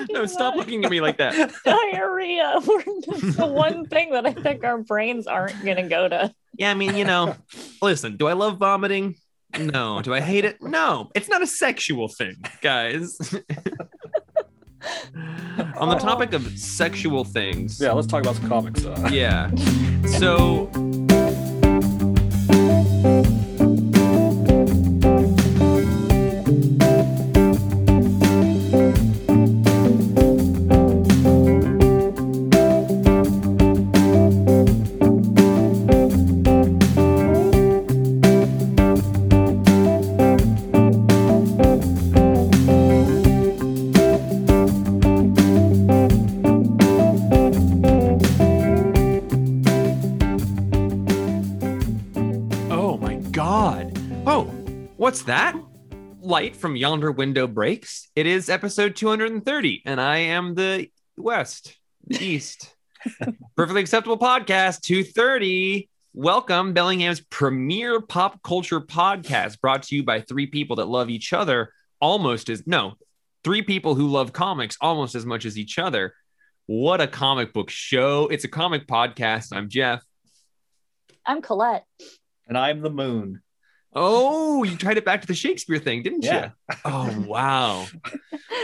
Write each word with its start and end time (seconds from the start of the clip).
talking 0.00 0.14
No, 0.14 0.26
stop 0.26 0.54
looking 0.56 0.84
at 0.84 0.90
me 0.90 1.00
like 1.00 1.16
that. 1.18 1.52
diarrhea. 1.64 2.60
It's 3.06 3.36
the 3.36 3.46
one 3.46 3.86
thing 3.86 4.10
that 4.12 4.26
I 4.26 4.32
think 4.32 4.64
our 4.64 4.78
brains 4.78 5.26
aren't 5.26 5.64
gonna 5.64 5.88
go 5.88 6.08
to. 6.08 6.34
Yeah, 6.56 6.70
I 6.70 6.74
mean, 6.74 6.96
you 6.96 7.04
know, 7.04 7.36
listen, 7.82 8.16
do 8.16 8.26
I 8.26 8.32
love 8.32 8.58
vomiting? 8.58 9.16
No. 9.58 10.02
Do 10.02 10.12
I 10.14 10.20
hate 10.20 10.44
it? 10.44 10.60
No. 10.62 11.10
It's 11.14 11.28
not 11.28 11.42
a 11.42 11.46
sexual 11.46 12.08
thing, 12.08 12.34
guys. 12.60 13.16
On 15.76 15.88
the 15.88 15.96
topic 15.98 16.32
of 16.32 16.58
sexual 16.58 17.24
things. 17.24 17.80
Yeah, 17.80 17.92
let's 17.92 18.06
talk 18.06 18.22
about 18.22 18.36
some 18.36 18.48
comics. 18.48 18.84
Uh, 18.84 19.08
Yeah. 19.12 19.50
So 20.18 20.66
Light 56.44 56.56
from 56.56 56.76
yonder 56.76 57.10
window 57.10 57.46
breaks. 57.46 58.10
It 58.14 58.26
is 58.26 58.50
episode 58.50 58.96
230, 58.96 59.82
and 59.86 59.98
I 59.98 60.18
am 60.18 60.54
the 60.54 60.90
West, 61.16 61.74
the 62.06 62.22
East. 62.22 62.76
Perfectly 63.56 63.80
acceptable 63.80 64.18
podcast 64.18 64.82
230. 64.82 65.88
Welcome, 66.12 66.74
Bellingham's 66.74 67.20
premier 67.20 68.02
pop 68.02 68.42
culture 68.42 68.82
podcast, 68.82 69.58
brought 69.62 69.84
to 69.84 69.96
you 69.96 70.02
by 70.02 70.20
three 70.20 70.46
people 70.46 70.76
that 70.76 70.84
love 70.86 71.08
each 71.08 71.32
other 71.32 71.72
almost 71.98 72.50
as 72.50 72.66
no, 72.66 72.92
three 73.42 73.62
people 73.62 73.94
who 73.94 74.08
love 74.08 74.34
comics 74.34 74.76
almost 74.82 75.14
as 75.14 75.24
much 75.24 75.46
as 75.46 75.56
each 75.56 75.78
other. 75.78 76.12
What 76.66 77.00
a 77.00 77.06
comic 77.06 77.54
book 77.54 77.70
show! 77.70 78.26
It's 78.26 78.44
a 78.44 78.48
comic 78.48 78.86
podcast. 78.86 79.56
I'm 79.56 79.70
Jeff. 79.70 80.04
I'm 81.24 81.40
Colette. 81.40 81.86
and 82.46 82.58
I'm 82.58 82.82
the 82.82 82.90
moon. 82.90 83.40
Oh, 83.94 84.64
you 84.64 84.76
tried 84.76 84.96
it 84.96 85.04
back 85.04 85.20
to 85.20 85.26
the 85.26 85.34
Shakespeare 85.34 85.78
thing, 85.78 86.02
didn't 86.02 86.24
Yeah. 86.24 86.50
you? 86.68 86.76
Oh, 86.84 87.24
wow. 87.26 87.86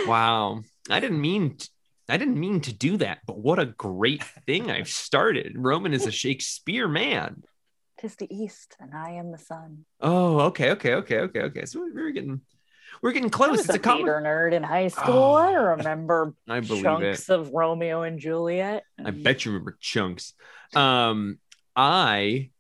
wow. 0.07 0.63
I 0.89 1.01
didn't 1.01 1.21
mean 1.21 1.57
t- 1.57 1.69
I 2.09 2.17
didn't 2.17 2.41
mean 2.41 2.61
to 2.63 2.73
do 2.73 2.97
that, 2.97 3.19
but 3.25 3.39
what 3.39 3.61
a 3.61 3.67
great 3.67 4.25
thing 4.45 4.69
I've 4.69 4.89
started. 4.89 5.53
Roman 5.57 5.93
is 5.95 6.07
a 6.07 6.11
Shakespeare 6.11 6.89
man. 6.89 7.45
Tis 7.99 8.17
the 8.17 8.27
east, 8.35 8.75
and 8.81 8.93
I 8.95 9.11
am 9.11 9.31
the 9.31 9.39
sun. 9.39 9.85
Oh, 10.01 10.41
okay, 10.41 10.71
okay, 10.73 10.95
okay, 10.95 11.19
okay, 11.21 11.41
okay. 11.43 11.65
So 11.67 11.81
we're 11.95 12.11
getting 12.11 12.41
we're 13.01 13.13
getting 13.13 13.29
I 13.29 13.31
close. 13.31 13.51
was 13.51 13.61
It's 13.61 13.69
a 13.75 13.75
a 13.75 13.79
comic. 13.79 14.07
theater 14.07 14.21
nerd 14.25 14.53
in 14.55 14.65
high 14.65 14.89
school. 14.89 15.15
Oh, 15.15 15.35
I 15.35 15.53
remember 15.53 16.35
I 16.49 16.59
believe 16.61 16.83
chunks 16.83 17.29
it. 17.29 17.33
of 17.33 17.51
Romeo 17.53 18.03
and 18.03 18.19
Juliet. 18.19 18.83
I 19.05 19.13
bet 19.13 19.45
you 19.45 19.53
remember 19.53 19.77
chunks. 19.81 20.33
Um, 20.75 21.39
I 21.77 22.51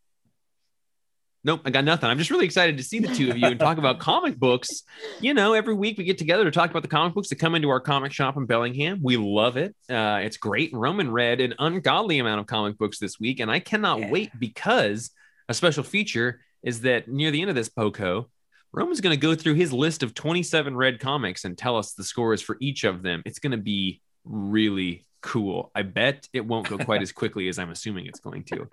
Nope, 1.43 1.63
I 1.65 1.71
got 1.71 1.85
nothing. 1.85 2.11
I'm 2.11 2.19
just 2.19 2.31
really 2.31 2.45
excited 2.45 2.77
to 2.77 2.83
see 2.83 2.99
the 2.99 3.15
two 3.15 3.31
of 3.31 3.39
you 3.39 3.47
and 3.47 3.59
talk 3.59 3.79
about 3.79 3.99
comic 3.99 4.39
books. 4.39 4.83
You 5.21 5.33
know, 5.33 5.55
every 5.55 5.73
week 5.73 5.97
we 5.97 6.05
get 6.05 6.19
together 6.19 6.45
to 6.45 6.51
talk 6.51 6.69
about 6.71 6.83
the 6.83 6.89
comic 6.89 7.15
books 7.15 7.31
that 7.31 7.37
come 7.37 7.55
into 7.55 7.71
our 7.71 7.81
comic 7.81 8.13
shop 8.13 8.37
in 8.37 8.45
Bellingham. 8.45 9.01
We 9.03 9.17
love 9.17 9.57
it. 9.57 9.75
Uh, 9.89 10.21
it's 10.23 10.37
great. 10.37 10.71
Roman 10.75 11.11
read 11.11 11.41
an 11.41 11.55
ungodly 11.59 12.19
amount 12.19 12.41
of 12.41 12.47
comic 12.47 12.77
books 12.77 12.99
this 12.99 13.19
week, 13.19 13.41
and 13.41 13.51
I 13.51 13.59
cannot 13.59 14.01
Yeah. 14.01 14.11
wait 14.11 14.31
because 14.39 15.11
a 15.49 15.55
special 15.55 15.83
feature 15.83 16.43
is 16.63 16.83
that 16.83 17.09
near 17.09 17.31
the 17.31 17.41
end 17.41 17.49
of 17.49 17.57
this 17.57 17.71
POCO, 17.71 18.29
Roman's 18.73 19.01
going 19.01 19.17
to 19.17 19.21
go 19.21 19.35
through 19.35 19.55
his 19.55 19.73
list 19.73 20.03
of 20.03 20.13
27 20.13 20.77
read 20.77 21.01
comics 21.01 21.45
and 21.47 21.57
tell 21.57 21.77
us 21.77 21.95
the 21.95 22.05
scores 22.05 22.43
for 22.43 22.59
each 22.61 22.85
of 22.85 23.03
them. 23.03 23.23
It's 23.25 23.39
going 23.39 23.53
to 23.53 23.57
be 23.57 24.03
really 24.25 25.07
cool. 25.21 25.71
I 25.75 25.83
bet 25.83 26.29
it 26.33 26.45
won't 26.45 26.69
go 26.69 26.79
quite 26.79 27.03
as 27.03 27.13
quickly 27.21 27.49
as 27.49 27.59
I'm 27.59 27.71
assuming 27.71 28.07
it's 28.07 28.21
going 28.21 28.45
to. 28.45 28.69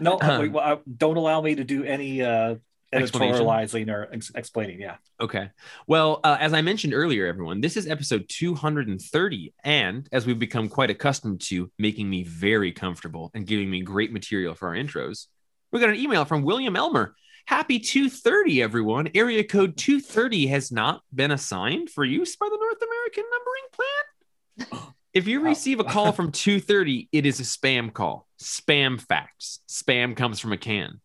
No, 0.00 0.18
Um, 0.20 0.40
wait, 0.40 0.52
well, 0.52 0.64
I- 0.64 0.80
don't 0.96 1.16
allow 1.16 1.40
me 1.40 1.54
to 1.56 1.64
do 1.64 1.84
any 1.84 2.22
uh, 2.22 2.56
editorializing 2.94 3.88
or 3.90 4.08
ex- 4.12 4.32
explaining. 4.34 4.80
Yeah. 4.80 4.96
Okay. 5.20 5.50
Well, 5.86 6.20
uh, 6.24 6.36
as 6.40 6.52
I 6.52 6.62
mentioned 6.62 6.94
earlier, 6.94 7.26
everyone, 7.26 7.60
this 7.60 7.76
is 7.76 7.86
episode 7.86 8.26
230. 8.28 9.54
And 9.64 10.08
as 10.12 10.26
we've 10.26 10.38
become 10.38 10.68
quite 10.68 10.90
accustomed 10.90 11.40
to 11.42 11.70
making 11.78 12.08
me 12.08 12.22
very 12.24 12.72
comfortable 12.72 13.30
and 13.34 13.46
giving 13.46 13.70
me 13.70 13.82
great 13.82 14.12
material 14.12 14.54
for 14.54 14.68
our 14.68 14.74
intros, 14.74 15.26
we 15.72 15.80
got 15.80 15.90
an 15.90 15.96
email 15.96 16.24
from 16.24 16.42
William 16.42 16.76
Elmer. 16.76 17.14
Happy 17.46 17.78
230, 17.78 18.60
everyone. 18.62 19.08
Area 19.14 19.44
code 19.44 19.76
230 19.76 20.48
has 20.48 20.72
not 20.72 21.02
been 21.14 21.30
assigned 21.30 21.90
for 21.90 22.04
use 22.04 22.34
by 22.36 22.48
the 22.50 22.58
North 22.58 22.82
American 22.82 23.24
numbering 23.30 24.70
plan. 24.72 24.82
If 25.16 25.26
you 25.26 25.40
receive 25.40 25.80
a 25.80 25.84
call 25.84 26.12
from 26.12 26.30
230, 26.30 27.08
it 27.10 27.24
is 27.24 27.40
a 27.40 27.42
spam 27.42 27.90
call. 27.90 28.28
Spam 28.38 29.00
facts. 29.00 29.60
Spam 29.66 30.14
comes 30.14 30.40
from 30.40 30.52
a 30.52 30.58
can. 30.58 31.00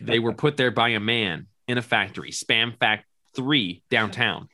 They 0.00 0.20
were 0.20 0.32
put 0.32 0.56
there 0.56 0.70
by 0.70 0.90
a 0.90 1.00
man 1.00 1.48
in 1.66 1.76
a 1.76 1.82
factory. 1.82 2.30
Spam 2.30 2.78
fact 2.78 3.06
three 3.34 3.82
downtown. 3.90 4.48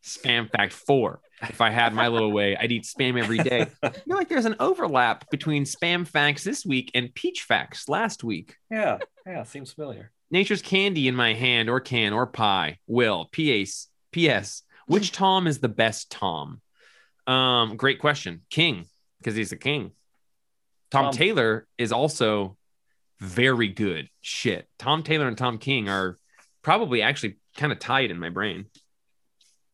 Spam 0.00 0.48
fact 0.48 0.74
four. 0.74 1.18
If 1.42 1.60
I 1.60 1.70
had 1.70 1.92
my 1.92 2.06
little 2.06 2.30
way, 2.30 2.56
I'd 2.56 2.70
eat 2.70 2.84
spam 2.84 3.20
every 3.20 3.38
day. 3.38 3.66
I 3.82 3.88
feel 3.88 4.16
like 4.16 4.28
there's 4.28 4.44
an 4.44 4.54
overlap 4.60 5.28
between 5.28 5.64
spam 5.64 6.06
facts 6.06 6.44
this 6.44 6.64
week 6.64 6.92
and 6.94 7.12
peach 7.12 7.42
facts 7.42 7.88
last 7.88 8.22
week. 8.22 8.54
Yeah. 8.70 8.98
Yeah. 9.26 9.42
Seems 9.42 9.72
familiar. 9.72 10.12
Nature's 10.30 10.62
candy 10.62 11.08
in 11.08 11.16
my 11.16 11.34
hand, 11.34 11.68
or 11.68 11.80
can, 11.80 12.12
or 12.12 12.28
pie. 12.28 12.78
Will. 12.86 13.28
P.S. 13.32 13.88
P.S. 14.12 14.62
Which 14.86 15.10
Tom 15.20 15.48
is 15.48 15.58
the 15.58 15.68
best 15.68 16.12
Tom? 16.12 16.60
Um, 17.26 17.76
great 17.76 17.98
question. 17.98 18.42
King, 18.50 18.86
because 19.18 19.34
he's 19.34 19.52
a 19.52 19.56
king. 19.56 19.92
Tom 20.90 21.06
Tom- 21.06 21.12
Taylor 21.12 21.66
is 21.78 21.92
also 21.92 22.56
very 23.20 23.68
good. 23.68 24.08
Shit. 24.20 24.68
Tom 24.78 25.02
Taylor 25.02 25.26
and 25.26 25.36
Tom 25.36 25.58
King 25.58 25.88
are 25.88 26.18
probably 26.62 27.02
actually 27.02 27.38
kind 27.56 27.72
of 27.72 27.78
tied 27.78 28.10
in 28.10 28.18
my 28.18 28.28
brain. 28.28 28.66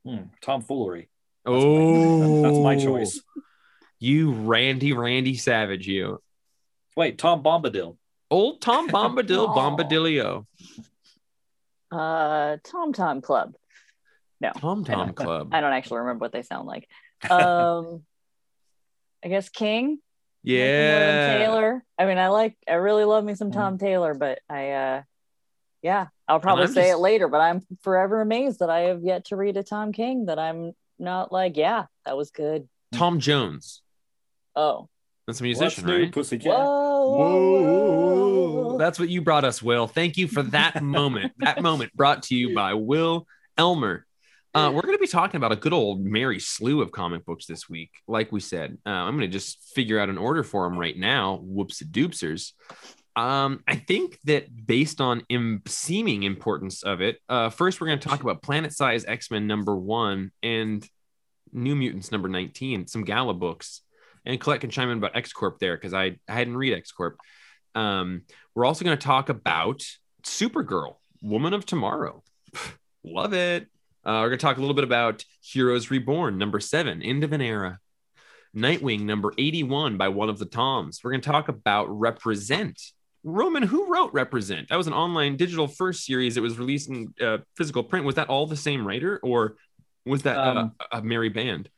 Hmm, 0.05 0.25
tomfoolery. 0.41 1.09
oh, 1.45 2.43
That's 2.43 2.59
my 2.59 2.77
choice. 2.83 3.21
You 3.99 4.33
Randy, 4.33 4.93
Randy 4.93 5.37
Savage, 5.37 5.87
you. 5.87 6.21
Wait, 6.97 7.19
Tom 7.19 7.43
Bombadil. 7.43 7.97
Old 8.31 8.61
Tom 8.61 8.89
Bombadil, 8.91 9.49
Aw. 9.49 9.55
Bombadilio. 9.55 10.47
Uh, 11.91 12.57
Tom 12.65 12.93
Tom 12.93 13.21
Club. 13.21 13.55
No, 14.41 14.51
Tom 14.57 14.85
Tom 14.85 15.13
Club. 15.13 15.51
I 15.53 15.61
don't 15.61 15.73
actually 15.73 16.01
remember 16.01 16.25
what 16.25 16.33
they 16.33 16.43
sound 16.43 16.67
like. 16.67 16.89
Um, 17.31 18.03
I 19.25 19.29
guess 19.29 19.49
King. 19.49 19.99
Yeah. 20.43 21.39
Taylor. 21.39 21.85
I 21.99 22.07
mean, 22.07 22.19
I 22.19 22.29
like, 22.29 22.57
I 22.69 22.75
really 22.75 23.05
love 23.05 23.25
me 23.25 23.35
some 23.35 23.51
Mhm. 23.51 23.55
Tom 23.55 23.79
Taylor, 23.79 24.15
but 24.15 24.41
I, 24.49 24.71
uh, 24.73 25.03
yeah, 25.83 26.09
I'll 26.27 26.41
probably 26.41 26.67
say 26.67 26.89
just- 26.89 26.95
it 26.95 26.99
later, 26.99 27.29
but 27.29 27.41
I'm 27.41 27.63
forever 27.83 28.21
amazed 28.21 28.59
that 28.61 28.71
I 28.71 28.81
have 28.83 29.03
yet 29.05 29.27
to 29.27 29.37
read 29.37 29.57
a 29.57 29.63
Tom 29.63 29.93
King 29.93 30.27
that 30.27 30.39
I'm 30.39 30.73
not 30.99 31.31
like, 31.33 31.57
yeah, 31.57 31.87
that 32.05 32.17
was 32.17 32.31
good. 32.31 32.69
Tom 32.93 33.21
Jones. 33.21 33.83
Oh, 34.57 34.89
That's 35.27 35.41
a 35.41 35.45
musician, 35.45 35.87
new, 35.87 36.03
right? 36.03 36.13
Pussycat? 36.13 36.47
whoa, 36.53 37.17
whoa, 37.17 37.63
whoa, 37.63 38.65
whoa. 38.73 38.79
That's 38.79 38.99
what 38.99 39.09
you 39.09 39.23
brought 39.23 39.45
us, 39.45 39.63
Will. 39.63 39.87
Thank 39.87 40.17
you 40.17 40.27
for 40.29 40.43
that 40.45 40.83
moment. 40.83 41.33
That 41.39 41.63
moment 41.63 41.95
brought 41.95 42.25
to 42.25 42.35
you 42.35 42.55
by 42.55 42.75
Will 42.75 43.27
Elmer. 43.57 44.07
Uh, 44.55 44.71
we're 44.75 44.83
going 44.83 44.95
to 44.95 45.01
be 45.01 45.07
talking 45.07 45.39
about 45.39 45.53
a 45.53 45.57
good 45.57 45.73
old 45.73 46.05
merry 46.05 46.39
slew 46.39 46.83
of 46.83 46.93
comic 46.93 47.25
books 47.25 47.47
this 47.47 47.71
week. 47.71 47.91
Like 48.07 48.33
we 48.33 48.41
said, 48.41 48.77
uh, 48.85 48.91
I'm 48.91 49.17
going 49.17 49.29
to 49.31 49.33
just 49.33 49.73
figure 49.75 49.99
out 49.99 50.11
an 50.11 50.19
order 50.19 50.43
for 50.43 50.69
them 50.69 50.79
right 50.79 50.97
now. 50.97 51.41
Whoops 51.43 51.83
doopsers. 51.83 52.53
Um, 53.17 53.63
I 53.67 53.77
think 53.77 54.19
that 54.25 54.67
based 54.67 55.01
on 55.01 55.23
Im- 55.31 55.63
seeming 55.67 56.25
importance 56.25 56.83
of 56.83 57.01
it, 57.01 57.19
uh, 57.31 57.49
first 57.49 57.81
we're 57.81 57.87
going 57.87 57.99
to 57.99 58.09
talk 58.09 58.23
about 58.23 58.43
Planet 58.43 58.75
Size 58.75 59.07
X 59.07 59.31
Men 59.31 59.47
number 59.47 59.75
one 59.75 60.33
and 60.43 60.87
New 61.51 61.75
Mutants 61.75 62.13
number 62.13 62.29
19, 62.29 62.87
some 62.89 63.05
Gala 63.05 63.35
books. 63.35 63.81
And 64.27 64.39
Colette 64.39 64.61
can 64.61 64.71
chime 64.71 64.91
in 64.91 64.99
about 64.99 65.17
X 65.17 65.33
Corp 65.33 65.61
there 65.61 65.77
because 65.77 65.95
I, 65.95 66.19
I 66.29 66.33
hadn't 66.33 66.57
read 66.57 66.75
X 66.75 66.93
Corp. 66.93 67.19
Um, 67.75 68.23
we're 68.55 68.67
also 68.67 68.85
going 68.85 68.97
to 68.97 69.03
talk 69.03 69.31
about 69.31 69.83
Supergirl, 70.25 70.97
Woman 71.23 71.55
of 71.55 71.65
Tomorrow. 71.65 72.23
Love 73.05 73.33
it. 73.33 73.67
Uh, 74.05 74.21
we're 74.23 74.29
going 74.29 74.39
to 74.39 74.45
talk 74.45 74.57
a 74.57 74.61
little 74.61 74.75
bit 74.75 74.85
about 74.85 75.25
Heroes 75.41 75.91
Reborn, 75.91 76.37
number 76.39 76.59
seven, 76.61 77.03
End 77.03 77.23
of 77.25 77.33
an 77.33 77.41
Era. 77.41 77.79
Nightwing, 78.57 79.03
number 79.03 79.33
81 79.39 79.97
by 79.97 80.09
one 80.09 80.29
of 80.29 80.39
the 80.39 80.45
Toms. 80.45 81.01
We're 81.03 81.13
going 81.13 81.21
to 81.23 81.31
talk 81.31 81.49
about 81.49 81.87
Represent. 81.89 82.81
Roman, 83.25 83.63
who 83.63 83.87
wrote 83.93 84.13
Represent? 84.13 84.69
That 84.69 84.77
was 84.77 84.89
an 84.89 84.93
online 84.93 85.37
digital 85.37 85.69
first 85.69 86.05
series. 86.05 86.37
It 86.37 86.43
was 86.43 86.59
released 86.59 86.91
in 86.91 87.15
uh, 87.21 87.39
physical 87.57 87.83
print. 87.85 88.05
Was 88.05 88.17
that 88.17 88.29
all 88.29 88.47
the 88.47 88.57
same 88.57 88.87
writer 88.87 89.21
or 89.23 89.57
was 90.05 90.23
that 90.25 90.37
uh, 90.37 90.55
Um, 90.55 90.73
a 90.91 91.01
merry 91.01 91.29
band? 91.29 91.71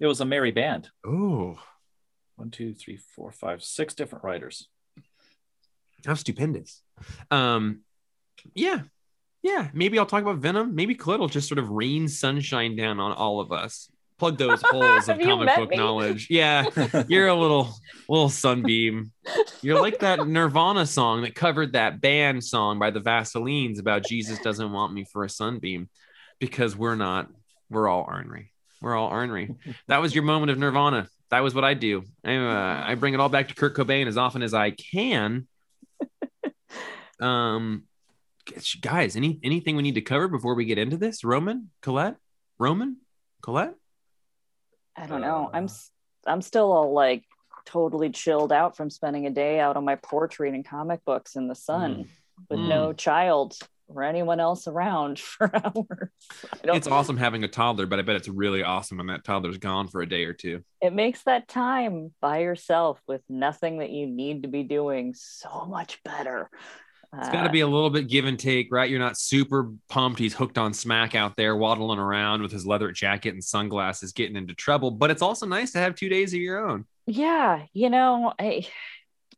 It 0.00 0.06
was 0.06 0.20
a 0.20 0.24
merry 0.24 0.52
band. 0.52 0.88
Oh, 1.04 1.58
One, 2.36 2.50
two, 2.50 2.72
three, 2.74 2.96
four, 2.96 3.30
five, 3.32 3.62
six 3.62 3.92
different 3.94 4.24
writers. 4.24 4.68
how 6.06 6.14
stupendous. 6.14 6.80
Um, 7.30 7.80
yeah, 8.54 8.82
yeah. 9.44 9.68
Maybe 9.74 9.98
I'll 9.98 10.06
talk 10.06 10.22
about 10.22 10.38
Venom. 10.38 10.74
Maybe 10.74 10.94
Colette 10.94 11.20
will 11.20 11.28
just 11.28 11.48
sort 11.48 11.58
of 11.58 11.68
rain 11.68 12.08
sunshine 12.08 12.76
down 12.76 12.98
on 12.98 13.12
all 13.12 13.40
of 13.40 13.52
us. 13.52 13.90
Plug 14.18 14.38
those 14.38 14.62
holes 14.64 15.06
of 15.06 15.20
comic 15.20 15.54
book 15.54 15.68
me? 15.68 15.76
knowledge. 15.76 16.28
Yeah, 16.30 16.64
you're 17.08 17.28
a 17.28 17.34
little 17.34 17.74
little 18.08 18.30
sunbeam. 18.30 19.12
You're 19.60 19.82
like 19.82 19.98
that 19.98 20.26
Nirvana 20.26 20.86
song 20.86 21.22
that 21.22 21.34
covered 21.34 21.74
that 21.74 22.00
band 22.00 22.42
song 22.42 22.78
by 22.78 22.90
the 22.90 23.00
Vaselines 23.00 23.78
about 23.78 24.06
Jesus 24.06 24.38
doesn't 24.38 24.72
want 24.72 24.94
me 24.94 25.04
for 25.04 25.24
a 25.24 25.28
sunbeam 25.28 25.90
because 26.40 26.74
we're 26.74 26.96
not. 26.96 27.30
We're 27.68 27.86
all 27.86 28.06
ornery. 28.08 28.50
We're 28.80 28.96
all 28.96 29.08
ornery. 29.08 29.54
That 29.88 30.00
was 30.00 30.14
your 30.14 30.24
moment 30.24 30.52
of 30.52 30.58
Nirvana. 30.58 31.06
That 31.30 31.40
was 31.40 31.54
what 31.54 31.64
I 31.64 31.74
do. 31.74 32.04
I, 32.24 32.36
uh, 32.36 32.84
I 32.86 32.94
bring 32.94 33.12
it 33.12 33.20
all 33.20 33.28
back 33.28 33.48
to 33.48 33.54
Kurt 33.54 33.76
Cobain 33.76 34.06
as 34.06 34.16
often 34.16 34.42
as 34.42 34.54
I 34.54 34.70
can. 34.70 35.48
Um, 37.20 37.84
guys, 38.80 39.16
any 39.16 39.38
anything 39.42 39.76
we 39.76 39.82
need 39.82 39.94
to 39.94 40.00
cover 40.02 40.28
before 40.28 40.54
we 40.54 40.64
get 40.64 40.78
into 40.78 40.96
this? 40.96 41.24
Roman, 41.24 41.70
Colette, 41.82 42.16
Roman, 42.58 42.98
Colette. 43.42 43.74
I 44.96 45.06
don't 45.06 45.20
know. 45.20 45.50
I'm 45.52 45.64
Uh. 45.64 45.66
s- 45.66 45.90
I'm 46.26 46.42
still 46.42 46.72
all 46.72 46.92
like 46.92 47.24
totally 47.66 48.10
chilled 48.10 48.52
out 48.52 48.76
from 48.76 48.90
spending 48.90 49.26
a 49.26 49.30
day 49.30 49.58
out 49.60 49.76
on 49.76 49.84
my 49.84 49.96
porch 49.96 50.38
reading 50.38 50.62
comic 50.62 51.04
books 51.04 51.36
in 51.36 51.48
the 51.48 51.54
sun 51.54 52.08
with 52.50 52.58
Mm. 52.58 52.68
no 52.68 52.92
child 52.92 53.56
or 53.86 54.02
anyone 54.02 54.40
else 54.40 54.66
around 54.66 55.18
for 55.20 55.50
hours. 55.54 56.10
It's 56.62 56.86
awesome 56.86 57.16
having 57.18 57.44
a 57.44 57.48
toddler, 57.48 57.86
but 57.86 57.98
I 57.98 58.02
bet 58.02 58.16
it's 58.16 58.28
really 58.28 58.62
awesome 58.62 58.98
when 58.98 59.08
that 59.08 59.24
toddler's 59.24 59.58
gone 59.58 59.88
for 59.88 60.00
a 60.00 60.08
day 60.08 60.24
or 60.24 60.32
two. 60.32 60.62
It 60.80 60.92
makes 60.94 61.22
that 61.24 61.48
time 61.48 62.14
by 62.20 62.38
yourself 62.40 63.00
with 63.06 63.22
nothing 63.28 63.78
that 63.78 63.90
you 63.90 64.06
need 64.06 64.42
to 64.42 64.48
be 64.48 64.62
doing 64.62 65.14
so 65.14 65.66
much 65.66 66.02
better. 66.02 66.50
It's 67.18 67.28
uh, 67.28 67.32
got 67.32 67.42
to 67.44 67.50
be 67.50 67.60
a 67.60 67.66
little 67.66 67.90
bit 67.90 68.08
give 68.08 68.24
and 68.24 68.38
take, 68.38 68.68
right? 68.72 68.88
You're 68.90 68.98
not 68.98 69.16
super 69.18 69.72
pumped. 69.88 70.18
He's 70.18 70.34
hooked 70.34 70.58
on 70.58 70.72
smack 70.74 71.14
out 71.14 71.36
there, 71.36 71.56
waddling 71.56 71.98
around 71.98 72.42
with 72.42 72.52
his 72.52 72.66
leather 72.66 72.90
jacket 72.92 73.34
and 73.34 73.42
sunglasses, 73.44 74.12
getting 74.12 74.36
into 74.36 74.54
trouble. 74.54 74.90
But 74.90 75.10
it's 75.10 75.22
also 75.22 75.46
nice 75.46 75.72
to 75.72 75.78
have 75.78 75.94
two 75.94 76.08
days 76.08 76.32
of 76.34 76.40
your 76.40 76.66
own. 76.68 76.84
yeah, 77.06 77.62
you 77.72 77.90
know, 77.90 78.32
I 78.38 78.66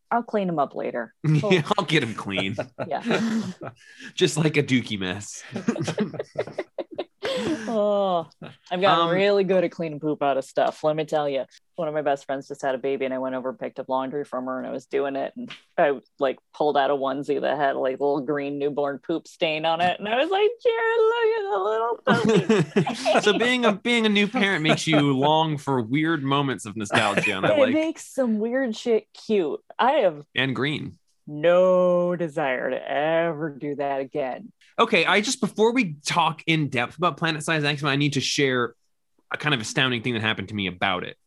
I'll 0.09 0.23
clean 0.23 0.47
him 0.47 0.59
up 0.59 0.73
later. 0.73 1.13
Yeah, 1.27 1.63
I'll 1.77 1.85
get 1.85 2.01
him 2.03 2.13
clean, 2.13 2.55
Yeah. 2.87 3.41
just 4.15 4.37
like 4.37 4.55
a 4.57 4.63
dookie 4.63 4.99
mess. 4.99 5.43
Oh, 7.67 8.27
I've 8.71 8.81
gotten 8.81 9.07
Um, 9.07 9.13
really 9.13 9.43
good 9.43 9.63
at 9.63 9.71
cleaning 9.71 9.99
poop 9.99 10.21
out 10.23 10.37
of 10.37 10.45
stuff. 10.45 10.83
Let 10.83 10.95
me 10.95 11.05
tell 11.05 11.27
you. 11.27 11.45
One 11.75 11.87
of 11.87 11.93
my 11.93 12.01
best 12.01 12.25
friends 12.25 12.47
just 12.47 12.63
had 12.63 12.73
a 12.73 12.79
baby, 12.79 13.05
and 13.05 13.13
I 13.13 13.19
went 13.19 13.35
over 13.35 13.49
and 13.49 13.59
picked 13.59 13.79
up 13.79 13.87
laundry 13.87 14.25
from 14.25 14.45
her, 14.45 14.57
and 14.57 14.65
I 14.65 14.71
was 14.71 14.87
doing 14.87 15.15
it, 15.15 15.31
and 15.37 15.51
I 15.77 15.99
like 16.17 16.39
pulled 16.55 16.75
out 16.75 16.89
a 16.89 16.95
onesie 16.95 17.39
that 17.39 17.55
had 17.55 17.75
like 17.75 17.99
a 17.99 18.03
little 18.03 18.21
green 18.21 18.57
newborn 18.57 18.97
poop 19.05 19.27
stain 19.27 19.63
on 19.63 19.79
it, 19.81 19.99
and 19.99 20.07
I 20.09 20.15
was 20.15 20.31
like, 20.31 20.49
Jared, 20.63 21.01
look 21.13 22.15
at 22.15 22.23
the 22.23 23.03
little 23.05 23.21
so 23.21 23.37
being 23.37 23.63
a 23.65 23.73
being 23.73 24.07
a 24.07 24.09
new 24.09 24.27
parent 24.27 24.63
makes 24.63 24.87
you 24.87 25.15
long 25.15 25.59
for 25.59 25.79
weird 25.83 26.23
moments 26.23 26.65
of 26.65 26.75
nostalgia, 26.75 27.37
and 27.37 27.45
it 27.45 27.59
like 27.59 27.73
makes 27.73 28.07
some 28.11 28.39
weird 28.39 28.75
shit 28.75 29.05
cute. 29.13 29.59
I 29.77 29.91
have 29.97 30.23
and 30.33 30.55
green. 30.55 30.97
no 31.27 32.15
desire 32.15 32.71
to 32.71 32.91
ever 32.91 33.51
do 33.51 33.75
that 33.75 34.01
again. 34.01 34.51
Okay, 34.79 35.05
I 35.05 35.21
just 35.21 35.41
before 35.41 35.73
we 35.73 35.95
talk 36.05 36.43
in 36.45 36.69
depth 36.69 36.97
about 36.97 37.17
Planet 37.17 37.43
Size 37.43 37.63
X 37.63 37.81
Men, 37.81 37.91
I 37.91 37.95
need 37.95 38.13
to 38.13 38.21
share 38.21 38.75
a 39.31 39.37
kind 39.37 39.55
of 39.55 39.61
astounding 39.61 40.03
thing 40.03 40.13
that 40.13 40.21
happened 40.21 40.49
to 40.49 40.55
me 40.55 40.67
about 40.67 41.03
it. 41.03 41.17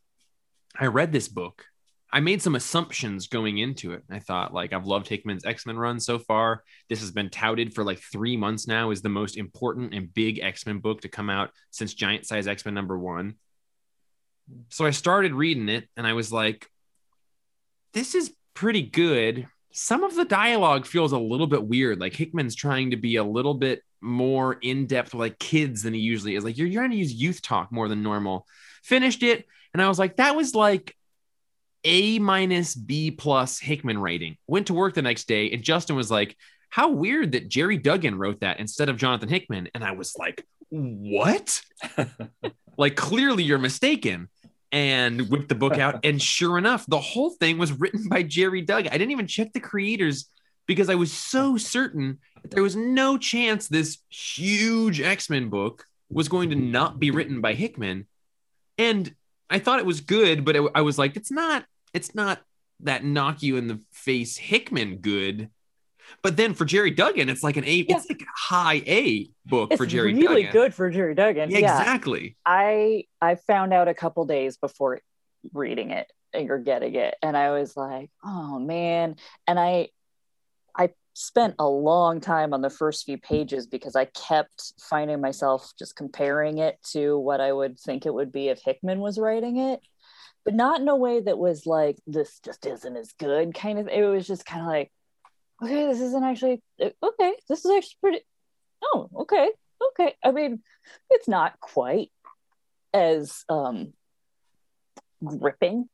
I 0.78 0.86
read 0.86 1.12
this 1.12 1.28
book. 1.28 1.64
I 2.12 2.20
made 2.20 2.42
some 2.42 2.56
assumptions 2.56 3.28
going 3.28 3.58
into 3.58 3.92
it. 3.92 4.02
I 4.10 4.18
thought, 4.18 4.52
like, 4.52 4.72
I've 4.72 4.86
loved 4.86 5.08
Hickman's 5.08 5.44
X 5.44 5.66
Men 5.66 5.76
run 5.76 6.00
so 6.00 6.18
far. 6.18 6.62
This 6.88 7.00
has 7.00 7.10
been 7.10 7.28
touted 7.28 7.74
for 7.74 7.84
like 7.84 8.00
three 8.00 8.36
months 8.36 8.66
now 8.66 8.90
as 8.90 9.02
the 9.02 9.08
most 9.08 9.36
important 9.36 9.94
and 9.94 10.12
big 10.12 10.40
X 10.40 10.64
Men 10.66 10.78
book 10.78 11.00
to 11.02 11.08
come 11.08 11.30
out 11.30 11.50
since 11.70 11.94
Giant 11.94 12.26
Size 12.26 12.46
X 12.46 12.64
Men 12.64 12.74
number 12.74 12.98
one. 12.98 13.34
So 14.68 14.86
I 14.86 14.90
started 14.90 15.34
reading 15.34 15.68
it 15.68 15.88
and 15.96 16.06
I 16.06 16.12
was 16.12 16.32
like, 16.32 16.68
this 17.94 18.14
is 18.14 18.32
pretty 18.54 18.82
good. 18.82 19.46
Some 19.72 20.02
of 20.02 20.14
the 20.14 20.24
dialogue 20.24 20.86
feels 20.86 21.12
a 21.12 21.18
little 21.18 21.46
bit 21.46 21.62
weird. 21.62 22.00
Like 22.00 22.14
Hickman's 22.14 22.54
trying 22.54 22.90
to 22.90 22.96
be 22.96 23.16
a 23.16 23.24
little 23.24 23.54
bit 23.54 23.82
more 24.00 24.54
in 24.54 24.86
depth 24.86 25.14
like 25.14 25.38
kids 25.38 25.82
than 25.82 25.94
he 25.94 26.00
usually 26.00 26.34
is. 26.34 26.44
Like 26.44 26.58
you're 26.58 26.72
trying 26.72 26.90
to 26.90 26.96
use 26.96 27.12
youth 27.12 27.42
talk 27.42 27.70
more 27.70 27.88
than 27.88 28.02
normal. 28.02 28.46
Finished 28.82 29.22
it, 29.22 29.46
and 29.72 29.82
I 29.82 29.88
was 29.88 29.98
like, 29.98 30.16
that 30.16 30.34
was 30.34 30.54
like 30.54 30.96
A 31.84 32.18
minus 32.18 32.74
B 32.74 33.10
plus 33.10 33.58
Hickman 33.58 33.98
rating. 33.98 34.36
Went 34.46 34.68
to 34.68 34.74
work 34.74 34.94
the 34.94 35.02
next 35.02 35.28
day, 35.28 35.50
and 35.50 35.62
Justin 35.62 35.96
was 35.96 36.10
like, 36.10 36.36
how 36.70 36.90
weird 36.90 37.32
that 37.32 37.48
Gerry 37.48 37.76
Duggan 37.76 38.16
wrote 38.16 38.40
that 38.40 38.60
instead 38.60 38.88
of 38.88 38.96
Jonathan 38.96 39.28
Hickman. 39.28 39.68
And 39.74 39.84
I 39.84 39.92
was 39.92 40.14
like, 40.16 40.46
what? 40.70 41.60
like 42.78 42.96
clearly 42.96 43.42
you're 43.42 43.58
mistaken 43.58 44.28
and 44.72 45.28
whipped 45.28 45.48
the 45.48 45.54
book 45.54 45.78
out. 45.78 46.00
And 46.04 46.20
sure 46.20 46.58
enough 46.58 46.86
the 46.86 47.00
whole 47.00 47.30
thing 47.30 47.58
was 47.58 47.72
written 47.72 48.08
by 48.08 48.22
Gerry 48.22 48.62
Doug. 48.62 48.86
i 48.86 48.90
didn't 48.90 49.10
even 49.10 49.26
check 49.26 49.52
the 49.52 49.60
creators 49.60 50.26
because 50.66 50.88
i 50.88 50.94
was 50.94 51.12
so 51.12 51.56
certain 51.56 52.18
that 52.42 52.50
there 52.50 52.62
was 52.62 52.76
no 52.76 53.18
chance 53.18 53.68
this 53.68 53.98
huge 54.08 55.00
x-men 55.00 55.48
book 55.48 55.84
was 56.08 56.28
going 56.28 56.50
to 56.50 56.56
not 56.56 56.98
be 56.98 57.10
written 57.10 57.40
by 57.40 57.54
hickman. 57.54 58.06
And 58.78 59.14
i 59.48 59.58
thought 59.58 59.80
it 59.80 59.86
was 59.86 60.00
good 60.00 60.44
but 60.44 60.56
it, 60.56 60.70
i 60.74 60.82
was 60.82 60.98
like 60.98 61.16
it's 61.16 61.30
not 61.30 61.64
it's 61.92 62.14
not 62.14 62.40
that 62.80 63.04
knock 63.04 63.42
you 63.42 63.56
in 63.56 63.66
the 63.66 63.80
face 63.92 64.36
hickman 64.36 64.96
good 64.96 65.50
but 66.22 66.36
then 66.36 66.54
for 66.54 66.64
Gerry 66.64 66.90
Duggan 66.90 67.28
it's 67.28 67.42
like 67.42 67.56
an 67.56 67.64
a 67.64 67.84
Yeah. 67.88 67.96
it's 67.96 68.08
like 68.08 68.22
a 68.22 68.26
high 68.36 68.82
a 68.86 69.30
book 69.46 69.70
It's 69.72 69.78
for 69.78 69.86
Gerry 69.86 70.14
really 70.14 70.44
duggan 70.44 70.52
good 70.52 70.74
for 70.74 70.90
Gerry 70.90 71.14
Duggan. 71.14 71.50
yeah, 71.50 71.58
yeah. 71.58 71.78
exactly 71.80 72.36
I 72.44 73.04
I 73.20 73.34
found 73.36 73.72
out 73.72 73.88
a 73.88 73.94
couple 73.94 74.24
days 74.26 74.56
before 74.56 75.00
reading 75.52 75.90
it 75.90 76.10
or 76.34 76.58
getting 76.58 76.94
it, 76.94 77.16
and 77.22 77.36
I 77.36 77.50
was 77.50 77.76
like, 77.76 78.10
oh 78.24 78.58
man. 78.60 79.16
And 79.48 79.58
I 79.58 79.88
I 80.76 80.90
spent 81.14 81.56
a 81.58 81.68
long 81.68 82.20
time 82.20 82.54
on 82.54 82.60
the 82.62 82.70
first 82.70 83.04
few 83.04 83.18
pages 83.18 83.66
because 83.66 83.96
I 83.96 84.04
kept 84.04 84.74
finding 84.80 85.20
myself 85.20 85.72
just 85.78 85.96
comparing 85.96 86.58
it 86.58 86.78
to 86.92 87.18
what 87.18 87.40
I 87.40 87.52
would 87.52 87.80
think 87.80 88.06
it 88.06 88.14
would 88.14 88.30
be 88.30 88.48
if 88.48 88.62
Hickman 88.62 89.00
was 89.00 89.18
writing 89.18 89.56
it. 89.56 89.80
But 90.44 90.54
not 90.54 90.80
in 90.80 90.88
a 90.88 90.94
way 90.96 91.20
that 91.20 91.36
was 91.36 91.66
like 91.66 91.98
this 92.06 92.38
just 92.44 92.64
isn't 92.64 92.96
as 92.96 93.12
good 93.18 93.52
kind 93.54 93.78
of 93.78 93.88
it 93.88 94.04
was 94.04 94.26
just 94.26 94.46
kind 94.46 94.62
of 94.62 94.68
like 94.68 94.92
okay 95.62 95.86
this 95.86 96.00
isn't 96.00 96.24
actually 96.24 96.60
okay 97.02 97.34
this 97.48 97.64
is 97.64 97.70
actually 97.70 97.96
pretty 98.00 98.20
oh 98.82 99.08
okay 99.20 99.50
okay 99.88 100.14
i 100.24 100.30
mean 100.30 100.62
it's 101.10 101.28
not 101.28 101.58
quite 101.60 102.10
as 102.94 103.44
um 103.48 103.92
gripping 105.24 105.88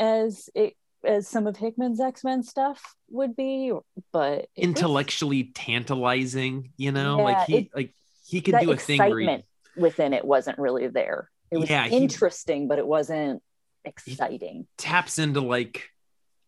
as 0.00 0.48
it 0.54 0.74
as 1.04 1.28
some 1.28 1.46
of 1.46 1.56
Hickman's 1.56 2.00
X-Men 2.00 2.42
stuff 2.42 2.82
would 3.10 3.36
be, 3.36 3.70
but 4.12 4.38
was- 4.38 4.46
intellectually 4.56 5.44
tantalizing, 5.54 6.72
you 6.76 6.90
know, 6.90 7.18
Yeah, 7.18 7.22
like 7.24 7.46
he 7.46 7.56
it- 7.58 7.68
like 7.74 7.94
he 8.26 8.40
could 8.40 8.58
do 8.58 8.72
a 8.72 8.76
thing 8.76 8.98
where 8.98 9.06
he, 9.18 9.24
excitement 9.24 9.44
within 9.76 10.12
it 10.12 10.24
wasn't 10.24 10.58
really 10.58 10.88
there. 10.88 11.30
It 11.52 11.58
was 11.58 11.70
Yeah, 11.70 11.86
he- 11.86 11.96
interesting, 11.98 12.66
but 12.66 12.78
it 12.80 12.86
wasn't 12.86 13.42
exciting. 13.84 14.66
taps 14.76 15.20
into 15.20 15.40
like 15.40 15.88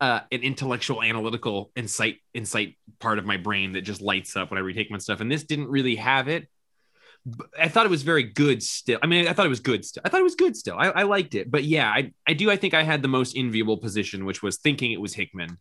uh, 0.01 0.21
an 0.33 0.41
intellectual 0.41 1.03
analytical 1.03 1.71
insight 1.77 2.17
insight 2.33 2.77
part 2.99 3.19
of 3.19 3.27
my 3.27 3.37
brain 3.37 3.73
that 3.73 3.83
just 3.83 4.01
lights 4.01 4.37
up 4.37 4.51
when 4.51 4.59
I 4.59 4.63
retake 4.63 4.91
my 4.91 4.99
stuff. 4.99 5.21
And 5.21 5.31
this 5.31 5.45
didn't 5.45 5.69
really 5.69 5.97
have 5.97 6.29
it. 6.29 6.49
I 7.59 7.69
thought 7.69 7.85
it 7.85 7.91
was 7.91 8.03
very 8.03 8.23
good 8.23 8.63
still. 8.63 8.99
I 9.03 9.07
mean, 9.07 9.29
I 9.29 9.35
thought 9.35 9.45
it 9.45 9.51
was 9.51 9.61
good 9.61 9.85
still. 9.85 10.03
I 10.05 10.09
thought 10.09 10.21
it 10.21 10.25
was 10.25 10.37
good 10.37 10.57
still. 10.57 10.77
I, 10.79 10.87
I 10.89 11.03
liked 11.03 11.35
it. 11.35 11.51
But 11.51 11.65
yeah, 11.65 11.91
I, 11.91 12.13
I 12.27 12.33
do. 12.33 12.51
I 12.51 12.57
think 12.57 12.73
I 12.73 12.83
had 12.83 13.03
the 13.03 13.09
most 13.09 13.37
enviable 13.37 13.77
position, 13.77 14.25
which 14.25 14.43
was 14.43 14.57
thinking 14.57 14.93
it 14.93 15.01
was 15.01 15.13
Hickman. 15.13 15.59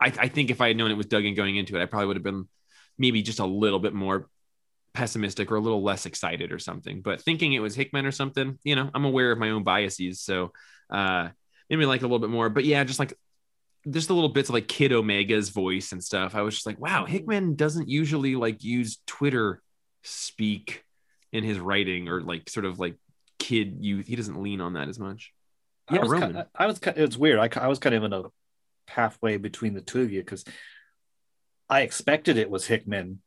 I, 0.00 0.12
I 0.18 0.28
think 0.28 0.50
if 0.50 0.60
I 0.60 0.68
had 0.68 0.76
known 0.76 0.90
it 0.90 0.96
was 0.96 1.06
Duggan 1.06 1.34
going 1.34 1.56
into 1.56 1.78
it, 1.78 1.82
I 1.82 1.86
probably 1.86 2.08
would 2.08 2.16
have 2.16 2.24
been 2.24 2.48
maybe 2.98 3.22
just 3.22 3.38
a 3.38 3.46
little 3.46 3.78
bit 3.78 3.94
more 3.94 4.28
pessimistic 4.94 5.52
or 5.52 5.56
a 5.56 5.60
little 5.60 5.82
less 5.82 6.06
excited 6.06 6.50
or 6.50 6.58
something. 6.58 7.02
But 7.02 7.20
thinking 7.20 7.52
it 7.52 7.60
was 7.60 7.76
Hickman 7.76 8.04
or 8.04 8.10
something, 8.10 8.58
you 8.64 8.74
know, 8.74 8.90
I'm 8.92 9.04
aware 9.04 9.30
of 9.30 9.38
my 9.38 9.50
own 9.50 9.62
biases. 9.62 10.20
So 10.22 10.52
uh 10.90 11.28
maybe 11.68 11.86
like 11.86 12.00
a 12.00 12.04
little 12.04 12.18
bit 12.18 12.30
more. 12.30 12.48
But 12.48 12.64
yeah, 12.64 12.82
just 12.84 12.98
like 12.98 13.16
just 13.90 14.08
the 14.08 14.14
little 14.14 14.30
bits 14.30 14.48
of 14.48 14.54
like 14.54 14.68
Kid 14.68 14.92
Omega's 14.92 15.50
voice 15.50 15.92
and 15.92 16.02
stuff. 16.02 16.34
I 16.34 16.42
was 16.42 16.54
just 16.54 16.66
like, 16.66 16.80
wow, 16.80 17.02
mm-hmm. 17.02 17.12
Hickman 17.12 17.54
doesn't 17.54 17.88
usually 17.88 18.34
like 18.36 18.64
use 18.64 18.98
Twitter 19.06 19.62
speak 20.02 20.82
in 21.32 21.44
his 21.44 21.58
writing 21.58 22.08
or 22.08 22.20
like 22.20 22.48
sort 22.48 22.66
of 22.66 22.78
like 22.78 22.96
kid 23.38 23.78
youth. 23.80 24.06
He 24.06 24.16
doesn't 24.16 24.40
lean 24.42 24.60
on 24.60 24.74
that 24.74 24.88
as 24.88 24.98
much. 24.98 25.32
Yeah, 25.90 25.98
I 25.98 26.02
was, 26.02 26.10
Roman. 26.10 26.34
ki- 26.34 26.42
I 26.54 26.66
was, 26.66 26.78
ki- 26.78 26.90
it's 26.96 27.16
weird. 27.16 27.38
I, 27.38 27.60
I 27.60 27.68
was 27.68 27.78
kind 27.78 27.94
of 27.94 28.02
in 28.04 28.12
a 28.12 28.22
halfway 28.88 29.36
between 29.36 29.74
the 29.74 29.80
two 29.80 30.02
of 30.02 30.10
you 30.12 30.20
because 30.20 30.44
I 31.68 31.82
expected 31.82 32.36
it 32.38 32.50
was 32.50 32.66
Hickman, 32.66 33.20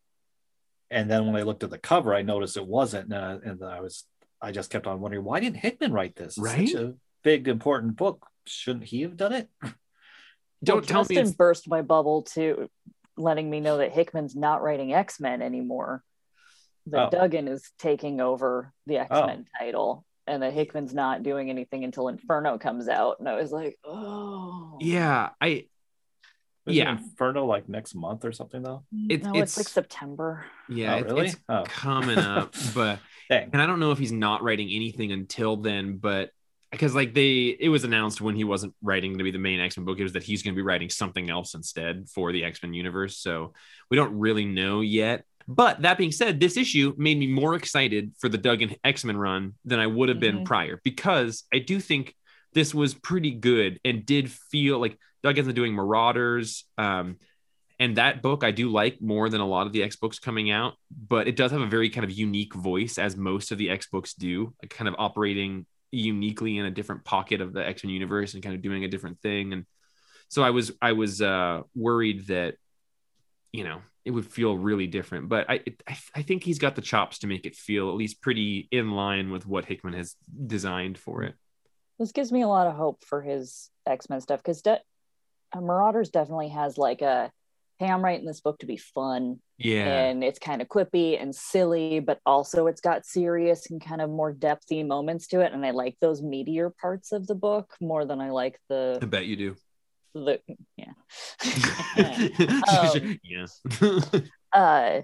and 0.90 1.10
then 1.10 1.26
when 1.26 1.36
I 1.36 1.44
looked 1.44 1.64
at 1.64 1.70
the 1.70 1.78
cover, 1.78 2.14
I 2.14 2.22
noticed 2.22 2.58
it 2.58 2.66
wasn't, 2.68 3.14
and, 3.14 3.16
I- 3.26 3.50
and 3.50 3.64
I 3.64 3.80
was 3.82 4.06
I 4.42 4.52
just 4.52 4.72
kept 4.72 4.88
on 4.88 5.02
wondering 5.02 5.24
why 5.24 5.40
didn't 5.42 5.58
Hickman 5.58 5.92
write 5.94 6.16
this? 6.16 6.38
It's 6.38 6.40
Right? 6.40 6.68
Such 6.68 6.82
a 6.82 6.94
big 7.24 7.48
important 7.48 7.96
book. 7.98 8.26
Shouldn't 8.46 8.86
he 8.86 9.02
have 9.02 9.18
done 9.18 9.34
it? 9.34 9.50
Don't 10.64 10.78
well, 10.78 10.86
tell 10.86 11.02
me 11.02 11.16
Justin 11.16 11.28
it's 11.28 11.32
burst 11.32 11.70
my 11.70 11.82
bubble 11.82 12.24
too, 12.24 12.70
letting 13.18 13.50
me 13.50 13.60
know 13.60 13.78
that 13.78 13.92
Hickman's 13.94 14.36
not 14.36 14.62
writing 14.62 14.94
X 14.94 15.20
Men 15.20 15.42
anymore. 15.42 16.04
That 16.88 17.08
Oh. 17.08 17.10
Duggan 17.12 17.48
is 17.48 17.70
taking 17.80 18.20
over 18.20 18.74
the 18.88 18.98
oh. 18.98 19.02
X 19.02 19.10
Men 19.12 19.46
title, 19.58 20.06
and 20.28 20.44
that 20.44 20.54
Hickman's 20.54 20.94
not 20.94 21.24
doing 21.24 21.50
anything 21.50 21.84
until 21.84 22.08
Inferno 22.08 22.58
comes 22.58 22.88
out. 22.88 23.20
And 23.20 23.30
I 23.30 23.36
was 23.36 23.52
like, 23.52 23.78
oh, 23.86 24.78
yeah. 24.80 25.30
I 25.40 25.48
Isn't 26.66 26.78
Yeah. 26.78 26.98
Inferno 26.98 27.46
like 27.46 27.70
next 27.70 27.96
month 27.96 28.26
or 28.26 28.32
something 28.32 28.62
though. 28.62 28.84
It's- 29.10 29.26
no, 29.32 29.40
it's, 29.40 29.58
like 29.58 29.68
September. 29.68 30.46
yeah. 30.68 30.96
oh, 30.96 30.98
it's- 30.98 31.12
really? 31.14 31.28
it's 31.28 31.38
oh, 31.48 31.64
coming 31.66 32.18
up, 32.18 32.54
but 32.74 33.00
dang. 33.30 33.50
and 33.54 33.62
I 33.62 33.66
don't 33.66 33.80
know 33.80 33.92
if 33.92 33.98
he's 34.00 34.12
not 34.12 34.44
writing 34.44 34.70
anything 34.72 35.12
until 35.12 35.58
then, 35.58 35.98
but 35.98 36.32
because 36.72 36.94
like 36.94 37.14
they 37.14 37.56
it 37.60 37.70
was 37.70 37.84
announced 37.84 38.22
when 38.22 38.36
he 38.36 38.44
wasn't 38.44 38.74
writing 38.82 39.18
to 39.18 39.24
be 39.24 39.32
the 39.32 39.40
main 39.40 39.60
X-Men 39.60 39.86
book, 39.86 40.00
it 40.00 40.04
was 40.04 40.14
that 40.14 40.24
he's 40.24 40.44
gonna 40.44 40.56
be 40.56 40.62
writing 40.62 40.90
something 40.90 41.30
else 41.30 41.54
instead 41.56 42.08
for 42.10 42.32
the 42.32 42.44
X-Men 42.44 42.74
universe. 42.74 43.18
So 43.18 43.54
we 43.90 43.98
don't 43.98 44.18
really 44.18 44.46
know 44.46 44.82
yet. 44.82 45.26
But 45.48 45.82
that 45.82 45.98
being 45.98 46.12
said, 46.12 46.40
this 46.40 46.58
issue 46.58 46.94
made 46.98 47.18
me 47.18 47.26
more 47.26 47.56
excited 47.56 48.14
for 48.20 48.30
the 48.30 48.38
Duggan 48.38 48.76
X-Men 48.84 49.18
run 49.18 49.56
than 49.66 49.80
I 49.80 49.88
would 49.88 50.10
have 50.10 50.20
been 50.20 50.40
Mhm. 50.40 50.46
prior 50.46 50.80
because 50.84 51.44
I 51.52 51.58
do 51.58 51.80
think 51.80 52.14
this 52.54 52.74
was 52.74 52.94
pretty 52.94 53.32
good 53.32 53.80
and 53.84 54.06
did 54.06 54.30
feel 54.32 54.80
like 54.80 55.00
Duggan's 55.24 55.48
been 55.48 55.56
doing 55.56 55.74
Marauders. 55.74 56.66
Um, 56.78 57.18
and 57.80 57.96
that 57.96 58.22
book 58.22 58.44
I 58.44 58.52
do 58.52 58.70
like 58.70 59.02
more 59.02 59.30
than 59.30 59.42
a 59.42 59.48
lot 59.48 59.66
of 59.66 59.74
the 59.74 59.82
X 59.82 59.96
books 59.96 60.20
coming 60.20 60.52
out, 60.52 60.76
but 60.92 61.28
it 61.28 61.36
does 61.36 61.52
have 61.52 61.62
a 61.62 61.68
very 61.68 61.90
kind 61.90 62.04
of 62.04 62.12
unique 62.12 62.54
voice, 62.54 63.00
as 63.00 63.16
most 63.18 63.52
of 63.52 63.58
the 63.58 63.70
X 63.72 63.88
books 63.88 64.14
do, 64.14 64.54
like 64.62 64.70
kind 64.70 64.88
of 64.88 64.96
operating 65.00 65.66
uniquely 65.92 66.58
in 66.58 66.66
a 66.66 66.72
different 66.72 67.04
pocket 67.04 67.42
of 67.42 67.54
the 67.54 67.66
X 67.66 67.84
Men 67.84 67.92
universe 67.92 68.34
and 68.34 68.44
kind 68.44 68.56
of 68.56 68.62
doing 68.62 68.84
a 68.84 68.88
different 68.88 69.20
thing. 69.22 69.54
And 69.54 69.66
so 70.28 70.44
I 70.44 70.52
was 70.52 70.72
I 70.82 70.94
was 70.94 71.22
uh, 71.22 71.62
worried 71.76 72.28
that 72.28 72.56
you 73.52 73.64
know 73.64 73.82
it 74.06 74.12
would 74.12 74.26
feel 74.26 74.58
really 74.58 74.88
different, 74.88 75.30
but 75.30 75.50
I, 75.50 75.62
I 75.88 75.98
I 76.16 76.22
think 76.22 76.44
he's 76.44 76.60
got 76.60 76.76
the 76.76 76.82
chops 76.82 77.20
to 77.20 77.28
make 77.28 77.46
it 77.46 77.56
feel 77.56 77.90
at 77.90 77.96
least 77.96 78.22
pretty 78.22 78.68
in 78.72 78.92
line 78.92 79.32
with 79.32 79.46
what 79.46 79.66
Hickman 79.66 79.94
has 79.94 80.16
designed 80.48 80.98
for 80.98 81.24
it. 81.24 81.36
This 81.98 82.12
gives 82.12 82.32
me 82.32 82.42
a 82.42 82.48
lot 82.48 82.68
of 82.68 82.76
hope 82.76 83.04
for 83.04 83.22
his 83.22 83.70
X 83.86 84.10
Men 84.10 84.22
stuff 84.22 84.40
because 84.40 84.62
de- 84.62 84.82
uh, 85.52 85.62
Marauders 85.62 86.10
definitely 86.10 86.50
has 86.50 86.78
like 86.78 87.02
a 87.02 87.32
hey, 87.80 87.88
I'm 87.88 88.04
writing 88.04 88.26
this 88.26 88.42
book 88.42 88.60
to 88.60 88.66
be 88.66 88.78
fun 88.78 89.40
Yeah, 89.60 90.06
and 90.06 90.24
it's 90.24 90.40
kind 90.40 90.62
of 90.62 90.70
quippy 90.70 91.22
and 91.22 91.36
silly, 91.36 92.00
but 92.00 92.20
also 92.26 92.68
it's 92.68 92.82
got 92.82 93.06
serious 93.06 93.70
and 93.70 93.84
kind 93.84 94.02
of 94.02 94.10
more 94.10 94.34
depthy 94.34 94.88
moments 94.88 95.28
to 95.28 95.42
it. 95.42 95.52
And 95.52 95.66
I 95.66 95.72
like 95.72 95.98
those 96.00 96.22
meteor 96.22 96.70
parts 96.70 97.12
of 97.12 97.28
the 97.28 97.36
book 97.36 97.76
more 97.82 98.06
than 98.06 98.22
I 98.22 98.30
like 98.30 98.60
the. 98.70 99.00
I 99.02 99.06
bet 99.06 99.26
you 99.26 99.36
do. 99.36 99.56
the 100.14 100.40
yeah. 100.78 100.94
Um, 103.04 103.20
yeah. 103.24 103.46
uh 104.54 105.02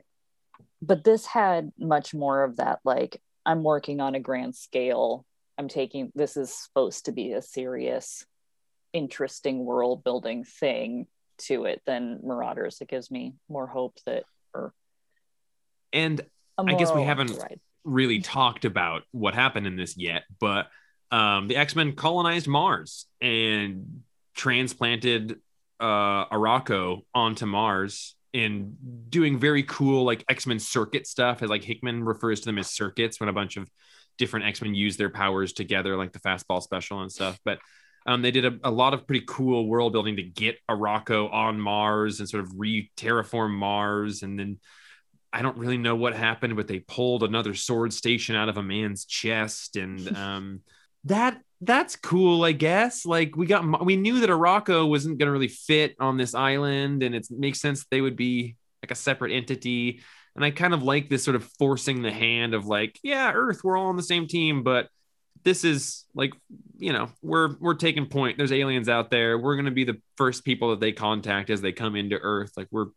but 0.81 1.03
this 1.03 1.25
had 1.25 1.71
much 1.79 2.13
more 2.13 2.43
of 2.43 2.57
that 2.57 2.79
like 2.83 3.21
i'm 3.45 3.63
working 3.63 3.99
on 3.99 4.15
a 4.15 4.19
grand 4.19 4.55
scale 4.55 5.25
i'm 5.57 5.67
taking 5.67 6.11
this 6.15 6.37
is 6.37 6.53
supposed 6.53 7.05
to 7.05 7.11
be 7.11 7.33
a 7.33 7.41
serious 7.41 8.25
interesting 8.93 9.65
world 9.65 10.03
building 10.03 10.43
thing 10.43 11.07
to 11.37 11.65
it 11.65 11.81
than 11.85 12.19
marauders 12.23 12.79
it 12.81 12.87
gives 12.87 13.11
me 13.11 13.33
more 13.49 13.67
hope 13.67 13.97
that 14.05 14.23
or 14.55 14.73
and 15.93 16.21
I 16.57 16.73
guess 16.75 16.93
we 16.93 17.03
haven't- 17.03 17.37
really 17.83 18.19
talked 18.19 18.65
about 18.65 19.03
what 19.11 19.35
happened 19.35 19.67
in 19.67 19.75
this 19.75 19.95
yet, 19.95 20.23
but 20.39 20.67
um, 21.11 21.47
the 21.47 21.55
X 21.55 21.75
Men 21.75 21.93
colonized 21.93 22.47
Mars 22.47 23.05
and 23.21 24.01
transplanted 24.35 25.39
uh, 25.79 26.25
Arakko 26.25 27.01
onto 27.13 27.45
Mars 27.45 28.15
and 28.33 28.75
doing 29.09 29.39
very 29.39 29.63
cool 29.63 30.03
like 30.03 30.25
X 30.27 30.47
Men 30.47 30.59
circuit 30.59 31.05
stuff. 31.07 31.43
As 31.43 31.49
like 31.49 31.63
Hickman 31.63 32.03
refers 32.03 32.39
to 32.41 32.45
them 32.47 32.57
as 32.57 32.71
circuits 32.71 33.19
when 33.19 33.29
a 33.29 33.33
bunch 33.33 33.55
of 33.55 33.69
different 34.17 34.47
X 34.47 34.61
Men 34.61 34.73
use 34.73 34.97
their 34.97 35.11
powers 35.11 35.53
together, 35.53 35.95
like 35.95 36.11
the 36.11 36.19
fastball 36.19 36.61
special 36.61 37.01
and 37.01 37.11
stuff. 37.11 37.39
But 37.45 37.59
um, 38.05 38.21
they 38.21 38.31
did 38.31 38.45
a, 38.45 38.59
a 38.63 38.71
lot 38.71 38.93
of 38.93 39.07
pretty 39.07 39.25
cool 39.27 39.67
world 39.67 39.93
building 39.93 40.17
to 40.17 40.23
get 40.23 40.57
Arakko 40.69 41.31
on 41.31 41.59
Mars 41.59 42.19
and 42.19 42.29
sort 42.29 42.43
of 42.43 42.51
re 42.55 42.91
terraform 42.97 43.51
Mars 43.51 44.23
and 44.23 44.39
then 44.39 44.59
I 45.35 45.41
don't 45.41 45.57
really 45.57 45.77
know 45.77 45.97
what 45.97 46.15
happened, 46.15 46.55
but 46.55 46.69
they 46.69 46.79
pulled 46.79 47.21
another 47.21 47.53
sword 47.53 47.91
station 47.91 48.37
out 48.37 48.47
of 48.47 48.55
a 48.55 48.63
man's 48.63 49.03
chest, 49.03 49.75
and 49.75 50.15
um, 50.17 50.61
that 51.03 51.41
that's 51.59 51.97
cool, 51.97 52.45
I 52.45 52.53
guess. 52.53 53.05
Like 53.05 53.35
we 53.35 53.45
got, 53.45 53.85
we 53.85 53.97
knew 53.97 54.21
that 54.21 54.29
Arakko 54.29 54.87
wasn't 54.87 55.17
going 55.17 55.27
to 55.27 55.33
really 55.33 55.49
fit 55.49 55.95
on 55.99 56.15
this 56.15 56.33
island, 56.33 57.03
and 57.03 57.13
it 57.13 57.27
makes 57.29 57.59
sense 57.59 57.85
they 57.91 57.99
would 57.99 58.15
be 58.15 58.55
like 58.81 58.91
a 58.91 58.95
separate 58.95 59.33
entity. 59.33 60.01
And 60.37 60.45
I 60.45 60.51
kind 60.51 60.73
of 60.73 60.83
like 60.83 61.09
this 61.09 61.25
sort 61.25 61.35
of 61.35 61.43
forcing 61.59 62.01
the 62.01 62.11
hand 62.11 62.53
of 62.53 62.65
like, 62.65 62.97
yeah, 63.03 63.31
Earth, 63.33 63.61
we're 63.61 63.77
all 63.77 63.87
on 63.87 63.97
the 63.97 64.03
same 64.03 64.27
team, 64.27 64.63
but 64.63 64.87
this 65.43 65.63
is 65.63 66.05
like, 66.13 66.33
you 66.77 66.93
know, 66.93 67.09
we're 67.21 67.55
we're 67.59 67.75
taking 67.75 68.07
point. 68.07 68.37
There's 68.37 68.51
aliens 68.51 68.89
out 68.89 69.11
there. 69.11 69.37
We're 69.37 69.55
going 69.55 69.65
to 69.65 69.71
be 69.71 69.83
the 69.83 70.01
first 70.17 70.43
people 70.43 70.71
that 70.71 70.79
they 70.79 70.91
contact 70.91 71.49
as 71.49 71.61
they 71.61 71.71
come 71.71 71.95
into 71.95 72.17
Earth. 72.17 72.51
Like 72.57 72.67
we're 72.71 72.87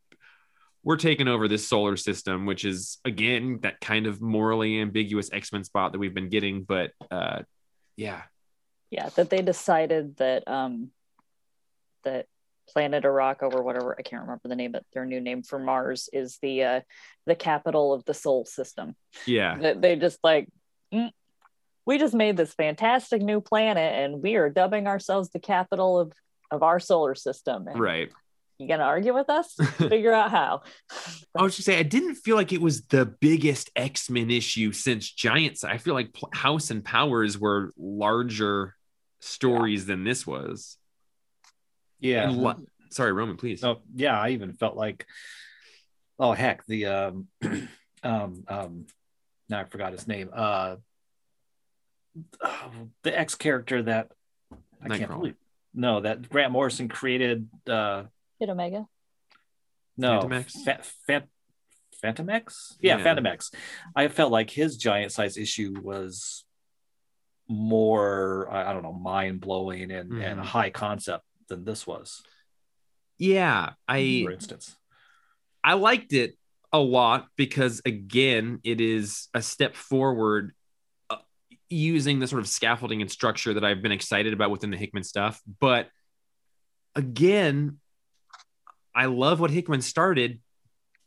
we're 0.82 0.96
taking 0.96 1.28
over 1.28 1.48
this 1.48 1.68
solar 1.68 1.96
system, 1.96 2.46
which 2.46 2.64
is 2.64 2.98
again 3.04 3.58
that 3.62 3.80
kind 3.80 4.06
of 4.06 4.20
morally 4.20 4.80
ambiguous 4.80 5.30
X 5.32 5.52
Men 5.52 5.64
spot 5.64 5.92
that 5.92 5.98
we've 5.98 6.14
been 6.14 6.30
getting. 6.30 6.62
But 6.62 6.92
uh, 7.10 7.42
yeah, 7.96 8.22
yeah 8.90 9.08
that 9.10 9.30
they 9.30 9.42
decided 9.42 10.16
that 10.16 10.46
um 10.48 10.90
that 12.04 12.26
planet 12.68 13.04
Arakko 13.04 13.54
or 13.54 13.62
whatever 13.62 13.96
I 13.98 14.02
can't 14.02 14.22
remember 14.22 14.48
the 14.48 14.56
name 14.56 14.72
but 14.72 14.84
their 14.92 15.06
new 15.06 15.20
name 15.20 15.42
for 15.42 15.58
Mars 15.58 16.08
is 16.12 16.38
the 16.42 16.62
uh 16.64 16.80
the 17.26 17.34
capital 17.34 17.92
of 17.92 18.04
the 18.04 18.14
Sol 18.14 18.44
system 18.44 18.94
yeah, 19.26 19.58
that 19.58 19.80
they 19.80 19.96
just 19.96 20.18
like 20.22 20.48
"Mm, 20.92 21.10
we 21.88 21.96
just 21.96 22.12
made 22.12 22.36
this 22.36 22.52
fantastic 22.52 23.22
new 23.22 23.40
planet 23.40 23.94
and 23.94 24.22
we 24.22 24.36
are 24.36 24.50
dubbing 24.50 24.86
ourselves 24.86 25.30
the 25.30 25.40
capital 25.40 25.98
of 25.98 26.12
of 26.50 26.62
our 26.62 26.78
solar 26.78 27.14
system 27.14 27.66
and 27.66 27.80
right. 27.80 28.12
you 28.58 28.68
gonna 28.68 28.82
argue 28.82 29.14
with 29.14 29.30
us 29.30 29.54
figure 29.78 30.12
out 30.12 30.30
how 30.30 30.60
I 31.34 31.42
was 31.42 31.56
just 31.56 31.64
say 31.64 31.78
I 31.78 31.82
didn't 31.82 32.16
feel 32.16 32.36
like 32.36 32.52
it 32.52 32.60
was 32.60 32.82
the 32.82 33.06
biggest 33.06 33.70
X 33.74 34.10
Men 34.10 34.30
issue 34.30 34.72
since 34.72 35.10
Giants. 35.10 35.64
I 35.64 35.78
feel 35.78 35.94
like 35.94 36.12
Pl- 36.12 36.30
House 36.32 36.70
and 36.70 36.84
Powers 36.84 37.38
were 37.38 37.72
larger 37.78 38.74
stories 39.20 39.86
than 39.86 40.04
this 40.04 40.26
was. 40.26 40.76
Yeah. 42.00 42.30
Lo- 42.30 42.64
Sorry, 42.90 43.12
Roman, 43.12 43.36
please. 43.36 43.64
Oh, 43.64 43.80
yeah. 43.94 44.18
I 44.18 44.30
even 44.30 44.52
felt 44.54 44.76
like, 44.76 45.06
oh 46.18 46.32
heck, 46.32 46.64
the 46.66 46.86
um, 46.86 47.28
um, 48.02 48.44
um, 48.48 48.86
now 49.48 49.60
I 49.60 49.64
forgot 49.64 49.92
his 49.92 50.06
name. 50.06 50.30
Uh, 50.32 50.76
the 53.02 53.18
X 53.18 53.34
character 53.34 53.82
that 53.82 54.10
I 54.82 54.88
can't 54.88 55.10
Nightcrawler. 55.10 55.18
believe. 55.18 55.34
No, 55.74 56.00
that 56.00 56.28
Grant 56.28 56.52
Morrison 56.52 56.88
created. 56.88 57.48
Uh, 57.68 58.04
Kid 58.40 58.50
Omega 58.50 58.86
no, 59.96 60.20
Fantomex? 60.20 60.52
Fa- 60.64 60.80
Fa- 61.06 61.28
Fantomex. 62.04 62.76
Yeah, 62.80 62.98
Yeah. 62.98 63.04
Fantomex. 63.04 63.52
I 63.96 64.06
felt 64.08 64.30
like 64.30 64.48
his 64.50 64.76
giant 64.76 65.10
size 65.12 65.36
issue 65.36 65.74
was 65.82 66.44
more, 67.48 68.48
I 68.50 68.70
I 68.70 68.72
don't 68.72 68.82
know, 68.82 68.92
mind 68.92 69.40
blowing 69.40 69.90
and 69.90 70.12
and 70.22 70.40
Mhm. 70.40 70.44
high 70.44 70.70
concept 70.70 71.24
than 71.48 71.64
this 71.64 71.86
was. 71.86 72.22
Yeah, 73.18 73.72
I 73.88 74.22
for 74.24 74.30
instance. 74.32 74.76
I 75.64 75.74
liked 75.74 76.12
it 76.12 76.38
a 76.72 76.78
lot 76.78 77.26
because 77.36 77.80
again, 77.84 78.60
it 78.62 78.80
is 78.80 79.28
a 79.34 79.42
step 79.42 79.74
forward 79.74 80.54
using 81.70 82.18
the 82.18 82.26
sort 82.26 82.40
of 82.40 82.48
scaffolding 82.48 83.00
and 83.02 83.10
structure 83.10 83.54
that 83.54 83.64
I've 83.64 83.82
been 83.82 83.92
excited 83.92 84.32
about 84.32 84.50
within 84.50 84.70
the 84.70 84.76
Hickman 84.76 85.04
stuff. 85.04 85.40
But 85.60 85.88
again, 86.94 87.78
I 88.94 89.06
love 89.06 89.40
what 89.40 89.50
Hickman 89.50 89.82
started, 89.82 90.40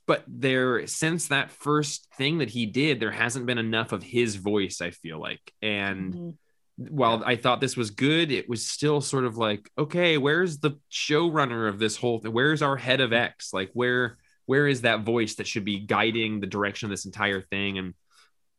but 0.07 0.23
there 0.27 0.85
since 0.87 1.27
that 1.27 1.51
first 1.51 2.07
thing 2.17 2.39
that 2.39 2.49
he 2.49 2.65
did, 2.65 2.99
there 2.99 3.11
hasn't 3.11 3.45
been 3.45 3.57
enough 3.57 3.91
of 3.91 4.03
his 4.03 4.35
voice, 4.35 4.81
I 4.81 4.91
feel 4.91 5.19
like. 5.19 5.41
And 5.61 6.13
Mhm. 6.13 6.37
while 6.77 7.23
I 7.25 7.35
thought 7.35 7.59
this 7.61 7.75
was 7.77 7.91
good, 7.91 8.31
it 8.31 8.47
was 8.47 8.65
still 8.67 9.01
sort 9.01 9.25
of 9.25 9.37
like, 9.37 9.69
okay, 9.77 10.17
where's 10.17 10.59
the 10.59 10.79
showrunner 10.91 11.67
of 11.67 11.79
this 11.79 11.97
whole 11.97 12.19
thing? 12.19 12.31
Where's 12.31 12.61
our 12.61 12.77
head 12.77 13.01
of 13.01 13.13
X? 13.13 13.53
Like, 13.53 13.71
where 13.73 14.17
where 14.47 14.67
is 14.67 14.81
that 14.81 15.01
voice 15.01 15.35
that 15.35 15.47
should 15.47 15.63
be 15.63 15.79
guiding 15.79 16.39
the 16.39 16.47
direction 16.47 16.87
of 16.87 16.89
this 16.89 17.05
entire 17.05 17.41
thing? 17.41 17.77
And 17.77 17.93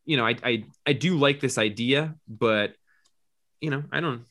you 0.05 0.17
know, 0.17 0.27
I 0.27 0.37
I 0.43 0.65
I 0.87 0.93
do 0.93 1.19
like 1.19 1.41
this 1.41 1.59
idea, 1.59 2.15
but 2.29 2.75
you 3.61 3.71
know, 3.71 3.85
I 3.93 4.01
don't. 4.01 4.25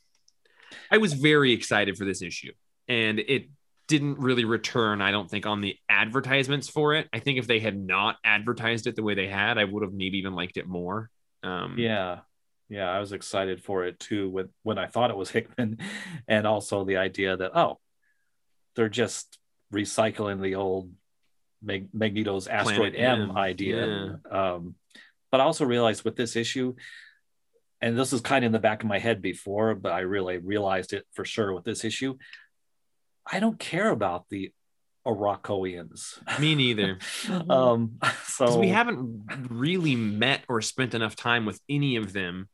I 0.89 0.97
was 0.97 1.13
very 1.13 1.51
excited 1.51 1.97
for 1.97 2.05
this 2.05 2.21
issue, 2.21 2.51
and 2.87 3.19
it 3.19 3.49
didn't 3.87 4.19
really 4.19 4.45
return. 4.45 5.01
I 5.01 5.11
don't 5.11 5.29
think 5.29 5.45
on 5.45 5.59
the 5.61 5.75
advertisements 5.89 6.69
for 6.69 6.93
it. 6.95 7.09
I 7.11 7.19
think 7.19 7.39
if 7.39 7.47
they 7.47 7.59
had 7.59 7.77
not 7.77 8.15
advertised 8.23 8.87
it 8.87 8.95
the 8.95 9.03
way 9.03 9.15
they 9.15 9.27
had, 9.27 9.57
I 9.57 9.65
would 9.65 9.83
have 9.83 9.91
maybe 9.91 10.19
even 10.19 10.33
liked 10.33 10.57
it 10.57 10.67
more. 10.67 11.09
Um, 11.43 11.75
Yeah. 11.77 12.19
Yeah, 12.69 12.89
I 12.89 13.01
was 13.01 13.11
excited 13.11 13.61
for 13.61 13.83
it 13.83 13.99
too 13.99 14.29
when 14.29 14.47
when 14.63 14.77
I 14.77 14.87
thought 14.87 15.09
it 15.09 15.17
was 15.17 15.29
Hickman, 15.37 15.79
and 16.25 16.47
also 16.47 16.85
the 16.85 16.97
idea 16.97 17.35
that 17.35 17.51
oh, 17.53 17.79
they're 18.75 18.87
just 18.87 19.37
recycling 19.73 20.41
the 20.41 20.55
old 20.55 20.89
Mag- 21.61 21.93
Magneto's 21.93 22.47
Asteroid 22.47 22.93
Planet 22.93 23.21
M 23.21 23.29
M, 23.31 23.37
idea. 23.37 24.19
Um, 24.31 24.75
but 25.31 25.39
I 25.39 25.45
also 25.45 25.65
realized 25.65 26.03
with 26.03 26.15
this 26.15 26.35
issue, 26.35 26.75
and 27.81 27.97
this 27.97 28.13
is 28.13 28.21
kind 28.21 28.43
of 28.43 28.49
in 28.49 28.51
the 28.51 28.59
back 28.59 28.83
of 28.83 28.89
my 28.89 28.99
head 28.99 29.21
before, 29.21 29.73
but 29.75 29.91
I 29.91 30.01
really 30.01 30.37
realized 30.37 30.93
it 30.93 31.05
for 31.13 31.25
sure 31.25 31.53
with 31.53 31.63
this 31.63 31.83
issue. 31.83 32.17
I 33.25 33.39
don't 33.39 33.57
care 33.57 33.89
about 33.89 34.29
the 34.29 34.51
Arakoians. 35.05 36.19
Me 36.39 36.55
neither. 36.55 36.99
um, 37.49 37.99
so 38.25 38.59
we 38.59 38.69
haven't 38.69 39.23
really 39.49 39.95
met 39.95 40.43
or 40.47 40.61
spent 40.61 40.93
enough 40.93 41.15
time 41.15 41.45
with 41.45 41.59
any 41.69 41.95
of 41.95 42.13
them. 42.13 42.49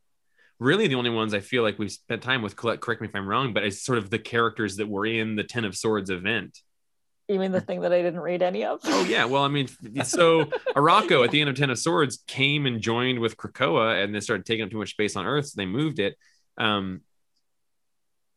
Really, 0.59 0.87
the 0.87 0.95
only 0.95 1.11
ones 1.11 1.33
I 1.33 1.39
feel 1.39 1.61
like 1.61 1.77
we've 1.77 1.91
spent 1.91 2.23
time 2.23 2.41
with, 2.41 2.55
correct 2.55 3.01
me 3.01 3.07
if 3.07 3.15
I'm 3.15 3.27
wrong, 3.27 3.53
but 3.53 3.63
it's 3.63 3.83
sort 3.83 3.99
of 3.99 4.09
the 4.09 4.17
characters 4.17 4.77
that 4.77 4.87
were 4.87 5.05
in 5.05 5.35
the 5.35 5.43
Ten 5.43 5.65
of 5.65 5.77
Swords 5.77 6.09
event. 6.09 6.57
You 7.27 7.39
mean 7.39 7.51
the 7.51 7.59
thing 7.61 7.81
that 7.81 7.91
I 7.91 8.01
didn't 8.01 8.21
read 8.21 8.41
any 8.41 8.63
of? 8.63 8.79
Oh 8.85 9.03
yeah, 9.03 9.25
well 9.25 9.43
I 9.43 9.49
mean, 9.49 9.67
so 10.03 10.45
Arakko 10.75 11.25
at 11.25 11.31
the 11.31 11.41
end 11.41 11.49
of 11.49 11.57
Ten 11.57 11.69
of 11.69 11.77
Swords 11.77 12.23
came 12.25 12.65
and 12.65 12.79
joined 12.79 13.19
with 13.19 13.35
Krakoa, 13.35 14.01
and 14.01 14.15
they 14.15 14.21
started 14.21 14.45
taking 14.45 14.63
up 14.63 14.71
too 14.71 14.77
much 14.77 14.91
space 14.91 15.15
on 15.17 15.25
Earth, 15.25 15.47
so 15.47 15.53
they 15.57 15.65
moved 15.65 15.99
it. 15.99 16.15
Um, 16.57 17.01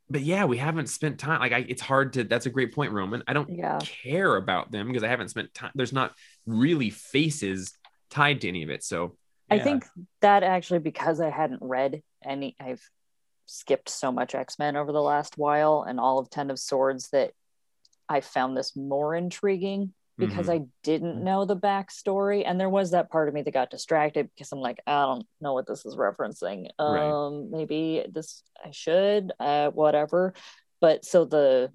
but 0.09 0.23
yeah, 0.23 0.45
we 0.45 0.57
haven't 0.57 0.89
spent 0.89 1.21
time. 1.21 1.39
Like, 1.39 1.53
I, 1.53 1.59
it's 1.69 1.81
hard 1.81 2.15
to. 2.15 2.25
That's 2.25 2.47
a 2.47 2.51
great 2.51 2.75
point, 2.75 2.91
Roman. 2.91 3.23
I 3.29 3.33
don't 3.33 3.49
Yeah. 3.49 3.79
care 3.79 4.35
about 4.35 4.73
them 4.73 4.89
because 4.89 5.05
I 5.05 5.09
haven't 5.09 5.29
spent 5.29 5.55
time. 5.55 5.71
There's 5.77 5.93
not 5.93 6.13
really 6.45 6.91
faces 6.91 7.75
tied 8.11 8.41
to 8.41 8.49
any 8.49 8.65
of 8.65 8.71
it. 8.71 8.83
So 8.83 9.17
I 9.49 9.61
think 9.61 9.87
that 10.21 10.43
actually 10.43 10.81
because 10.81 11.21
I 11.21 11.31
hadn't 11.31 11.63
read 11.63 12.03
any, 12.25 12.57
I've 12.61 12.83
skipped 13.47 13.89
so 13.89 14.11
much 14.11 14.35
X 14.35 14.59
Men 14.59 14.75
over 14.75 14.91
the 14.91 15.01
last 15.03 15.39
while 15.39 15.85
and 15.89 16.01
all 16.01 16.19
of 16.19 16.29
Ten 16.29 16.51
of 16.51 16.59
Swords 16.59 17.11
that 17.11 17.31
I 18.11 18.21
found 18.21 18.57
this 18.57 18.77
more 18.77 19.15
intriguing 19.15 19.95
because 20.19 20.49
mhm. 20.49 20.63
I 20.63 20.67
didn't 20.83 21.23
know 21.25 21.47
the 21.47 21.57
backstory. 21.57 22.43
And 22.45 22.61
there 22.61 22.69
was 22.69 22.91
that 22.91 23.11
part 23.11 23.29
of 23.29 23.35
me 23.35 23.43
that 23.43 23.53
got 23.53 23.71
distracted 23.71 24.29
because 24.35 24.53
I'm 24.53 24.59
like, 24.59 24.81
I 24.87 25.03
don't 25.07 25.27
know 25.41 25.55
what 25.55 25.67
this 25.67 25.87
is 25.87 25.97
referencing. 25.97 26.69
Right. 26.79 27.11
Um, 27.11 27.51
maybe 27.51 28.05
this 28.13 28.43
I 28.63 28.73
should, 28.73 29.33
uh, 29.41 29.71
whatever. 29.71 30.35
But 30.81 31.05
so 31.05 31.25
the 31.25 31.71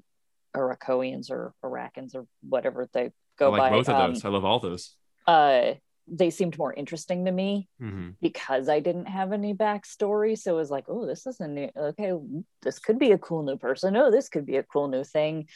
Arakoians 0.55 1.31
or 1.31 1.53
Arakans 1.63 2.13
or 2.13 2.27
whatever 2.47 2.87
they 2.93 3.11
go 3.39 3.49
by. 3.49 3.57
I 3.57 3.61
like 3.61 3.71
by, 3.71 3.77
both 3.77 3.89
of 3.89 3.95
um, 3.95 4.13
those. 4.13 4.25
I 4.25 4.29
love 4.29 4.45
all 4.45 4.59
those. 4.59 4.95
uh, 5.25 5.73
they 6.07 6.29
seemed 6.29 6.55
more 6.57 6.73
interesting 6.73 7.25
to 7.25 7.31
me 7.31 7.67
hmm 7.79 8.09
because 8.21 8.69
I 8.69 8.79
didn't 8.79 9.07
have 9.07 9.33
any 9.33 9.53
backstory. 9.53 10.37
So 10.37 10.53
it 10.53 10.57
was 10.57 10.71
like, 10.71 10.85
oh, 10.87 11.05
this 11.05 11.27
is 11.27 11.39
a 11.39 11.47
new, 11.47 11.69
okay, 11.75 12.13
this 12.61 12.79
could 12.79 12.97
be 12.97 13.11
a 13.11 13.17
cool 13.17 13.43
new 13.43 13.57
person. 13.57 13.95
Oh, 13.95 14.09
this 14.09 14.29
could 14.29 14.45
be 14.45 14.57
a 14.57 14.63
cool 14.63 14.87
new 14.87 15.03
thing. 15.03 15.47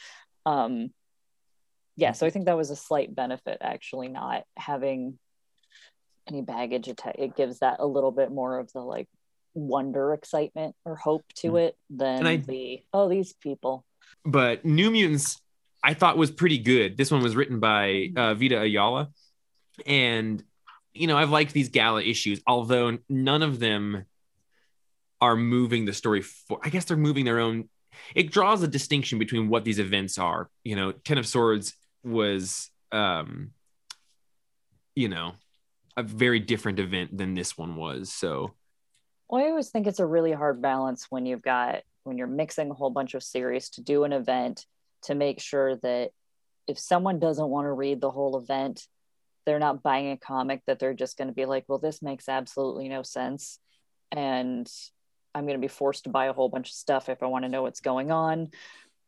Um, 0.46 0.90
yeah, 1.96 2.12
so 2.12 2.26
I 2.26 2.30
think 2.30 2.46
that 2.46 2.56
was 2.56 2.70
a 2.70 2.76
slight 2.76 3.14
benefit 3.14 3.58
actually 3.60 4.08
not 4.08 4.44
having 4.56 5.18
any 6.28 6.42
baggage. 6.42 6.88
It, 6.88 7.00
it 7.16 7.36
gives 7.36 7.58
that 7.58 7.76
a 7.80 7.86
little 7.86 8.12
bit 8.12 8.30
more 8.30 8.58
of 8.58 8.72
the 8.72 8.80
like 8.80 9.08
wonder, 9.54 10.14
excitement, 10.14 10.76
or 10.84 10.96
hope 10.96 11.24
to 11.36 11.52
Mm. 11.52 11.60
it 11.68 11.76
than 11.90 12.26
I- 12.26 12.36
the, 12.36 12.82
oh, 12.92 13.08
these 13.08 13.32
people. 13.34 13.84
But 14.24 14.64
New 14.64 14.90
Mutants, 14.90 15.40
I 15.82 15.94
thought 15.94 16.16
was 16.16 16.30
pretty 16.30 16.58
good. 16.58 16.96
This 16.96 17.10
one 17.10 17.22
was 17.22 17.36
written 17.36 17.58
by 17.60 18.10
uh, 18.16 18.34
Vita 18.34 18.60
Ayala, 18.60 19.10
and 19.86 20.42
you 20.92 21.06
know 21.06 21.16
I've 21.16 21.30
liked 21.30 21.52
these 21.52 21.68
gala 21.68 22.02
issues, 22.02 22.40
although 22.46 22.98
none 23.08 23.42
of 23.42 23.60
them 23.60 24.04
are 25.20 25.36
moving 25.36 25.84
the 25.84 25.92
story. 25.92 26.22
For 26.22 26.58
I 26.62 26.68
guess 26.70 26.84
they're 26.86 26.96
moving 26.96 27.24
their 27.24 27.38
own. 27.40 27.68
It 28.14 28.30
draws 28.30 28.62
a 28.62 28.68
distinction 28.68 29.18
between 29.18 29.48
what 29.48 29.64
these 29.64 29.78
events 29.78 30.18
are. 30.18 30.50
You 30.64 30.76
know, 30.76 30.92
Ten 30.92 31.18
of 31.18 31.26
Swords 31.26 31.74
was, 32.02 32.70
um, 32.92 33.50
you 34.94 35.08
know, 35.08 35.32
a 35.96 36.02
very 36.02 36.40
different 36.40 36.78
event 36.78 37.16
than 37.16 37.34
this 37.34 37.56
one 37.56 37.76
was. 37.76 38.12
So 38.12 38.54
Well, 39.28 39.44
I 39.44 39.48
always 39.48 39.70
think 39.70 39.86
it's 39.86 40.00
a 40.00 40.06
really 40.06 40.32
hard 40.32 40.62
balance 40.62 41.06
when 41.10 41.26
you've 41.26 41.42
got 41.42 41.82
when 42.04 42.16
you're 42.16 42.26
mixing 42.26 42.70
a 42.70 42.74
whole 42.74 42.90
bunch 42.90 43.14
of 43.14 43.22
series 43.22 43.68
to 43.70 43.82
do 43.82 44.04
an 44.04 44.12
event 44.12 44.66
to 45.02 45.14
make 45.14 45.40
sure 45.40 45.76
that 45.76 46.10
if 46.66 46.78
someone 46.78 47.18
doesn't 47.18 47.48
want 47.48 47.66
to 47.66 47.72
read 47.72 48.00
the 48.00 48.10
whole 48.10 48.38
event, 48.38 48.86
they're 49.44 49.58
not 49.58 49.82
buying 49.82 50.12
a 50.12 50.16
comic 50.16 50.62
that 50.66 50.78
they're 50.78 50.94
just 50.94 51.16
going 51.16 51.28
to 51.28 51.34
be 51.34 51.44
like, 51.44 51.64
well, 51.68 51.78
this 51.78 52.02
makes 52.02 52.28
absolutely 52.28 52.88
no 52.88 53.02
sense. 53.02 53.58
And 54.12 54.70
I'm 55.34 55.44
going 55.44 55.58
to 55.58 55.60
be 55.60 55.68
forced 55.68 56.04
to 56.04 56.10
buy 56.10 56.26
a 56.26 56.32
whole 56.32 56.48
bunch 56.48 56.68
of 56.68 56.74
stuff 56.74 57.08
if 57.08 57.22
I 57.22 57.26
want 57.26 57.44
to 57.44 57.48
know 57.48 57.62
what's 57.62 57.80
going 57.80 58.10
on. 58.10 58.50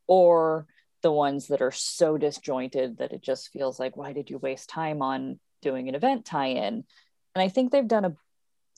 Or 0.07 0.67
the 1.01 1.11
ones 1.11 1.47
that 1.47 1.61
are 1.61 1.71
so 1.71 2.17
disjointed 2.17 2.97
that 2.97 3.11
it 3.11 3.21
just 3.21 3.51
feels 3.51 3.79
like, 3.79 3.97
why 3.97 4.13
did 4.13 4.29
you 4.29 4.37
waste 4.37 4.69
time 4.69 5.01
on 5.01 5.39
doing 5.61 5.89
an 5.89 5.95
event 5.95 6.25
tie 6.25 6.47
in? 6.47 6.83
And 7.35 7.41
I 7.41 7.49
think 7.49 7.71
they've 7.71 7.87
done 7.87 8.05
a 8.05 8.15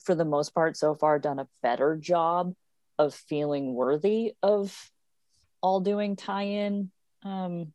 for 0.04 0.14
the 0.14 0.24
most 0.24 0.54
part 0.54 0.76
so 0.76 0.94
far 0.94 1.18
done 1.18 1.40
a 1.40 1.48
better 1.62 1.96
job 1.96 2.54
of 2.98 3.12
feeling 3.12 3.74
worthy 3.74 4.34
of 4.42 4.90
all 5.60 5.80
doing 5.80 6.16
tie-in 6.16 6.90
um, 7.24 7.72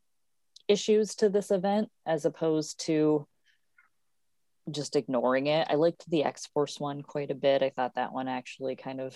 issues 0.66 1.14
to 1.16 1.28
this 1.28 1.50
event 1.50 1.90
as 2.06 2.24
opposed 2.24 2.80
to 2.86 3.26
just 4.70 4.96
ignoring 4.96 5.48
it. 5.48 5.66
I 5.68 5.74
liked 5.74 6.08
the 6.08 6.24
X-Force 6.24 6.80
one 6.80 7.02
quite 7.02 7.30
a 7.30 7.34
bit. 7.34 7.62
I 7.62 7.70
thought 7.70 7.96
that 7.96 8.12
one 8.12 8.28
actually 8.28 8.76
kind 8.76 9.00
of 9.00 9.14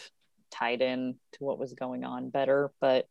tied 0.51 0.83
in 0.83 1.17
to 1.33 1.45
what 1.45 1.59
was 1.59 1.73
going 1.75 2.05
on 2.05 2.31
better, 2.31 2.71
but 2.81 3.07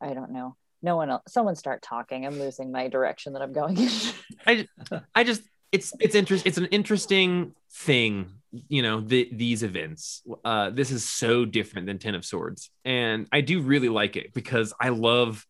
I 0.00 0.14
don't 0.14 0.32
know. 0.32 0.56
No 0.82 0.96
one 0.96 1.10
else, 1.10 1.22
someone 1.28 1.56
start 1.56 1.82
talking. 1.82 2.26
I'm 2.26 2.38
losing 2.38 2.70
my 2.70 2.88
direction 2.88 3.32
that 3.32 3.42
I'm 3.42 3.52
going 3.52 3.78
in. 3.78 3.88
I, 4.46 4.68
I 5.14 5.24
just 5.24 5.42
it's 5.72 5.92
it's 5.98 6.14
interest 6.14 6.46
it's 6.46 6.58
an 6.58 6.66
interesting 6.66 7.52
thing 7.72 8.30
you 8.68 8.82
know 8.82 9.00
the, 9.00 9.28
these 9.32 9.64
events 9.64 10.22
uh 10.44 10.70
this 10.70 10.92
is 10.92 11.06
so 11.06 11.44
different 11.44 11.88
than 11.88 11.98
ten 11.98 12.14
of 12.14 12.24
swords 12.24 12.70
and 12.84 13.26
i 13.32 13.40
do 13.40 13.60
really 13.60 13.88
like 13.88 14.14
it 14.16 14.32
because 14.32 14.72
i 14.80 14.90
love 14.90 15.44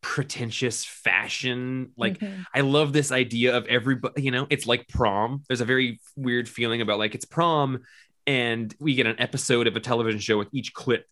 pretentious 0.00 0.84
fashion 0.84 1.90
like 1.96 2.20
Mhm. 2.20 2.46
i 2.54 2.60
love 2.60 2.92
this 2.92 3.10
idea 3.10 3.56
of 3.56 3.66
everybody 3.66 4.22
you 4.22 4.30
know 4.30 4.46
it's 4.48 4.66
like 4.66 4.86
prom 4.86 5.42
there's 5.48 5.60
a 5.60 5.64
very 5.66 5.98
weird 6.16 6.48
feeling 6.48 6.80
about 6.80 6.98
like 7.00 7.16
it's 7.16 7.24
prom 7.26 7.80
and 8.28 8.74
we 8.78 8.94
get 8.94 9.06
an 9.06 9.16
episode 9.18 9.66
of 9.66 9.74
a 9.74 9.80
television 9.80 10.20
show 10.20 10.36
with 10.38 10.48
each 10.52 10.74
click 10.74 11.04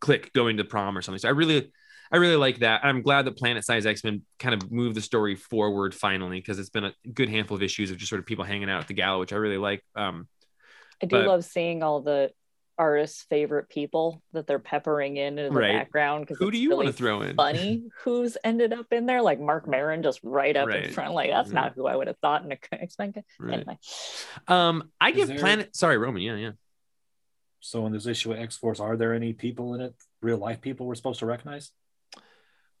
click 0.00 0.32
going 0.32 0.56
to 0.56 0.64
prom 0.64 0.96
or 0.96 1.02
something 1.02 1.18
so 1.20 1.28
i 1.28 1.32
really 1.32 1.70
I 2.10 2.18
really 2.18 2.36
like 2.36 2.58
that. 2.58 2.84
I'm 2.84 3.00
glad 3.00 3.24
that 3.24 3.38
Planet 3.38 3.64
Size 3.64 3.86
X 3.86 4.04
Men 4.04 4.20
kind 4.38 4.54
of 4.54 4.70
moved 4.70 4.96
the 4.96 5.00
story 5.00 5.34
forward 5.34 5.94
finally 5.94 6.38
because 6.40 6.58
it's 6.58 6.68
been 6.68 6.84
a 6.84 6.92
good 7.14 7.30
handful 7.30 7.56
of 7.56 7.62
issues 7.62 7.90
of 7.90 7.96
just 7.96 8.10
sort 8.10 8.18
of 8.18 8.26
people 8.26 8.44
hanging 8.44 8.68
out 8.68 8.82
at 8.82 8.86
the 8.88 8.92
gala, 8.92 9.18
which 9.18 9.32
I 9.32 9.36
really 9.36 9.56
like. 9.56 9.82
Um, 9.96 10.28
I 11.02 11.06
do 11.06 11.16
But- 11.16 11.26
love 11.26 11.42
seeing 11.42 11.82
all 11.82 12.02
the 12.02 12.30
artists' 12.76 13.22
favorite 13.30 13.70
people 13.70 14.22
that 14.34 14.46
they're 14.46 14.58
peppering 14.58 15.16
in 15.16 15.38
in 15.38 15.54
the 15.54 15.58
Right. 15.58 15.72
background. 15.72 16.26
Because 16.26 16.36
who 16.36 16.50
do 16.50 16.58
you 16.58 16.68
really 16.68 16.84
want 16.84 16.94
to 16.94 17.02
throw 17.02 17.22
in? 17.22 17.34
funny 17.34 17.84
who's 18.04 18.36
ended 18.44 18.74
up 18.74 18.92
in 18.92 19.06
there? 19.06 19.22
Like 19.22 19.40
Marc 19.40 19.66
Maron 19.66 20.02
just 20.02 20.20
right 20.22 20.54
up 20.54 20.68
Right. 20.68 20.84
in 20.84 20.92
front. 20.92 21.14
Like 21.14 21.30
that's 21.30 21.48
Yeah. 21.48 21.60
not 21.60 21.72
who 21.74 21.86
I 21.86 21.96
would 21.96 22.08
have 22.08 22.18
thought 22.18 22.44
in 22.44 22.52
a 22.52 22.58
X 22.72 22.98
Men. 22.98 23.14
Right. 23.40 23.54
Anyway, 23.54 23.78
Um, 24.48 24.90
I 25.00 25.10
Is 25.12 25.16
give 25.16 25.28
there- 25.28 25.38
Planet. 25.38 25.74
Sorry, 25.74 25.96
Roman. 25.96 26.20
Yeah, 26.20 26.36
yeah. 26.36 26.50
So 27.62 27.86
in 27.86 27.92
this 27.92 28.06
issue 28.06 28.32
of 28.32 28.38
X 28.38 28.56
Force, 28.56 28.80
are 28.80 28.96
there 28.96 29.14
any 29.14 29.32
people 29.32 29.74
in 29.74 29.80
it, 29.80 29.94
real 30.20 30.36
life 30.36 30.60
people 30.60 30.84
we're 30.84 30.96
supposed 30.96 31.20
to 31.20 31.26
recognize? 31.26 31.70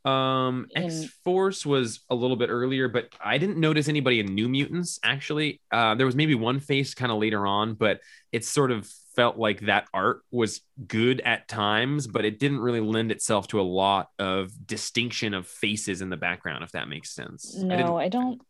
Um, 0.04 0.66
In- 0.74 0.84
X 0.84 1.04
Force 1.24 1.64
was 1.64 2.00
a 2.10 2.16
little 2.16 2.36
bit 2.36 2.50
earlier, 2.50 2.88
but 2.88 3.08
I 3.24 3.38
didn't 3.38 3.58
notice 3.58 3.88
anybody 3.88 4.18
in 4.18 4.26
New 4.26 4.48
Mutants. 4.48 4.98
Actually, 5.04 5.60
uh, 5.70 5.94
there 5.94 6.04
was 6.04 6.16
maybe 6.16 6.34
one 6.34 6.58
face 6.58 6.94
kind 6.94 7.12
of 7.12 7.18
later 7.18 7.46
on, 7.46 7.74
but 7.74 8.00
it 8.32 8.44
sort 8.44 8.72
of 8.72 8.90
felt 9.14 9.38
like 9.38 9.60
that 9.60 9.86
art 9.94 10.22
was 10.32 10.62
good 10.88 11.20
at 11.20 11.46
times, 11.46 12.08
but 12.08 12.24
it 12.24 12.40
didn't 12.40 12.58
really 12.58 12.80
lend 12.80 13.12
itself 13.12 13.46
to 13.48 13.60
a 13.60 13.62
lot 13.62 14.08
of 14.18 14.50
distinction 14.66 15.32
of 15.32 15.46
faces 15.46 16.02
in 16.02 16.10
the 16.10 16.16
background, 16.16 16.64
if 16.64 16.72
that 16.72 16.88
makes 16.88 17.14
sense. 17.14 17.56
I 17.60 17.76
no, 17.76 17.96
I 17.96 18.08
don't. 18.08 18.40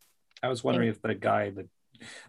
I 0.42 0.48
was 0.48 0.64
wondering 0.64 0.88
if 0.88 1.02
the 1.02 1.14
guy, 1.14 1.50
the 1.50 1.68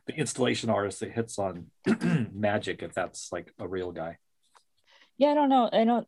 the 0.05 0.13
installation 0.15 0.69
artist 0.69 0.99
that 0.99 1.12
hits 1.12 1.39
on 1.39 1.67
magic, 2.33 2.83
if 2.83 2.93
that's 2.93 3.31
like 3.31 3.53
a 3.59 3.67
real 3.67 3.91
guy. 3.91 4.17
Yeah, 5.17 5.29
I 5.29 5.33
don't 5.33 5.49
know. 5.49 5.69
I 5.71 5.83
don't. 5.86 6.07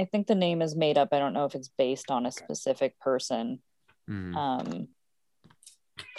I 0.00 0.04
think 0.06 0.26
the 0.26 0.34
name 0.34 0.62
is 0.62 0.74
made 0.74 0.98
up. 0.98 1.10
I 1.12 1.18
don't 1.18 1.34
know 1.34 1.44
if 1.44 1.54
it's 1.54 1.70
based 1.76 2.10
on 2.10 2.26
a 2.26 2.32
specific 2.32 2.98
person. 2.98 3.60
Mhm. 4.08 4.34
Um, 4.34 4.88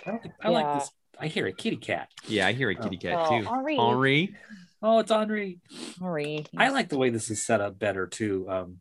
I, 0.06 0.10
don't 0.12 0.22
think, 0.22 0.34
I 0.42 0.50
Yeah. 0.50 0.58
like 0.58 0.80
this. 0.80 0.92
I 1.20 1.28
hear 1.28 1.48
a 1.48 1.54
kitty 1.54 1.78
cat. 1.78 2.10
yeah, 2.28 2.48
I 2.48 2.54
hear 2.54 2.70
a 2.70 2.76
kitty 2.76 2.98
cat 2.98 3.28
oh, 3.28 3.40
too. 3.40 3.48
Henri. 3.48 3.78
Henri. 3.78 4.36
Oh, 4.82 5.00
it's 5.00 5.12
Henri. 5.12 5.60
Henri. 6.02 6.46
I 6.58 6.70
like 6.70 6.90
the 6.90 6.98
way 6.98 7.10
this 7.10 7.30
is 7.30 7.46
set 7.46 7.62
up 7.62 7.80
better 7.80 8.08
too. 8.08 8.46
Um, 8.50 8.78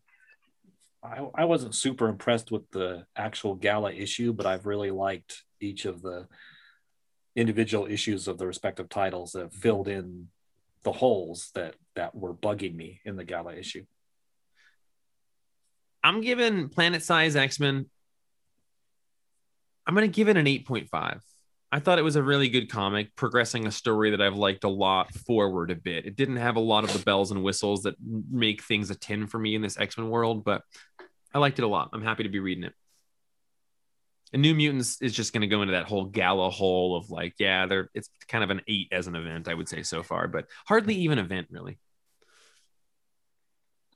I, 1.03 1.27
I 1.35 1.45
wasn't 1.45 1.75
super 1.75 2.09
impressed 2.09 2.51
with 2.51 2.71
the 2.71 3.07
actual 3.17 3.55
gala 3.55 3.93
issue, 3.93 4.33
but 4.33 4.47
I've 4.47 4.67
really 4.67 4.91
liked 4.91 5.43
each 5.61 5.85
of 5.85 6.01
the 6.01 6.29
individual 7.35 7.87
issues 7.87 8.29
of 8.29 8.39
the 8.39 8.47
respective 8.47 8.89
titles 8.89 9.33
that 9.33 9.53
filled 9.53 9.89
in 9.89 10.29
the 10.83 10.93
holes 10.93 11.51
that 11.55 11.75
that 11.95 12.15
were 12.15 12.35
bugging 12.35 12.75
me 12.75 13.01
in 13.05 13.17
the 13.17 13.25
gala 13.25 13.55
issue. 13.55 13.85
I'm 16.05 16.21
giving 16.21 16.69
Planet 16.69 17.03
Size 17.03 17.37
X 17.37 17.61
Men. 17.61 17.87
I'm 19.87 19.95
going 19.95 20.09
to 20.09 20.15
give 20.15 20.29
it 20.29 20.37
an 20.37 20.47
8.5. 20.47 21.21
I 21.75 21.81
thought 21.81 21.99
it 21.99 22.03
was 22.03 22.17
a 22.17 22.23
really 22.23 22.49
good 22.49 22.71
comic, 22.71 23.17
progressing 23.17 23.67
a 23.67 23.73
story 23.73 24.11
that 24.11 24.21
I've 24.21 24.37
liked 24.37 24.65
a 24.65 24.69
lot 24.69 25.13
forward 25.15 25.71
a 25.71 25.75
bit. 25.75 26.05
It 26.05 26.17
didn't 26.17 26.37
have 26.37 26.57
a 26.57 26.61
lot 26.61 26.85
of 26.85 26.93
the 26.93 26.99
bells 26.99 27.31
and 27.31 27.43
whistles 27.43 27.83
that 27.85 27.95
make 28.31 28.63
things 28.63 28.91
a 28.91 28.95
10 28.95 29.27
for 29.27 29.39
me 29.39 29.55
in 29.55 29.63
this 29.63 29.79
X 29.79 29.97
Men 29.97 30.11
world, 30.11 30.45
but 30.45 30.63
I 31.35 31.39
liked 31.39 31.59
it 31.59 31.65
a 31.65 31.69
lot. 31.69 31.91
I'm 31.93 32.03
happy 32.03 32.25
to 32.25 32.29
be 32.29 32.41
reading 32.41 32.65
it. 32.65 32.75
And 34.33 34.41
New 34.41 34.55
Mutants 34.55 35.01
is 35.03 35.13
just 35.13 35.33
going 35.33 35.43
to 35.43 35.47
go 35.47 35.61
into 35.63 35.73
that 35.73 35.85
whole 35.87 36.07
gala 36.07 36.49
hole 36.51 36.97
of 36.97 37.11
like, 37.11 37.35
yeah, 37.39 37.67
they're 37.67 37.91
it's 37.95 38.09
kind 38.29 38.43
of 38.43 38.51
an 38.51 38.63
eight 38.67 38.89
as 38.91 39.07
an 39.07 39.15
event, 39.15 39.49
I 39.49 39.55
would 39.55 39.69
say 39.69 39.83
so 39.83 40.03
far, 40.03 40.27
but 40.29 40.47
hardly 40.67 40.95
even 40.95 41.19
event 41.19 41.49
really. 41.51 41.79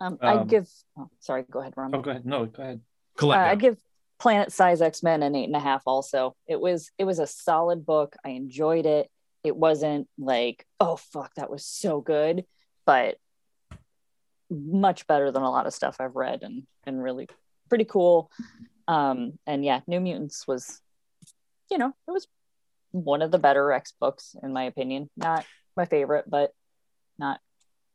Um, 0.00 0.18
I'd 0.20 0.36
Um, 0.38 0.46
give. 0.46 0.68
Oh, 0.98 1.08
sorry, 1.20 1.44
go 1.50 1.60
ahead, 1.60 1.72
Ron. 1.76 1.94
Oh, 1.94 2.00
go 2.00 2.10
ahead. 2.10 2.26
No, 2.26 2.44
go 2.46 2.62
ahead. 2.62 2.80
Uh, 3.22 3.30
I'd 3.30 3.60
give 3.60 3.78
Planet 4.18 4.52
Size 4.52 4.82
X 4.82 5.02
Men 5.02 5.22
an 5.22 5.34
eight 5.34 5.46
and 5.46 5.56
a 5.56 5.60
half. 5.60 5.82
Also, 5.86 6.36
it 6.46 6.60
was 6.60 6.90
it 6.98 7.04
was 7.04 7.18
a 7.18 7.26
solid 7.26 7.86
book. 7.86 8.14
I 8.24 8.30
enjoyed 8.30 8.84
it. 8.84 9.10
It 9.42 9.56
wasn't 9.56 10.08
like 10.18 10.66
oh 10.80 10.96
fuck 10.96 11.34
that 11.36 11.50
was 11.50 11.64
so 11.64 12.00
good, 12.02 12.44
but 12.84 13.16
much 14.50 15.06
better 15.06 15.30
than 15.32 15.42
a 15.42 15.50
lot 15.50 15.66
of 15.66 15.74
stuff 15.74 15.96
I've 15.98 16.14
read 16.14 16.42
and 16.42 16.66
and 16.84 17.02
really 17.02 17.28
pretty 17.68 17.84
cool. 17.84 18.30
Um, 18.88 19.38
and 19.46 19.64
yeah, 19.64 19.80
New 19.86 20.00
Mutants 20.00 20.46
was, 20.46 20.80
you 21.70 21.78
know, 21.78 21.92
it 22.06 22.10
was 22.10 22.26
one 22.92 23.22
of 23.22 23.30
the 23.30 23.38
better 23.38 23.72
X 23.72 23.92
books 24.00 24.34
in 24.42 24.52
my 24.52 24.64
opinion. 24.64 25.10
Not 25.16 25.44
my 25.76 25.84
favorite, 25.86 26.24
but 26.28 26.52
not 27.18 27.40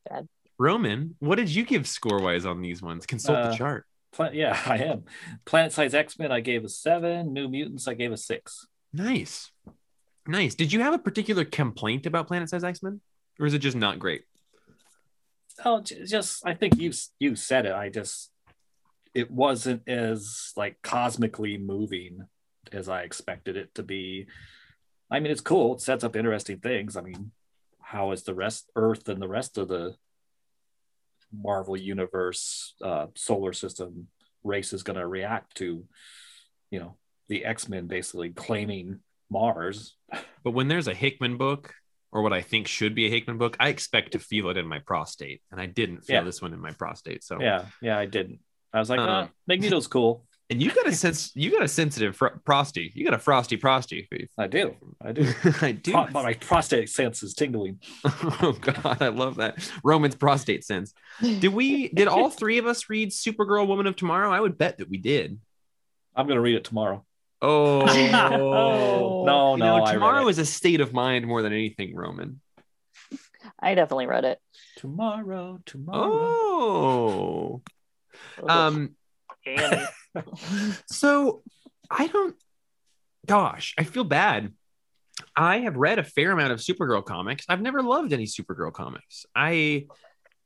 bad. 0.09 0.27
Roman, 0.59 1.15
what 1.19 1.35
did 1.37 1.49
you 1.49 1.63
give 1.65 1.87
score 1.87 2.19
wise 2.21 2.45
on 2.45 2.61
these 2.61 2.81
ones? 2.81 3.05
Consult 3.05 3.37
the 3.43 3.49
Uh, 3.49 3.55
chart. 3.57 3.85
Pla- 4.11 4.31
yeah, 4.31 4.59
I 4.65 4.77
am. 4.79 5.05
Planet 5.45 5.71
Size 5.71 5.93
X 5.93 6.19
Men, 6.19 6.31
I 6.31 6.41
gave 6.41 6.63
a 6.65 6.69
seven. 6.69 7.33
New 7.33 7.47
Mutants, 7.47 7.87
I 7.87 7.93
gave 7.93 8.11
a 8.11 8.17
six. 8.17 8.67
Nice. 8.93 9.51
Nice. 10.27 10.53
Did 10.53 10.71
you 10.73 10.81
have 10.81 10.93
a 10.93 10.99
particular 10.99 11.45
complaint 11.45 12.05
about 12.05 12.27
Planet 12.27 12.49
Size 12.49 12.63
X 12.63 12.83
Men? 12.83 13.01
Or 13.39 13.45
is 13.45 13.53
it 13.53 13.59
just 13.59 13.77
not 13.77 13.97
great? 13.99 14.23
Oh, 15.63 15.79
just 15.81 16.45
I 16.45 16.53
think 16.53 16.77
you 16.79 16.91
you 17.19 17.35
said 17.35 17.65
it. 17.65 17.73
I 17.73 17.89
just 17.89 18.30
it 19.13 19.29
wasn't 19.29 19.87
as 19.87 20.53
like 20.55 20.81
cosmically 20.81 21.57
moving 21.57 22.25
as 22.71 22.87
I 22.89 23.01
expected 23.01 23.57
it 23.57 23.73
to 23.75 23.83
be. 23.83 24.27
I 25.09 25.19
mean, 25.19 25.31
it's 25.31 25.41
cool. 25.41 25.75
It 25.75 25.81
sets 25.81 26.03
up 26.03 26.15
interesting 26.15 26.59
things. 26.59 26.95
I 26.95 27.01
mean, 27.01 27.31
how 27.81 28.11
is 28.11 28.23
the 28.23 28.33
rest 28.33 28.69
Earth 28.75 29.09
and 29.09 29.21
the 29.21 29.27
rest 29.27 29.57
of 29.57 29.67
the 29.67 29.95
Marvel 31.33 31.77
universe, 31.77 32.73
uh, 32.81 33.07
solar 33.15 33.53
system 33.53 34.07
race 34.43 34.73
is 34.73 34.83
going 34.83 34.99
to 34.99 35.07
react 35.07 35.55
to, 35.57 35.85
you 36.69 36.79
know, 36.79 36.97
the 37.29 37.45
X 37.45 37.69
Men 37.69 37.87
basically 37.87 38.29
claiming 38.31 38.99
Mars. 39.29 39.95
But 40.43 40.51
when 40.51 40.67
there's 40.67 40.87
a 40.87 40.93
Hickman 40.95 41.37
book, 41.37 41.71
or 42.11 42.23
what 42.23 42.33
I 42.33 42.41
think 42.41 42.67
should 42.67 42.95
be 42.95 43.05
a 43.05 43.09
Hickman 43.11 43.37
book, 43.37 43.55
I 43.59 43.69
expect 43.69 44.13
to 44.13 44.19
feel 44.19 44.49
it 44.49 44.57
in 44.57 44.65
my 44.65 44.79
prostate. 44.79 45.41
And 45.51 45.61
I 45.61 45.67
didn't 45.67 46.01
feel 46.01 46.15
Yeah. 46.15 46.23
this 46.23 46.41
one 46.41 46.51
in 46.51 46.59
my 46.59 46.71
prostate. 46.71 47.23
So 47.23 47.39
Yeah, 47.39 47.67
yeah, 47.79 47.95
I 47.97 48.07
didn't. 48.07 48.39
I 48.73 48.79
was 48.79 48.89
like, 48.89 48.99
Uh, 48.99 49.25
oh, 49.25 49.29
Magneto's 49.47 49.87
cool. 49.87 50.23
and 50.49 50.61
you 50.61 50.71
got 50.71 50.87
a 50.87 50.93
sense 51.03 51.31
you 51.35 51.51
got 51.51 51.63
a 51.63 51.67
sensitive 51.67 52.15
fr- 52.15 52.37
prosty. 52.45 52.91
You 52.95 53.03
got 53.05 53.13
a 53.13 53.19
frosty 53.19 53.57
prosty. 53.57 54.07
I 54.37 54.47
do. 54.47 54.75
I 55.01 55.11
do. 55.11 55.31
I 55.61 55.71
do. 55.73 55.91
Pro- 55.91 56.07
my 56.11 56.33
prostate 56.33 56.89
sense 56.89 57.23
is 57.23 57.33
tingling. 57.33 57.79
oh 58.05 58.57
god, 58.59 59.01
I 59.01 59.09
love 59.09 59.35
that. 59.37 59.69
Roman's 59.83 60.15
prostate 60.15 60.63
sense. 60.63 60.93
Did 61.21 61.53
we 61.53 61.89
did 61.89 62.07
all 62.07 62.29
three 62.29 62.57
of 62.57 62.65
us 62.65 62.89
read 62.89 63.11
Supergirl 63.11 63.67
Woman 63.67 63.87
of 63.87 63.95
Tomorrow? 63.95 64.31
I 64.31 64.39
would 64.39 64.57
bet 64.57 64.77
that 64.79 64.89
we 64.89 64.97
did. 64.97 65.39
I'm 66.15 66.27
gonna 66.27 66.41
read 66.41 66.55
it 66.55 66.63
tomorrow. 66.63 67.05
Oh 67.41 67.85
no, 67.85 67.95
You 67.95 68.11
no, 68.11 69.55
know, 69.55 69.85
tomorrow 69.91 70.27
is 70.27 70.37
a 70.37 70.45
state 70.45 70.79
of 70.81 70.93
mind 70.93 71.25
more 71.25 71.41
than 71.41 71.53
anything, 71.53 71.95
Roman. 71.95 72.39
I 73.59 73.73
definitely 73.75 74.05
read 74.07 74.25
it. 74.25 74.39
tomorrow, 74.77 75.59
tomorrow. 75.65 76.01
Oh. 76.03 77.61
Um 78.47 78.95
so 80.87 81.43
I 81.89 82.07
don't 82.07 82.35
gosh, 83.25 83.73
I 83.77 83.83
feel 83.83 84.03
bad. 84.03 84.53
I 85.35 85.59
have 85.59 85.75
read 85.75 85.99
a 85.99 86.03
fair 86.03 86.31
amount 86.31 86.51
of 86.51 86.59
Supergirl 86.59 87.05
comics. 87.05 87.45
I've 87.47 87.61
never 87.61 87.81
loved 87.81 88.13
any 88.13 88.25
Supergirl 88.25 88.73
comics. 88.73 89.25
I 89.35 89.87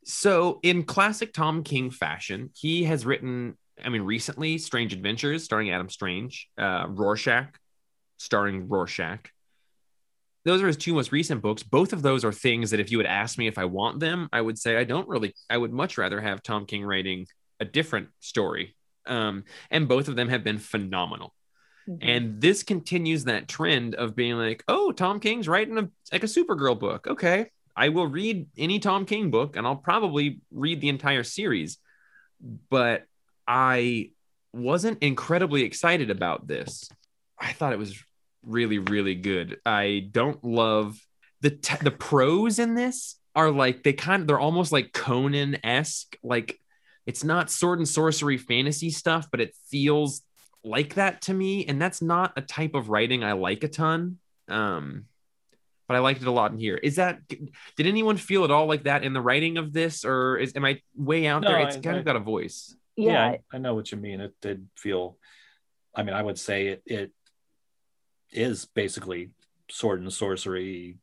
so 0.05 0.59
in 0.61 0.83
classic 0.83 1.33
Tom 1.33 1.63
King 1.63 1.89
fashion, 1.89 2.51
he 2.55 2.83
has 2.83 3.05
written, 3.05 3.57
I 3.83 3.89
mean, 3.89 4.03
recently 4.03 4.57
Strange 4.59 4.93
Adventures 4.93 5.43
starring 5.43 5.71
Adam 5.71 5.89
Strange, 5.89 6.47
uh, 6.57 6.85
Rorschach 6.87 7.55
starring 8.17 8.67
Rorschach. 8.67 9.31
Those 10.45 10.61
are 10.61 10.67
his 10.67 10.77
two 10.77 10.93
most 10.93 11.11
recent 11.11 11.41
books. 11.41 11.63
Both 11.63 11.91
of 11.91 12.03
those 12.03 12.23
are 12.23 12.31
things 12.31 12.69
that 12.69 12.79
if 12.79 12.91
you 12.91 12.97
would 12.97 13.07
ask 13.07 13.37
me 13.37 13.47
if 13.47 13.57
I 13.57 13.65
want 13.65 13.99
them, 13.99 14.29
I 14.31 14.41
would 14.41 14.59
say 14.59 14.77
I 14.77 14.83
don't 14.83 15.07
really. 15.07 15.33
I 15.49 15.57
would 15.57 15.73
much 15.73 15.97
rather 15.97 16.21
have 16.21 16.43
Tom 16.43 16.67
King 16.67 16.85
writing 16.85 17.25
a 17.59 17.65
different 17.65 18.09
story. 18.19 18.75
Um, 19.05 19.43
and 19.69 19.87
both 19.87 20.07
of 20.07 20.15
them 20.15 20.29
have 20.29 20.43
been 20.43 20.57
phenomenal. 20.57 21.33
Mhm. 21.87 21.97
And 22.01 22.41
this 22.41 22.63
continues 22.63 23.25
that 23.25 23.47
trend 23.47 23.95
of 23.95 24.15
being 24.15 24.35
like, 24.35 24.63
oh, 24.67 24.91
Tom 24.91 25.19
King's 25.19 25.47
writing 25.47 25.77
a 25.77 25.89
like 26.11 26.23
a 26.23 26.27
Supergirl 26.27 26.79
book. 26.79 27.07
Okay, 27.07 27.51
I 27.75 27.89
will 27.89 28.07
read 28.07 28.47
any 28.57 28.79
Tom 28.79 29.05
King 29.05 29.29
book, 29.29 29.55
and 29.55 29.67
I'll 29.67 29.75
probably 29.75 30.41
read 30.51 30.81
the 30.81 30.89
entire 30.89 31.23
series. 31.23 31.77
But 32.69 33.05
I 33.47 34.11
wasn't 34.53 35.03
incredibly 35.03 35.63
excited 35.63 36.09
about 36.09 36.47
this. 36.47 36.89
I 37.39 37.53
thought 37.53 37.73
it 37.73 37.79
was 37.79 38.01
really, 38.43 38.79
really 38.79 39.15
good. 39.15 39.59
I 39.65 40.07
don't 40.11 40.43
love 40.43 40.99
the 41.41 41.51
t- 41.51 41.75
the 41.81 41.91
pros 41.91 42.57
in 42.57 42.73
this 42.73 43.19
are 43.35 43.51
like 43.51 43.83
they 43.83 43.93
kind 43.93 44.21
of 44.21 44.27
they're 44.27 44.39
almost 44.39 44.71
like 44.71 44.93
Conan 44.93 45.57
esque. 45.63 46.17
Like 46.23 46.59
it's 47.05 47.23
not 47.23 47.49
sword 47.51 47.79
and 47.79 47.87
sorcery 47.87 48.37
fantasy 48.37 48.89
stuff, 48.89 49.27
but 49.31 49.39
it 49.41 49.53
feels 49.69 50.21
like 50.63 50.95
that 50.95 51.21
to 51.21 51.33
me 51.33 51.65
and 51.65 51.79
that's 51.81 52.01
not 52.01 52.33
a 52.37 52.41
type 52.41 52.73
of 52.73 52.89
writing 52.89 53.23
i 53.23 53.33
like 53.33 53.63
a 53.63 53.67
ton 53.67 54.17
um 54.47 55.05
but 55.87 55.93
i 55.95 55.99
liked 55.99 56.19
it 56.23 56.27
a 56.27 56.31
lot 56.31 56.51
in 56.51 56.57
here 56.57 56.75
is 56.75 56.95
that 56.95 57.19
did 57.27 57.85
anyone 57.85 58.17
feel 58.17 58.43
at 58.43 58.49
all 58.49 58.65
like 58.65 58.85
that 58.85 59.03
in 59.03 59.13
the 59.13 59.21
writing 59.21 59.57
of 59.59 59.71
this 59.73 60.03
or 60.03 60.37
is 60.37 60.55
am 60.55 60.65
i 60.65 60.81
way 60.95 61.27
out 61.27 61.43
No, 61.43 61.49
there 61.49 61.59
it's 61.59 61.77
I- 61.77 61.81
kind 61.81 61.97
I- 61.97 61.99
of 61.99 62.05
got 62.05 62.15
a 62.15 62.19
voice 62.19 62.75
yeah, 62.97 63.23
I, 63.27 63.39
I 63.53 63.57
know 63.59 63.75
what 63.75 63.91
you 63.91 63.97
mean. 63.99 64.21
It 64.21 64.33
did 64.41 64.69
feel. 64.77 65.17
I 65.93 66.01
mean, 66.03 66.15
I 66.15 66.23
would 66.23 66.39
say 66.39 66.67
it 66.67 66.81
it 66.85 67.11
is 68.31 68.65
basically 68.65 69.31
sword 69.69 69.99
and 70.01 70.11
sorcery, 70.13 70.97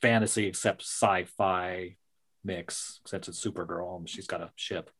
fantasy 0.00 0.46
except 0.46 0.82
sci-fi 0.82 1.96
mix. 2.44 3.00
Except 3.04 3.28
it's 3.28 3.44
Supergirl 3.44 3.98
and 3.98 4.08
she's 4.08 4.26
got 4.26 4.40
a 4.40 4.50
ship. 4.56 4.90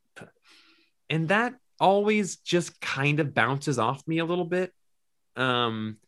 and 1.11 1.29
that 1.29 1.55
always 1.81 2.37
just 2.37 2.81
kind 2.81 3.21
of 3.21 3.35
bounces 3.35 3.79
off 3.79 4.07
me 4.07 4.19
a 4.19 4.25
little 4.25 4.45
bit. 4.45 4.73
Um 5.37 5.99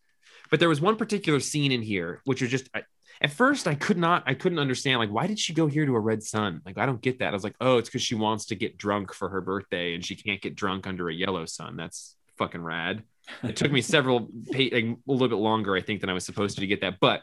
but 0.50 0.58
there 0.58 0.68
was 0.68 0.80
one 0.80 0.96
particular 0.96 1.38
scene 1.38 1.70
in 1.70 1.82
here 1.82 2.20
which 2.24 2.42
was 2.42 2.50
just 2.50 2.68
I, 2.74 2.82
at 3.22 3.30
first 3.30 3.68
i 3.68 3.76
could 3.76 3.98
not 3.98 4.24
i 4.26 4.34
couldn't 4.34 4.58
understand 4.58 4.98
like 4.98 5.10
why 5.10 5.28
did 5.28 5.38
she 5.38 5.54
go 5.54 5.68
here 5.68 5.86
to 5.86 5.94
a 5.94 6.00
red 6.00 6.22
sun? 6.22 6.60
Like 6.66 6.78
i 6.78 6.86
don't 6.86 7.00
get 7.00 7.20
that. 7.20 7.28
I 7.28 7.32
was 7.32 7.44
like 7.44 7.56
oh 7.60 7.78
it's 7.78 7.88
because 7.88 8.02
she 8.02 8.16
wants 8.16 8.46
to 8.46 8.56
get 8.56 8.76
drunk 8.76 9.14
for 9.14 9.28
her 9.28 9.40
birthday 9.40 9.94
and 9.94 10.04
she 10.04 10.16
can't 10.16 10.40
get 10.40 10.56
drunk 10.56 10.86
under 10.86 11.08
a 11.08 11.14
yellow 11.14 11.46
sun. 11.46 11.76
That's 11.76 12.16
fucking 12.36 12.62
rad. 12.62 13.04
It 13.44 13.56
took 13.56 13.70
me 13.70 13.80
several 13.94 14.28
like, 14.48 14.72
a 14.72 14.96
little 15.06 15.28
bit 15.28 15.36
longer 15.36 15.76
i 15.76 15.80
think 15.80 16.00
than 16.00 16.10
i 16.10 16.14
was 16.14 16.24
supposed 16.24 16.56
to 16.56 16.62
to 16.62 16.66
get 16.66 16.80
that. 16.80 16.98
But 17.00 17.22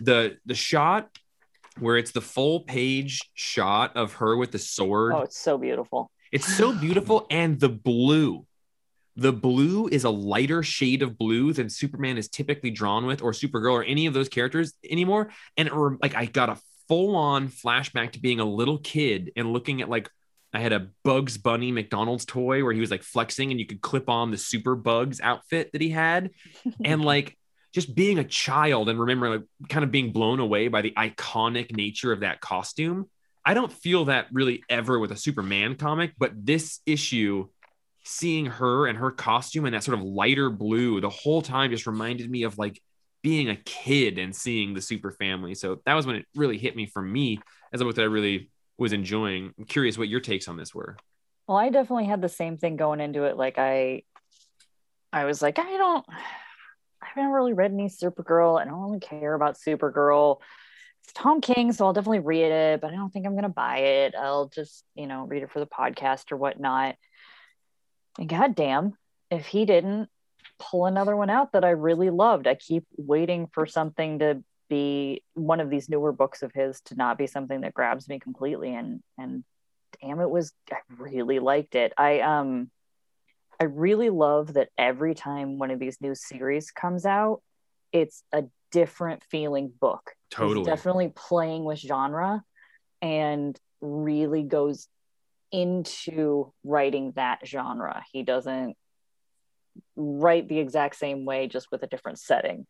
the 0.00 0.38
the 0.44 0.54
shot 0.54 1.08
where 1.78 1.96
it's 1.96 2.12
the 2.12 2.20
full 2.20 2.60
page 2.60 3.20
shot 3.34 3.96
of 3.96 4.14
her 4.14 4.36
with 4.36 4.52
the 4.52 4.58
sword 4.58 5.12
oh, 5.14 5.22
it's 5.22 5.38
so 5.38 5.58
beautiful. 5.58 6.10
it's 6.32 6.56
so 6.56 6.72
beautiful. 6.72 7.26
And 7.30 7.58
the 7.58 7.68
blue, 7.68 8.46
the 9.16 9.32
blue 9.32 9.88
is 9.88 10.04
a 10.04 10.10
lighter 10.10 10.62
shade 10.62 11.02
of 11.02 11.18
blue 11.18 11.52
than 11.52 11.68
Superman 11.68 12.18
is 12.18 12.28
typically 12.28 12.70
drawn 12.70 13.06
with, 13.06 13.22
or 13.22 13.32
Supergirl, 13.32 13.72
or 13.72 13.84
any 13.84 14.06
of 14.06 14.14
those 14.14 14.28
characters 14.28 14.72
anymore. 14.88 15.30
And 15.56 15.68
it, 15.68 15.74
like 16.02 16.14
I 16.14 16.26
got 16.26 16.48
a 16.48 16.58
full 16.88 17.16
on 17.16 17.48
flashback 17.48 18.12
to 18.12 18.20
being 18.20 18.40
a 18.40 18.44
little 18.44 18.78
kid 18.78 19.32
and 19.36 19.52
looking 19.52 19.80
at 19.80 19.88
like 19.88 20.08
I 20.52 20.60
had 20.60 20.72
a 20.72 20.88
Bugs 21.02 21.36
Bunny 21.36 21.72
McDonald's 21.72 22.24
toy 22.24 22.62
where 22.62 22.72
he 22.72 22.80
was 22.80 22.90
like 22.90 23.02
flexing 23.02 23.50
and 23.50 23.58
you 23.58 23.66
could 23.66 23.80
clip 23.80 24.08
on 24.08 24.30
the 24.30 24.36
Super 24.36 24.76
Bugs 24.76 25.20
outfit 25.20 25.72
that 25.72 25.80
he 25.80 25.90
had. 25.90 26.30
and 26.84 27.04
like 27.04 27.36
just 27.74 27.94
being 27.94 28.20
a 28.20 28.24
child 28.24 28.88
and 28.88 29.00
remembering 29.00 29.32
like 29.32 29.68
kind 29.68 29.84
of 29.84 29.90
being 29.90 30.12
blown 30.12 30.38
away 30.38 30.68
by 30.68 30.80
the 30.80 30.92
iconic 30.96 31.76
nature 31.76 32.12
of 32.12 32.20
that 32.20 32.40
costume. 32.40 33.10
I 33.44 33.52
don't 33.52 33.72
feel 33.72 34.06
that 34.06 34.28
really 34.32 34.62
ever 34.70 34.98
with 34.98 35.10
a 35.10 35.16
Superman 35.16 35.74
comic, 35.74 36.14
but 36.16 36.32
this 36.34 36.80
issue, 36.86 37.48
seeing 38.04 38.46
her 38.46 38.86
and 38.86 38.96
her 38.98 39.10
costume 39.10 39.64
and 39.64 39.74
that 39.74 39.82
sort 39.82 39.98
of 39.98 40.04
lighter 40.04 40.50
blue 40.50 41.00
the 41.00 41.10
whole 41.10 41.42
time 41.42 41.70
just 41.70 41.86
reminded 41.86 42.30
me 42.30 42.44
of 42.44 42.58
like 42.58 42.80
being 43.22 43.48
a 43.48 43.56
kid 43.56 44.18
and 44.18 44.36
seeing 44.36 44.72
the 44.72 44.80
super 44.80 45.10
family. 45.10 45.54
So 45.54 45.80
that 45.84 45.94
was 45.94 46.06
when 46.06 46.16
it 46.16 46.26
really 46.36 46.58
hit 46.58 46.76
me 46.76 46.86
for 46.86 47.02
me 47.02 47.40
as 47.72 47.80
a 47.80 47.84
book 47.84 47.96
that 47.96 48.02
I 48.02 48.06
really 48.06 48.50
was 48.78 48.92
enjoying. 48.92 49.52
I'm 49.58 49.64
curious 49.64 49.98
what 49.98 50.08
your 50.08 50.20
takes 50.20 50.46
on 50.46 50.56
this 50.56 50.74
were. 50.74 50.96
Well, 51.48 51.56
I 51.56 51.70
definitely 51.70 52.06
had 52.06 52.22
the 52.22 52.28
same 52.28 52.56
thing 52.56 52.76
going 52.76 53.00
into 53.00 53.24
it. 53.24 53.36
Like 53.36 53.58
I, 53.58 54.02
I 55.12 55.24
was 55.24 55.42
like, 55.42 55.58
I 55.58 55.76
don't, 55.76 56.06
haven't 57.20 57.32
really 57.32 57.52
read 57.52 57.72
any 57.72 57.88
Supergirl. 57.88 58.60
I 58.60 58.64
don't 58.64 58.80
really 58.80 59.00
care 59.00 59.34
about 59.34 59.56
Supergirl. 59.56 60.40
It's 61.04 61.12
Tom 61.12 61.40
King, 61.40 61.72
so 61.72 61.84
I'll 61.84 61.92
definitely 61.92 62.20
read 62.20 62.50
it, 62.50 62.80
but 62.80 62.90
I 62.90 62.96
don't 62.96 63.10
think 63.10 63.26
I'm 63.26 63.34
gonna 63.34 63.48
buy 63.48 63.78
it. 63.78 64.14
I'll 64.14 64.48
just, 64.48 64.84
you 64.94 65.06
know, 65.06 65.24
read 65.24 65.42
it 65.42 65.50
for 65.50 65.60
the 65.60 65.66
podcast 65.66 66.32
or 66.32 66.36
whatnot. 66.36 66.96
And 68.18 68.28
goddamn, 68.28 68.94
if 69.30 69.46
he 69.46 69.64
didn't 69.64 70.08
pull 70.58 70.86
another 70.86 71.16
one 71.16 71.30
out 71.30 71.52
that 71.52 71.64
I 71.64 71.70
really 71.70 72.10
loved, 72.10 72.46
I 72.46 72.54
keep 72.54 72.84
waiting 72.96 73.48
for 73.52 73.66
something 73.66 74.20
to 74.20 74.42
be 74.68 75.22
one 75.34 75.60
of 75.60 75.70
these 75.70 75.88
newer 75.88 76.12
books 76.12 76.42
of 76.42 76.52
his 76.52 76.80
to 76.82 76.94
not 76.94 77.18
be 77.18 77.26
something 77.26 77.60
that 77.62 77.74
grabs 77.74 78.08
me 78.08 78.18
completely. 78.18 78.74
And 78.74 79.02
and 79.18 79.44
damn, 80.00 80.20
it 80.20 80.30
was 80.30 80.52
I 80.72 80.78
really 80.96 81.38
liked 81.38 81.74
it. 81.74 81.92
I 81.96 82.20
um 82.20 82.70
I 83.64 83.68
really 83.68 84.10
love 84.10 84.54
that 84.54 84.68
every 84.76 85.14
time 85.14 85.58
one 85.58 85.70
of 85.70 85.78
these 85.78 85.96
new 85.98 86.14
series 86.14 86.70
comes 86.70 87.06
out, 87.06 87.40
it's 87.92 88.22
a 88.30 88.44
different 88.70 89.24
feeling 89.24 89.72
book. 89.80 90.10
Totally. 90.30 90.58
He's 90.58 90.66
definitely 90.66 91.12
playing 91.16 91.64
with 91.64 91.78
genre 91.78 92.44
and 93.00 93.58
really 93.80 94.42
goes 94.42 94.86
into 95.50 96.52
writing 96.62 97.12
that 97.16 97.46
genre. 97.46 98.04
He 98.12 98.22
doesn't 98.22 98.76
write 99.96 100.46
the 100.46 100.58
exact 100.58 100.96
same 100.96 101.24
way, 101.24 101.48
just 101.48 101.68
with 101.72 101.82
a 101.82 101.86
different 101.86 102.18
setting. 102.18 102.66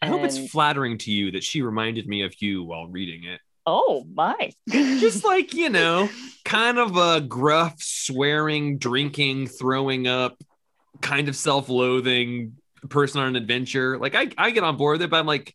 I 0.00 0.06
hope 0.06 0.24
it's 0.24 0.50
flattering 0.50 0.96
to 0.98 1.12
you 1.12 1.32
that 1.32 1.44
she 1.44 1.60
reminded 1.60 2.08
me 2.08 2.22
of 2.22 2.40
you 2.40 2.64
while 2.64 2.86
reading 2.86 3.24
it. 3.24 3.42
Oh 3.66 4.06
my. 4.12 4.52
Just 4.70 5.24
like, 5.24 5.54
you 5.54 5.70
know, 5.70 6.08
kind 6.44 6.78
of 6.78 6.96
a 6.96 7.20
gruff, 7.20 7.76
swearing, 7.82 8.78
drinking, 8.78 9.46
throwing 9.46 10.06
up, 10.06 10.42
kind 11.00 11.28
of 11.28 11.36
self-loathing 11.36 12.56
person 12.90 13.20
on 13.22 13.28
an 13.28 13.36
adventure. 13.36 13.98
Like 13.98 14.14
I, 14.14 14.28
I 14.36 14.50
get 14.50 14.64
on 14.64 14.76
board 14.76 14.94
with 14.96 15.02
it, 15.02 15.10
but 15.10 15.18
I'm 15.18 15.26
like, 15.26 15.54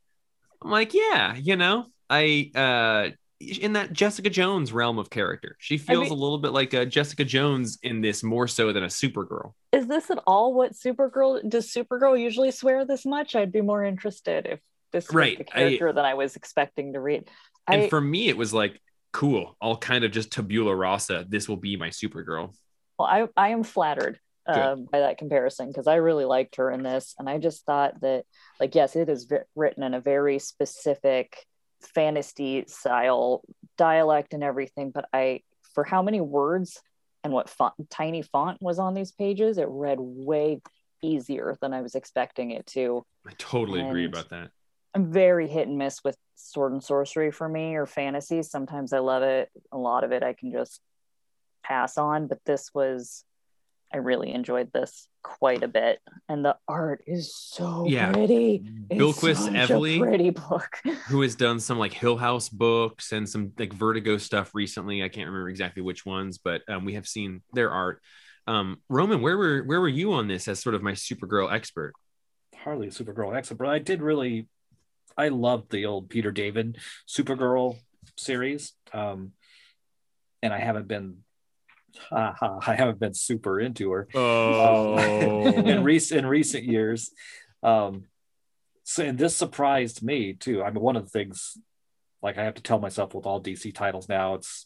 I'm 0.64 0.72
like, 0.72 0.94
yeah, 0.94 1.36
you 1.36 1.56
know, 1.56 1.86
I 2.10 2.52
uh 2.56 3.10
in 3.40 3.72
that 3.74 3.94
Jessica 3.94 4.30
Jones 4.30 4.74
realm 4.74 4.98
of 4.98 5.10
character. 5.10 5.56
She 5.60 5.78
feels 5.78 6.10
mean- 6.10 6.12
a 6.12 6.16
little 6.16 6.40
bit 6.40 6.52
like 6.52 6.74
a 6.74 6.86
Jessica 6.86 7.24
Jones 7.24 7.78
in 7.84 8.02
this 8.02 8.22
more 8.24 8.48
so 8.48 8.74
than 8.74 8.84
a 8.84 8.88
Supergirl. 8.88 9.54
Is 9.72 9.88
this 9.88 10.10
at 10.10 10.20
all 10.28 10.54
what 10.54 10.74
Supergirl 10.74 11.48
does 11.48 11.72
Supergirl 11.72 12.20
usually 12.20 12.52
swear 12.52 12.84
this 12.84 13.06
much? 13.06 13.36
I'd 13.36 13.52
be 13.52 13.62
more 13.62 13.86
interested 13.86 14.46
if 14.48 14.60
this 14.92 15.08
was 15.08 15.16
Right, 15.16 15.38
the 15.38 15.46
I- 15.54 15.60
character 15.60 15.94
that 15.94 16.04
I 16.04 16.16
was 16.16 16.36
expecting 16.36 16.94
to 16.94 17.00
read. 17.00 17.30
And 17.72 17.84
I, 17.84 17.90
for 17.90 18.02
me, 18.02 18.30
it 18.30 18.38
was 18.38 18.54
like, 18.54 18.82
cool. 19.12 19.56
I'll 19.62 19.78
kind 19.78 20.04
of 20.04 20.12
just 20.12 20.32
tabula 20.32 20.76
rasa. 20.76 21.26
This 21.28 21.48
will 21.48 21.58
be 21.58 21.76
my 21.76 21.90
Supergirl. 21.90 22.54
well, 22.98 23.08
I, 23.08 23.28
I 23.36 23.50
am 23.50 23.64
flattered 23.64 24.20
uh, 24.48 24.76
by 24.76 25.00
that 25.00 25.18
comparison 25.18 25.68
because 25.68 25.88
I 25.88 25.96
really 25.96 26.26
liked 26.26 26.56
her 26.56 26.72
in 26.72 26.84
this. 26.84 27.16
And 27.20 27.30
I 27.30 27.38
just 27.38 27.66
thought 27.66 28.02
that, 28.02 28.26
like, 28.60 28.76
yes, 28.76 28.96
it 28.96 29.10
is 29.10 29.26
vi- 29.26 29.44
written 29.56 29.84
in 29.84 29.94
a 29.94 30.02
very 30.02 30.40
specific 30.40 31.46
fantasy 31.82 32.66
style 32.68 33.44
dialect 33.78 34.34
and 34.34 34.44
everything. 34.44 34.92
But 34.92 35.06
I, 35.14 35.42
for 35.74 35.84
how 35.84 36.02
many 36.02 36.20
words 36.20 36.82
and 37.24 37.32
what 37.34 37.50
font, 37.50 37.74
tiny 37.90 38.22
font 38.22 38.62
was 38.62 38.80
on 38.80 38.94
these 38.94 39.12
pages, 39.12 39.58
it 39.58 39.68
read 39.70 39.98
way 40.00 40.62
easier 41.02 41.58
than 41.62 41.74
I 41.74 41.82
was 41.82 41.96
expecting 41.96 42.52
it 42.52 42.66
to. 42.68 43.06
I 43.28 43.32
totally 43.38 43.82
agree 43.82 44.06
about 44.06 44.30
that. 44.30 44.50
I'm 44.96 45.12
very 45.12 45.48
hit 45.48 45.68
and 45.68 45.78
miss 45.78 46.04
with 46.04 46.18
sword 46.36 46.72
and 46.74 46.84
sorcery 46.84 47.32
for 47.32 47.48
me 47.48 47.76
or 47.76 47.86
fantasy. 47.86 48.42
Sometimes 48.44 48.94
I 48.94 49.00
love 49.00 49.24
it. 49.24 49.50
A 49.72 49.78
lot 49.78 50.04
of 50.04 50.12
it 50.12 50.24
I 50.24 50.34
can 50.34 50.52
just 50.52 50.82
pass 51.64 51.98
on, 51.98 52.28
but 52.28 52.40
this 52.46 52.72
was 52.74 53.24
I 53.92 53.98
really 53.98 54.32
enjoyed 54.32 54.72
this 54.72 55.08
quite 55.24 55.64
a 55.64 55.68
bit. 55.68 56.00
And 56.28 56.46
the 56.46 56.56
art 56.68 57.04
is 57.08 57.36
so 57.36 57.86
Yeah. 57.88 58.12
pretty. 58.12 58.60
Bilquis 58.88 59.36
such 59.36 59.54
Evely. 59.54 59.98
a 59.98 60.00
pretty 60.00 60.30
book. 60.30 60.70
who 61.08 61.22
has 61.22 61.36
done 61.36 61.60
some 61.60 61.80
like 61.80 61.94
Hill 61.94 62.18
House 62.18 62.50
books 62.50 63.12
and 63.12 63.28
some 63.28 63.52
like 63.58 63.74
Vertigo 63.74 64.18
stuff 64.18 64.54
recently. 64.54 65.04
I 65.04 65.10
can't 65.10 65.28
remember 65.28 65.50
exactly 65.50 65.82
which 65.82 66.06
ones, 66.06 66.38
but 66.38 66.62
um, 66.68 66.86
we 66.86 66.94
have 66.94 67.08
seen 67.08 67.42
their 67.54 67.72
art. 67.72 68.02
Um, 68.46 68.78
Roman, 68.90 69.22
where 69.22 69.38
were 69.38 69.64
where 69.64 69.82
were 69.82 69.88
you 69.88 70.14
on 70.14 70.28
this 70.28 70.48
as 70.48 70.60
sort 70.60 70.76
of 70.76 70.82
my 70.84 70.94
Supergirl 70.94 71.52
expert? 71.52 71.94
hardly 72.64 72.88
a 72.88 72.92
Supergirl 72.92 73.34
expert, 73.36 73.58
but 73.58 73.68
I 73.70 73.80
did 73.80 74.02
really, 74.02 74.48
I 75.18 75.30
loved 75.30 75.72
the 75.72 75.86
old 75.86 76.10
Peter 76.10 76.32
David 76.32 76.78
Supergirl 77.08 77.78
series, 78.18 78.74
um, 78.94 79.34
and 80.42 80.54
I 80.54 80.60
haven't 80.60 80.88
been, 80.88 81.18
ha, 82.10 82.34
ha, 82.38 82.60
I 82.66 82.76
haven't 82.76 83.00
been 83.00 83.14
super 83.14 83.60
into 83.60 83.92
her 83.92 84.08
Oh, 84.14 85.46
in 85.48 85.84
recent 85.84 86.20
in 86.20 86.26
recent 86.26 86.64
years. 86.64 87.12
Um, 87.62 88.06
so 88.84 89.04
and 89.04 89.18
this 89.20 89.36
surprised 89.36 90.02
me 90.02 90.34
too. 90.34 90.64
I 90.64 90.72
mean, 90.72 90.82
one 90.82 90.96
of 90.96 91.04
the 91.04 91.12
things, 91.12 91.58
like 92.22 92.38
I 92.38 92.44
have 92.44 92.56
to 92.56 92.64
tell 92.64 92.80
myself 92.80 93.14
with 93.14 93.26
all 93.26 93.42
DC 93.42 93.74
titles 93.74 94.10
now, 94.10 94.36
it's 94.36 94.66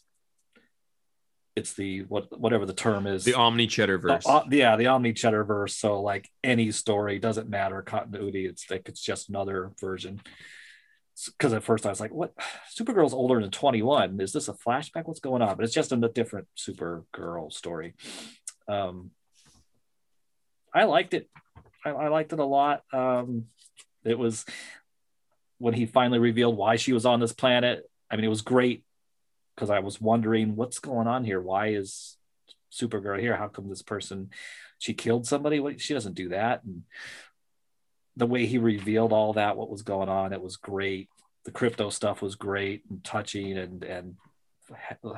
it's 1.56 1.74
the 1.74 2.00
what 2.02 2.38
whatever 2.38 2.66
the 2.66 2.72
term 2.72 3.06
is 3.06 3.24
the 3.24 3.34
Omni 3.34 3.68
Cheddarverse. 3.68 4.26
uh, 4.26 4.38
uh, 4.38 4.44
yeah, 4.50 4.76
the 4.76 4.86
Omni 4.86 5.12
Cheddarverse. 5.12 5.70
So 5.70 6.00
like 6.00 6.28
any 6.42 6.70
story 6.72 7.18
doesn't 7.18 7.48
matter 7.48 7.80
continuity. 7.82 8.46
It's 8.46 8.70
like 8.70 8.88
it's 8.88 9.00
just 9.00 9.28
another 9.28 9.70
version. 9.80 10.20
Because 11.26 11.52
at 11.52 11.62
first 11.62 11.86
I 11.86 11.90
was 11.90 12.00
like, 12.00 12.12
"What? 12.12 12.34
Supergirl's 12.76 13.14
older 13.14 13.40
than 13.40 13.52
21. 13.52 14.20
Is 14.20 14.32
this 14.32 14.48
a 14.48 14.52
flashback? 14.52 15.06
What's 15.06 15.20
going 15.20 15.42
on?" 15.42 15.56
But 15.56 15.64
it's 15.64 15.74
just 15.74 15.92
a 15.92 16.08
different 16.08 16.48
Supergirl 16.58 17.52
story. 17.52 17.94
Um, 18.66 19.12
I 20.74 20.84
liked 20.84 21.14
it. 21.14 21.30
I, 21.84 21.90
I 21.90 22.08
liked 22.08 22.32
it 22.32 22.40
a 22.40 22.44
lot. 22.44 22.82
Um, 22.92 23.44
it 24.04 24.18
was 24.18 24.44
when 25.58 25.74
he 25.74 25.86
finally 25.86 26.18
revealed 26.18 26.56
why 26.56 26.74
she 26.76 26.92
was 26.92 27.06
on 27.06 27.20
this 27.20 27.32
planet. 27.32 27.88
I 28.10 28.16
mean, 28.16 28.24
it 28.24 28.28
was 28.28 28.42
great 28.42 28.82
because 29.54 29.70
I 29.70 29.80
was 29.80 30.00
wondering 30.00 30.56
what's 30.56 30.78
going 30.78 31.06
on 31.06 31.24
here. 31.24 31.40
Why 31.40 31.68
is 31.68 32.16
Supergirl 32.72 33.20
here? 33.20 33.36
How 33.36 33.48
come 33.48 33.68
this 33.68 33.82
person 33.82 34.30
she 34.78 34.94
killed 34.94 35.26
somebody? 35.26 35.60
What 35.60 35.80
she 35.80 35.94
doesn't 35.94 36.14
do 36.14 36.30
that. 36.30 36.64
And 36.64 36.82
the 38.16 38.26
way 38.26 38.46
he 38.46 38.58
revealed 38.58 39.12
all 39.12 39.34
that, 39.34 39.56
what 39.56 39.70
was 39.70 39.82
going 39.82 40.08
on, 40.08 40.32
it 40.32 40.42
was 40.42 40.56
great. 40.56 41.08
The 41.44 41.52
Krypto 41.52 41.92
stuff 41.92 42.22
was 42.22 42.36
great 42.36 42.82
and 42.88 43.02
touching 43.04 43.58
and 43.58 43.84
and 43.84 44.16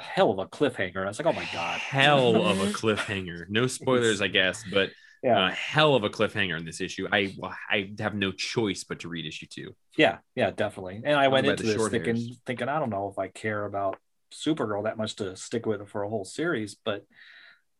hell 0.00 0.32
of 0.32 0.38
a 0.38 0.46
cliffhanger. 0.46 1.04
I 1.04 1.08
was 1.08 1.18
like, 1.18 1.26
oh 1.26 1.38
my 1.38 1.48
god, 1.52 1.78
hell 1.78 2.36
of 2.50 2.60
a 2.60 2.66
cliffhanger. 2.66 3.48
No 3.48 3.66
spoilers, 3.66 4.20
I 4.20 4.28
guess, 4.28 4.64
but 4.72 4.90
yeah, 5.22 5.46
uh, 5.46 5.50
hell 5.50 5.94
of 5.94 6.04
a 6.04 6.10
cliffhanger 6.10 6.58
in 6.58 6.64
this 6.64 6.80
issue. 6.80 7.06
I 7.10 7.34
I 7.70 7.92
have 8.00 8.14
no 8.14 8.32
choice 8.32 8.84
but 8.84 9.00
to 9.00 9.08
read 9.08 9.26
issue 9.26 9.46
two. 9.46 9.74
yeah, 9.96 10.18
yeah, 10.34 10.50
definitely. 10.50 11.02
And 11.04 11.16
I 11.18 11.28
went 11.28 11.46
into 11.46 11.62
this 11.62 11.88
thinking 11.88 12.16
hairs. 12.16 12.40
thinking 12.44 12.68
I 12.68 12.78
don't 12.78 12.90
know 12.90 13.08
if 13.08 13.18
I 13.18 13.28
care 13.28 13.64
about 13.64 13.98
Supergirl 14.44 14.84
that 14.84 14.96
much 14.98 15.16
to 15.16 15.36
stick 15.36 15.66
with 15.66 15.80
it 15.80 15.88
for 15.88 16.02
a 16.02 16.08
whole 16.08 16.24
series, 16.24 16.74
but 16.84 17.04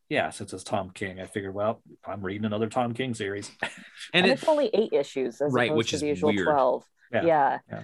yeah, 0.08 0.30
since 0.30 0.52
it's 0.52 0.62
Tom 0.64 0.90
King, 0.90 1.20
I 1.20 1.26
figured, 1.26 1.52
well, 1.54 1.82
I'm 2.06 2.22
reading 2.22 2.44
another 2.44 2.68
Tom 2.68 2.94
King 2.94 3.12
series. 3.14 3.50
And 3.62 4.24
And, 4.24 4.26
it, 4.26 4.30
it's 4.34 4.46
only 4.48 4.70
eight 4.72 4.92
issues 4.92 5.40
as 5.40 5.52
Right, 5.52 5.66
opposed 5.70 5.78
which 5.78 5.88
to 5.90 5.94
is 5.96 6.00
the 6.02 6.08
usual 6.08 6.32
weird. 6.32 6.46
12. 6.46 6.84
Yeah. 7.12 7.58
yeah. 7.70 7.82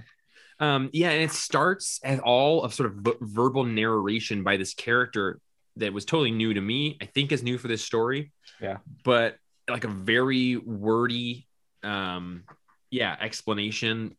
Um, 0.61 0.89
yeah, 0.93 1.11
and 1.11 1.23
it 1.25 1.33
starts 1.33 1.99
as 2.05 2.21
all 2.21 2.63
of 2.63 2.73
sort 2.75 2.91
of 2.91 2.97
v- 2.99 3.15
verbal 3.21 3.65
narration 3.65 4.45
by 4.45 4.57
this 4.57 4.75
character 4.75 5.41
that 5.77 5.93
was 5.93 6.05
totally 6.05 6.31
new 6.31 6.55
to 6.55 6.61
me. 6.61 6.97
I 7.01 7.07
think 7.07 7.33
is 7.33 7.43
new 7.43 7.59
for 7.59 7.67
this 7.67 7.83
story. 7.85 8.31
Yeah. 8.61 8.77
but 9.05 9.37
like 9.69 9.83
a 9.85 9.89
very 9.89 10.57
wordy, 10.57 11.49
um, 11.83 12.45
yeah, 12.91 13.17
explanation 13.21 14.17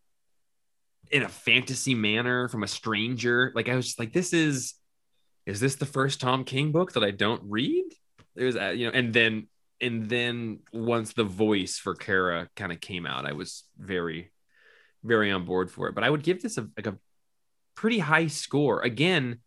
in 1.11 1.23
a 1.23 1.29
fantasy 1.29 1.95
manner 1.95 2.47
from 2.47 2.63
a 2.63 2.67
stranger. 2.67 3.51
Like 3.55 3.69
I 3.69 3.75
was 3.75 3.85
just 3.85 3.99
like, 3.99 4.13
this 4.13 4.33
is, 4.33 4.73
is 5.45 5.59
this 5.59 5.75
the 5.75 5.85
first 5.85 6.21
Tom 6.21 6.43
King 6.43 6.71
book 6.71 6.93
that 6.93 7.03
I 7.03 7.11
don't 7.11 7.41
read? 7.45 7.85
There's, 8.35 8.55
uh, 8.55 8.69
you 8.69 8.87
know, 8.87 8.93
and 8.93 9.13
then 9.13 9.47
and 9.81 10.07
then 10.07 10.59
once 10.71 11.13
the 11.13 11.25
voice 11.25 11.77
for 11.77 11.93
Kara 11.93 12.47
kind 12.55 12.71
of 12.71 12.79
came 12.79 13.05
out, 13.05 13.25
I 13.25 13.33
was 13.33 13.63
very 13.77 14.31
very 15.03 15.31
on 15.31 15.43
board 15.45 15.69
for 15.69 15.89
it. 15.89 15.95
But 15.95 16.03
I 16.03 16.09
would 16.09 16.23
give 16.23 16.41
this 16.41 16.57
a 16.57 16.67
like 16.77 16.87
a 16.87 16.97
pretty 17.75 17.99
high 17.99 18.27
score. 18.27 18.81
Again, 18.81 19.39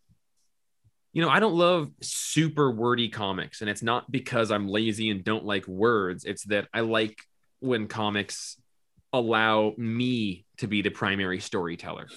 you 1.13 1.21
know, 1.21 1.29
I 1.29 1.39
don't 1.39 1.55
love 1.55 1.89
super 2.01 2.69
wordy 2.69 3.09
comics, 3.09 3.61
and 3.61 3.69
it's 3.69 3.81
not 3.81 4.11
because 4.11 4.51
I'm 4.51 4.67
lazy 4.67 5.09
and 5.09 5.23
don't 5.23 5.45
like 5.45 5.67
words. 5.67 6.25
It's 6.25 6.43
that 6.45 6.67
I 6.73 6.81
like 6.81 7.17
when 7.59 7.87
comics 7.87 8.61
allow 9.13 9.73
me 9.77 10.45
to 10.57 10.67
be 10.67 10.81
the 10.81 10.89
primary 10.89 11.39
storyteller 11.39 12.07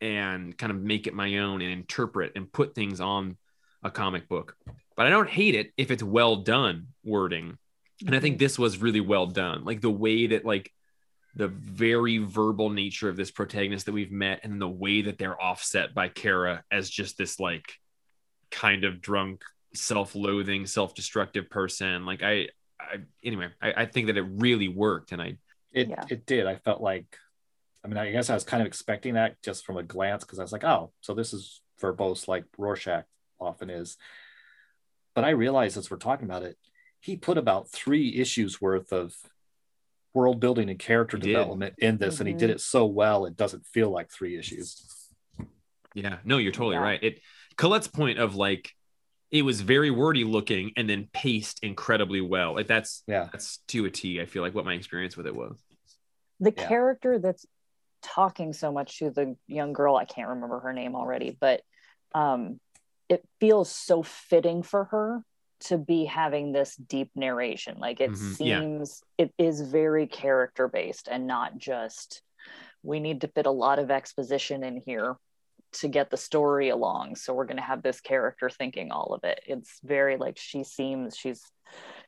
and 0.00 0.56
kind 0.56 0.70
of 0.70 0.78
make 0.78 1.06
it 1.06 1.14
my 1.14 1.38
own 1.38 1.62
and 1.62 1.72
interpret 1.72 2.32
and 2.36 2.52
put 2.52 2.74
things 2.74 3.00
on 3.00 3.36
a 3.82 3.90
comic 3.90 4.28
book. 4.28 4.56
But 4.96 5.06
I 5.06 5.10
don't 5.10 5.28
hate 5.28 5.54
it 5.54 5.72
if 5.76 5.90
it's 5.90 6.02
well 6.02 6.36
done 6.36 6.88
wording. 7.04 7.58
And 8.04 8.14
I 8.14 8.20
think 8.20 8.36
mhm. 8.36 8.40
this 8.40 8.58
was 8.58 8.78
really 8.78 9.00
well 9.00 9.26
done. 9.26 9.64
Like 9.64 9.80
the 9.80 9.90
way 9.90 10.28
that 10.28 10.44
like 10.44 10.72
the 11.34 11.48
very 11.48 12.18
verbal 12.18 12.70
nature 12.70 13.08
of 13.08 13.16
this 13.16 13.30
protagonist 13.30 13.86
that 13.86 13.92
we've 13.92 14.12
met 14.12 14.40
and 14.42 14.60
the 14.60 14.68
way 14.68 15.02
that 15.02 15.18
they're 15.18 15.40
offset 15.40 15.94
by 15.94 16.08
Kara 16.08 16.64
as 16.70 16.88
just 16.88 17.18
this 17.18 17.38
like 17.38 17.74
kind 18.50 18.84
of 18.84 19.02
drunk, 19.02 19.42
self-loathing, 19.74 20.66
self-destructive 20.66 21.50
person. 21.50 22.06
Like 22.06 22.22
I, 22.22 22.48
I 22.80 22.98
anyway, 23.22 23.48
I, 23.60 23.72
I 23.82 23.86
think 23.86 24.06
that 24.06 24.16
it 24.16 24.26
really 24.28 24.68
worked, 24.68 25.12
and 25.12 25.20
I 25.20 25.36
It 25.76 25.88
Yeah. 25.90 26.04
it 26.10 26.26
did. 26.26 26.46
I 26.46 26.56
felt 26.56 26.80
like, 26.80 27.16
I 27.84 27.88
mean, 27.88 27.98
I 27.98 28.10
guess 28.10 28.30
I 28.30 28.34
was 28.34 28.44
kind 28.44 28.62
of 28.62 28.66
expecting 28.66 29.14
that 29.14 29.40
just 29.42 29.64
from 29.64 29.76
a 29.76 29.82
glance 29.82 30.24
because 30.24 30.38
I 30.38 30.42
was 30.42 30.52
like, 30.52 30.64
oh, 30.64 30.92
so 31.02 31.14
this 31.14 31.32
is 31.32 31.60
verbose 31.80 32.26
like 32.26 32.44
Rorschach 32.58 33.04
often 33.38 33.70
is. 33.70 33.96
But 35.14 35.24
I 35.24 35.30
realized 35.30 35.76
as 35.76 35.90
we're 35.90 35.98
talking 35.98 36.24
about 36.24 36.42
it, 36.42 36.56
he 37.00 37.16
put 37.16 37.38
about 37.38 37.70
three 37.70 38.16
issues 38.16 38.60
worth 38.60 38.92
of 38.92 39.14
world 40.14 40.40
building 40.40 40.70
and 40.70 40.78
character 40.78 41.18
He 41.18 41.24
did. 41.24 41.32
development 41.34 41.74
in 41.78 41.98
this, 41.98 42.20
and 42.20 42.26
he 42.26 42.32
did 42.34 42.48
mm-hmm. 42.48 42.56
it 42.56 42.60
so 42.62 42.86
well 42.86 43.26
it 43.26 43.36
doesn't 43.36 43.66
feel 43.66 43.90
like 43.90 44.10
three 44.10 44.38
issues. 44.38 45.12
Yeah, 45.94 46.16
no, 46.24 46.38
you're 46.38 46.52
totally 46.52 46.76
Yeah. 46.76 46.82
right. 46.82 47.02
It 47.02 47.20
Colette's 47.56 47.88
point 47.88 48.18
of 48.18 48.34
like 48.34 48.70
it 49.30 49.42
was 49.42 49.60
very 49.60 49.90
wordy 49.90 50.24
looking 50.24 50.72
and 50.76 50.88
then 50.88 51.08
paced 51.12 51.60
incredibly 51.62 52.20
well. 52.20 52.54
Like 52.54 52.66
that's 52.66 53.02
Yeah. 53.06 53.28
that's 53.32 53.58
to 53.68 53.84
a 53.84 53.90
T. 53.90 54.20
I 54.20 54.26
feel 54.26 54.42
like 54.42 54.54
what 54.54 54.64
my 54.64 54.74
experience 54.74 55.16
with 55.16 55.26
it 55.26 55.34
was. 55.34 55.62
The 56.40 56.52
Yeah. 56.56 56.68
character 56.68 57.18
that's 57.18 57.46
talking 58.02 58.52
so 58.52 58.70
much 58.70 58.98
to 58.98 59.10
the 59.10 59.36
young 59.48 59.72
girl 59.72 59.96
i 59.96 60.04
can't 60.04 60.28
remember 60.28 60.60
her 60.60 60.72
name 60.72 60.94
already 60.94 61.36
but 61.40 61.62
um 62.14 62.60
it 63.08 63.26
feels 63.40 63.70
so 63.70 64.02
fitting 64.02 64.62
for 64.62 64.84
her 64.84 65.22
to 65.60 65.78
be 65.78 66.04
having 66.04 66.52
this 66.52 66.76
deep 66.76 67.10
narration 67.16 67.78
like 67.78 68.00
it 68.00 68.12
Mhm, 68.12 68.36
yeah. 68.40 68.60
seems 68.60 69.02
it 69.18 69.32
is 69.38 69.60
very 69.62 70.06
character 70.06 70.68
based 70.68 71.08
and 71.10 71.26
not 71.26 71.56
just 71.56 72.22
we 72.82 73.00
need 73.00 73.22
to 73.22 73.28
fit 73.28 73.46
a 73.46 73.50
lot 73.50 73.78
of 73.78 73.90
exposition 73.90 74.62
in 74.62 74.76
here 74.84 75.16
to 75.72 75.88
get 75.88 76.10
the 76.10 76.16
story 76.16 76.68
along 76.68 77.16
so 77.16 77.34
we're 77.34 77.46
going 77.46 77.56
to 77.56 77.62
have 77.62 77.82
this 77.82 78.00
character 78.00 78.48
thinking 78.50 78.92
all 78.92 79.14
of 79.14 79.24
it 79.24 79.40
it's 79.46 79.80
very 79.82 80.16
like 80.16 80.38
she 80.38 80.62
seems 80.62 81.16
she's 81.16 81.42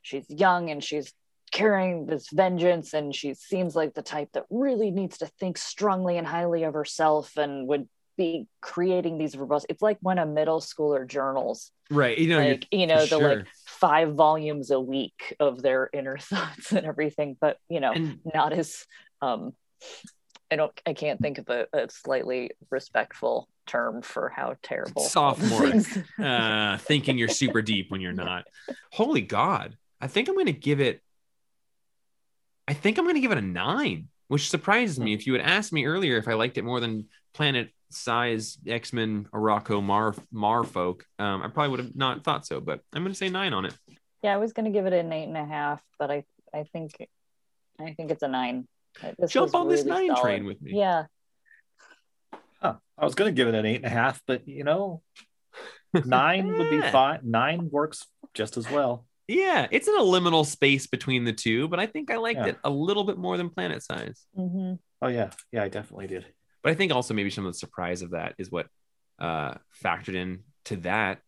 she's 0.01 0.25
young 0.29 0.69
and 0.69 0.83
she's 0.83 1.11
carrying 1.49 2.05
this 2.05 2.29
vengeance 2.31 2.93
and 2.93 3.13
she 3.13 3.33
seems 3.33 3.75
like 3.75 3.93
the 3.93 4.01
type 4.01 4.29
that 4.33 4.45
really 4.49 4.91
needs 4.91 5.17
to 5.19 5.27
think 5.39 5.57
strongly 5.57 6.17
and 6.17 6.27
highly 6.27 6.63
of 6.63 6.73
herself 6.73 7.37
and 7.37 7.67
would 7.67 7.87
be 8.17 8.47
creating 8.61 9.17
these 9.17 9.35
robust 9.37 9.65
it's 9.69 9.81
like 9.81 9.97
when 10.01 10.17
a 10.17 10.25
middle 10.25 10.59
schooler 10.59 11.07
journals 11.07 11.71
Right. 11.91 12.17
You 12.19 12.27
know, 12.27 12.37
like 12.39 12.67
you 12.71 12.85
know 12.85 13.05
the 13.05 13.17
like 13.17 13.47
five 13.65 14.13
volumes 14.13 14.69
a 14.69 14.79
week 14.79 15.35
of 15.39 15.61
their 15.61 15.89
inner 15.91 16.17
thoughts 16.19 16.71
and 16.71 16.85
everything 16.85 17.35
but 17.39 17.57
you 17.67 17.79
know 17.79 17.93
and 17.93 18.19
not 18.31 18.53
as 18.53 18.85
um 19.21 19.53
i 20.51 20.55
don't 20.55 20.71
i 20.85 20.93
can't 20.93 21.19
think 21.19 21.39
of 21.39 21.49
a, 21.49 21.65
a 21.73 21.89
slightly 21.89 22.51
respectful 22.69 23.49
term 23.65 24.01
for 24.01 24.29
how 24.29 24.55
terrible 24.61 25.01
Sophomoric. 25.01 25.85
uh 26.19 26.77
thinking 26.77 27.17
you're 27.17 27.27
super 27.27 27.61
deep 27.61 27.89
when 27.89 28.01
you're 28.01 28.13
not. 28.27 28.45
Holy 28.91 29.21
God. 29.21 29.77
I 30.01 30.07
think 30.07 30.27
I'm 30.29 30.37
gonna 30.37 30.51
give 30.51 30.79
it 30.79 31.01
I 32.69 32.73
think 32.73 32.97
I'm 32.97 33.05
gonna 33.05 33.19
give 33.19 33.31
it 33.31 33.37
a 33.37 33.41
nine, 33.41 34.07
which 34.27 34.49
surprises 34.49 34.99
me. 34.99 35.13
If 35.13 35.25
you 35.25 35.33
had 35.33 35.41
asked 35.41 35.73
me 35.73 35.85
earlier 35.85 36.17
if 36.17 36.27
I 36.27 36.33
liked 36.35 36.57
it 36.59 36.63
more 36.63 36.79
than 36.79 37.07
Planet 37.33 37.69
Size 37.89 38.59
X-Men 38.67 39.27
Arakko 39.33 39.81
Mar 39.83 40.13
Marfolk, 40.31 41.01
um, 41.17 41.41
I 41.41 41.47
probably 41.47 41.69
would 41.71 41.79
have 41.79 41.95
not 41.95 42.23
thought 42.23 42.45
so, 42.45 42.61
but 42.61 42.81
I'm 42.93 43.03
gonna 43.03 43.15
say 43.15 43.29
nine 43.29 43.53
on 43.53 43.65
it. 43.65 43.73
yeah 44.21 44.33
i 44.33 44.37
was 44.37 44.53
going 44.53 44.65
to 44.65 44.71
give 44.71 44.85
it 44.85 44.93
an 44.93 45.11
eight 45.13 45.23
and 45.31 45.37
a 45.37 45.45
half 45.45 45.81
but 45.97 46.11
i 46.11 46.23
i 46.53 46.63
think 46.73 46.91
i 47.79 47.93
think 47.93 48.11
it's 48.11 48.21
a 48.21 48.27
nine 48.27 48.67
This 49.17 49.31
Jump 49.31 49.45
was 49.45 49.53
on 49.55 49.67
this 49.69 49.85
nine 49.85 50.09
solid. 50.09 50.21
train 50.21 50.45
with 50.45 50.61
me. 50.61 50.71
yeah 50.77 51.05
Huh. 52.61 52.75
I 52.97 53.05
was 53.05 53.15
going 53.15 53.29
to 53.33 53.35
give 53.39 53.47
it 53.47 53.55
an 53.55 53.65
eight 53.65 53.77
and 53.77 53.85
a 53.85 53.89
half, 53.89 54.21
but 54.27 54.45
you 54.47 54.65
know, 54.65 55.01
nine 56.05 56.45
would 56.57 56.69
be 56.69 56.81
fine. 56.97 57.19
Nine 57.23 57.69
works 57.71 58.05
just 58.33 58.57
as 58.57 58.69
well. 58.69 59.05
Yeah, 59.31 59.67
it's 59.69 59.87
in 59.87 59.95
a 59.95 60.01
liminal 60.01 60.43
space 60.43 60.87
between 60.87 61.23
the 61.23 61.31
two, 61.33 61.67
but 61.67 61.79
I 61.79 61.85
think 61.85 62.09
I 62.09 62.17
liked 62.17 62.39
Yeah. 62.39 62.47
it 62.47 62.57
a 62.63 62.69
little 62.69 63.03
bit 63.03 63.15
more 63.19 63.37
than 63.37 63.49
Planet 63.51 63.83
Size. 63.83 64.25
hmm 64.35 64.73
Oh 65.01 65.07
yeah, 65.07 65.29
yeah, 65.51 65.61
I 65.63 65.69
definitely 65.69 66.07
did. 66.07 66.25
But 66.63 66.71
I 66.71 66.75
think 66.75 66.91
also 66.91 67.13
maybe 67.13 67.29
some 67.29 67.45
of 67.45 67.53
the 67.53 67.57
surprise 67.59 68.01
of 68.01 68.11
that 68.11 68.33
is 68.39 68.51
what 68.51 68.65
uh 69.19 69.53
factored 69.83 70.15
in 70.15 70.43
to 70.65 70.77
that. 70.77 71.19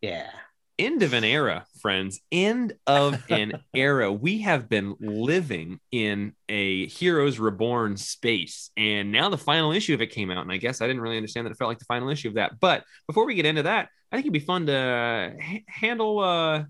Yeah. 0.00 0.30
End 0.78 1.02
of 1.02 1.14
an 1.14 1.24
era, 1.24 1.64
friends. 1.80 2.20
End 2.30 2.74
of 2.86 3.22
an 3.30 3.64
era. 3.74 4.12
We 4.12 4.42
have 4.42 4.68
been 4.68 4.94
living 5.00 5.80
in 5.90 6.34
a 6.48 6.86
Heroes 6.86 7.38
Reborn 7.38 7.96
space. 7.96 8.70
And 8.76 9.10
now 9.10 9.30
the 9.30 9.38
final 9.38 9.72
issue 9.72 9.94
of 9.94 10.02
it 10.02 10.08
came 10.08 10.30
out. 10.30 10.42
And 10.42 10.52
I 10.52 10.58
guess 10.58 10.82
I 10.82 10.86
didn't 10.86 11.00
really 11.02 11.16
understand 11.16 11.46
that 11.46 11.50
it 11.52 11.56
felt 11.56 11.68
like 11.68 11.78
the 11.78 11.86
final 11.86 12.10
issue 12.10 12.28
of 12.28 12.34
that. 12.34 12.60
But 12.60 12.84
before 13.06 13.24
we 13.24 13.34
get 13.34 13.46
into 13.46 13.62
that, 13.62 13.88
I 14.12 14.16
think 14.16 14.26
it'd 14.26 14.32
be 14.34 14.40
fun 14.40 14.66
to 14.66 15.34
h- 15.40 15.64
handle 15.66 16.20
uh 16.20 16.64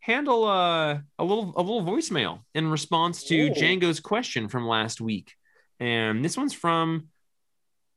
handle 0.00 0.44
uh, 0.44 0.98
a 1.18 1.24
little 1.24 1.54
a 1.56 1.62
little 1.62 1.82
voicemail 1.82 2.40
in 2.54 2.70
response 2.70 3.24
to 3.24 3.36
Ooh. 3.36 3.50
Django's 3.50 4.00
question 4.00 4.48
from 4.48 4.66
last 4.66 5.00
week. 5.00 5.32
And 5.80 6.24
this 6.24 6.36
one's 6.36 6.52
from 6.52 7.08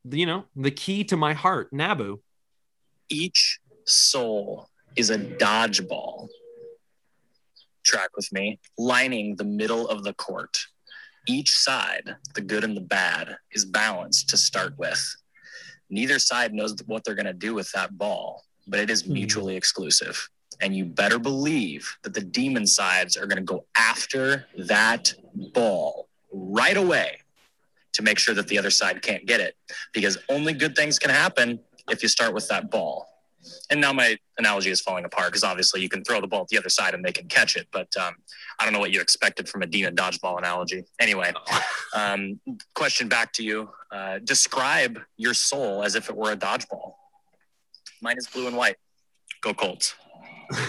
the, 0.04 0.18
you 0.18 0.26
know, 0.26 0.44
the 0.54 0.70
key 0.70 1.04
to 1.04 1.16
my 1.16 1.34
heart, 1.34 1.72
Nabu. 1.72 2.20
each 3.08 3.58
soul 3.84 4.68
is 4.96 5.10
a 5.10 5.18
dodgeball. 5.18 6.28
Track 7.84 8.10
with 8.16 8.32
me, 8.32 8.58
lining 8.78 9.36
the 9.36 9.44
middle 9.44 9.88
of 9.88 10.02
the 10.02 10.14
court. 10.14 10.58
Each 11.28 11.50
side, 11.56 12.16
the 12.34 12.40
good 12.40 12.64
and 12.64 12.76
the 12.76 12.80
bad, 12.80 13.36
is 13.52 13.64
balanced 13.64 14.28
to 14.30 14.36
start 14.36 14.74
with. 14.78 15.16
Neither 15.90 16.18
side 16.18 16.52
knows 16.52 16.74
what 16.86 17.04
they're 17.04 17.14
going 17.14 17.26
to 17.26 17.32
do 17.32 17.54
with 17.54 17.70
that 17.72 17.96
ball, 17.96 18.44
but 18.66 18.80
it 18.80 18.90
is 18.90 19.02
Hmm. 19.02 19.12
mutually 19.12 19.56
exclusive. 19.56 20.28
And 20.60 20.74
you 20.74 20.84
better 20.86 21.18
believe 21.18 21.96
that 22.02 22.14
the 22.14 22.22
demon 22.22 22.66
sides 22.66 23.16
are 23.16 23.26
going 23.26 23.36
to 23.36 23.42
go 23.42 23.66
after 23.76 24.46
that 24.56 25.12
ball 25.52 26.08
right 26.32 26.76
away 26.76 27.18
to 27.92 28.02
make 28.02 28.18
sure 28.18 28.34
that 28.34 28.48
the 28.48 28.58
other 28.58 28.70
side 28.70 29.02
can't 29.02 29.26
get 29.26 29.40
it. 29.40 29.56
Because 29.92 30.18
only 30.28 30.54
good 30.54 30.74
things 30.74 30.98
can 30.98 31.10
happen 31.10 31.60
if 31.90 32.02
you 32.02 32.08
start 32.08 32.34
with 32.34 32.48
that 32.48 32.70
ball. 32.70 33.06
And 33.70 33.80
now 33.80 33.92
my 33.92 34.16
analogy 34.38 34.70
is 34.70 34.80
falling 34.80 35.04
apart 35.04 35.28
because 35.28 35.44
obviously 35.44 35.80
you 35.80 35.88
can 35.88 36.04
throw 36.04 36.20
the 36.20 36.26
ball 36.26 36.42
at 36.42 36.48
the 36.48 36.58
other 36.58 36.68
side 36.68 36.94
and 36.94 37.04
they 37.04 37.12
can 37.12 37.28
catch 37.28 37.56
it. 37.56 37.66
But 37.72 37.94
um, 37.96 38.14
I 38.58 38.64
don't 38.64 38.72
know 38.72 38.78
what 38.78 38.90
you 38.90 39.00
expected 39.00 39.48
from 39.48 39.62
a 39.62 39.66
demon 39.66 39.96
dodgeball 39.96 40.38
analogy. 40.38 40.84
Anyway, 41.00 41.32
um, 41.94 42.40
question 42.74 43.08
back 43.08 43.32
to 43.34 43.44
you. 43.44 43.70
Uh, 43.90 44.18
describe 44.22 45.00
your 45.16 45.34
soul 45.34 45.82
as 45.82 45.94
if 45.94 46.08
it 46.08 46.16
were 46.16 46.32
a 46.32 46.36
dodgeball. 46.36 46.94
Mine 48.02 48.16
is 48.18 48.26
blue 48.26 48.46
and 48.46 48.56
white. 48.56 48.76
Go 49.42 49.54
Colts. 49.54 49.94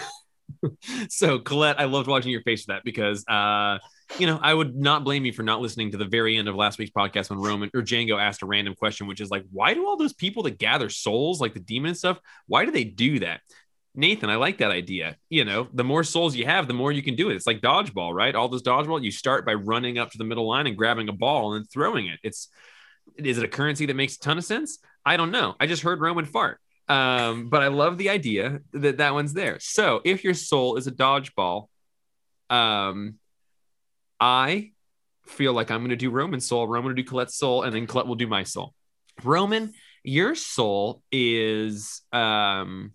so 1.09 1.39
Colette, 1.39 1.79
I 1.79 1.85
loved 1.85 2.07
watching 2.07 2.31
your 2.31 2.41
face 2.41 2.65
for 2.65 2.73
that 2.73 2.83
because 2.83 3.25
uh, 3.27 3.77
you 4.17 4.27
know, 4.27 4.39
I 4.41 4.53
would 4.53 4.75
not 4.75 5.03
blame 5.03 5.25
you 5.25 5.33
for 5.33 5.43
not 5.43 5.61
listening 5.61 5.91
to 5.91 5.97
the 5.97 6.05
very 6.05 6.37
end 6.37 6.47
of 6.47 6.55
last 6.55 6.79
week's 6.79 6.91
podcast 6.91 7.29
when 7.29 7.39
Roman 7.39 7.69
or 7.73 7.81
Django 7.81 8.19
asked 8.19 8.41
a 8.41 8.45
random 8.45 8.73
question, 8.75 9.07
which 9.07 9.21
is 9.21 9.29
like, 9.29 9.43
why 9.51 9.73
do 9.73 9.85
all 9.85 9.97
those 9.97 10.13
people 10.13 10.43
that 10.43 10.57
gather 10.57 10.89
souls, 10.89 11.41
like 11.41 11.53
the 11.53 11.59
demon 11.59 11.89
and 11.89 11.97
stuff, 11.97 12.19
why 12.47 12.65
do 12.65 12.71
they 12.71 12.85
do 12.85 13.19
that? 13.19 13.41
Nathan, 13.95 14.29
I 14.29 14.35
like 14.35 14.59
that 14.59 14.71
idea. 14.71 15.17
You 15.29 15.43
know, 15.43 15.67
the 15.73 15.83
more 15.83 16.03
souls 16.03 16.35
you 16.35 16.45
have, 16.45 16.67
the 16.67 16.73
more 16.73 16.91
you 16.91 17.01
can 17.01 17.15
do 17.15 17.29
it. 17.29 17.35
It's 17.35 17.47
like 17.47 17.61
dodgeball, 17.61 18.13
right? 18.13 18.35
All 18.35 18.47
those 18.47 18.61
dodgeball, 18.61 19.03
you 19.03 19.11
start 19.11 19.45
by 19.45 19.55
running 19.55 19.97
up 19.97 20.11
to 20.11 20.17
the 20.17 20.23
middle 20.23 20.47
line 20.47 20.67
and 20.67 20.77
grabbing 20.77 21.09
a 21.09 21.13
ball 21.13 21.53
and 21.53 21.63
then 21.63 21.67
throwing 21.67 22.07
it. 22.07 22.19
It's 22.23 22.49
is 23.17 23.37
it 23.37 23.43
a 23.43 23.47
currency 23.47 23.87
that 23.87 23.95
makes 23.95 24.15
a 24.15 24.19
ton 24.19 24.37
of 24.37 24.43
sense? 24.43 24.79
I 25.05 25.17
don't 25.17 25.31
know. 25.31 25.55
I 25.59 25.65
just 25.65 25.81
heard 25.81 25.99
Roman 25.99 26.25
fart. 26.25 26.59
Um, 26.87 27.49
but 27.49 27.63
I 27.63 27.67
love 27.67 27.97
the 27.97 28.09
idea 28.09 28.59
that 28.73 28.97
that 28.97 29.13
one's 29.13 29.33
there. 29.33 29.59
So 29.59 30.01
if 30.05 30.23
your 30.23 30.33
soul 30.33 30.77
is 30.77 30.87
a 30.87 30.91
dodgeball, 30.91 31.67
um, 32.49 33.15
I 34.19 34.71
feel 35.25 35.53
like 35.53 35.71
I'm 35.71 35.80
going 35.80 35.89
to 35.89 35.95
do 35.95 36.10
Roman's 36.10 36.48
soul. 36.48 36.67
Roman 36.67 36.89
will 36.89 36.96
do 36.96 37.04
Colette's 37.04 37.37
soul, 37.37 37.63
and 37.63 37.73
then 37.73 37.87
Colette 37.87 38.08
will 38.08 38.15
do 38.15 38.27
my 38.27 38.44
soul. 38.44 38.73
Roman, 39.23 39.73
your 40.04 40.35
soul 40.35 41.02
is 41.12 42.02
um, 42.12 42.94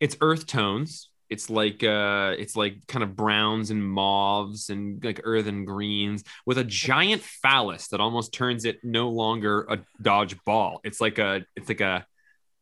it's 0.00 0.16
earth 0.20 0.46
tones. 0.46 1.08
It's 1.30 1.48
like 1.48 1.82
uh, 1.82 2.34
it's 2.38 2.54
like 2.54 2.86
kind 2.86 3.02
of 3.02 3.16
browns 3.16 3.70
and 3.70 3.82
mauves 3.82 4.68
and 4.68 5.02
like 5.02 5.20
earthen 5.24 5.64
greens 5.64 6.22
with 6.44 6.58
a 6.58 6.64
giant 6.64 7.22
phallus 7.22 7.88
that 7.88 8.00
almost 8.00 8.34
turns 8.34 8.64
it 8.64 8.78
no 8.84 9.08
longer 9.08 9.66
a 9.68 9.78
dodge 10.02 10.36
ball. 10.44 10.80
It's 10.84 11.00
like 11.00 11.18
a 11.18 11.44
it's 11.56 11.68
like 11.68 11.80
a 11.80 12.06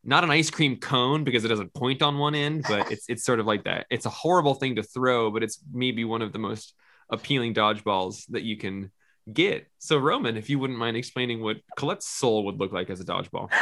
not 0.04 0.24
an 0.24 0.30
ice 0.30 0.50
cream 0.50 0.76
cone 0.76 1.24
because 1.24 1.44
it 1.44 1.48
doesn't 1.48 1.74
point 1.74 2.02
on 2.02 2.18
one 2.18 2.34
end, 2.34 2.64
but 2.68 2.90
it's 2.92 3.04
it's 3.08 3.24
sort 3.24 3.40
of 3.40 3.46
like 3.46 3.64
that. 3.64 3.86
It's 3.90 4.06
a 4.06 4.10
horrible 4.10 4.54
thing 4.54 4.76
to 4.76 4.82
throw, 4.82 5.30
but 5.30 5.42
it's 5.42 5.58
maybe 5.72 6.04
one 6.04 6.22
of 6.22 6.32
the 6.32 6.38
most 6.38 6.74
appealing 7.12 7.54
dodgeballs 7.54 8.24
that 8.30 8.42
you 8.42 8.56
can 8.56 8.90
get. 9.32 9.68
So 9.78 9.98
Roman, 9.98 10.36
if 10.36 10.50
you 10.50 10.58
wouldn't 10.58 10.78
mind 10.78 10.96
explaining 10.96 11.40
what 11.42 11.58
Colette's 11.76 12.08
soul 12.08 12.46
would 12.46 12.58
look 12.58 12.72
like 12.72 12.90
as 12.90 13.00
a 13.00 13.04
dodgeball. 13.04 13.52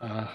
Uh, 0.00 0.26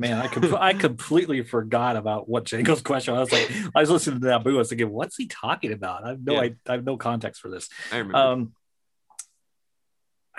Man, 0.00 0.16
I 0.16 0.28
com- 0.28 0.54
I 0.58 0.72
completely 0.72 1.42
forgot 1.42 1.96
about 1.96 2.26
what 2.26 2.44
Django's 2.44 2.80
question. 2.80 3.14
I 3.14 3.18
was 3.20 3.30
like, 3.30 3.52
I 3.74 3.80
was 3.80 3.90
listening 3.90 4.20
to 4.20 4.26
that 4.28 4.42
boo. 4.42 4.54
I 4.54 4.58
was 4.58 4.70
thinking, 4.70 4.88
what's 4.88 5.14
he 5.14 5.26
talking 5.26 5.72
about? 5.72 6.04
I 6.04 6.08
have 6.10 6.24
no, 6.24 6.32
Yeah. 6.34 6.40
I, 6.40 6.54
I 6.66 6.72
have 6.72 6.84
no 6.84 6.96
context 6.96 7.42
for 7.42 7.50
this. 7.50 7.68
I 7.92 7.98
remember. 7.98 8.16
Um, 8.16 8.52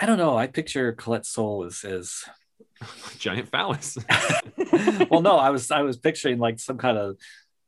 I 0.00 0.06
don't 0.06 0.18
know. 0.18 0.36
I 0.36 0.48
picture 0.48 0.92
Colette's 0.92 1.28
soul 1.28 1.62
as 1.62 1.84
as 1.84 2.24
Giant 3.18 3.50
phallus. 3.50 3.96
well, 5.10 5.22
no, 5.22 5.36
I 5.36 5.50
was 5.50 5.70
I 5.70 5.82
was 5.82 5.96
picturing 5.96 6.38
like 6.40 6.58
some 6.58 6.76
kind 6.78 6.98
of 6.98 7.16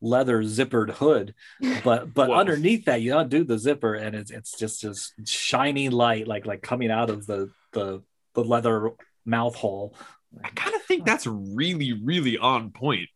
leather 0.04 0.42
zippered 0.42 0.90
hood, 0.90 1.34
but 1.82 2.14
but 2.14 2.28
Whoa. 2.28 2.36
underneath 2.36 2.84
that 2.84 3.00
you 3.00 3.16
undo 3.16 3.42
the 3.42 3.58
zipper 3.58 3.94
and 3.94 4.14
it's 4.14 4.30
it's 4.30 4.56
just 4.56 4.82
this 4.82 5.12
shiny 5.24 5.88
light 5.88 6.28
like 6.28 6.46
like 6.46 6.62
coming 6.62 6.90
out 6.90 7.10
of 7.10 7.26
the 7.26 7.50
the 7.72 8.02
the 8.34 8.44
leather 8.44 8.90
mouth 9.24 9.56
hole. 9.56 9.96
I 10.42 10.48
kind 10.50 10.74
of 10.74 10.82
think 10.82 11.06
that's 11.06 11.26
really, 11.26 11.92
really 11.92 12.38
on 12.38 12.70
point. 12.70 13.08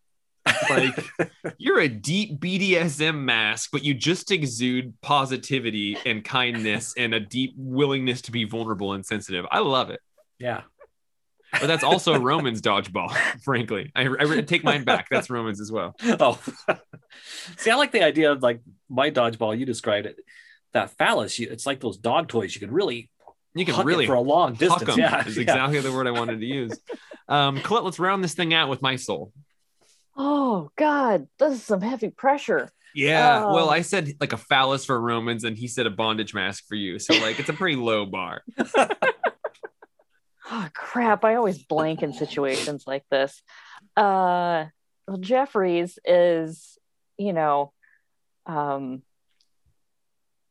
Like 0.71 0.95
you're 1.59 1.81
a 1.81 1.89
deep 1.89 2.41
BDSM 2.41 3.17
mask, 3.17 3.71
but 3.73 3.85
you 3.85 3.95
just 3.95 4.31
exude 4.31 4.95
positivity 5.03 5.99
and 6.07 6.25
kindness 6.25 6.95
and 6.97 7.13
a 7.13 7.21
deep 7.21 7.55
willingness 7.57 8.23
to 8.23 8.33
be 8.33 8.45
vulnerable 8.45 8.93
and 8.93 9.05
sensitive. 9.05 9.45
I 9.51 9.59
love 9.59 9.91
it. 9.91 10.01
Yeah. 10.39 10.63
But 11.53 11.67
that's 11.67 11.85
also 11.85 12.19
Roman's 12.19 12.61
dodgeball, 12.61 13.11
frankly. 13.43 13.91
I, 13.97 14.07
I 14.07 14.41
take 14.43 14.65
mine 14.65 14.85
back. 14.85 15.09
That's 15.11 15.31
Roman's 15.31 15.61
as 15.61 15.73
well. 15.73 15.95
Oh, 16.21 16.39
see, 17.57 17.71
I 17.71 17.75
like 17.77 17.93
the 17.93 18.03
idea 18.03 18.33
of 18.33 18.43
like 18.43 18.61
my 18.89 19.11
dodgeball. 19.11 19.59
You 19.59 19.65
described 19.67 20.07
it. 20.07 20.17
That 20.75 20.91
phallus, 20.91 21.39
you, 21.39 21.49
it's 21.51 21.65
like 21.67 21.81
those 21.81 21.97
dog 21.97 22.29
toys. 22.29 22.55
You 22.55 22.61
can 22.61 22.71
really 22.71 23.11
You 23.55 23.65
can 23.65 23.87
really 23.87 24.07
for 24.07 24.15
a 24.15 24.21
long 24.21 24.51
huck 24.51 24.59
distance. 24.59 24.91
'em 24.91 24.99
Yeah, 24.99 25.27
is 25.27 25.37
yeah. 25.37 25.43
exactly 25.43 25.81
the 25.81 25.93
word 25.93 26.07
I 26.07 26.11
wanted 26.11 26.41
to 26.41 26.47
use. 26.47 26.79
Um, 27.29 27.61
Colette, 27.61 27.85
let's 27.85 27.99
round 27.99 28.23
this 28.23 28.35
thing 28.35 28.53
out 28.53 28.69
with 28.69 28.83
my 28.83 28.97
soul. 28.97 29.33
Oh 30.17 30.71
God, 30.77 31.29
this 31.39 31.55
is 31.55 31.63
some 31.63 31.81
heavy 31.81 32.11
pressure. 32.11 32.71
Yeah. 32.95 33.45
Oh. 33.47 33.55
Well, 33.55 33.71
I 33.71 33.83
said 33.83 34.15
like 34.21 34.33
a 34.33 34.37
phallus 34.39 34.85
for 34.85 35.01
Romans, 35.01 35.45
and 35.45 35.57
he 35.57 35.69
said 35.69 35.87
a 35.87 35.91
bondage 35.91 36.35
mask 36.35 36.65
for 36.69 36.75
you. 36.75 36.99
So 36.99 37.15
like 37.15 37.39
it's 37.39 37.49
a 37.49 37.53
pretty 37.53 37.77
low 37.77 38.05
bar. 38.07 38.43
Oh 40.51 40.69
crap, 40.75 41.25
I 41.25 41.35
always 41.35 41.63
blank 41.63 42.03
in 42.03 42.13
situations 42.13 42.85
like 42.87 43.05
this. 43.11 43.43
Uh 43.97 44.67
well, 45.07 45.19
Jeffries 45.19 45.99
is, 46.05 46.79
you 47.17 47.33
know, 47.33 47.73
um 48.47 49.03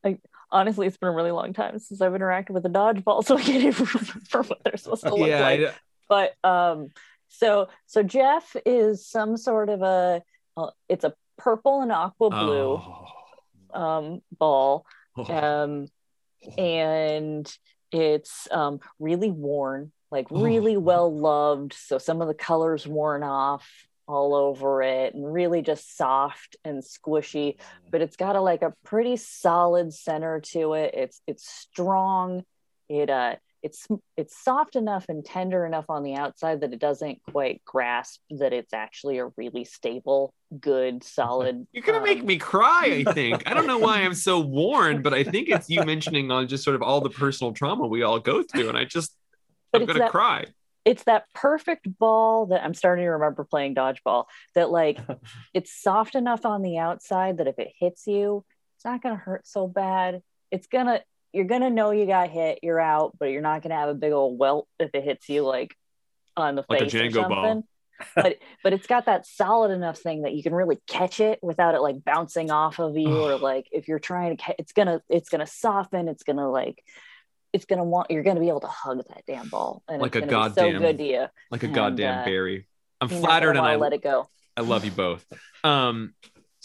I 0.03 0.19
honestly 0.51 0.87
it's 0.87 0.97
been 0.97 1.09
a 1.09 1.13
really 1.13 1.31
long 1.31 1.53
time 1.53 1.79
since 1.79 2.01
I've 2.01 2.11
interacted 2.13 2.51
with 2.51 2.65
a 2.65 2.69
dodgeball, 2.69 3.23
so 3.25 3.37
I 3.37 3.41
can't 3.41 3.63
even 3.63 3.85
remember 3.85 4.49
what 4.49 4.63
they're 4.63 4.77
supposed 4.77 5.03
to 5.03 5.15
look 5.15 5.29
yeah. 5.29 5.41
like. 5.41 5.73
But 6.09 6.35
um 6.47 6.91
so 7.29 7.69
so 7.85 8.03
Jeff 8.03 8.55
is 8.65 9.05
some 9.07 9.35
sort 9.37 9.69
of 9.69 9.81
a 9.81 10.21
uh, 10.55 10.69
it's 10.89 11.03
a 11.03 11.13
purple 11.37 11.81
and 11.81 11.91
aqua 11.91 12.29
blue 12.29 12.81
Oh. 12.81 13.05
um 13.73 14.21
ball 14.31 14.85
Oh. 15.17 15.33
um 15.33 15.87
and 16.57 17.51
it's 17.91 18.47
um 18.51 18.79
really 18.99 19.31
worn 19.31 19.91
like 20.11 20.27
Oh. 20.31 20.41
really 20.41 20.77
well 20.77 21.13
loved. 21.13 21.73
So 21.73 21.97
some 21.97 22.21
of 22.21 22.27
the 22.27 22.33
colors 22.33 22.87
worn 22.87 23.23
off 23.23 23.67
all 24.07 24.33
over 24.35 24.81
it 24.81 25.13
and 25.13 25.33
really 25.33 25.61
just 25.61 25.97
soft 25.97 26.55
and 26.63 26.81
squishy 26.81 27.57
but 27.91 28.01
it's 28.01 28.15
got 28.15 28.37
a 28.37 28.41
like 28.41 28.61
a 28.61 28.73
pretty 28.85 29.17
solid 29.17 29.93
center 29.93 30.39
to 30.39 30.73
it. 30.73 30.93
It's 30.93 31.21
it's 31.27 31.45
strong. 31.47 32.43
It 32.89 33.09
uh 33.09 33.35
it's 33.63 33.87
it's 34.15 34.37
soft 34.43 34.75
enough 34.75 35.05
and 35.09 35.25
tender 35.25 35.65
enough 35.65 35.85
on 35.89 36.03
the 36.03 36.15
outside 36.15 36.61
that 36.61 36.73
it 36.73 36.79
doesn't 36.79 37.19
quite 37.31 37.61
grasp 37.65 38.19
that 38.29 38.53
it's 38.53 38.73
actually 38.73 39.17
a 39.17 39.27
really 39.35 39.65
stable 39.65 40.33
good 40.59 41.03
solid 41.17 41.65
You're 41.73 41.83
gonna 41.83 42.01
make 42.01 42.19
um, 42.21 42.25
me 42.25 42.37
cry. 42.37 43.03
I 43.07 43.11
think. 43.13 43.43
I 43.49 43.53
don't 43.53 43.67
know 43.67 43.79
why 43.79 44.01
I'm 44.01 44.13
so 44.13 44.39
worn, 44.39 45.01
but 45.01 45.13
I 45.13 45.23
think 45.23 45.49
it's 45.49 45.69
you 45.69 45.83
mentioning 45.83 46.31
on 46.31 46.47
just 46.47 46.63
sort 46.63 46.75
of 46.75 46.81
all 46.81 47.01
the 47.01 47.09
personal 47.09 47.51
trauma 47.53 47.87
we 47.87 48.03
all 48.03 48.19
go 48.19 48.43
through, 48.43 48.69
and 48.69 48.77
I 48.77 48.85
just 48.85 49.13
But 49.71 49.81
I'm 49.81 49.87
gonna 49.87 49.99
that- 49.99 50.11
cry. 50.11 50.45
it's 50.85 51.03
that 51.03 51.25
perfect 51.33 51.87
ball 51.99 52.45
that 52.47 52.63
I'm 52.63 52.73
starting 52.73 53.03
to 53.03 53.09
remember 53.09 53.43
playing 53.43 53.75
dodgeball 53.75 54.25
that 54.55 54.69
like 54.69 54.99
it's 55.53 55.73
soft 55.73 56.15
enough 56.15 56.45
on 56.45 56.61
the 56.61 56.77
outside 56.77 57.39
that 57.39 57.47
if 57.47 57.59
it 57.59 57.73
hits 57.79 58.07
you, 58.07 58.45
it's 58.77 58.85
not 58.85 59.01
gonna 59.01 59.15
hurt 59.17 59.45
so 59.47 59.67
bad. 59.67 60.21
It's 60.51 60.67
gonna 60.67 61.01
you're 61.37 61.45
gonna 61.45 61.69
know 61.69 61.91
you 61.91 62.05
got 62.05 62.29
hit, 62.29 62.59
you're 62.63 62.79
out, 62.79 63.15
but 63.19 63.27
you're 63.27 63.41
not 63.41 63.61
gonna 63.61 63.75
have 63.75 63.89
a 63.89 63.93
big 63.93 64.11
old 64.11 64.37
welt 64.37 64.67
if 64.79 64.89
it 64.93 65.03
hits 65.03 65.29
you 65.29 65.43
like 65.43 65.75
on 66.35 66.55
the 66.55 66.65
Like 66.67 66.81
a 66.81 66.89
face 66.89 66.95
or 66.95 67.11
something. 67.11 67.29
ball. 67.29 67.63
but 68.15 68.37
but 68.63 68.73
it's 68.73 68.87
got 68.87 69.05
that 69.05 69.25
solid 69.25 69.71
enough 69.71 69.97
thing 69.99 70.23
that 70.23 70.33
you 70.33 70.43
can 70.43 70.53
really 70.53 70.79
catch 70.87 71.19
it 71.19 71.39
without 71.41 71.73
it 71.75 71.81
like 71.81 72.03
bouncing 72.03 72.51
off 72.51 72.79
of 72.79 72.97
you 72.97 73.09
or 73.09 73.37
like 73.39 73.67
if 73.71 73.87
you're 73.87 73.99
trying 73.99 74.35
to 74.35 74.43
ca- 74.43 74.55
it's 74.59 74.73
gonna 74.73 75.01
it's 75.09 75.29
gonna 75.29 75.47
soften 75.47 76.07
it's 76.07 76.23
gonna 76.23 76.49
like 76.49 76.83
it's 77.53 77.65
gonna 77.65 77.83
want 77.83 78.11
you're 78.11 78.23
gonna 78.23 78.39
be 78.39 78.49
able 78.49 78.59
to 78.59 78.67
hug 78.67 78.97
that 78.97 79.23
damn 79.25 79.47
ball 79.49 79.81
and 79.87 80.01
Like 80.01 80.15
it's 80.15 80.25
a 80.31 80.49
be 80.49 80.55
so 80.55 80.71
good 80.79 80.97
to 80.97 81.03
you 81.03 81.25
Like 81.49 81.63
a 81.63 81.67
And, 81.67 81.75
goddamn 81.75 82.19
uh, 82.19 82.25
berry. 82.25 82.67
I'm 82.99 83.07
flattered 83.09 83.57
and 83.57 83.65
I 83.65 83.75
let 83.77 83.93
it 83.93 84.03
go 84.03 84.27
I 84.55 84.61
love 84.61 84.83
you 84.85 84.91
both. 84.91 85.23
Um, 85.63 86.13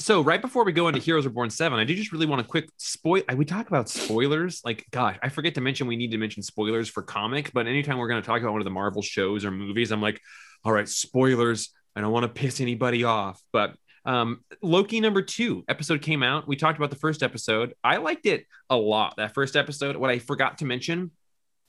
so 0.03 0.21
right 0.21 0.41
before 0.41 0.65
we 0.65 0.73
go 0.73 0.89
into 0.89 1.01
Heroes 1.01 1.25
Reborn 1.25 1.49
Seven, 1.51 1.79
I 1.79 1.85
do 1.85 1.95
just 1.95 2.13
really 2.13 2.27
want 2.27 2.43
to 2.43 2.49
quick 2.49 2.69
spoil. 2.77 3.23
We 3.37 3.45
talk 3.45 3.69
about 3.69 3.89
spoilers. 3.89 4.61
Like, 4.65 4.85
gosh, 4.91 5.17
I 5.23 5.29
forget 5.29 5.55
to 5.55 5.61
mention 5.61 5.87
we 5.87 5.97
need 5.97 6.11
to 6.11 6.19
mention 6.19 6.43
spoilers 6.43 6.89
for 6.89 7.03
comic. 7.03 7.53
But 7.53 7.67
anytime 7.67 7.99
we're 7.99 8.09
going 8.09 8.21
to 8.21 8.27
talk 8.27 8.41
about 8.41 8.53
one 8.53 8.61
of 8.61 8.65
the 8.65 8.71
Marvel 8.71 9.03
shows 9.03 9.45
or 9.45 9.51
movies, 9.51 9.93
I'm 9.93 10.03
like, 10.03 10.21
all 10.65 10.73
right, 10.73 10.89
spoilers. 10.89 11.71
I 11.95 12.01
don't 12.01 12.13
want 12.13 12.25
to 12.25 12.29
piss 12.29 12.61
anybody 12.61 13.05
off. 13.05 13.41
But 13.53 13.75
um, 14.05 14.41
Loki 14.61 14.99
number 15.01 15.23
two 15.23 15.65
episode 15.69 16.03
came 16.03 16.23
out. 16.23 16.49
We 16.49 16.57
talked 16.57 16.79
about 16.79 16.91
the 16.91 16.97
first 16.97 17.23
episode. 17.23 17.75
I 17.85 17.99
liked 17.99 18.27
it 18.27 18.47
a 18.69 18.77
lot. 18.77 19.15
That 19.19 19.35
first 19.35 19.55
episode. 19.55 19.97
What 19.97 20.11
I 20.11 20.19
forgot 20.19 20.59
to 20.59 20.65
mention, 20.65 21.13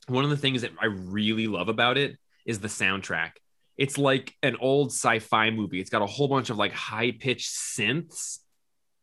one 0.07 0.23
of 0.23 0.31
the 0.31 0.37
things 0.37 0.63
that 0.63 0.71
I 0.81 0.85
really 0.85 1.47
love 1.47 1.69
about 1.69 1.97
it 1.97 2.17
is 2.45 2.59
the 2.59 2.67
soundtrack 2.67 3.33
it's 3.77 3.97
like 3.97 4.33
an 4.43 4.55
old 4.59 4.91
sci-fi 4.91 5.49
movie. 5.49 5.79
It's 5.79 5.89
got 5.89 6.01
a 6.01 6.07
whole 6.07 6.27
bunch 6.27 6.49
of 6.49 6.57
like 6.57 6.73
high-pitched 6.73 7.49
synths 7.49 8.39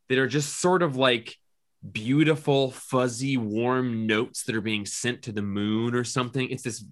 that 0.08 0.18
are 0.18 0.28
just 0.28 0.60
sort 0.60 0.82
of 0.82 0.96
like 0.96 1.36
beautiful, 1.90 2.70
fuzzy, 2.70 3.36
warm 3.36 4.06
notes 4.06 4.44
that 4.44 4.54
are 4.54 4.60
being 4.60 4.86
sent 4.86 5.22
to 5.22 5.32
the 5.32 5.42
moon 5.42 5.94
or 5.94 6.04
something. 6.04 6.48
It's 6.50 6.62
this 6.62 6.84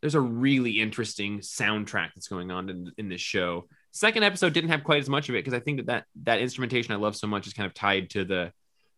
there's 0.00 0.14
a 0.14 0.20
really 0.20 0.80
interesting 0.80 1.40
soundtrack 1.40 2.10
that's 2.14 2.28
going 2.28 2.50
on 2.50 2.68
in, 2.68 2.92
in 2.98 3.08
this 3.08 3.20
show. 3.20 3.68
Second 3.90 4.22
episode 4.22 4.52
didn't 4.52 4.70
have 4.70 4.84
quite 4.84 5.00
as 5.00 5.08
much 5.08 5.28
of 5.28 5.34
it 5.34 5.44
because 5.44 5.54
I 5.54 5.60
think 5.60 5.78
that, 5.78 5.86
that 5.86 6.04
that 6.24 6.40
instrumentation 6.40 6.92
I 6.92 6.96
love 6.96 7.16
so 7.16 7.26
much 7.26 7.46
is 7.46 7.52
kind 7.52 7.66
of 7.66 7.74
tied 7.74 8.10
to 8.10 8.24
the 8.24 8.52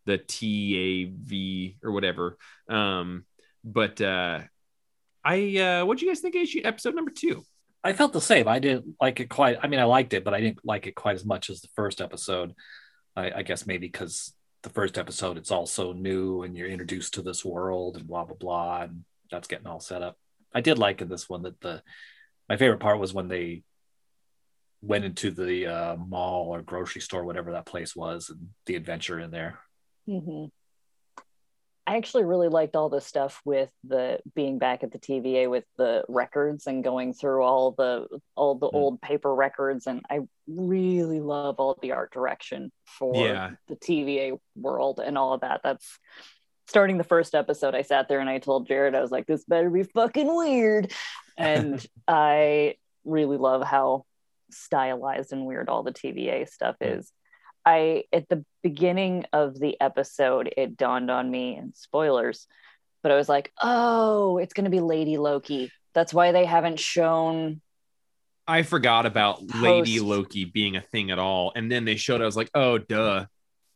the 0.07 0.19
TVA 0.19 1.77
or 1.83 1.93
whatever. 1.93 2.39
Um, 2.69 3.25
but 3.65 4.01
uh 4.01 4.41
I 5.25 5.59
uh 5.59 5.85
what 5.85 5.99
do 5.99 6.05
you 6.07 6.11
guys 6.11 6.21
think 6.21 6.35
of 6.35 6.49
episode 6.65 6.95
number 6.95 7.11
two? 7.11 7.45
I 7.83 7.93
felt 7.93 8.13
the 8.13 8.21
same. 8.21 8.47
I 8.47 8.59
didn't 8.59 8.97
like 9.01 9.21
it 9.21 9.31
quite. 9.31 9.59
I 9.63 9.67
mean, 9.67 9.81
I 9.81 9.85
liked 9.85 10.13
it, 10.13 10.25
but 10.25 10.35
I 10.35 10.41
didn't 10.41 10.65
like 10.65 10.87
it 10.87 10.95
quite 10.95 11.15
as 11.15 11.25
much 11.25 11.49
as 11.49 11.61
the 11.61 11.69
first 11.75 12.01
episode. 12.01 12.55
I, 13.17 13.31
I 13.37 13.43
guess 13.43 13.67
maybe 13.67 13.87
because 13.87 14.35
the 14.63 14.71
first 14.71 14.99
episode 14.99 15.39
it's 15.39 15.51
all 15.51 15.67
so 15.67 15.93
new 15.93 16.43
and 16.43 16.55
you're 16.55 16.69
introduced 16.69 17.15
to 17.15 17.23
this 17.23 17.45
world 17.45 17.97
and 17.97 18.07
blah 18.07 18.25
blah 18.25 18.37
blah, 18.37 18.83
and 18.83 19.05
that's 19.31 19.49
getting 19.49 19.67
all 19.67 19.81
set 19.81 20.03
up. 20.03 20.17
I 20.53 20.61
did 20.61 20.79
like 20.79 21.01
in 21.01 21.09
this 21.09 21.29
one 21.29 21.43
that 21.43 21.61
the 21.61 21.83
my 22.49 22.57
favorite 22.57 22.81
part 22.81 22.99
was 22.99 23.15
when 23.15 23.29
they 23.29 23.63
went 24.83 25.05
into 25.05 25.31
the 25.31 25.67
uh, 25.67 25.97
mall 25.97 26.55
or 26.55 26.63
grocery 26.63 27.01
store, 27.01 27.25
whatever 27.25 27.53
that 27.53 27.67
place 27.67 27.95
was, 27.95 28.31
and 28.31 28.49
the 28.67 28.77
adventure 28.77 29.19
in 29.19 29.31
there. 29.31 29.59
hmm 30.07 30.47
I 31.87 31.97
actually 31.97 32.25
really 32.25 32.49
liked 32.49 32.77
all 32.77 32.89
the 32.89 33.01
stuff 33.01 33.41
with 33.45 33.71
the 33.85 34.21
being 34.35 34.59
back 34.59 34.85
at 34.85 34.93
the 34.93 34.99
TVA 34.99 35.49
with 35.51 35.65
the 35.77 36.05
records 36.09 36.67
and 36.67 36.85
going 36.85 37.13
through 37.15 37.43
all 37.43 37.73
the 37.73 38.07
all 38.37 38.55
the 38.55 38.69
Mm. 38.69 38.75
old 38.75 39.01
paper 39.03 39.35
records, 39.35 39.87
and 39.87 40.03
I 40.09 40.21
really 40.47 41.21
love 41.21 41.57
all 41.59 41.77
the 41.81 41.93
art 41.93 42.13
direction 42.13 42.71
for 42.85 43.27
Yeah. 43.27 43.51
the 43.69 43.77
TVA 43.77 44.39
world 44.57 45.01
and 45.01 45.19
all 45.19 45.33
of 45.33 45.41
that. 45.41 45.63
That's 45.65 45.99
starting 46.69 46.99
the 46.99 47.05
first 47.05 47.35
episode. 47.35 47.75
I 47.75 47.83
sat 47.83 48.09
there 48.09 48.21
and 48.21 48.31
I 48.31 48.39
told 48.39 48.69
Jared, 48.69 48.95
I 48.95 49.01
was 49.01 49.11
like, 49.11 49.27
"This 49.27 49.45
better 49.45 49.71
be 49.71 49.83
fucking 49.83 50.33
weird," 50.37 50.93
and 51.37 51.85
I 52.09 52.77
really 53.05 53.39
love 53.39 53.63
how 53.63 54.05
stylized 54.53 55.33
and 55.33 55.47
weird 55.47 55.69
all 55.69 55.83
the 55.83 55.93
TVA 55.93 56.45
stuff 56.49 56.77
Mm. 56.81 56.99
is. 56.99 57.13
I 57.65 58.05
at 58.13 58.29
the 58.29 58.45
beginning 58.63 59.27
of 59.33 59.59
the 59.59 59.81
episode, 59.81 60.53
it 60.57 60.77
dawned 60.77 61.11
on 61.11 61.31
me, 61.31 61.57
and 61.57 61.75
spoilers, 61.75 62.47
but 63.03 63.13
I 63.13 63.17
was 63.17 63.29
like, 63.29 63.53
oh, 63.63 64.39
it's 64.39 64.55
gonna 64.55 64.71
be 64.71 64.81
Lady 64.81 65.19
Loki. 65.19 65.71
That's 65.95 66.15
why 66.15 66.33
they 66.33 66.45
haven't 66.45 66.79
shown 66.79 67.61
I 68.51 68.63
forgot 68.65 69.07
about 69.07 69.43
Lady 69.55 69.99
Post- 69.99 70.09
Loki 70.09 70.45
being 70.45 70.75
a 70.75 70.81
thing 70.81 71.13
at 71.13 71.21
all. 71.21 71.53
And 71.55 71.71
then 71.71 71.85
they 71.85 71.95
showed, 71.95 72.21
I 72.21 72.25
was 72.25 72.37
like, 72.37 72.51
oh, 72.53 72.79
duh. 72.79 73.27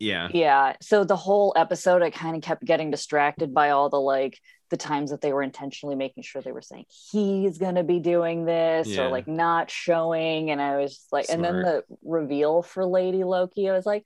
Yeah. 0.01 0.29
yeah. 0.33 0.75
So 0.83 1.05
the 1.05 1.17
whole 1.17 1.53
episode, 1.57 2.03
I 2.03 2.11
kind 2.11 2.35
of 2.35 2.43
kept 2.43 2.65
getting 2.65 2.91
distracted 2.91 3.55
by 3.55 3.71
all 3.71 3.89
the 3.89 4.01
like 4.01 4.39
the 4.71 4.77
times 4.77 5.11
that 5.11 5.21
they 5.21 5.33
were 5.33 5.43
intentionally 5.43 5.95
making 5.95 6.23
sure 6.23 6.41
they 6.43 6.53
were 6.53 6.63
saying 6.63 6.85
he's 7.11 7.59
going 7.59 7.75
to 7.77 7.85
be 7.85 8.01
doing 8.01 8.45
this 8.45 8.89
Yeah. 8.89 9.05
or 9.05 9.09
like 9.11 9.29
not 9.29 9.71
showing 9.71 10.51
and 10.51 10.61
i 10.61 10.77
was 10.79 11.05
like 11.13 11.27
and 11.29 11.45
then 11.45 11.63
the 11.63 11.85
reveal 12.03 12.63
for 12.63 12.85
lady 12.85 13.25
loki 13.25 13.69
i 13.69 13.73
was 13.73 13.87
like 13.87 14.05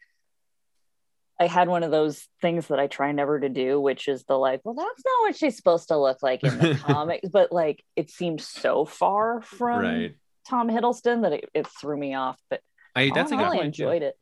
i 1.41 1.47
had 1.47 1.69
one 1.69 1.83
of 1.85 1.91
those 1.91 2.27
things 2.41 2.67
that 2.69 2.79
i 2.81 2.87
try 2.87 3.13
never 3.13 3.39
to 3.41 3.49
do 3.49 3.81
which 3.81 4.09
is 4.09 4.25
the 4.25 4.37
like 4.37 4.61
well 4.65 4.75
that's 4.75 5.03
not 5.05 5.23
what 5.23 5.37
she's 5.37 5.57
supposed 5.57 5.89
to 5.89 5.97
look 5.97 6.23
like 6.23 6.43
in 6.43 6.59
the 6.59 6.75
comics 6.85 7.29
but 7.29 7.53
like 7.53 7.85
it 7.97 8.11
seemed 8.11 8.41
so 8.41 8.85
far 8.85 9.41
from 9.43 9.81
right. 9.83 10.17
tom 10.49 10.69
hiddleston 10.69 11.23
that 11.23 11.33
it, 11.33 11.49
it 11.55 11.67
threw 11.81 11.97
me 11.97 12.15
off 12.15 12.39
but 12.51 12.61
I 12.97 13.11
that's 13.15 13.31
I 13.33 13.37
a 13.37 13.39
good 13.39 13.45
really 13.45 13.57
point. 13.59 13.67
enjoyed 13.67 14.03
it 14.03 14.17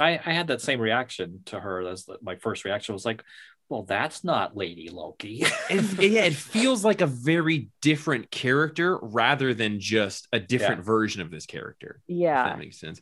I, 0.00 0.18
I 0.26 0.32
had 0.32 0.48
that 0.48 0.60
same 0.60 0.80
reaction 0.80 1.42
to 1.46 1.60
her 1.60 1.86
as 1.86 2.08
my 2.20 2.34
first 2.34 2.64
reaction 2.64 2.94
was 2.94 3.04
like, 3.04 3.22
well, 3.68 3.82
that's 3.82 4.24
not 4.24 4.56
Lady 4.56 4.88
Loki. 4.90 5.42
it, 5.70 6.00
it- 6.00 6.10
yeah, 6.12 6.24
it 6.24 6.34
feels 6.34 6.84
like 6.84 7.00
a 7.00 7.06
very 7.06 7.70
different 7.80 8.30
character 8.30 8.98
rather 9.00 9.54
than 9.54 9.80
just 9.80 10.28
a 10.32 10.40
different 10.40 10.84
version 10.84 11.22
of 11.22 11.30
this 11.30 11.46
character. 11.46 12.00
If 12.08 12.16
yeah 12.16 12.44
that 12.44 12.58
makes 12.58 12.78
sense. 12.78 13.00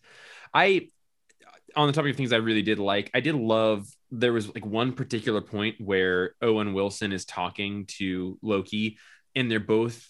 I, 0.55 0.89
on 1.75 1.87
the 1.87 1.93
topic 1.93 2.11
of 2.11 2.17
things 2.17 2.33
I 2.33 2.37
really 2.37 2.63
did 2.63 2.79
like, 2.79 3.11
I 3.15 3.21
did 3.21 3.35
love. 3.35 3.87
There 4.11 4.33
was 4.33 4.55
like 4.55 4.67
one 4.67 4.93
particular 4.93 5.41
point 5.41 5.77
where 5.81 6.35
Owen 6.43 6.75
Wilson 6.75 7.13
is 7.13 7.25
talking 7.25 7.87
to 7.99 8.39
Loki, 8.43 8.99
and 9.35 9.51
they're 9.51 9.61
both 9.61 10.07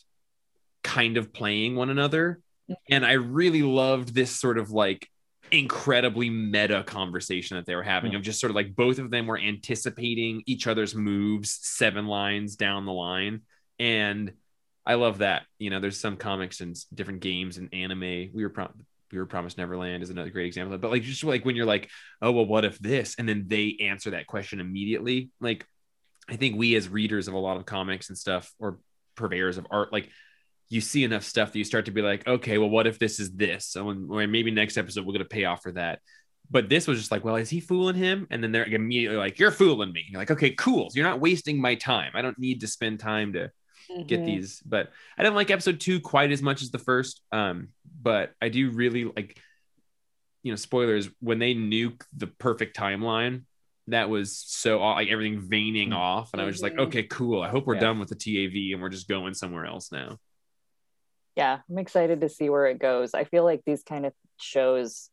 kind 0.82 1.16
of 1.16 1.32
playing 1.32 1.76
one 1.76 1.88
another, 1.88 2.40
mm-hmm. 2.68 2.94
and 2.94 3.06
I 3.06 3.12
really 3.12 3.62
loved 3.62 4.12
this 4.14 4.38
sort 4.38 4.58
of 4.58 4.70
like 4.70 5.08
incredibly 5.52 6.30
meta 6.30 6.82
conversation 6.84 7.56
that 7.56 7.66
they 7.66 7.76
were 7.76 7.82
having 7.82 8.12
Hmm. 8.12 8.16
of 8.16 8.22
just 8.22 8.40
sort 8.40 8.50
of 8.50 8.56
like 8.56 8.74
both 8.74 8.98
of 8.98 9.10
them 9.10 9.26
were 9.26 9.38
anticipating 9.38 10.42
each 10.46 10.66
other's 10.66 10.94
moves 10.94 11.58
seven 11.62 12.06
lines 12.06 12.56
down 12.56 12.86
the 12.86 12.92
line 12.92 13.42
and 13.78 14.32
i 14.86 14.94
love 14.94 15.18
that 15.18 15.42
you 15.58 15.70
know 15.70 15.78
there's 15.78 16.00
some 16.00 16.16
comics 16.16 16.60
and 16.60 16.76
different 16.94 17.20
games 17.20 17.58
and 17.58 17.72
anime 17.72 18.30
we 18.32 18.42
were 18.42 18.48
prom- 18.48 18.84
we 19.12 19.18
were 19.18 19.26
promised 19.26 19.58
neverland 19.58 20.02
is 20.02 20.08
another 20.10 20.30
great 20.30 20.46
example 20.46 20.74
of 20.74 20.80
that. 20.80 20.86
but 20.86 20.90
like 20.90 21.02
just 21.02 21.22
like 21.22 21.44
when 21.44 21.54
you're 21.54 21.66
like 21.66 21.88
oh 22.22 22.32
well 22.32 22.46
what 22.46 22.64
if 22.64 22.78
this 22.78 23.14
and 23.18 23.28
then 23.28 23.44
they 23.46 23.76
answer 23.82 24.10
that 24.10 24.26
question 24.26 24.58
immediately 24.58 25.30
like 25.40 25.66
i 26.30 26.36
think 26.36 26.56
we 26.56 26.74
as 26.76 26.88
readers 26.88 27.28
of 27.28 27.34
a 27.34 27.38
lot 27.38 27.58
of 27.58 27.66
comics 27.66 28.08
and 28.08 28.16
stuff 28.16 28.52
or 28.58 28.78
purveyors 29.16 29.58
of 29.58 29.66
art 29.70 29.92
like 29.92 30.08
you 30.72 30.80
see 30.80 31.04
enough 31.04 31.22
stuff 31.22 31.52
that 31.52 31.58
you 31.58 31.64
start 31.64 31.84
to 31.84 31.90
be 31.90 32.00
like, 32.00 32.26
okay, 32.26 32.56
well, 32.56 32.70
what 32.70 32.86
if 32.86 32.98
this 32.98 33.20
is 33.20 33.30
this? 33.32 33.66
So, 33.66 33.86
or 33.88 34.26
maybe 34.26 34.50
next 34.50 34.78
episode 34.78 35.04
we're 35.04 35.12
gonna 35.12 35.24
pay 35.26 35.44
off 35.44 35.62
for 35.62 35.72
that. 35.72 36.00
But 36.50 36.68
this 36.70 36.86
was 36.86 36.98
just 36.98 37.10
like, 37.10 37.24
well, 37.24 37.36
is 37.36 37.50
he 37.50 37.60
fooling 37.60 37.94
him? 37.94 38.26
And 38.30 38.42
then 38.42 38.52
they're 38.52 38.64
immediately 38.64 39.18
like, 39.18 39.38
you're 39.38 39.50
fooling 39.50 39.92
me. 39.92 40.06
You're 40.08 40.20
like, 40.20 40.30
okay, 40.30 40.50
cool. 40.52 40.88
So 40.90 40.96
you're 40.96 41.08
not 41.08 41.20
wasting 41.20 41.60
my 41.60 41.74
time. 41.74 42.12
I 42.14 42.22
don't 42.22 42.38
need 42.38 42.60
to 42.60 42.66
spend 42.66 43.00
time 43.00 43.34
to 43.34 43.50
get 44.06 44.20
Mhm. 44.20 44.26
these. 44.26 44.60
But 44.64 44.90
I 45.18 45.22
didn't 45.22 45.34
like 45.36 45.50
episode 45.50 45.78
two 45.80 46.00
quite 46.00 46.32
as 46.32 46.40
much 46.42 46.62
as 46.62 46.70
the 46.70 46.78
first. 46.78 47.20
Um, 47.32 47.68
but 48.00 48.32
I 48.40 48.48
do 48.48 48.70
really 48.70 49.04
like, 49.04 49.38
you 50.42 50.52
know, 50.52 50.56
spoilers 50.56 51.08
when 51.20 51.38
they 51.38 51.54
nuke 51.54 52.02
the 52.16 52.26
perfect 52.28 52.76
timeline. 52.76 53.42
That 53.88 54.08
was 54.08 54.36
so 54.38 54.80
like 54.80 55.08
everything 55.08 55.40
veining 55.40 55.90
Mhm. 55.90 55.96
off, 55.96 56.32
and 56.32 56.40
I 56.40 56.44
was 56.44 56.54
just 56.54 56.62
like, 56.62 56.74
Mhm. 56.74 56.86
okay, 56.86 57.02
cool. 57.04 57.42
I 57.42 57.48
hope 57.48 57.66
we're 57.66 57.74
Yeah. 57.74 57.80
done 57.80 57.98
with 57.98 58.08
the 58.08 58.16
TVA 58.16 58.72
and 58.72 58.80
we're 58.82 58.88
just 58.88 59.08
going 59.08 59.34
somewhere 59.34 59.66
else 59.66 59.90
now. 59.92 60.18
Yeah 61.36 61.58
i'm 61.70 61.78
excited 61.78 62.20
to 62.20 62.28
see 62.28 62.48
where 62.50 62.66
it 62.66 62.78
goes. 62.78 63.14
I 63.14 63.24
feel 63.24 63.44
like 63.44 63.62
these 63.64 63.82
kind 63.82 64.06
of 64.06 64.12
shows 64.38 65.08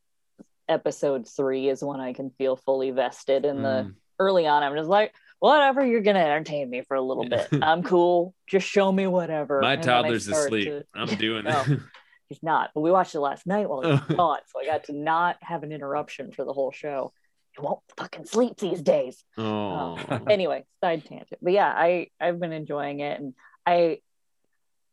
episode 0.67 1.27
three 1.27 1.67
is 1.69 1.83
when 1.83 1.99
i 1.99 2.13
can 2.13 2.29
feel 2.37 2.55
fully 2.55 2.91
vested 2.91 3.45
in 3.45 3.61
the 3.63 3.69
Mm. 3.87 3.93
early 4.19 4.45
on. 4.47 4.61
I'm 4.63 4.75
just 4.75 4.89
like 4.89 5.13
whatever 5.39 5.85
you're 5.85 6.01
gonna 6.01 6.19
entertain 6.19 6.69
me 6.69 6.81
for 6.87 6.95
a 6.95 7.01
little 7.01 7.27
bit. 7.27 7.47
I'm 7.61 7.81
cool. 7.83 8.35
Just 8.47 8.67
show 8.67 8.91
me 8.91 9.07
whatever. 9.07 9.61
My 9.61 9.73
And 9.73 9.83
toddler's 9.83 10.27
asleep. 10.27 10.65
to- 10.67 10.85
I'm 10.93 11.07
doing 11.15 11.43
No. 11.45 11.63
it. 11.65 11.79
he's 12.29 12.43
not. 12.43 12.71
But 12.75 12.81
we 12.81 12.91
watched 12.91 13.15
it 13.15 13.21
last 13.21 13.47
night 13.47 13.69
while 13.69 13.81
he 13.81 13.87
was 13.91 14.01
gone 14.01 14.39
so 14.47 14.59
i 14.61 14.65
got 14.65 14.83
to 14.85 14.93
not 14.93 15.37
have 15.41 15.63
an 15.63 15.71
interruption 15.71 16.31
for 16.31 16.43
the 16.45 16.53
whole 16.53 16.71
show. 16.71 17.13
He 17.55 17.61
won't 17.63 17.79
fucking 17.97 18.25
sleep 18.25 18.57
these 18.57 18.81
days. 18.81 19.23
Oh, 19.37 19.97
anyway 20.29 20.65
side 20.83 21.05
tangent. 21.05 21.39
But 21.41 21.53
yeah 21.53 21.71
i 21.75 22.07
i've 22.19 22.39
been 22.39 22.51
enjoying 22.51 22.99
it 22.99 23.19
and 23.19 23.33
i 23.65 23.99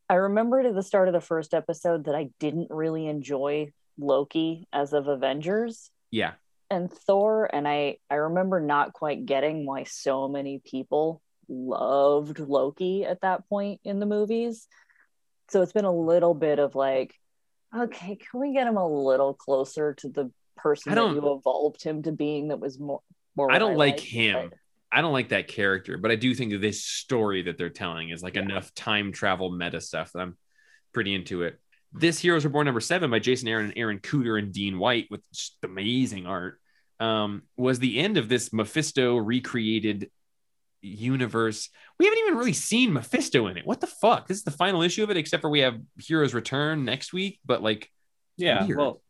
i 0.08 0.14
remembered 0.14 0.66
at 0.66 0.74
the 0.74 0.82
start 0.82 1.08
of 1.08 1.14
the 1.14 1.20
first 1.20 1.54
episode 1.54 2.04
that 2.04 2.14
i 2.14 2.28
didn't 2.38 2.68
really 2.70 3.06
enjoy 3.06 3.70
loki 3.98 4.66
as 4.72 4.92
of 4.92 5.08
avengers 5.08 5.90
yeah. 6.10 6.32
and 6.70 6.92
thor 6.92 7.48
and 7.52 7.66
i 7.66 7.96
i 8.10 8.14
remember 8.14 8.60
not 8.60 8.92
quite 8.92 9.26
getting 9.26 9.66
why 9.66 9.84
so 9.84 10.28
many 10.28 10.60
people 10.64 11.22
loved 11.48 12.38
loki 12.38 13.04
at 13.04 13.20
that 13.20 13.48
point 13.48 13.80
in 13.84 14.00
the 14.00 14.06
movies 14.06 14.66
so 15.48 15.62
it's 15.62 15.72
been 15.72 15.84
a 15.84 15.96
little 15.96 16.34
bit 16.34 16.58
of 16.58 16.74
like 16.74 17.14
okay 17.76 18.16
can 18.16 18.40
we 18.40 18.52
get 18.52 18.66
him 18.66 18.76
a 18.76 18.88
little 18.88 19.34
closer 19.34 19.94
to 19.94 20.08
the 20.08 20.30
person 20.56 20.94
that 20.94 21.12
you 21.12 21.34
evolved 21.34 21.82
him 21.82 22.02
to 22.02 22.12
being 22.12 22.48
that 22.48 22.58
was 22.58 22.78
more 22.78 23.00
more 23.36 23.52
I 23.52 23.58
don't 23.58 23.76
like 23.76 23.96
liked, 23.96 24.00
him. 24.00 24.50
but- 24.50 24.58
I 24.92 25.00
don't 25.00 25.12
like 25.12 25.30
that 25.30 25.48
character, 25.48 25.98
but 25.98 26.10
I 26.10 26.16
do 26.16 26.34
think 26.34 26.60
this 26.60 26.84
story 26.84 27.42
that 27.42 27.58
they're 27.58 27.70
telling 27.70 28.10
is 28.10 28.22
like 28.22 28.36
Yeah. 28.36 28.42
enough 28.42 28.72
time 28.74 29.12
travel 29.12 29.50
meta 29.50 29.80
stuff 29.80 30.12
that 30.12 30.20
I'm 30.20 30.36
pretty 30.92 31.14
into 31.14 31.42
it. 31.42 31.60
This 31.92 32.18
Heroes 32.18 32.44
Reborn 32.44 32.66
number 32.66 32.80
seven 32.80 33.10
by 33.10 33.18
Jason 33.18 33.48
Aaron 33.48 33.66
and 33.66 33.74
Aaron 33.76 33.98
Kuder 33.98 34.38
and 34.38 34.52
Dean 34.52 34.78
White 34.78 35.06
with 35.10 35.22
just 35.32 35.56
amazing 35.64 36.26
art 36.26 36.60
um, 37.00 37.42
was 37.56 37.78
the 37.78 37.98
end 37.98 38.16
of 38.16 38.28
this 38.28 38.52
Mephisto 38.52 39.16
recreated 39.16 40.10
universe. 40.82 41.68
We 41.98 42.06
haven't 42.06 42.20
even 42.20 42.36
really 42.36 42.52
seen 42.52 42.92
Mephisto 42.92 43.46
in 43.48 43.56
it. 43.56 43.66
What 43.66 43.80
the 43.80 43.86
fuck? 43.86 44.26
This 44.26 44.38
is 44.38 44.44
the 44.44 44.50
final 44.50 44.82
issue 44.82 45.02
of 45.02 45.10
it, 45.10 45.16
except 45.16 45.40
for 45.40 45.50
we 45.50 45.60
have 45.60 45.78
Heroes 45.98 46.34
Return 46.34 46.84
next 46.84 47.12
week. 47.12 47.40
But 47.44 47.62
like, 47.62 47.90
yeah. 48.36 48.64
Weird. 48.64 48.78
Well, 48.78 49.02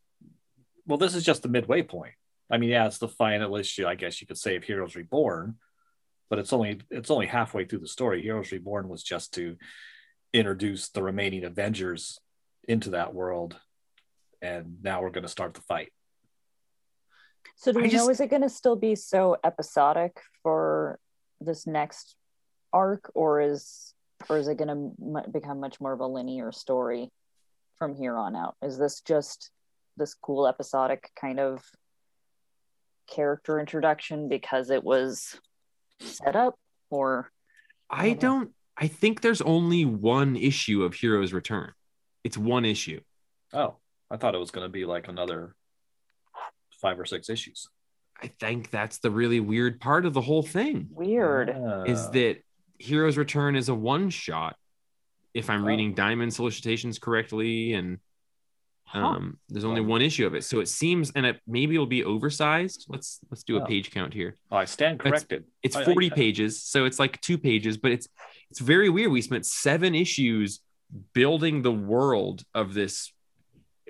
well, 0.86 0.98
this 0.98 1.14
is 1.14 1.24
just 1.24 1.42
the 1.42 1.48
midway 1.48 1.82
point. 1.82 2.14
I 2.50 2.58
mean, 2.58 2.70
yeah, 2.70 2.86
it's 2.86 2.98
the 2.98 3.08
final 3.08 3.56
issue, 3.56 3.86
I 3.86 3.96
guess 3.96 4.20
you 4.20 4.26
could 4.26 4.38
say, 4.38 4.54
of 4.54 4.62
Heroes 4.62 4.94
Reborn, 4.94 5.56
but 6.28 6.38
it's 6.38 6.52
only 6.52 6.80
it's 6.90 7.10
only 7.10 7.26
halfway 7.26 7.64
through 7.64 7.80
the 7.80 7.88
story. 7.88 8.22
Heroes 8.22 8.52
Reborn 8.52 8.88
was 8.88 9.02
just 9.02 9.34
to 9.34 9.56
introduce 10.32 10.88
the 10.88 11.02
remaining 11.02 11.44
Avengers 11.44 12.18
into 12.68 12.90
that 12.90 13.14
world, 13.14 13.58
and 14.42 14.78
now 14.82 15.02
we're 15.02 15.10
going 15.10 15.22
to 15.22 15.28
start 15.28 15.54
the 15.54 15.60
fight. 15.62 15.92
So 17.56 17.72
do 17.72 17.80
we 17.80 17.88
just- 17.88 18.04
know 18.04 18.10
is 18.10 18.20
it 18.20 18.28
going 18.30 18.42
to 18.42 18.48
still 18.48 18.76
be 18.76 18.94
so 18.94 19.36
episodic 19.44 20.20
for 20.42 20.98
this 21.40 21.66
next 21.66 22.16
arc, 22.72 23.10
or 23.14 23.40
is 23.40 23.94
or 24.28 24.38
is 24.38 24.48
it 24.48 24.56
going 24.56 24.68
to 24.68 25.18
m- 25.18 25.30
become 25.30 25.60
much 25.60 25.80
more 25.80 25.92
of 25.92 26.00
a 26.00 26.06
linear 26.06 26.50
story 26.50 27.10
from 27.78 27.94
here 27.94 28.16
on 28.16 28.34
out? 28.34 28.56
Is 28.62 28.78
this 28.78 29.00
just 29.00 29.50
this 29.96 30.14
cool 30.14 30.46
episodic 30.46 31.10
kind 31.18 31.38
of 31.38 31.62
character 33.06 33.60
introduction 33.60 34.28
because 34.28 34.70
it 34.70 34.82
was 34.82 35.38
set 36.00 36.36
up, 36.36 36.58
or 36.90 37.30
I 37.90 38.10
Mhm. 38.10 38.18
don't. 38.20 38.54
I 38.76 38.88
think 38.88 39.20
there's 39.22 39.40
only 39.42 39.84
one 39.84 40.36
issue 40.36 40.82
of 40.82 40.94
Heroes 40.94 41.32
Return. 41.32 41.72
It's 42.24 42.36
one 42.36 42.64
issue. 42.64 43.00
Oh, 43.52 43.76
I 44.10 44.16
thought 44.16 44.34
it 44.34 44.38
was 44.38 44.50
going 44.50 44.64
to 44.66 44.72
be 44.72 44.84
like 44.84 45.08
another 45.08 45.54
five 46.80 46.98
or 47.00 47.06
six 47.06 47.30
issues. 47.30 47.68
I 48.22 48.28
think 48.28 48.70
that's 48.70 48.98
the 48.98 49.10
really 49.10 49.40
weird 49.40 49.80
part 49.80 50.04
of 50.04 50.12
the 50.14 50.20
whole 50.20 50.42
thing 50.42 50.88
weird? 50.90 51.50
is 51.86 52.06
Uh, 52.06 52.10
that 52.12 52.42
Heroes 52.78 53.16
Return 53.16 53.56
is 53.56 53.68
a 53.68 53.74
one 53.74 54.10
shot. 54.10 54.56
If 55.32 55.48
I'm 55.50 55.64
Oh. 55.64 55.66
reading 55.68 55.94
Diamond 55.94 56.32
solicitations 56.34 56.98
correctly, 56.98 57.72
and 57.72 57.98
Huh. 58.88 59.04
um, 59.04 59.38
there's 59.48 59.64
only 59.64 59.80
one 59.80 60.00
issue 60.00 60.26
of 60.26 60.34
it, 60.34 60.44
so 60.44 60.60
it 60.60 60.68
seems, 60.68 61.10
and 61.16 61.26
it 61.26 61.40
maybe 61.46 61.74
it'll 61.74 61.86
be 61.86 62.04
oversized. 62.04 62.86
Let's 62.88 63.18
let's 63.30 63.42
do 63.42 63.56
a 63.58 63.62
Oh. 63.62 63.66
page 63.66 63.90
count 63.90 64.14
here. 64.14 64.36
oh, 64.52 64.56
I 64.56 64.64
stand 64.64 64.98
That's- 65.00 65.10
corrected. 65.22 65.44
It's 65.62 65.74
I- 65.76 65.82
I- 65.82 65.84
40 65.84 66.10
pages, 66.10 66.62
so 66.62 66.84
it's 66.84 66.98
like 67.00 67.20
two 67.20 67.36
pages, 67.36 67.76
but 67.76 67.90
it's 67.90 68.08
it's 68.50 68.60
very 68.60 68.88
weird. 68.88 69.10
We 69.10 69.22
spent 69.22 69.44
seven 69.44 69.94
issues 69.94 70.60
building 71.14 71.62
the 71.62 71.72
world 71.72 72.44
of 72.54 72.74
this 72.74 73.12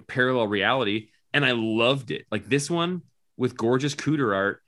parallel 0.09 0.49
reality, 0.49 1.11
and 1.35 1.45
I 1.45 1.53
loved 1.53 2.11
it. 2.11 2.25
Like 2.31 2.49
this 2.49 2.71
one 2.71 3.03
with 3.37 3.55
gorgeous 3.57 3.95
Kuder 3.95 4.35
art, 4.35 4.63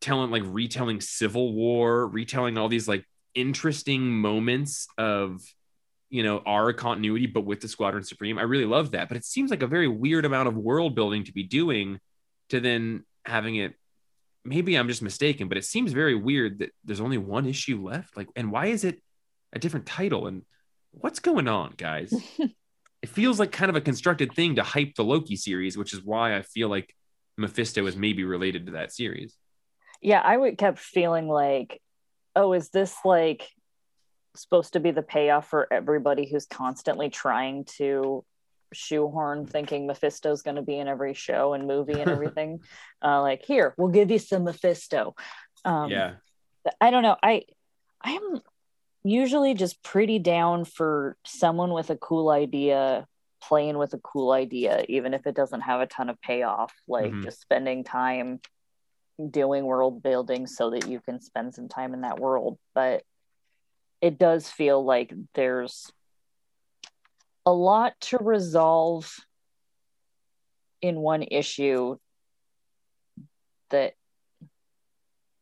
telling 0.00 0.30
like 0.30 0.44
retelling 0.46 1.00
Civil 1.00 1.52
War, 1.52 2.06
retelling 2.06 2.56
all 2.56 2.68
these 2.68 2.86
like 2.86 3.04
interesting 3.34 4.08
moments 4.20 4.86
of 4.98 5.42
you 6.12 6.22
know 6.22 6.42
our 6.46 6.72
continuity, 6.72 7.26
but 7.26 7.44
with 7.44 7.60
the 7.60 7.68
Squadron 7.68 8.04
Supreme. 8.04 8.38
I 8.38 8.42
really 8.42 8.64
love 8.64 8.92
that, 8.92 9.08
but 9.08 9.16
it 9.16 9.24
seems 9.24 9.50
like 9.50 9.62
a 9.62 9.66
very 9.66 9.88
weird 9.88 10.24
amount 10.24 10.48
of 10.48 10.56
world 10.56 10.94
building 10.94 11.24
to 11.24 11.32
be 11.32 11.42
doing 11.42 11.98
to 12.50 12.60
then 12.60 13.04
having 13.24 13.56
it 13.56 13.74
maybe 14.44 14.76
I'm 14.76 14.88
just 14.88 15.02
mistaken, 15.02 15.48
but 15.48 15.56
it 15.56 15.64
seems 15.64 15.92
very 15.92 16.14
weird 16.14 16.58
that 16.60 16.70
there's 16.84 17.00
only 17.00 17.18
one 17.18 17.46
issue 17.46 17.80
left. 17.80 18.16
Like, 18.16 18.28
and 18.34 18.50
why 18.50 18.66
is 18.66 18.84
it 18.84 19.00
a 19.52 19.58
different 19.58 19.86
title? 19.86 20.26
And 20.26 20.42
what's 20.90 21.20
going 21.20 21.46
on, 21.46 21.74
guys? 21.76 22.12
it 23.02 23.08
feels 23.08 23.38
like 23.38 23.52
kind 23.52 23.70
of 23.70 23.76
a 23.76 23.80
constructed 23.80 24.34
thing 24.34 24.56
to 24.56 24.64
hype 24.64 24.96
the 24.96 25.04
Loki 25.04 25.36
series, 25.36 25.78
which 25.78 25.92
is 25.92 26.02
why 26.02 26.36
I 26.36 26.42
feel 26.42 26.68
like 26.68 26.92
Mephisto 27.38 27.86
is 27.86 27.96
maybe 27.96 28.24
related 28.24 28.66
to 28.66 28.72
that 28.72 28.92
series. 28.92 29.36
yeah 30.00 30.20
i 30.20 30.36
would 30.36 30.58
kept 30.58 30.78
feeling 30.78 31.28
like 31.28 31.80
oh 32.36 32.52
is 32.52 32.68
this 32.70 32.94
like 33.04 33.48
supposed 34.34 34.72
to 34.74 34.80
be 34.80 34.90
the 34.90 35.02
payoff 35.02 35.48
for 35.48 35.66
everybody 35.72 36.26
who's 36.26 36.46
constantly 36.46 37.10
trying 37.10 37.64
to 37.76 38.24
shoehorn 38.72 39.46
thinking 39.46 39.86
Mephisto's 39.86 40.42
going 40.42 40.56
to 40.56 40.62
be 40.62 40.78
in 40.78 40.88
every 40.88 41.12
show 41.14 41.52
and 41.52 41.66
movie 41.66 42.00
and 42.00 42.10
everything. 42.16 42.60
uh, 43.04 43.20
like, 43.20 43.44
here, 43.44 43.74
we'll 43.76 43.88
give 43.88 44.10
you 44.10 44.18
some 44.18 44.44
Mephisto. 44.44 45.14
Um, 45.64 45.90
yeah. 45.90 46.14
I 46.80 46.90
don't 46.90 47.02
know. 47.02 47.16
I 47.22 47.42
I 48.02 48.12
am 48.12 48.40
usually 49.04 49.54
just 49.54 49.82
pretty 49.82 50.18
down 50.18 50.64
for 50.64 51.16
someone 51.24 51.72
with 51.72 51.90
a 51.90 51.96
cool 51.96 52.30
idea 52.30 53.06
playing 53.42 53.76
with 53.76 53.92
a 53.92 53.98
cool 53.98 54.30
idea, 54.30 54.84
even 54.88 55.12
if 55.14 55.26
it 55.26 55.34
doesn't 55.34 55.62
have 55.62 55.80
a 55.80 55.86
ton 55.86 56.08
of 56.08 56.20
payoff. 56.20 56.72
Like 56.86 57.10
Mhm. 57.12 57.24
just 57.24 57.40
spending 57.40 57.82
time 57.84 58.40
doing 59.30 59.64
world 59.64 60.02
building 60.02 60.46
so 60.46 60.70
that 60.70 60.86
you 60.88 61.00
can 61.00 61.20
spend 61.20 61.54
some 61.54 61.68
time 61.68 61.94
in 61.94 62.00
that 62.02 62.18
world. 62.20 62.58
But 62.74 63.02
it 64.02 64.18
does 64.18 64.48
feel 64.48 64.84
like 64.84 65.14
there's 65.34 65.90
a 67.46 67.52
lot 67.52 67.94
to 68.00 68.18
resolve 68.18 69.14
in 70.82 70.96
one 70.96 71.22
issue 71.22 71.96
that 73.70 73.94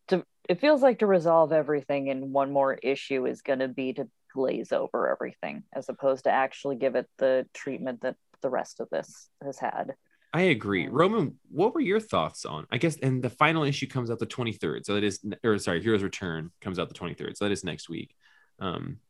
to 0.08 0.22
it 0.48 0.60
feels 0.60 0.82
like 0.82 0.98
to 0.98 1.06
resolve 1.06 1.52
everything 1.52 2.08
in 2.08 2.32
one 2.32 2.52
more 2.52 2.74
issue 2.74 3.26
is 3.26 3.40
going 3.40 3.58
to 3.58 3.68
be 3.68 3.94
to 3.94 4.06
glaze 4.32 4.72
over 4.72 5.10
everything 5.10 5.64
as 5.74 5.88
opposed 5.88 6.24
to 6.24 6.30
actually 6.30 6.76
give 6.76 6.94
it 6.94 7.08
the 7.18 7.46
treatment 7.54 8.02
that 8.02 8.16
the 8.42 8.50
rest 8.50 8.78
of 8.80 8.88
this 8.90 9.28
has 9.42 9.58
had 9.58 9.94
I 10.32 10.42
agree. 10.42 10.86
Um, 10.86 10.92
Roman, 10.92 11.38
what 11.50 11.74
were 11.74 11.80
your 11.80 11.98
thoughts 11.98 12.44
on? 12.44 12.64
I 12.70 12.78
guess, 12.78 12.96
and 13.02 13.20
the 13.20 13.30
final 13.30 13.64
issue 13.64 13.88
comes 13.88 14.12
out 14.12 14.20
the 14.20 14.26
23rd. 14.26 14.84
So 14.84 14.94
that 14.94 15.02
is, 15.02 15.18
or 15.42 15.58
sorry, 15.58 15.82
Heroes 15.82 16.04
Return 16.04 16.52
comes 16.60 16.78
out 16.78 16.88
the 16.88 16.94
23rd. 16.94 17.36
So 17.36 17.44
that 17.44 17.50
is 17.50 17.64
next 17.64 17.88
week. 17.88 18.14
Um, 18.60 19.00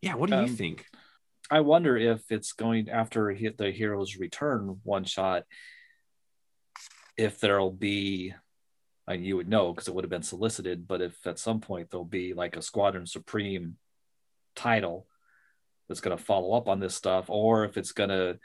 yeah, 0.00 0.14
what 0.14 0.30
do 0.30 0.36
you 0.36 0.42
Um, 0.42 0.56
think? 0.56 0.86
I 1.50 1.60
wonder 1.60 1.96
if 1.96 2.32
it's 2.32 2.52
going 2.52 2.88
after 2.88 3.30
he- 3.30 3.48
the 3.48 3.70
hero's 3.70 4.16
return 4.16 4.80
one 4.82 5.04
shot, 5.04 5.44
if 7.16 7.38
there'll 7.40 7.70
be, 7.70 8.34
and 9.06 9.24
you 9.24 9.36
would 9.36 9.48
know 9.48 9.72
because 9.72 9.86
it 9.88 9.94
would 9.94 10.04
have 10.04 10.10
been 10.10 10.22
solicited, 10.22 10.88
but 10.88 11.02
if 11.02 11.26
at 11.26 11.38
some 11.38 11.60
point 11.60 11.90
there'll 11.90 12.04
be 12.04 12.32
like 12.32 12.56
a 12.56 12.62
Squadron 12.62 13.06
Supreme 13.06 13.76
title 14.54 15.06
that's 15.88 16.00
going 16.00 16.16
to 16.16 16.22
follow 16.22 16.54
up 16.56 16.68
on 16.68 16.80
this 16.80 16.94
stuff, 16.94 17.28
or 17.28 17.64
if 17.64 17.76
it's 17.76 17.92
going 17.92 18.08
to 18.10 18.38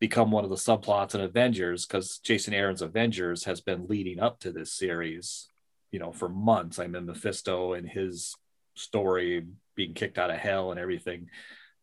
become 0.00 0.30
one 0.30 0.44
of 0.44 0.50
the 0.50 0.56
subplots 0.56 1.14
in 1.14 1.20
Avengers, 1.20 1.86
because 1.86 2.18
Jason 2.18 2.52
Aaron's 2.52 2.82
Avengers 2.82 3.44
has 3.44 3.60
been 3.60 3.86
leading 3.86 4.18
up 4.18 4.40
to 4.40 4.50
this 4.50 4.72
series, 4.72 5.48
you 5.92 5.98
know, 6.00 6.10
for 6.12 6.28
months. 6.28 6.78
I 6.78 6.88
mean, 6.88 7.06
Mephisto 7.06 7.74
and 7.74 7.88
his 7.88 8.34
story 8.76 9.46
being 9.74 9.94
kicked 9.94 10.18
out 10.18 10.30
of 10.30 10.36
hell 10.38 10.70
and 10.70 10.80
everything 10.80 11.28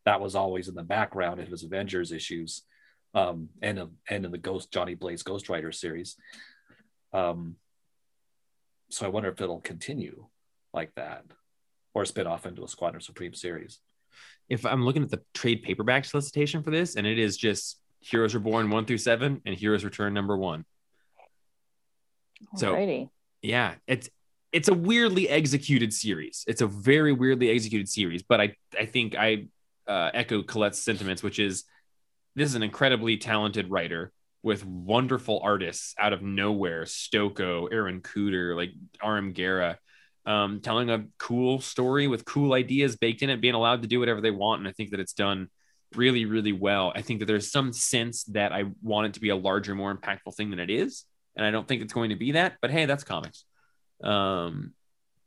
that 0.04 0.20
was 0.20 0.34
always 0.34 0.68
in 0.68 0.74
the 0.74 0.82
background 0.82 1.40
of 1.40 1.48
his 1.48 1.62
Avengers 1.64 2.12
issues, 2.12 2.62
um, 3.14 3.48
and 3.62 3.78
of, 3.78 3.90
and 4.08 4.24
in 4.24 4.30
the 4.32 4.38
Ghost 4.38 4.72
Johnny 4.72 4.94
Blaze 4.94 5.22
Ghost 5.22 5.48
Rider 5.48 5.72
series. 5.72 6.16
Um, 7.12 7.56
so 8.90 9.06
I 9.06 9.08
wonder 9.08 9.28
if 9.30 9.40
it'll 9.40 9.60
continue 9.60 10.26
like 10.72 10.94
that, 10.96 11.24
or 11.94 12.04
spin 12.04 12.26
off 12.26 12.44
into 12.46 12.64
a 12.64 12.68
Squadron 12.68 13.00
Supreme 13.00 13.34
series. 13.34 13.80
If 14.48 14.66
I'm 14.66 14.84
looking 14.84 15.02
at 15.02 15.10
the 15.10 15.22
trade 15.32 15.62
paperback 15.62 16.04
solicitation 16.04 16.62
for 16.62 16.70
this, 16.70 16.96
and 16.96 17.06
it 17.06 17.18
is 17.18 17.36
just 17.36 17.80
Heroes 18.00 18.34
Reborn 18.34 18.68
one 18.70 18.84
through 18.84 18.98
seven 18.98 19.40
and 19.46 19.56
Heroes 19.56 19.84
Return 19.84 20.12
number 20.12 20.36
one. 20.36 20.64
So- 22.56 22.74
Alrighty. 22.74 23.08
yeah 23.42 23.74
it's 23.86 24.10
it's 24.54 24.68
a 24.68 24.74
weirdly 24.74 25.28
executed 25.28 25.92
series 25.92 26.44
it's 26.46 26.62
a 26.62 26.66
very 26.66 27.12
weirdly 27.12 27.50
executed 27.50 27.88
series 27.88 28.22
but 28.22 28.40
i 28.40 28.54
i 28.78 28.86
think 28.86 29.16
i 29.16 29.46
uh, 29.86 30.10
echo 30.14 30.42
colette's 30.42 30.80
sentiments 30.80 31.22
which 31.22 31.38
is 31.38 31.64
this 32.36 32.48
is 32.48 32.54
an 32.54 32.62
incredibly 32.62 33.18
talented 33.18 33.68
writer 33.68 34.12
with 34.42 34.64
wonderful 34.64 35.40
artists 35.42 35.94
out 35.98 36.12
of 36.12 36.22
nowhere 36.22 36.84
stokoe 36.84 37.68
aaron 37.70 38.00
kuder 38.00 38.56
like 38.56 38.70
rm 39.04 39.34
guera 39.34 39.76
um, 40.26 40.60
telling 40.60 40.88
a 40.88 41.04
cool 41.18 41.60
story 41.60 42.06
with 42.06 42.24
cool 42.24 42.54
ideas 42.54 42.96
baked 42.96 43.20
in 43.20 43.28
it 43.28 43.42
being 43.42 43.52
allowed 43.52 43.82
to 43.82 43.88
do 43.88 44.00
whatever 44.00 44.22
they 44.22 44.30
want 44.30 44.60
and 44.60 44.68
i 44.68 44.72
think 44.72 44.90
that 44.90 45.00
it's 45.00 45.12
done 45.12 45.48
really 45.94 46.24
really 46.24 46.52
well 46.52 46.92
i 46.94 47.02
think 47.02 47.20
that 47.20 47.26
there's 47.26 47.50
some 47.50 47.72
sense 47.72 48.24
that 48.24 48.52
i 48.52 48.64
want 48.82 49.06
it 49.06 49.14
to 49.14 49.20
be 49.20 49.28
a 49.28 49.36
larger 49.36 49.74
more 49.74 49.94
impactful 49.94 50.34
thing 50.34 50.48
than 50.48 50.60
it 50.60 50.70
is 50.70 51.04
and 51.36 51.44
I 51.44 51.50
don't 51.50 51.66
think 51.66 51.82
it's 51.82 51.92
going 51.92 52.10
to 52.10 52.16
be 52.16 52.32
that. 52.32 52.54
But 52.60 52.70
hey, 52.70 52.86
that's 52.86 53.04
comics. 53.04 53.44
Um, 54.04 54.74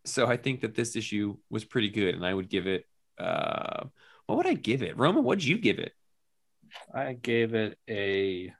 so 0.06 0.28
I 0.28 0.38
think 0.38 0.62
that 0.62 0.76
this 0.76 0.96
issue 0.96 1.38
was 1.50 1.66
pretty 1.66 1.90
good, 1.90 2.16
and 2.16 2.26
I 2.26 2.34
would 2.34 2.50
give 2.50 2.68
it. 2.68 2.86
Uh, 3.18 3.86
what 4.28 4.38
would 4.38 4.48
I 4.48 4.54
give 4.54 4.84
it, 4.84 4.98
Roman? 4.98 5.24
What'd 5.24 5.44
you 5.44 5.58
give 5.58 5.80
it? 5.80 5.94
I 6.94 7.14
gave 7.14 7.54
it 7.56 7.78
a, 7.90 8.54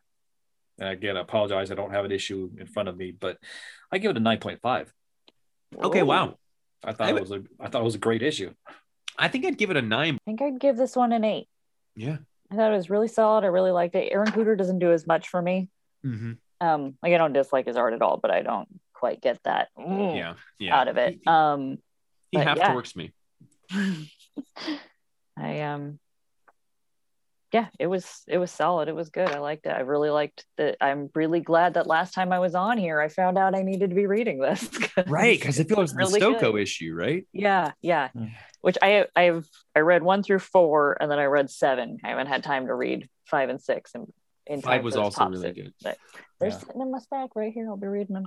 and 0.80 0.90
again, 0.90 1.18
I 1.18 1.22
apologize, 1.22 1.72
I 1.72 1.76
don't 1.76 1.92
have 1.92 2.06
an 2.06 2.12
issue 2.12 2.50
in 2.58 2.66
front 2.66 2.90
of 2.90 2.98
me, 2.98 3.12
but 3.12 3.38
I 3.92 3.98
give 3.98 4.12
it 4.12 4.18
a 4.18 4.22
nine 4.22 4.40
point 4.40 4.62
five. 4.62 4.92
Okay, 5.76 6.04
Whoa. 6.04 6.28
wow. 6.28 6.38
I 6.84 6.94
thought 6.94 7.08
I 7.08 7.18
it 7.18 7.22
was 7.22 7.32
a, 7.32 7.44
I 7.60 7.68
thought 7.68 7.82
it 7.82 7.86
was 7.86 7.96
a 7.96 8.00
great 8.00 8.24
issue. 8.24 8.54
I 9.18 9.28
think 9.28 9.46
I'd 9.46 9.58
give 9.58 9.72
it 9.72 9.78
a 9.78 9.82
nine. 9.82 10.16
I 10.16 10.20
think 10.26 10.42
I'd 10.42 10.60
give 10.60 10.78
this 10.78 10.96
one 10.96 11.12
an 11.12 11.24
eight. 11.24 11.48
Yeah. 11.96 12.18
I 12.52 12.56
thought 12.56 12.72
it 12.72 12.76
was 12.76 12.90
really 12.90 13.08
solid. 13.08 13.44
I 13.44 13.48
really 13.48 13.72
liked 13.72 13.96
it. 13.96 14.10
Aaron 14.12 14.32
Kuder 14.32 14.58
doesn't 14.58 14.80
do 14.80 14.92
as 14.92 15.06
much 15.06 15.28
for 15.28 15.42
me. 15.42 15.70
Mm-hmm. 16.06 16.34
Um, 16.62 16.98
like 17.04 17.14
I 17.14 17.18
don't 17.18 17.34
dislike 17.34 17.68
his 17.68 17.78
art 17.78 17.94
at 17.94 18.02
all, 18.02 18.18
but 18.18 18.32
I 18.32 18.42
don't 18.42 18.68
quite 18.98 19.22
get 19.22 19.40
that 19.44 19.70
mm, 19.78 20.16
Yeah. 20.16 20.34
Yeah. 20.60 20.76
out 20.80 20.88
of 20.88 20.98
it. 20.98 21.20
He, 21.22 21.28
Um, 21.28 21.78
he 22.32 22.40
half 22.40 22.58
yeah. 22.58 22.72
torques 22.74 22.96
me. 22.96 23.14
I 25.38 25.62
um 25.62 26.00
yeah, 27.54 27.68
it 27.80 27.88
was 27.88 28.24
it 28.28 28.40
was 28.40 28.52
solid. 28.52 28.90
It 28.90 28.96
was 28.96 29.10
good. 29.10 29.30
I 29.32 29.40
liked 29.40 29.66
it. 29.68 29.70
I 29.70 29.80
really 29.82 30.10
liked 30.10 30.46
that. 30.58 30.76
I'm 30.82 31.10
really 31.16 31.40
glad 31.40 31.76
that 31.76 31.88
last 31.88 32.14
time 32.14 32.34
I 32.34 32.40
was 32.40 32.56
on 32.56 32.78
here, 32.78 33.00
I 33.00 33.08
found 33.08 33.38
out 33.38 33.56
I 33.56 33.62
needed 33.62 33.90
to 33.92 33.96
be 33.96 34.06
reading 34.06 34.40
this. 34.40 34.68
Right, 35.08 35.40
because 35.40 35.60
it 35.60 35.70
feels 35.70 35.94
really 35.96 36.20
the 36.20 36.26
Stokoe 36.26 36.60
issue, 36.62 36.94
right? 36.96 37.26
Yeah, 37.32 37.72
yeah. 37.82 38.10
Mm. 38.18 38.32
Which 38.62 38.78
I 38.82 39.06
I've 39.16 39.48
I 39.76 39.80
read 39.80 40.02
one 40.04 40.24
through 40.24 40.40
four, 40.40 40.98
and 41.00 41.10
then 41.10 41.20
I 41.20 41.26
read 41.26 41.50
seven. 41.52 42.00
I 42.04 42.10
haven't 42.10 42.28
had 42.28 42.44
time 42.44 42.66
to 42.68 42.74
read 42.74 43.08
five 43.26 43.50
and 43.50 43.62
six, 43.62 43.92
and 43.94 44.12
in 44.48 44.62
Five 44.62 44.84
was 44.84 44.96
also 44.98 45.26
really 45.28 45.42
sit. 45.42 45.56
good. 45.56 45.74
But 45.84 45.98
they're 46.40 46.50
Yeah. 46.50 46.58
sitting 46.58 46.82
in 46.82 46.92
my 46.92 46.98
stack 47.00 47.36
right 47.36 47.54
here. 47.54 47.68
I'll 47.70 47.78
be 47.78 47.88
reading 47.88 48.16
them. 48.16 48.26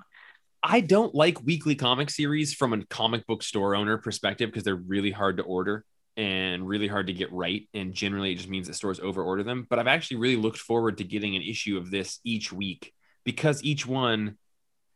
I 0.62 0.80
don't 0.80 1.14
like 1.14 1.42
weekly 1.42 1.74
comic 1.74 2.10
series 2.10 2.52
from 2.52 2.72
a 2.72 2.84
comic 2.86 3.26
book 3.26 3.42
store 3.42 3.74
owner 3.74 3.96
perspective 3.96 4.50
because 4.50 4.62
they're 4.62 4.74
really 4.74 5.10
hard 5.10 5.38
to 5.38 5.42
order 5.42 5.84
and 6.16 6.68
really 6.68 6.86
hard 6.86 7.06
to 7.06 7.14
get 7.14 7.32
right. 7.32 7.66
And 7.72 7.94
generally, 7.94 8.32
it 8.32 8.36
just 8.36 8.48
means 8.48 8.66
that 8.66 8.74
stores 8.74 9.00
overorder 9.00 9.44
them. 9.44 9.66
But 9.70 9.78
I've 9.78 9.86
actually 9.86 10.18
really 10.18 10.36
looked 10.36 10.58
forward 10.58 10.98
to 10.98 11.04
getting 11.04 11.34
an 11.34 11.42
issue 11.42 11.78
of 11.78 11.90
this 11.90 12.20
each 12.24 12.52
week 12.52 12.92
because 13.24 13.64
each 13.64 13.86
one 13.86 14.36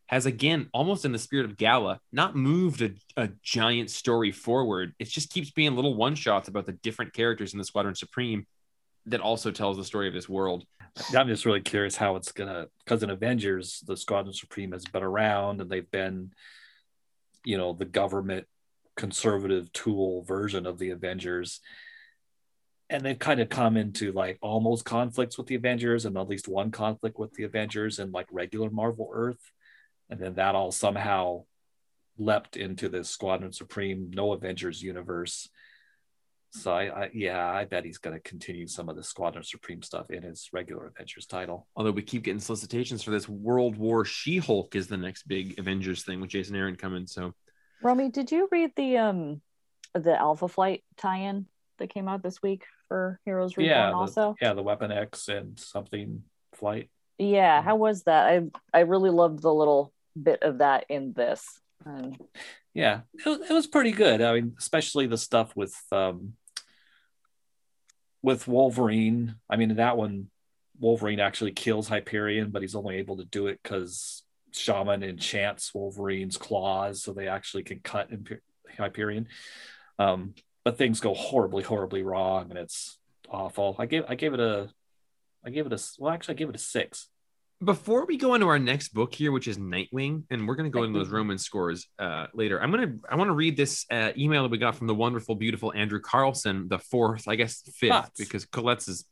has, 0.09 0.27
again, 0.27 0.69
almost 0.75 1.07
in 1.07 1.13
the 1.13 1.19
spirit 1.19 1.47
of 1.47 1.57
Gala, 1.57 1.99
not 2.13 2.37
moved 2.37 2.83
a, 2.83 2.91
a 3.17 3.31
giant 3.43 3.91
story 3.91 4.33
forward. 4.33 4.93
It 4.99 5.09
just 5.09 5.31
keeps 5.31 5.51
being 5.51 5.75
little 5.75 5.95
one 5.95 6.15
shots 6.15 6.49
about 6.49 6.67
the 6.67 6.73
different 6.73 7.15
characters 7.15 7.55
in 7.55 7.59
the 7.59 7.65
Squadron 7.65 7.95
Supreme 7.95 8.47
that 9.07 9.21
also 9.21 9.51
tells 9.51 9.79
the 9.79 9.85
story 9.85 10.09
of 10.09 10.15
this 10.15 10.29
world. 10.29 10.65
I'm 11.15 11.29
just 11.29 11.45
really 11.45 11.61
curious 11.61 11.97
how 11.97 12.17
it's 12.17 12.33
gonna 12.33 12.69
because 12.85 13.03
in 13.03 13.11
Avengers, 13.11 13.83
the 13.87 13.97
Squadron 13.97 14.33
Supreme 14.33 14.73
has 14.73 14.85
been 14.85 15.03
around 15.03 15.61
and 15.61 15.69
they've 15.69 15.91
been, 15.91 16.33
you 17.45 17.59
know, 17.59 17.73
the 17.73 17.85
government 17.85 18.47
conservative 18.97 19.73
tool 19.73 20.23
version 20.23 20.67
of 20.67 20.79
the 20.79 20.91
Avengers. 20.91 21.61
And 22.91 23.03
they've 23.03 23.19
kind 23.19 23.41
of 23.41 23.49
come 23.49 23.77
into 23.77 24.13
like 24.13 24.39
almost 24.41 24.85
conflicts 24.85 25.37
with 25.37 25.47
the 25.47 25.57
Avengers 25.57 26.05
and 26.05 26.17
at 26.17 26.29
least 26.29 26.49
one 26.49 26.71
conflict 26.71 27.19
with 27.19 27.33
the 27.33 27.45
Avengers 27.45 27.99
and 27.99 28.13
like 28.13 28.27
regular 28.31 28.71
Marvel 28.71 29.11
Earth. 29.13 29.51
And 30.11 30.21
then 30.21 30.35
that 30.35 30.55
all 30.55 30.71
somehow 30.71 31.45
leapt 32.19 32.57
into 32.57 32.89
this 32.89 33.09
Squadron 33.09 33.53
Supreme, 33.53 34.11
no 34.15 34.33
Avengers 34.33 34.83
universe. 34.83 35.49
So 36.55 36.73
I, 36.73 37.05
I 37.05 37.11
yeah, 37.13 37.51
I 37.51 37.65
bet 37.65 37.85
he's 37.85 37.99
going 37.99 38.15
to 38.15 38.21
continue 38.21 38.67
some 38.69 38.89
of 38.89 38.95
the 38.95 39.03
Squadron 39.03 39.43
Supreme 39.43 39.83
stuff 39.83 40.11
in 40.11 40.23
his 40.23 40.49
regular 40.53 40.87
Avengers 40.87 41.27
title. 41.27 41.67
Although 41.75 41.91
we 41.91 42.03
keep 42.03 42.23
getting 42.23 42.41
solicitations 42.41 43.03
for 43.03 43.11
this 43.11 43.29
World 43.29 43.77
War 43.77 44.05
She 44.05 44.39
Hulk 44.39 44.77
is 44.77 44.87
the 44.87 44.97
next 44.97 45.27
big 45.27 45.59
Avengers 45.59 46.05
thing 46.05 46.21
with 46.21 46.31
Jason 46.31 46.55
Aaron 46.55 46.77
coming. 46.77 47.09
So 47.09 47.35
Romy, 47.83 48.09
did 48.09 48.31
you 48.31 48.49
read 48.53 48.71
the 48.77 48.99
um 48.99 49.43
the 49.95 50.17
Alpha 50.19 50.47
Flight 50.49 50.85
tie-in 50.97 51.47
that 51.79 51.89
came 51.89 52.09
out 52.09 52.23
this 52.23 52.41
week 52.41 52.65
for 52.89 53.19
Heroes 53.25 53.57
Reborn? 53.57 53.71
yeah, 53.71 53.91
the, 53.91 53.97
also, 53.97 54.37
yeah, 54.41 54.55
the 54.55 54.63
Weapon 54.63 54.93
X 54.93 55.29
and 55.29 55.59
something 55.59 56.23
flight. 56.55 56.89
yeah. 57.19 57.63
How 57.63 57.75
was 57.75 58.05
that? 58.05 58.27
I 58.29 58.43
I 58.73 58.81
really 58.83 59.11
loved 59.11 59.43
the 59.43 59.53
little 59.53 59.93
bit 60.21 60.45
of 60.45 60.59
that 60.59 60.87
in 60.89 61.13
this. 61.15 61.45
And 61.85 62.17
Yeah, 62.73 63.01
it 63.27 63.51
it 63.51 63.53
was 63.53 63.67
pretty 63.67 63.91
good. 63.91 64.23
I 64.23 64.35
mean, 64.35 64.55
especially 64.57 65.09
the 65.09 65.19
stuff 65.19 65.55
with 65.57 65.75
um 65.91 66.35
with 68.25 68.49
Wolverine. 68.49 69.35
I 69.51 69.57
mean, 69.57 69.77
that 69.77 69.99
one, 69.99 70.31
Wolverine 70.81 71.21
actually 71.21 71.53
kills 71.53 71.89
Hyperion, 71.89 72.51
but 72.51 72.63
he's 72.63 72.75
only 72.75 72.97
able 72.97 73.19
to 73.19 73.27
do 73.27 73.49
it 73.49 73.61
because 73.63 74.23
Shaman 74.51 75.03
enchants 75.03 75.75
Wolverine's 75.75 76.39
claws, 76.39 77.03
so 77.03 77.13
they 77.13 77.29
actually 77.29 77.65
can 77.65 77.81
cut 77.81 78.11
Imper- 78.11 78.41
Hyperion. 78.79 79.29
Um, 79.99 80.33
but 80.65 80.79
things 80.79 81.01
go 81.01 81.13
horribly, 81.13 81.63
horribly 81.63 82.03
wrong, 82.03 82.49
and 82.49 82.59
it's 82.59 82.99
awful. 83.29 83.77
I 83.79 83.85
gave 83.85 84.05
I 84.09 84.15
gave 84.15 84.33
it 84.33 84.41
a 84.41 84.71
I 85.45 85.51
gave 85.51 85.67
it 85.67 85.73
a 85.75 85.81
well, 85.99 86.15
actually 86.15 86.37
I 86.37 86.39
gave 86.39 86.49
it 86.49 86.57
a 86.57 86.59
six. 86.59 87.09
Before 87.65 88.05
we 88.05 88.17
go 88.17 88.35
into 88.35 88.47
our 88.49 88.59
next 88.59 88.89
book 88.89 89.15
here, 89.15 89.33
which 89.33 89.49
is 89.49 89.59
Nightwing, 89.59 90.25
and 90.31 90.47
we're 90.47 90.55
going 90.55 90.71
to 90.71 90.77
go 90.77 90.83
into 90.83 90.99
those 90.99 91.09
Roman 91.09 91.39
scores 91.39 91.87
uh, 91.99 92.27
later. 92.35 92.61
I'm 92.61 92.71
gonna 92.71 92.97
I 93.09 93.17
want 93.17 93.29
to 93.29 93.35
read 93.35 93.57
this 93.57 93.87
uh, 93.91 94.11
email 94.19 94.43
that 94.43 94.51
we 94.51 94.59
got 94.59 94.77
from 94.77 94.87
the 94.87 94.95
wonderful, 94.95 95.35
beautiful 95.35 95.73
Andrew 95.73 96.01
Carlson, 96.01 96.69
the 96.69 96.79
fourth, 96.79 97.27
I 97.29 97.37
guess 97.37 97.63
fifth, 97.77 98.11
because 98.19 98.45
Colette's 98.45 98.89
is, 98.89 99.05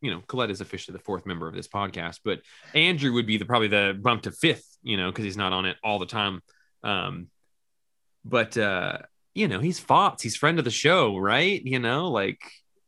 you 0.00 0.10
know, 0.10 0.22
Colette 0.26 0.50
is 0.50 0.60
officially 0.60 0.96
the 0.96 1.02
fourth 1.04 1.26
member 1.26 1.46
of 1.46 1.54
this 1.54 1.68
podcast, 1.68 2.20
but 2.24 2.40
Andrew 2.74 3.12
would 3.12 3.26
be 3.26 3.36
the 3.36 3.44
probably 3.44 3.68
the 3.68 3.98
bump 4.00 4.22
to 4.22 4.32
fifth, 4.32 4.66
you 4.82 4.96
know, 4.96 5.10
because 5.10 5.24
he's 5.24 5.36
not 5.36 5.52
on 5.52 5.66
it 5.66 5.76
all 5.84 5.98
the 5.98 6.06
time. 6.06 6.42
Um, 6.82 7.28
but 8.24 8.56
uh, 8.56 8.98
you 9.34 9.46
know, 9.46 9.60
he's 9.60 9.78
Fox, 9.78 10.22
he's 10.22 10.36
friend 10.36 10.58
of 10.58 10.64
the 10.64 10.70
show, 10.70 11.16
right? 11.16 11.62
You 11.62 11.78
know, 11.78 12.10
like 12.10 12.40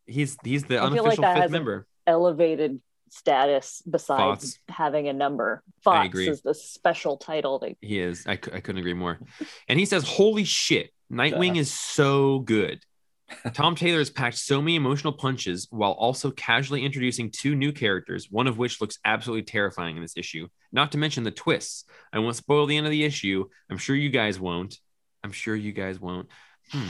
he's 0.07 0.37
he's 0.43 0.65
the 0.65 0.79
I 0.79 0.85
like 0.85 0.93
unofficial 0.99 1.23
that 1.23 1.43
fifth 1.43 1.51
member. 1.51 1.87
Elevated 2.07 2.81
status 3.13 3.83
besides 3.89 4.57
Fox. 4.57 4.59
having 4.69 5.09
a 5.09 5.13
number. 5.13 5.63
Fox 5.83 6.17
is 6.19 6.43
the 6.43 6.55
special 6.55 7.17
title. 7.17 7.59
They, 7.59 7.77
He 7.81 7.99
is. 7.99 8.25
I, 8.27 8.33
I 8.33 8.37
couldn't 8.37 8.79
agree 8.79 8.95
more. 8.95 9.19
And 9.69 9.79
he 9.79 9.87
says, 9.87 10.05
Holy 10.07 10.45
shit, 10.45 10.91
Nightwing 11.13 11.57
is 11.57 11.73
so 11.73 12.41
good. 12.41 12.83
Tom 13.53 13.75
Taylor 13.75 13.99
has 13.99 14.09
packed 14.09 14.39
so 14.39 14.63
many 14.63 14.75
emotional 14.77 15.13
punches 15.13 15.67
while 15.71 15.93
also 15.93 16.31
casually 16.31 16.85
introducing 16.85 17.31
two 17.31 17.55
new 17.55 17.73
characters, 17.73 18.29
one 18.31 18.47
of 18.47 18.57
which 18.57 18.81
looks 18.81 18.99
absolutely 19.05 19.43
terrifying 19.43 19.97
in 19.97 20.03
this 20.03 20.17
issue. 20.17 20.49
Not 20.73 20.93
to 20.93 20.99
mention 20.99 21.25
the 21.25 21.31
twists. 21.31 21.85
I 22.13 22.21
won't 22.21 22.37
spoil 22.37 22.65
the 22.67 22.77
end 22.77 22.87
of 22.87 22.91
the 22.91 23.05
issue. 23.05 23.45
I'm 23.71 23.77
sure 23.77 23.95
you 23.95 24.09
guys 24.09 24.41
won't. 24.41 24.79
I'm 25.23 25.33
sure 25.33 25.55
you 25.55 25.73
guys 25.73 26.01
won't. 26.01 26.29
Hmm. 26.71 26.89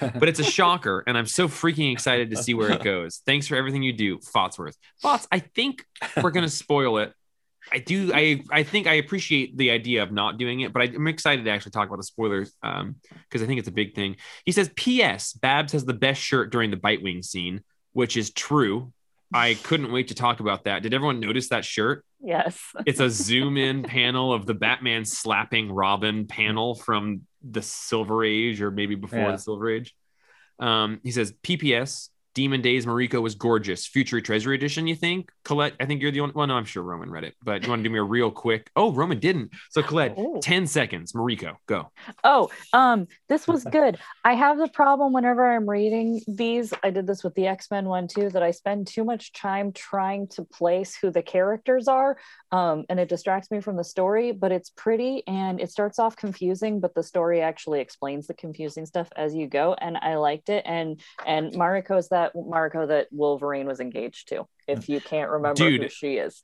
But 0.18 0.28
it's 0.28 0.40
a 0.40 0.44
shocker, 0.44 1.04
and 1.06 1.16
I'm 1.16 1.26
so 1.26 1.46
freaking 1.46 1.92
excited 1.92 2.30
to 2.30 2.36
see 2.36 2.54
where 2.54 2.72
it 2.72 2.82
goes. 2.82 3.22
Thanks 3.24 3.46
for 3.46 3.54
everything 3.54 3.84
you 3.84 3.92
do, 3.92 4.18
Fotsworth. 4.18 4.74
Fots, 5.00 5.28
I 5.30 5.38
think 5.38 5.84
we're 6.20 6.32
gonna 6.32 6.48
spoil 6.48 6.98
it. 6.98 7.12
I 7.72 7.78
do. 7.78 8.10
I 8.12 8.42
I 8.50 8.64
think 8.64 8.88
I 8.88 8.94
appreciate 8.94 9.56
the 9.56 9.70
idea 9.70 10.02
of 10.02 10.10
not 10.10 10.38
doing 10.38 10.60
it, 10.62 10.72
but 10.72 10.82
I'm 10.82 11.06
excited 11.06 11.44
to 11.44 11.50
actually 11.52 11.70
talk 11.70 11.86
about 11.86 11.98
the 11.98 12.04
spoilers 12.04 12.52
um 12.64 12.96
because 13.28 13.42
I 13.42 13.46
think 13.46 13.60
it's 13.60 13.68
a 13.68 13.72
big 13.72 13.94
thing. 13.94 14.16
He 14.44 14.50
says, 14.50 14.70
"P.S. 14.74 15.34
Babs 15.34 15.72
has 15.72 15.84
the 15.84 15.94
best 15.94 16.20
shirt 16.20 16.50
during 16.50 16.72
the 16.72 16.76
Bitewing 16.76 17.24
scene, 17.24 17.60
which 17.92 18.16
is 18.16 18.30
true. 18.32 18.92
I 19.32 19.54
couldn't 19.54 19.92
wait 19.92 20.08
to 20.08 20.14
talk 20.14 20.40
about 20.40 20.64
that. 20.64 20.82
Did 20.82 20.94
everyone 20.94 21.20
notice 21.20 21.48
that 21.50 21.64
shirt? 21.64 22.04
yes. 22.20 22.60
It's 22.86 23.00
a 23.00 23.10
zoom 23.10 23.56
in 23.56 23.82
panel 23.98 24.32
of 24.32 24.46
the 24.46 24.54
Batman 24.54 25.04
slapping 25.04 25.70
Robin 25.70 26.26
panel 26.26 26.74
from 26.74 27.22
the 27.42 27.62
Silver 27.62 28.24
Age 28.24 28.60
or 28.62 28.70
maybe 28.70 28.94
before 28.94 29.18
Yeah. 29.20 29.32
the 29.32 29.38
Silver 29.38 29.70
Age. 29.70 29.94
Um, 30.58 31.00
he 31.02 31.10
says, 31.10 31.32
PPS, 31.42 32.08
Demon 32.34 32.62
Days 32.62 32.86
Mariko 32.86 33.20
was 33.20 33.34
gorgeous. 33.34 33.86
Future 33.86 34.20
Treasury 34.20 34.54
Edition, 34.54 34.86
you 34.86 34.94
think? 34.94 35.30
Colette, 35.44 35.74
I 35.80 35.84
think 35.86 36.00
you're 36.00 36.10
the 36.10 36.20
only 36.20 36.32
one. 36.32 36.38
well, 36.38 36.46
no, 36.46 36.54
I'm 36.56 36.64
sure 36.64 36.82
Roman 36.82 37.10
read 37.10 37.24
it, 37.24 37.34
but 37.42 37.62
you 37.62 37.68
want 37.68 37.80
to 37.80 37.88
do 37.88 37.92
me 37.92 37.98
a 37.98 38.02
real 38.02 38.30
quick? 38.30 38.70
Oh, 38.76 38.92
Roman 38.92 39.18
didn't. 39.18 39.50
So 39.70 39.82
Colette, 39.82 40.14
Oh. 40.16 40.40
10 40.42 40.66
seconds. 40.66 41.12
Mariko, 41.12 41.56
go. 41.66 41.90
Oh, 42.24 42.48
um, 42.72 43.06
this 43.28 43.46
was 43.46 43.64
good. 43.64 43.98
I 44.24 44.34
have 44.34 44.56
the 44.58 44.68
problem 44.68 45.12
whenever 45.12 45.52
I'm 45.54 45.68
reading 45.68 46.20
these. 46.26 46.72
I 46.82 46.90
did 46.90 47.06
this 47.06 47.22
with 47.24 47.34
the 47.34 47.46
X 47.46 47.70
Men 47.70 47.86
one 47.86 48.08
too. 48.08 48.30
That 48.30 48.42
I 48.42 48.50
spend 48.52 48.86
too 48.86 49.04
much 49.04 49.32
time 49.32 49.72
trying 49.72 50.28
to 50.28 50.44
place 50.44 50.96
who 50.96 51.10
the 51.10 51.22
characters 51.22 51.88
are, 51.88 52.16
um, 52.50 52.84
and 52.88 52.98
it 53.00 53.08
distracts 53.08 53.50
me 53.50 53.60
from 53.60 53.76
the 53.76 53.84
story. 53.84 54.32
But 54.32 54.52
it's 54.52 54.70
pretty, 54.70 55.22
and 55.26 55.60
it 55.60 55.70
starts 55.70 55.98
off 55.98 56.16
confusing, 56.16 56.80
but 56.80 56.94
the 56.94 57.02
story 57.02 57.40
actually 57.42 57.80
explains 57.80 58.26
the 58.26 58.34
confusing 58.34 58.86
stuff 58.86 59.08
as 59.16 59.34
you 59.34 59.46
go, 59.48 59.74
and 59.74 59.96
I 59.98 60.16
liked 60.16 60.48
it. 60.48 60.62
And 60.66 61.00
and 61.26 61.52
Mariko's 61.52 62.08
that 62.10 62.21
Mariko 62.34 62.86
that 62.88 63.08
Wolverine 63.10 63.66
was 63.66 63.80
engaged 63.80 64.28
to. 64.28 64.46
If 64.68 64.88
you 64.88 65.00
can't 65.00 65.28
remember 65.28 65.68
who 65.68 65.88
she 65.88 66.18
is, 66.18 66.40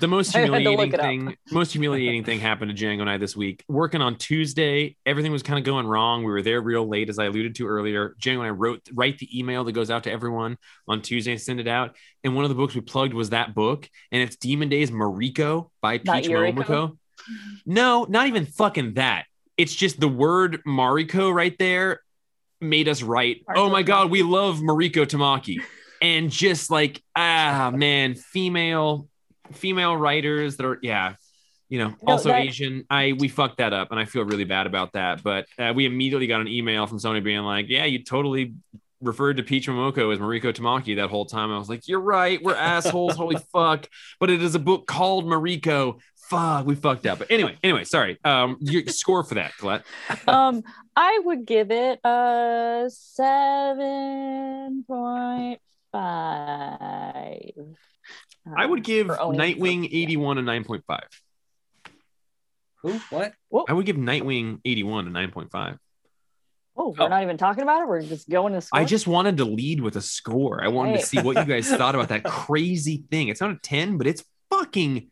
The 0.00 0.08
most 0.08 0.34
I 0.36 0.40
had 0.40 0.46
to 0.46 0.52
look 0.52 0.60
humiliating 0.60 1.26
thing, 1.26 1.36
most 1.52 1.72
humiliating 1.72 2.24
thing 2.24 2.40
happened 2.40 2.76
to 2.76 2.84
Django 2.84 3.02
and 3.02 3.10
I 3.10 3.16
this 3.16 3.36
week. 3.36 3.64
Working 3.68 4.00
on 4.00 4.16
Tuesday, 4.16 4.96
everything 5.06 5.30
was 5.30 5.42
kind 5.42 5.58
of 5.58 5.64
going 5.64 5.86
wrong. 5.86 6.24
We 6.24 6.32
were 6.32 6.42
there 6.42 6.60
real 6.60 6.88
late, 6.88 7.08
as 7.08 7.18
I 7.18 7.26
alluded 7.26 7.54
to 7.56 7.66
earlier. 7.66 8.16
Django 8.20 8.38
and 8.38 8.46
I 8.46 8.50
wrote 8.50 8.88
write 8.92 9.18
the 9.18 9.38
email 9.38 9.64
that 9.64 9.72
goes 9.72 9.90
out 9.90 10.04
to 10.04 10.12
everyone 10.12 10.56
on 10.88 11.02
Tuesday 11.02 11.32
and 11.32 11.40
send 11.40 11.60
it 11.60 11.68
out. 11.68 11.96
And 12.24 12.34
one 12.34 12.44
of 12.44 12.48
the 12.48 12.56
books 12.56 12.74
we 12.74 12.80
plugged 12.80 13.14
was 13.14 13.30
that 13.30 13.54
book, 13.54 13.88
and 14.10 14.22
it's 14.22 14.36
Demon 14.36 14.68
Days 14.68 14.90
Mariko 14.90 15.70
by 15.80 15.98
Peach? 15.98 16.28
Momoko. 16.28 16.98
No, 17.66 18.06
not 18.08 18.26
even 18.26 18.46
fucking 18.46 18.94
that. 18.94 19.26
It's 19.56 19.74
just 19.74 20.00
the 20.00 20.08
word 20.08 20.62
Mariko 20.66 21.32
right 21.32 21.56
there 21.58 22.00
made 22.60 22.88
us 22.88 23.02
write. 23.02 23.44
Oh 23.54 23.70
my 23.70 23.82
god, 23.82 24.10
we 24.10 24.22
love 24.22 24.58
Mariko 24.58 25.04
Tamaki. 25.06 25.58
And 26.02 26.30
just 26.30 26.70
like 26.70 27.02
ah 27.16 27.70
man, 27.74 28.14
female 28.14 29.08
female 29.52 29.96
writers 29.96 30.56
that 30.56 30.64
are 30.66 30.78
yeah, 30.82 31.14
you 31.68 31.78
know, 31.78 31.88
No, 31.88 31.96
also 32.12 32.28
that- 32.30 32.42
Asian. 32.42 32.84
I 32.88 33.12
we 33.18 33.28
fucked 33.28 33.58
that 33.58 33.72
up, 33.72 33.90
and 33.90 34.00
I 34.00 34.04
feel 34.04 34.24
really 34.24 34.44
bad 34.44 34.66
about 34.66 34.92
that. 34.94 35.22
But 35.22 35.46
uh, 35.58 35.72
we 35.74 35.84
immediately 35.86 36.26
got 36.26 36.40
an 36.40 36.48
email 36.48 36.86
from 36.86 36.98
somebody 36.98 37.20
being 37.20 37.40
like, 37.42 37.66
"Yeah, 37.68 37.84
you 37.84 38.02
totally 38.02 38.54
referred 39.02 39.38
to 39.38 39.42
Peach 39.42 39.66
Momoko 39.66 40.12
as 40.12 40.18
Mariko 40.18 40.52
Tamaki 40.54 40.96
that 40.96 41.10
whole 41.10 41.26
time." 41.26 41.50
I 41.52 41.58
was 41.58 41.68
like, 41.68 41.86
"You're 41.88 42.00
right, 42.00 42.42
we're 42.42 42.54
assholes. 42.54 43.14
Holy 43.16 43.36
fuck!" 43.52 43.86
But 44.18 44.30
it 44.30 44.42
is 44.42 44.54
a 44.54 44.58
book 44.58 44.86
called 44.86 45.26
Mariko. 45.26 46.00
Fuck, 46.30 46.64
we 46.64 46.76
fucked 46.76 47.06
up. 47.06 47.18
But 47.18 47.30
anyway, 47.30 47.58
anyway, 47.62 47.82
sorry. 47.84 48.16
Um, 48.24 48.56
your 48.60 48.86
score 48.86 49.24
for 49.24 49.34
that, 49.34 49.56
Colette. 49.58 49.82
um, 50.28 50.62
I 50.94 51.20
would 51.24 51.44
give 51.44 51.70
it 51.72 51.98
a 52.04 52.88
seven 52.88 54.84
point 54.86 55.60
five. 55.92 57.50
I 58.56 58.64
would 58.66 58.84
give 58.84 59.08
Nightwing 59.08 59.80
for- 59.88 59.94
yeah. 59.94 60.02
81 60.02 60.38
a 60.38 60.42
9.5. 60.42 61.00
Who? 62.82 62.92
What? 63.10 63.34
I 63.68 63.72
would 63.72 63.84
give 63.86 63.96
Nightwing 63.96 64.60
81 64.64 65.08
a 65.08 65.10
9.5. 65.10 65.78
Oh, 66.76 66.94
we're 66.96 67.04
Oh. 67.04 67.08
not 67.08 67.22
even 67.22 67.36
talking 67.36 67.62
about 67.62 67.82
it. 67.82 67.88
We're 67.88 68.00
just 68.02 68.28
going 68.30 68.52
to. 68.54 68.60
Score? 68.60 68.80
I 68.80 68.84
just 68.84 69.06
wanted 69.06 69.36
to 69.38 69.44
lead 69.44 69.80
with 69.80 69.96
a 69.96 70.00
score. 70.00 70.62
I 70.64 70.68
wanted 70.68 71.00
to 71.00 71.06
see 71.06 71.20
what 71.20 71.36
you 71.36 71.44
guys 71.44 71.68
thought 71.76 71.94
about 71.94 72.08
that 72.08 72.24
crazy 72.24 73.04
thing. 73.10 73.28
It's 73.28 73.40
not 73.40 73.50
a 73.50 73.58
10, 73.62 73.98
but 73.98 74.06
it's 74.06 74.24
fucking. 74.48 75.10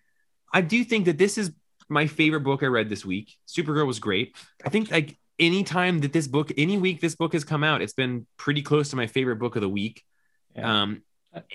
I 0.53 0.61
do 0.61 0.85
think 0.85 1.07
that 1.07 1.19
this 1.19 1.39
is 1.39 1.53
my 1.89 2.07
favorite 2.07 2.41
book 2.41 2.63
I 2.63 2.67
read 2.67 2.89
this 2.89 3.05
week. 3.05 3.37
Supergirl 3.47 3.87
was 3.87 3.99
great. 3.99 4.37
I 4.65 4.69
think 4.69 4.91
like 4.91 5.17
anytime 5.39 6.01
that 6.01 6.13
this 6.13 6.27
book, 6.27 6.53
any 6.57 6.79
week 6.79 7.01
this 7.01 7.15
book 7.15 7.33
has 7.33 7.45
come 7.45 7.65
out, 7.65 7.83
it's 7.83 7.93
been 7.93 8.27
pretty 8.37 8.63
close 8.63 8.91
to 8.91 8.97
my 8.97 9.07
favorite 9.07 9.37
book 9.37 9.57
of 9.57 9.63
the 9.63 9.69
week. 9.69 10.03
Yeah. 10.55 10.83
Um, 10.83 11.03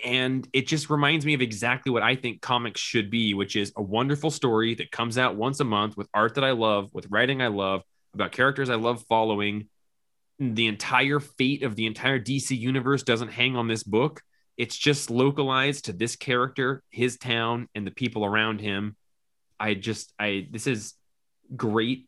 and 0.05 0.47
it 0.53 0.67
just 0.67 0.89
reminds 0.89 1.25
me 1.25 1.33
of 1.33 1.41
exactly 1.41 1.91
what 1.91 2.03
I 2.03 2.15
think 2.15 2.41
comics 2.41 2.79
should 2.79 3.09
be, 3.09 3.33
which 3.33 3.55
is 3.55 3.73
a 3.75 3.81
wonderful 3.81 4.31
story 4.31 4.75
that 4.75 4.91
comes 4.91 5.17
out 5.17 5.35
once 5.35 5.59
a 5.59 5.65
month 5.65 5.97
with 5.97 6.07
art 6.13 6.35
that 6.35 6.43
I 6.43 6.51
love, 6.51 6.89
with 6.93 7.07
writing 7.09 7.41
I 7.41 7.47
love, 7.47 7.81
about 8.13 8.31
characters 8.31 8.69
I 8.69 8.75
love 8.75 9.03
following. 9.09 9.67
The 10.39 10.67
entire 10.67 11.19
fate 11.19 11.63
of 11.63 11.75
the 11.75 11.85
entire 11.85 12.19
DC 12.19 12.57
universe 12.57 13.03
doesn't 13.03 13.29
hang 13.29 13.55
on 13.55 13.67
this 13.67 13.83
book. 13.83 14.21
It's 14.57 14.77
just 14.77 15.09
localized 15.09 15.85
to 15.85 15.93
this 15.93 16.15
character, 16.15 16.83
his 16.89 17.17
town, 17.17 17.67
and 17.73 17.85
the 17.87 17.91
people 17.91 18.23
around 18.25 18.61
him. 18.61 18.95
I 19.59 19.73
just, 19.73 20.13
I, 20.19 20.47
this 20.51 20.67
is 20.67 20.93
great 21.55 22.07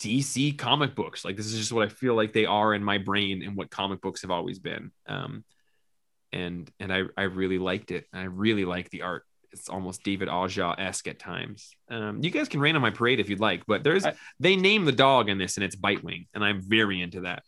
DC 0.00 0.56
comic 0.56 0.94
books. 0.94 1.24
Like 1.24 1.36
this 1.36 1.46
is 1.46 1.58
just 1.58 1.72
what 1.72 1.84
I 1.84 1.88
feel 1.88 2.14
like 2.14 2.32
they 2.32 2.46
are 2.46 2.74
in 2.74 2.82
my 2.82 2.98
brain 2.98 3.42
and 3.42 3.56
what 3.56 3.70
comic 3.70 4.00
books 4.00 4.22
have 4.22 4.30
always 4.30 4.58
been. 4.58 4.90
Um, 5.06 5.44
and 6.32 6.70
and 6.80 6.92
I 6.92 7.02
I 7.16 7.22
really 7.24 7.58
liked 7.58 7.90
it. 7.90 8.06
I 8.12 8.24
really 8.24 8.64
like 8.64 8.90
the 8.90 9.02
art. 9.02 9.24
It's 9.52 9.68
almost 9.68 10.02
David 10.02 10.28
Aja 10.28 10.74
esque 10.76 11.08
at 11.08 11.18
times. 11.18 11.70
Um, 11.88 12.20
you 12.22 12.30
guys 12.30 12.48
can 12.48 12.60
rain 12.60 12.74
on 12.76 12.82
my 12.82 12.90
parade 12.90 13.20
if 13.20 13.28
you'd 13.30 13.40
like, 13.40 13.64
but 13.66 13.84
there's 13.84 14.04
I- 14.04 14.14
they 14.40 14.56
name 14.56 14.84
the 14.84 14.92
dog 14.92 15.28
in 15.28 15.38
this 15.38 15.56
and 15.56 15.64
it's 15.64 15.76
Bitewing, 15.76 16.26
and 16.34 16.44
I'm 16.44 16.60
very 16.62 17.00
into 17.00 17.22
that. 17.22 17.42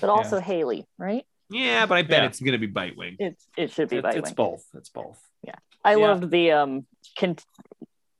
but 0.00 0.10
also 0.10 0.40
Haley, 0.40 0.86
right? 0.98 1.24
Yeah, 1.50 1.86
but 1.86 1.96
I 1.98 2.02
bet 2.02 2.22
Yeah. 2.22 2.26
it's 2.26 2.40
gonna 2.40 2.58
be 2.58 2.68
Bitewing. 2.68 3.16
It's 3.18 3.46
it 3.56 3.70
should 3.70 3.88
be 3.88 3.96
It's, 3.96 4.02
by 4.02 4.12
it's 4.12 4.32
both. 4.32 4.64
It's 4.74 4.88
both. 4.88 5.20
Yeah, 5.42 5.54
I 5.84 5.92
yeah. 5.92 5.96
loved 6.08 6.30
the 6.30 6.52
um, 6.52 6.86
can, 7.16 7.36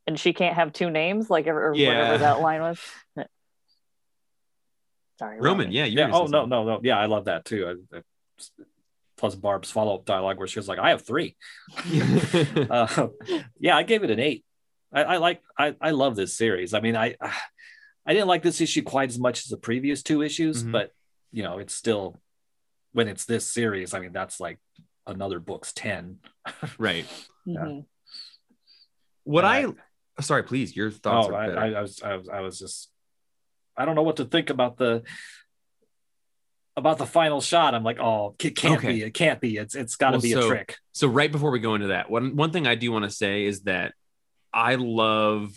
and 0.07 0.19
she 0.19 0.33
can't 0.33 0.55
have 0.55 0.73
two 0.73 0.91
names, 0.91 1.29
like 1.29 1.47
or 1.49 1.73
Yeah. 1.75 1.89
whatever 1.89 2.19
that 2.19 2.41
line 2.41 2.61
was. 2.61 2.81
Sorry, 5.19 5.41
Roman, 5.41 5.67
Romy. 5.67 5.77
yeah, 5.77 5.85
Yeah. 5.87 6.11
Oh 6.13 6.27
no, 6.27 6.45
no, 6.45 6.65
no. 6.65 6.81
Yeah, 6.83 6.99
I 6.99 7.07
love 7.07 7.25
that 7.25 7.45
too. 7.45 7.67
I, 7.93 7.97
I, 7.97 8.01
plus 9.17 9.35
Barb's 9.35 9.71
follow 9.71 9.95
up 9.95 10.05
dialogue 10.05 10.39
where 10.39 10.47
she 10.47 10.59
was 10.59 10.69
like, 10.69 10.79
"I 10.79 10.91
have 10.91 11.03
three. 11.07 11.37
Uh, 12.71 13.09
yeah, 13.59 13.77
I 13.77 13.83
gave 13.83 14.03
it 14.05 14.11
an 14.11 14.21
eight. 14.21 14.45
I, 14.93 15.05
I 15.05 15.17
like. 15.17 15.41
I, 15.59 15.75
I 15.81 15.91
love 15.93 16.17
this 16.17 16.37
series. 16.37 16.75
I 16.75 16.81
mean, 16.81 16.97
I 16.97 17.17
I 18.07 18.13
didn't 18.13 18.29
like 18.29 18.43
this 18.43 18.61
issue 18.61 18.83
quite 18.83 19.09
as 19.09 19.19
much 19.19 19.41
as 19.41 19.47
the 19.47 19.57
previous 19.57 20.03
two 20.03 20.23
issues, 20.23 20.63
Mhm. 20.65 20.73
but 20.73 20.91
you 21.33 21.43
know, 21.43 21.59
it's 21.59 21.75
still 21.75 22.21
when 22.97 23.09
it's 23.09 23.27
this 23.27 23.47
series. 23.47 23.93
I 23.93 24.01
mean, 24.01 24.13
that's 24.13 24.41
like 24.41 24.59
another 25.07 25.39
book's 25.39 25.75
ten. 25.75 26.17
right. 26.79 27.05
Mhm. 27.47 27.85
What 29.25 29.45
And 29.45 29.77
I, 30.19 30.23
sorry, 30.23 30.45
please, 30.45 30.75
your 30.75 30.91
thoughts 30.91 31.29
oh, 31.31 31.35
are 31.35 31.37
I. 31.37 31.51
I, 31.51 31.71
I 31.73 31.81
was, 31.83 32.01
I 32.03 32.17
was, 32.17 32.29
I 32.31 32.41
was 32.41 32.59
just, 32.59 32.89
I 33.77 33.85
don't 33.85 33.97
know 33.97 34.03
what 34.03 34.17
to 34.17 34.25
think 34.25 34.49
about 34.49 34.79
the 34.79 35.03
about 36.79 36.97
the 36.97 37.07
final 37.07 37.41
shot, 37.43 37.75
I'm 37.75 37.85
like, 37.85 37.99
oh, 38.01 38.35
it 38.43 38.57
can't 38.57 38.79
Okay. 38.79 38.93
be. 38.93 39.03
It 39.03 39.13
can't 39.13 39.41
be. 39.43 39.59
It's 39.59 39.75
it's 39.75 39.97
got 39.97 40.13
to 40.13 40.17
Well, 40.17 40.23
be 40.23 40.33
so- 40.33 40.47
a 40.47 40.49
trick. 40.49 40.77
So 40.93 41.07
right 41.09 41.31
before 41.31 41.51
we 41.51 41.59
go 41.59 41.75
into 41.75 41.89
that, 41.89 42.11
one 42.11 42.35
one 42.35 42.51
thing 42.51 42.67
I 42.67 42.77
do 42.77 42.91
want 42.93 43.05
to 43.05 43.11
say 43.11 43.45
is 43.45 43.63
that 43.65 43.93
I 44.55 44.77
love 44.77 45.53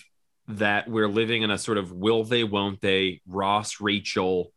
that 0.50 0.90
we're 0.90 1.08
living 1.08 1.44
in 1.44 1.52
a 1.52 1.58
sort 1.58 1.78
of 1.78 1.94
will 1.94 2.26
they 2.26 2.44
won't 2.44 2.82
they 2.82 3.22
Ross 3.28 3.80
Rachel, 3.80 4.52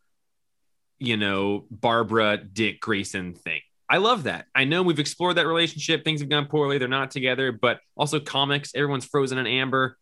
you 0.99 1.17
know 1.17 1.65
Barbara 1.69 2.37
Dick 2.37 2.79
Grayson 2.79 3.33
thing. 3.33 3.61
I 3.89 3.97
love 3.97 4.23
that. 4.23 4.47
I 4.55 4.63
know 4.63 4.81
we've 4.81 4.99
explored 4.99 5.35
that 5.37 5.47
relationship. 5.47 6.03
Things 6.03 6.21
have 6.21 6.29
gone 6.29 6.47
poorly. 6.47 6.77
They're 6.77 6.87
not 6.87 7.11
together, 7.11 7.51
but 7.51 7.79
also 7.95 8.19
comics. 8.19 8.73
Everyone's 8.73 9.05
frozen 9.05 9.37
in 9.37 9.45
amber. 9.45 9.97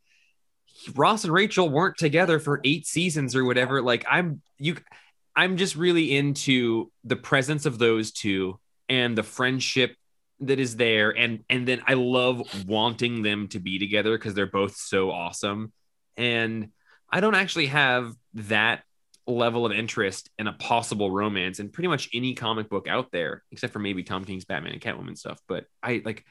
Ross 0.95 1.23
and 1.23 1.33
Rachel 1.33 1.69
weren't 1.69 1.97
together 1.97 2.39
for 2.39 2.61
eight 2.63 2.85
seasons 2.87 3.35
or 3.35 3.43
whatever. 3.43 3.81
Like 3.81 4.05
I'm 4.09 4.41
you, 4.57 4.77
I'm 5.35 5.57
just 5.57 5.75
really 5.75 6.15
into 6.15 6.91
the 7.03 7.15
presence 7.15 7.65
of 7.65 7.79
those 7.79 8.11
two 8.11 8.59
and 8.89 9.17
the 9.17 9.23
friendship 9.23 9.95
that 10.41 10.59
is 10.59 10.75
there 10.75 11.11
and 11.11 11.43
and 11.49 11.67
then 11.67 11.83
I 11.85 11.93
love 11.93 12.67
wanting 12.67 13.21
them 13.21 13.47
to 13.49 13.59
be 13.59 13.77
together 13.77 14.17
because 14.17 14.33
they're 14.33 14.47
both 14.47 14.75
so 14.75 15.11
awesome 15.11 15.71
and 16.17 16.69
I 17.09 17.19
don't 17.19 17.35
actually 17.35 17.67
have 17.67 18.13
that 18.33 18.83
level 19.27 19.65
of 19.65 19.71
interest 19.71 20.29
in 20.39 20.47
a 20.47 20.53
possible 20.53 21.11
romance 21.11 21.59
in 21.59 21.69
pretty 21.69 21.87
much 21.87 22.09
any 22.13 22.33
comic 22.33 22.69
book 22.69 22.87
out 22.87 23.11
there 23.11 23.43
except 23.51 23.73
for 23.73 23.79
maybe 23.79 24.03
Tom 24.03 24.25
King's 24.25 24.45
Batman 24.45 24.73
and 24.73 24.81
Catwoman 24.81 25.17
stuff. 25.17 25.39
But 25.47 25.65
I 25.81 26.01
like 26.03 26.25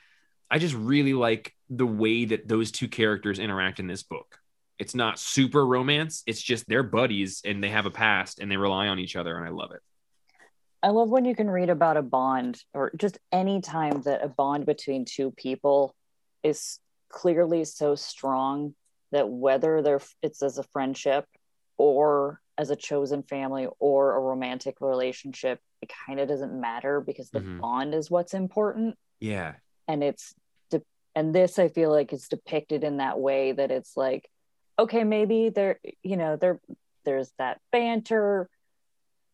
I 0.51 0.59
just 0.59 0.74
really 0.74 1.14
like 1.14 1.55
the 1.68 1.86
way 1.86 2.24
that 2.24 2.49
those 2.49 2.72
two 2.72 2.88
characters 2.88 3.38
interact 3.38 3.78
in 3.78 3.86
this 3.86 4.03
book. 4.03 4.38
It's 4.78 4.95
not 4.95 5.18
super 5.18 5.64
romance 5.64 6.22
it's 6.26 6.43
just 6.43 6.68
they're 6.68 6.82
buddies 6.82 7.43
and 7.45 7.62
they 7.62 7.70
have 7.70 7.86
a 7.86 7.91
past 7.91 8.41
and 8.41 8.51
they 8.51 8.57
rely 8.57 8.88
on 8.88 8.99
each 8.99 9.16
other 9.16 9.36
and 9.36 9.47
I 9.47 9.51
love 9.51 9.72
it. 9.72 9.80
I 10.82 10.88
love 10.88 11.11
when 11.11 11.26
you 11.26 11.36
can 11.36 11.51
read 11.51 11.68
about 11.68 11.99
a 11.99 12.03
bond 12.03 12.62
or 12.72 12.91
just 12.97 13.18
any 13.30 13.61
time 13.61 14.03
that 14.03 14.24
a 14.24 14.28
bond 14.28 14.64
between 14.64 15.05
two 15.05 15.30
people 15.30 15.95
is 16.43 16.78
clearly 17.11 17.64
so 17.64 17.95
strong 17.95 18.74
that 19.12 19.28
whether 19.28 19.82
they're 19.82 20.01
it's 20.22 20.43
as 20.43 20.59
a 20.59 20.62
friendship 20.62 21.26
or 21.76 22.41
as 22.61 22.69
a 22.69 22.77
chosen 22.77 23.23
family 23.23 23.67
or 23.79 24.15
a 24.15 24.21
romantic 24.21 24.77
relationship, 24.83 25.61
it 25.81 25.91
kind 26.07 26.21
of 26.21 26.29
doesn't 26.29 26.53
matter 26.61 27.01
because 27.01 27.31
the 27.31 27.41
Mhm. 27.41 27.59
bond 27.61 27.95
is 27.95 28.11
what's 28.11 28.35
important. 28.35 28.97
yeah 29.23 29.55
And 29.89 30.03
it's 30.05 30.35
de- 30.71 30.83
and 31.15 31.35
this 31.35 31.59
I 31.59 31.69
feel 31.69 31.91
like 31.91 32.13
is 32.13 32.29
depicted 32.29 32.85
in 32.85 32.99
that 32.99 33.19
way 33.19 33.53
that 33.53 33.71
it's 33.71 33.97
like, 33.97 34.31
okay, 34.79 35.05
maybe 35.05 35.49
there, 35.51 35.79
you 36.03 36.17
know, 36.17 36.37
there 36.37 36.61
there's 37.05 37.33
that 37.39 37.61
banter, 37.73 38.49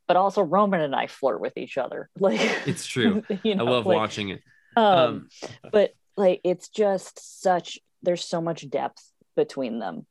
but 0.06 0.16
also 0.16 0.42
Roman 0.42 0.80
and 0.80 0.94
I 0.94 1.08
flirt 1.08 1.40
with 1.40 1.56
each 1.56 1.76
other. 1.78 2.08
Like 2.20 2.40
It's 2.66 2.86
true. 2.86 3.24
you 3.42 3.54
I 3.58 3.62
love 3.62 3.86
like, 3.86 3.96
watching 3.96 4.28
it 4.30 4.42
um, 4.76 4.84
um 4.86 5.28
but 5.72 5.94
like 6.16 6.40
it's 6.44 6.68
just 6.68 7.42
such 7.42 7.78
there's 8.02 8.24
so 8.24 8.40
much 8.40 8.68
depth 8.70 9.02
between 9.36 9.78
them 9.80 10.06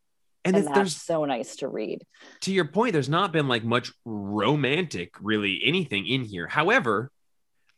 and, 0.46 0.56
and, 0.56 0.68
that's 0.68 0.96
so 1.02 1.26
nice 1.26 1.58
to 1.58 1.68
read 1.68 2.06
to 2.42 2.54
your 2.54 2.66
point, 2.66 2.94
there's 2.94 3.10
not 3.10 3.32
been 3.32 3.48
like 3.48 3.64
much 3.64 3.92
romantic, 4.06 5.14
really 5.20 5.62
anything 5.64 6.08
in 6.08 6.24
here. 6.24 6.48
However, 6.48 7.12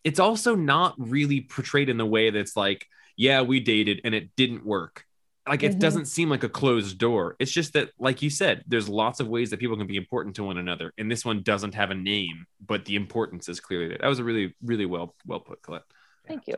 it's 0.03 0.20
also 0.20 0.55
not 0.55 0.93
really 0.97 1.41
portrayed 1.41 1.89
in 1.89 1.97
the 1.97 2.05
way 2.05 2.30
that's 2.30 2.55
like, 2.55 2.86
yeah, 3.15 3.41
we 3.41 3.59
dated 3.59 4.01
and 4.03 4.13
it 4.13 4.36
didn't 4.36 4.65
work. 4.65 5.05
Like 5.47 5.63
it 5.63 5.76
Mhm. 5.76 5.80
doesn't 5.80 6.05
seem 6.05 6.30
like 6.30 6.43
a 6.43 6.49
closed 6.49 6.97
door. 6.97 7.38
It's 7.39 7.51
just 7.51 7.74
that, 7.74 7.91
like 7.97 8.22
you 8.22 8.30
said, 8.30 8.63
there's 8.68 8.89
lots 8.89 9.22
of 9.22 9.30
ways 9.30 9.49
that 9.51 9.59
people 9.59 9.78
can 9.78 9.88
be 9.88 9.95
important 9.95 10.36
to 10.36 10.43
one 10.43 10.57
another, 10.57 10.93
and 10.97 11.09
this 11.09 11.24
one 11.24 11.41
doesn't 11.41 11.74
have 11.74 11.89
a 11.89 11.95
name, 11.95 12.45
but 12.65 12.84
the 12.84 12.97
importance 12.97 13.47
is 13.47 13.61
clearly 13.61 13.88
there. 13.88 13.97
That 14.01 14.07
was 14.07 14.20
a 14.20 14.26
really, 14.26 14.53
really 14.61 14.86
well, 14.86 15.15
well 15.26 15.39
put, 15.39 15.61
Colette. 15.61 15.84
thank 16.28 16.45
you 16.47 16.55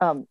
um 0.00 0.26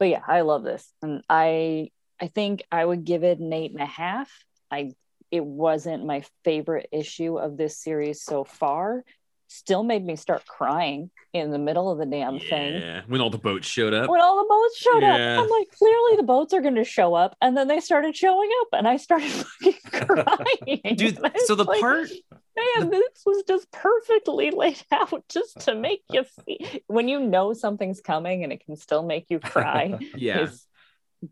but 0.00 0.08
yeah 0.08 0.22
i 0.26 0.40
love 0.40 0.64
this 0.64 0.92
and 1.02 1.22
i 1.28 1.88
i 2.20 2.26
think 2.26 2.62
i 2.70 2.84
would 2.84 3.04
give 3.04 3.24
it 3.24 3.38
an 3.38 3.52
eight 3.52 3.72
and 3.72 3.80
a 3.80 3.86
half 3.86 4.30
i 4.70 4.90
it 5.30 5.44
wasn't 5.44 6.04
my 6.04 6.22
favorite 6.44 6.88
issue 6.92 7.38
of 7.38 7.56
this 7.56 7.78
series 7.78 8.22
so 8.22 8.44
far 8.44 9.04
still 9.48 9.82
made 9.82 10.04
me 10.04 10.14
start 10.16 10.44
crying 10.46 11.10
in 11.32 11.50
the 11.50 11.58
middle 11.58 11.90
of 11.90 11.98
the 11.98 12.06
damn 12.06 12.38
thing 12.38 12.72
Yeah, 12.74 13.02
when 13.06 13.20
all 13.20 13.30
the 13.30 13.38
boats 13.38 13.66
showed 13.66 13.94
up. 13.94 14.08
when 14.10 14.20
all 14.20 14.38
the 14.38 14.48
boats 14.48 14.76
showed 14.78 15.02
Yeah. 15.02 15.38
up, 15.38 15.44
I'm 15.44 15.50
like, 15.50 15.68
clearly 15.76 16.16
the 16.16 16.22
boats 16.24 16.52
are 16.54 16.60
going 16.60 16.74
to 16.76 16.84
show 16.84 17.14
up, 17.14 17.36
and 17.40 17.56
then 17.56 17.66
they 17.68 17.78
started 17.80 18.16
showing 18.16 18.48
up, 18.62 18.68
and 18.72 18.86
I 18.88 18.96
started 18.96 19.28
fucking 19.30 19.74
crying. 19.90 20.96
Dude, 20.96 21.18
so 21.46 21.54
the 21.56 21.64
like, 21.64 21.80
part 21.80 22.08
man, 22.56 22.90
this 22.90 23.22
was 23.26 23.42
just 23.46 23.70
perfectly 23.72 24.50
laid 24.50 24.80
out 24.92 25.24
just 25.28 25.58
to 25.60 25.74
make 25.74 26.02
you 26.12 26.24
feel. 26.24 26.80
When 26.88 27.08
you 27.08 27.20
know 27.20 27.52
something's 27.52 28.00
coming 28.00 28.42
and 28.44 28.52
it 28.52 28.64
can 28.64 28.76
still 28.76 29.02
make 29.04 29.26
you 29.30 29.38
cry, 29.40 29.98
Yeah. 30.16 30.42
is 30.42 30.66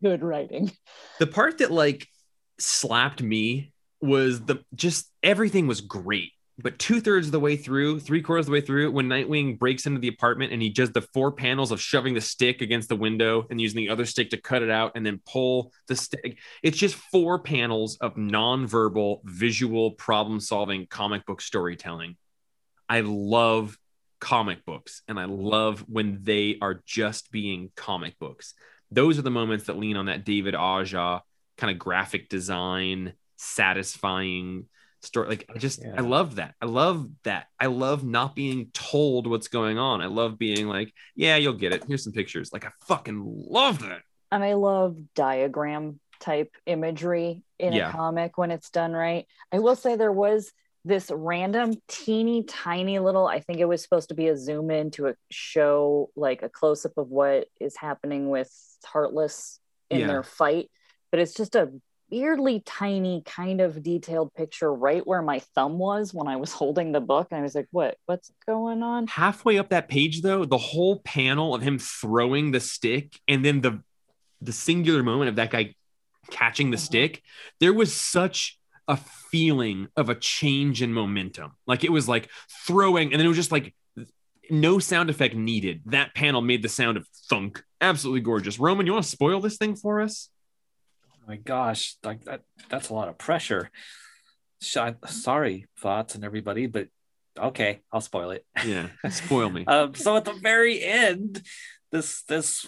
good 0.03 0.23
writing. 0.23 0.71
the 1.19 1.27
part 1.27 1.59
that 1.59 1.71
like 1.71 2.07
slapped 2.59 3.23
me 3.23 3.73
was 4.01 4.41
the 4.43 4.63
just 4.75 5.11
everything 5.23 5.67
was 5.67 5.81
great 5.81 6.33
but 6.61 6.79
two-thirds 6.79 7.29
of 7.29 7.33
the 7.33 7.41
way 7.41 7.57
through 7.57 8.01
three 8.01 8.21
quarters 8.21 8.47
of 8.47 8.47
the 8.47 8.53
way 8.53 8.61
through 8.61 8.91
when 8.91 9.07
nightwing 9.07 9.59
breaks 9.59 9.87
into 9.87 10.01
the 10.01 10.09
apartment 10.09 10.53
and 10.53 10.61
he 10.61 10.69
does 10.69 10.91
the 10.91 11.07
four 11.15 11.31
panels 11.31 11.71
of 11.71 11.81
shoving 11.81 12.15
the 12.15 12.21
stick 12.21 12.61
against 12.61 12.89
the 12.89 12.97
window 12.97 13.47
and 13.51 13.61
using 13.61 13.77
the 13.77 13.89
other 13.89 14.05
stick 14.05 14.31
to 14.31 14.37
cut 14.37 14.63
it 14.63 14.71
out 14.71 14.93
and 14.95 15.07
then 15.07 15.21
pull 15.27 15.73
the 15.87 15.97
stick 15.97 16.39
it's 16.63 16.77
just 16.77 16.97
four 16.97 17.39
panels 17.39 17.97
of 18.01 18.17
non-verbal 18.17 19.23
visual 19.25 19.93
problem-solving 19.93 20.87
comic 20.87 21.25
book 21.27 21.41
storytelling 21.41 22.17
i 22.89 23.01
love 23.01 23.79
comic 24.21 24.65
books 24.65 25.03
and 25.07 25.19
i 25.19 25.27
love 25.27 25.85
when 25.89 26.19
they 26.23 26.59
are 26.61 26.83
just 26.85 27.31
being 27.31 27.71
comic 27.77 28.19
books 28.19 28.55
those 28.91 29.19
are 29.19 29.23
the 29.23 29.31
moments 29.31 29.65
that 29.67 29.79
lean 29.79 29.97
on 29.97 30.07
that 30.07 30.25
david 30.25 30.55
aja 30.55 31.21
kind 31.59 31.71
of 31.73 31.79
graphic 31.79 32.29
design, 32.29 33.13
satisfying 33.73 34.67
story. 35.03 35.29
Like 35.29 35.45
I 35.55 35.59
just 35.59 35.83
Yeah. 35.83 35.95
I 35.99 36.01
love 36.03 36.37
that. 36.37 36.55
I 36.63 36.67
love 36.67 37.09
that. 37.25 37.47
I 37.59 37.67
love 37.67 38.05
not 38.05 38.35
being 38.35 38.71
told 38.73 39.27
what's 39.27 39.49
going 39.49 39.79
on. 39.79 40.01
I 40.01 40.07
love 40.07 40.39
being 40.39 40.69
like, 40.69 40.93
yeah, 41.15 41.37
you'll 41.37 41.53
get 41.55 41.73
it. 41.73 41.85
Here's 41.87 42.05
some 42.05 42.13
pictures. 42.13 42.53
Like 42.53 42.65
I 42.65 42.71
fucking 42.87 43.23
love 43.49 43.81
that. 43.81 44.03
And 44.31 44.43
I 44.45 44.55
love 44.55 44.97
diagram 45.15 46.01
type 46.21 46.51
imagery 46.67 47.43
in 47.59 47.73
Yeah. 47.73 47.91
a 47.91 47.93
comic 47.93 48.39
when 48.39 48.51
it's 48.51 48.71
done 48.71 48.93
right. 48.93 49.27
I 49.53 49.59
will 49.61 49.77
say 49.77 49.97
there 49.97 50.13
was 50.13 50.53
this 50.85 51.11
random 51.13 51.75
teeny 51.89 52.45
tiny 52.45 52.99
little 53.01 53.27
i 53.27 53.41
think 53.41 53.59
it 53.59 53.65
was 53.67 53.83
supposed 53.83 54.09
to 54.09 54.15
be 54.15 54.29
a 54.29 54.37
zoom 54.37 54.71
in 54.71 54.91
to 54.93 55.09
a 55.09 55.15
show 55.29 56.09
like 56.15 56.43
a 56.43 56.49
close 56.49 56.87
up 56.87 56.93
of 56.97 57.09
what 57.09 57.47
is 57.61 57.77
happening 57.77 58.31
with 58.31 58.49
heartless 58.87 59.61
in 59.91 60.01
Yeah. 60.01 60.07
their 60.09 60.23
fight 60.23 60.71
but 61.11 61.21
it's 61.21 61.35
just 61.35 61.55
a 61.55 61.71
weirdly 62.11 62.63
tiny 62.65 63.23
kind 63.27 63.61
of 63.61 63.83
detailed 63.83 64.33
picture 64.35 64.73
right 64.73 65.07
where 65.07 65.21
my 65.23 65.41
thumb 65.55 65.79
was 65.79 66.15
when 66.15 66.27
i 66.29 66.37
was 66.37 66.53
holding 66.61 66.93
the 66.93 67.01
book 67.01 67.29
and 67.31 67.39
i 67.39 67.43
was 67.43 67.55
like 67.55 67.69
what 67.71 67.97
what's 68.07 68.31
going 68.47 68.83
on 68.83 69.07
Halfway 69.07 69.59
up 69.59 69.71
that 69.71 69.89
page 69.89 70.23
though, 70.23 70.45
the 70.45 70.59
whole 70.59 71.01
panel 71.01 71.55
of 71.55 71.63
him 71.63 71.79
throwing 71.79 72.51
the 72.51 72.61
stick 72.61 73.19
and 73.29 73.45
then 73.45 73.61
the 73.61 73.83
the 74.41 74.53
singular 74.53 75.03
moment 75.03 75.29
of 75.31 75.37
that 75.37 75.51
guy 75.51 75.75
catching 76.31 76.71
the 76.71 76.77
Uh-huh. 76.77 76.85
stick, 76.85 77.23
there 77.59 77.73
was 77.75 77.93
such 77.95 78.59
a 78.87 78.97
feeling 78.97 79.89
of 79.97 80.09
a 80.09 80.15
change 80.15 80.81
in 80.81 80.93
momentum. 80.95 81.53
Like 81.67 81.85
it 81.85 81.91
was 81.93 82.09
like 82.09 82.31
throwing, 82.67 83.13
and 83.13 83.19
then 83.19 83.27
it 83.27 83.29
was 83.29 83.37
just 83.37 83.53
like 83.53 83.75
no 84.51 84.79
sound 84.79 85.11
effect 85.11 85.35
needed. 85.35 85.83
That 85.87 86.15
panel 86.15 86.41
made 86.41 86.63
the 86.63 86.69
sound 86.69 86.97
of 86.97 87.07
thunk. 87.29 87.63
Absolutely 87.81 88.21
gorgeous. 88.21 88.59
Roman, 88.59 88.87
you 88.87 88.93
want 88.93 89.05
to 89.05 89.11
spoil 89.11 89.41
this 89.41 89.57
thing 89.57 89.77
for 89.77 90.01
us? 90.01 90.31
Oh 91.13 91.17
my 91.29 91.37
gosh, 91.37 91.97
like 92.03 92.25
that 92.25 92.43
that's 92.69 92.89
a 92.91 92.95
lot 92.95 93.09
of 93.09 93.19
pressure. 93.19 93.71
Sorry, 94.61 95.67
thoughts 95.79 96.15
and 96.15 96.25
everybody, 96.25 96.67
but 96.67 96.89
okay, 97.39 97.81
I'll 97.93 98.01
spoil 98.01 98.31
it. 98.31 98.45
Yeah, 98.65 98.89
spoil 99.11 99.51
me. 99.51 99.65
Um, 99.69 99.95
so 99.95 100.17
at 100.17 100.25
the 100.25 100.33
very 100.33 100.83
end, 100.83 101.43
this 101.93 102.23
this 102.23 102.67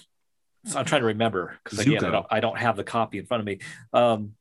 so 0.66 0.78
I'm 0.78 0.84
trying 0.84 1.00
to 1.00 1.06
remember 1.08 1.58
because 1.64 1.80
again, 1.80 2.04
I 2.04 2.10
don't, 2.10 2.26
I 2.30 2.40
don't 2.40 2.58
have 2.58 2.76
the 2.76 2.84
copy 2.84 3.18
in 3.18 3.26
front 3.26 3.40
of 3.40 3.46
me. 3.46 3.58
Um, 3.92 4.32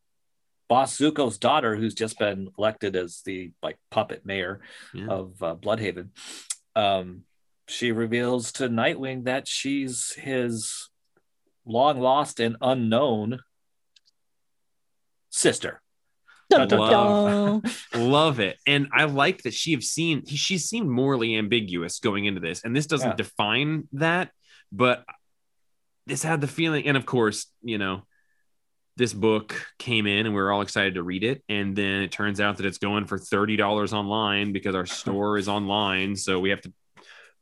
Boss 0.67 0.95
Zucco's 0.97 1.39
daughter, 1.39 1.75
who's 1.75 1.95
just 1.95 2.19
been 2.19 2.49
elected 2.59 2.95
as 2.95 3.21
the 3.25 3.51
like 3.63 3.77
puppet 3.89 4.25
mayor 4.25 4.59
Yeah. 4.93 5.07
of 5.07 5.41
uh, 5.41 5.55
Blüdhaven, 5.55 6.09
um, 6.75 7.23
she 7.69 7.91
reveals 7.91 8.51
to 8.53 8.67
Nightwing 8.67 9.25
that 9.25 9.47
she's 9.47 10.13
his 10.13 10.89
long 11.65 11.99
lost 11.99 12.39
and 12.39 12.57
unknown 12.61 13.39
sister. 15.29 15.81
Dun, 16.49 16.67
dun, 16.67 16.79
Love. 16.79 17.61
dun. 17.63 17.73
Love 17.93 18.39
it. 18.39 18.57
And 18.65 18.87
I 18.91 19.03
like 19.03 19.43
that 19.43 19.53
she 19.53 19.73
have 19.73 19.83
seen 19.83 20.25
she 20.25 20.57
seemed 20.57 20.89
morally 20.89 21.35
ambiguous 21.37 21.99
going 21.99 22.25
into 22.25 22.39
this. 22.41 22.63
And 22.63 22.75
this 22.75 22.87
doesn't 22.87 23.11
Yeah. 23.11 23.15
define 23.15 23.87
that, 23.93 24.31
but 24.71 25.05
this 26.07 26.23
had 26.23 26.41
the 26.41 26.47
feeling, 26.47 26.87
and 26.87 26.97
of 26.97 27.05
course, 27.05 27.45
you 27.61 27.77
know, 27.77 28.01
this 28.97 29.13
book 29.13 29.55
came 29.77 30.07
in 30.07 30.25
and 30.25 30.33
we 30.33 30.41
were 30.41 30.51
all 30.51 30.61
excited 30.61 30.95
to 30.95 31.03
read 31.03 31.23
it. 31.23 31.43
And 31.47 31.75
then 31.75 32.01
it 32.01 32.11
turns 32.11 32.41
out 32.41 32.57
that 32.57 32.65
it's 32.65 32.79
going 32.79 33.05
for 33.05 33.19
$30 33.19 33.93
online 33.93 34.51
because 34.51 34.73
our 34.73 34.85
store 34.87 35.37
is 35.37 35.47
online. 35.47 36.15
So 36.15 36.39
we 36.39 36.49
have 36.49 36.61
to 36.61 36.73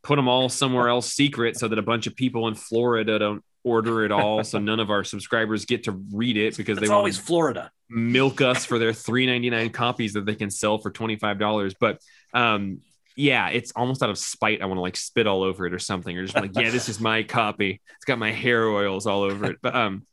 put 0.08 0.16
them 0.16 0.30
all 0.30 0.47
somewhere 0.47 0.88
else 0.88 1.12
secret 1.12 1.58
so 1.58 1.68
that 1.68 1.78
a 1.78 1.82
bunch 1.82 2.08
of 2.08 2.16
people 2.16 2.47
in 2.47 2.55
Florida 2.55 3.20
don't 3.20 3.43
order 3.66 4.05
it 4.05 4.12
all. 4.14 4.41
so 4.45 4.58
none 4.58 4.80
of 4.80 4.89
our 4.89 5.03
subscribers 5.03 5.66
get 5.66 5.84
to 5.84 5.91
read 6.14 6.38
it 6.38 6.55
because 6.55 6.78
they 6.80 6.88
always 6.88 6.91
always 6.91 7.18
Florida. 7.18 7.70
milk 7.89 8.39
us 8.39 8.64
for 8.64 8.80
their 8.80 8.93
3.99 8.93 9.74
copies 9.74 10.14
that 10.14 10.26
they 10.26 10.36
can 10.36 10.49
sell 10.49 10.78
for 10.78 10.89
$25 10.89 11.76
but 11.78 11.99
um 12.34 12.80
yeah 13.18 13.49
it's 13.49 13.72
almost 13.72 14.01
out 14.01 14.10
of 14.10 14.18
spite 14.18 14.62
i 14.62 14.66
want 14.66 14.78
to 14.78 14.82
like 14.82 14.95
spit 14.95 15.28
all 15.28 15.43
over 15.43 15.66
it 15.66 15.74
or 15.74 15.80
something 15.80 16.18
or 16.18 16.24
just 16.24 16.36
like 16.36 16.51
yeah 16.55 16.70
this 16.70 16.88
is 16.88 17.01
my 17.01 17.24
copy 17.24 17.82
it's 17.97 18.05
got 18.05 18.18
my 18.18 18.32
hair 18.32 18.70
oils 18.70 19.08
all 19.08 19.24
over 19.24 19.51
it 19.51 19.58
but 19.62 19.76
um 19.76 20.05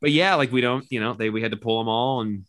but 0.00 0.10
yeah 0.10 0.34
like 0.34 0.52
we 0.52 0.60
don't 0.60 0.84
you 0.90 1.00
know 1.00 1.14
they 1.14 1.30
we 1.30 1.40
had 1.40 1.52
to 1.52 1.56
pull 1.56 1.78
them 1.78 1.88
all 1.88 2.20
and 2.20 2.44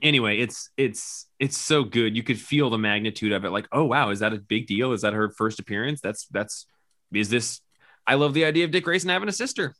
anyway 0.00 0.38
it's 0.38 0.70
it's 0.76 1.28
it's 1.38 1.56
so 1.56 1.84
good. 1.84 2.16
You 2.16 2.22
could 2.22 2.40
feel 2.40 2.70
the 2.70 2.78
magnitude 2.78 3.32
of 3.32 3.44
it. 3.44 3.50
Like 3.50 3.68
oh 3.72 3.84
wow 3.84 4.10
is 4.10 4.20
that 4.20 4.32
a 4.32 4.38
big 4.38 4.66
deal? 4.66 4.92
Is 4.92 5.02
that 5.02 5.12
her 5.12 5.30
first 5.30 5.58
appearance? 5.58 6.00
That's 6.00 6.26
that's 6.28 6.66
is 7.12 7.28
this 7.28 7.60
i 8.06 8.14
love 8.14 8.32
the 8.32 8.44
idea 8.44 8.64
of 8.64 8.70
dick 8.70 8.84
grayson 8.84 9.10
having 9.10 9.28
a 9.28 9.32
sister. 9.32 9.74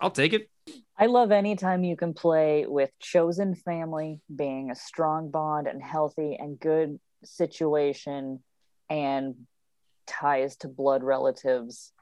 I'll 0.00 0.10
take 0.10 0.32
it. 0.32 0.50
I 0.98 1.06
love 1.06 1.30
anytime 1.30 1.84
you 1.84 1.96
can 1.96 2.14
play 2.14 2.66
with 2.66 2.90
chosen 3.00 3.54
family 3.54 4.20
being 4.34 4.70
a 4.70 4.74
strong 4.74 5.30
bond 5.30 5.66
and 5.66 5.82
healthy 5.82 6.36
and 6.38 6.58
good 6.58 6.98
situation 7.24 8.42
and 8.90 9.34
ties 10.06 10.56
to 10.56 10.68
blood 10.68 11.02
relatives 11.02 11.92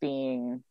being 0.00 0.62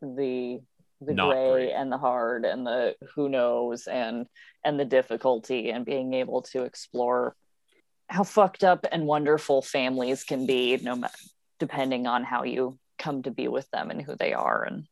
the 0.00 0.60
the 1.00 1.14
Not 1.14 1.30
gray 1.32 1.66
great. 1.66 1.72
and 1.72 1.92
the 1.92 1.98
hard 1.98 2.44
and 2.44 2.66
the 2.66 2.96
who 3.14 3.28
knows 3.28 3.86
and 3.86 4.26
and 4.64 4.78
the 4.80 4.84
difficulty 4.84 5.70
and 5.70 5.84
being 5.84 6.12
able 6.14 6.42
to 6.42 6.64
explore 6.64 7.36
how 8.08 8.24
fucked 8.24 8.64
up 8.64 8.84
and 8.90 9.06
wonderful 9.06 9.62
families 9.62 10.24
can 10.24 10.46
be 10.46 10.76
no 10.78 10.96
matter 10.96 11.14
depending 11.60 12.06
on 12.06 12.24
how 12.24 12.42
you 12.42 12.78
come 12.98 13.22
to 13.22 13.30
be 13.30 13.46
with 13.48 13.70
them 13.70 13.90
and 13.90 14.02
who 14.02 14.16
they 14.16 14.32
are 14.32 14.64
and 14.64 14.86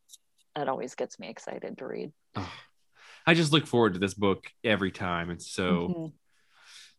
that 0.55 0.69
always 0.69 0.95
gets 0.95 1.19
me 1.19 1.29
excited 1.29 1.77
to 1.79 1.87
read 1.87 2.13
Oh, 2.37 2.53
I 3.27 3.35
just 3.35 3.53
look 3.53 3.67
forward 3.67 3.95
to 3.95 3.99
this 3.99 4.15
book 4.15 4.47
every 4.63 4.93
time. 4.93 5.31
It's 5.31 5.51
so 5.51 5.89
Mhm. 5.89 6.13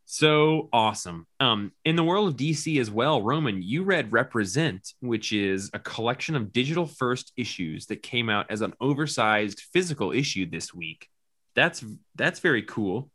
So 0.10 0.70
awesome. 0.72 1.28
Um, 1.42 1.74
in 1.84 1.98
the 1.98 2.04
world 2.04 2.30
of 2.30 2.38
DC 2.38 2.80
as 2.80 2.90
well, 2.90 3.22
Roman, 3.22 3.62
you 3.62 3.84
read 3.84 4.14
Represent, 4.14 4.94
which 5.02 5.34
is 5.34 5.70
a 5.74 5.80
collection 5.80 6.38
of 6.38 6.54
digital 6.54 6.86
first 6.86 7.34
issues 7.36 7.88
that 7.88 8.02
came 8.02 8.30
out 8.30 8.46
as 8.50 8.62
an 8.62 8.74
oversized 8.80 9.60
physical 9.74 10.14
issue 10.14 10.50
this 10.50 10.74
week. 10.74 11.10
That's 11.56 11.84
that's 12.16 12.40
very 12.40 12.64
cool. 12.64 13.10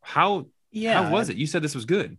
How 0.00 0.46
Yeah. 0.70 1.02
how 1.04 1.12
was 1.12 1.28
it? 1.28 1.36
You 1.36 1.46
said 1.46 1.60
this 1.60 1.74
was 1.74 1.84
good. 1.84 2.16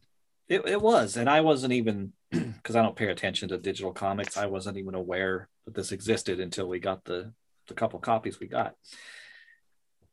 It, 0.48 0.68
it 0.68 0.80
was, 0.80 1.18
and 1.18 1.28
I 1.28 1.42
wasn't 1.42 1.74
even 1.74 2.14
because 2.32 2.76
I 2.76 2.84
don't 2.84 2.96
pay 2.96 3.08
attention 3.08 3.50
to 3.50 3.58
digital 3.58 3.92
comics. 3.92 4.38
I 4.38 4.46
wasn't 4.46 4.78
even 4.78 4.94
aware 4.94 5.50
that 5.66 5.74
this 5.74 5.92
existed 5.92 6.40
until 6.40 6.68
we 6.70 6.80
got 6.80 7.04
the 7.06 7.34
the 7.68 7.74
couple 7.74 7.98
copies 8.00 8.40
we 8.40 8.46
got, 8.46 8.76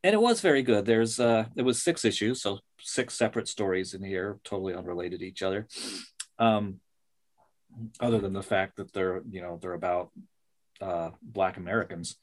and 0.03 0.13
it 0.13 0.21
was 0.21 0.41
very 0.41 0.63
good. 0.63 0.85
There's 0.85 1.19
uh, 1.19 1.45
it 1.55 1.61
was 1.61 1.81
six 1.81 2.03
issues, 2.05 2.41
so 2.41 2.59
six 2.79 3.13
separate 3.13 3.47
stories 3.47 3.93
in 3.93 4.03
here, 4.03 4.39
totally 4.43 4.73
unrelated 4.73 5.19
to 5.19 5.25
each 5.25 5.41
other. 5.41 5.67
Um, 6.37 6.79
other 7.99 8.19
than 8.19 8.33
the 8.33 8.43
fact 8.43 8.77
that 8.77 8.93
they're 8.93 9.21
you 9.29 9.41
know 9.41 9.57
they're 9.61 9.73
about 9.73 10.11
uh, 10.81 11.11
Black 11.21 11.57
Americans. 11.57 12.17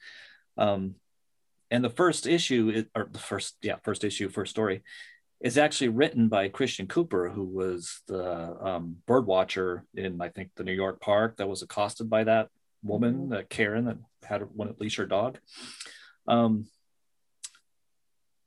Um, 0.57 0.95
and 1.71 1.83
the 1.83 1.89
first 1.89 2.27
issue, 2.27 2.71
is, 2.73 2.85
or 2.95 3.09
the 3.11 3.19
first 3.19 3.55
yeah 3.61 3.77
first 3.83 4.03
issue 4.03 4.29
first 4.29 4.51
story 4.51 4.83
is 5.39 5.57
actually 5.57 5.89
written 5.89 6.27
by 6.27 6.49
Christian 6.49 6.85
Cooper, 6.87 7.29
who 7.29 7.43
was 7.43 8.01
the 8.07 8.55
um, 8.63 8.97
bird 9.07 9.25
watcher 9.25 9.83
in, 9.95 10.21
I 10.21 10.29
think, 10.29 10.51
the 10.55 10.63
New 10.63 10.73
York 10.73 11.01
park 11.01 11.37
that 11.37 11.49
was 11.49 11.63
accosted 11.63 12.11
by 12.11 12.25
that 12.25 12.49
woman, 12.83 13.29
that 13.29 13.49
Karen, 13.49 13.85
that 13.85 13.97
had 14.23 14.43
one 14.53 14.75
leash 14.79 14.97
her 14.97 15.07
dog. 15.07 15.39
Um, 16.27 16.67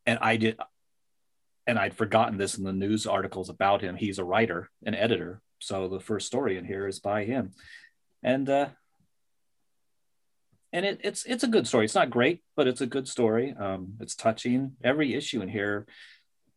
and 0.07 0.19
I 0.21 0.37
did, 0.37 0.59
and 1.67 1.79
I'd 1.79 1.97
forgotten 1.97 2.39
this 2.39 2.57
in 2.59 2.65
the 2.65 2.73
news 2.73 3.07
articles 3.07 3.49
about 3.49 3.81
him. 3.81 3.97
He's 3.97 4.19
a 4.19 4.25
writer, 4.25 4.71
an 4.85 4.95
editor. 4.95 5.41
So 5.61 5.89
the 5.89 6.01
first 6.01 6.27
story 6.27 6.59
in 6.59 6.65
here 6.65 6.87
is 6.87 7.01
by 7.01 7.25
him, 7.25 7.53
and 8.23 8.49
uh, 8.49 8.69
and 10.73 10.85
it, 10.85 11.01
it's 11.03 11.25
it's 11.25 11.45
a 11.45 11.49
good 11.49 11.67
story. 11.67 11.85
It's 11.85 11.95
not 11.95 12.11
great, 12.11 12.43
but 12.57 12.67
it's 12.67 12.81
a 12.81 12.87
good 12.87 13.09
story. 13.09 13.55
Um, 13.59 13.95
it's 14.01 14.15
touching. 14.15 14.73
Every 14.83 15.15
issue 15.15 15.41
in 15.41 15.49
here 15.49 15.87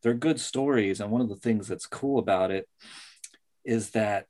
they're 0.02 0.14
good 0.14 0.40
stories 0.40 1.00
and 1.00 1.10
one 1.10 1.20
of 1.20 1.28
the 1.28 1.36
things 1.36 1.68
that's 1.68 1.86
cool 1.86 2.18
about 2.18 2.50
it 2.50 2.68
is 3.64 3.90
that 3.90 4.26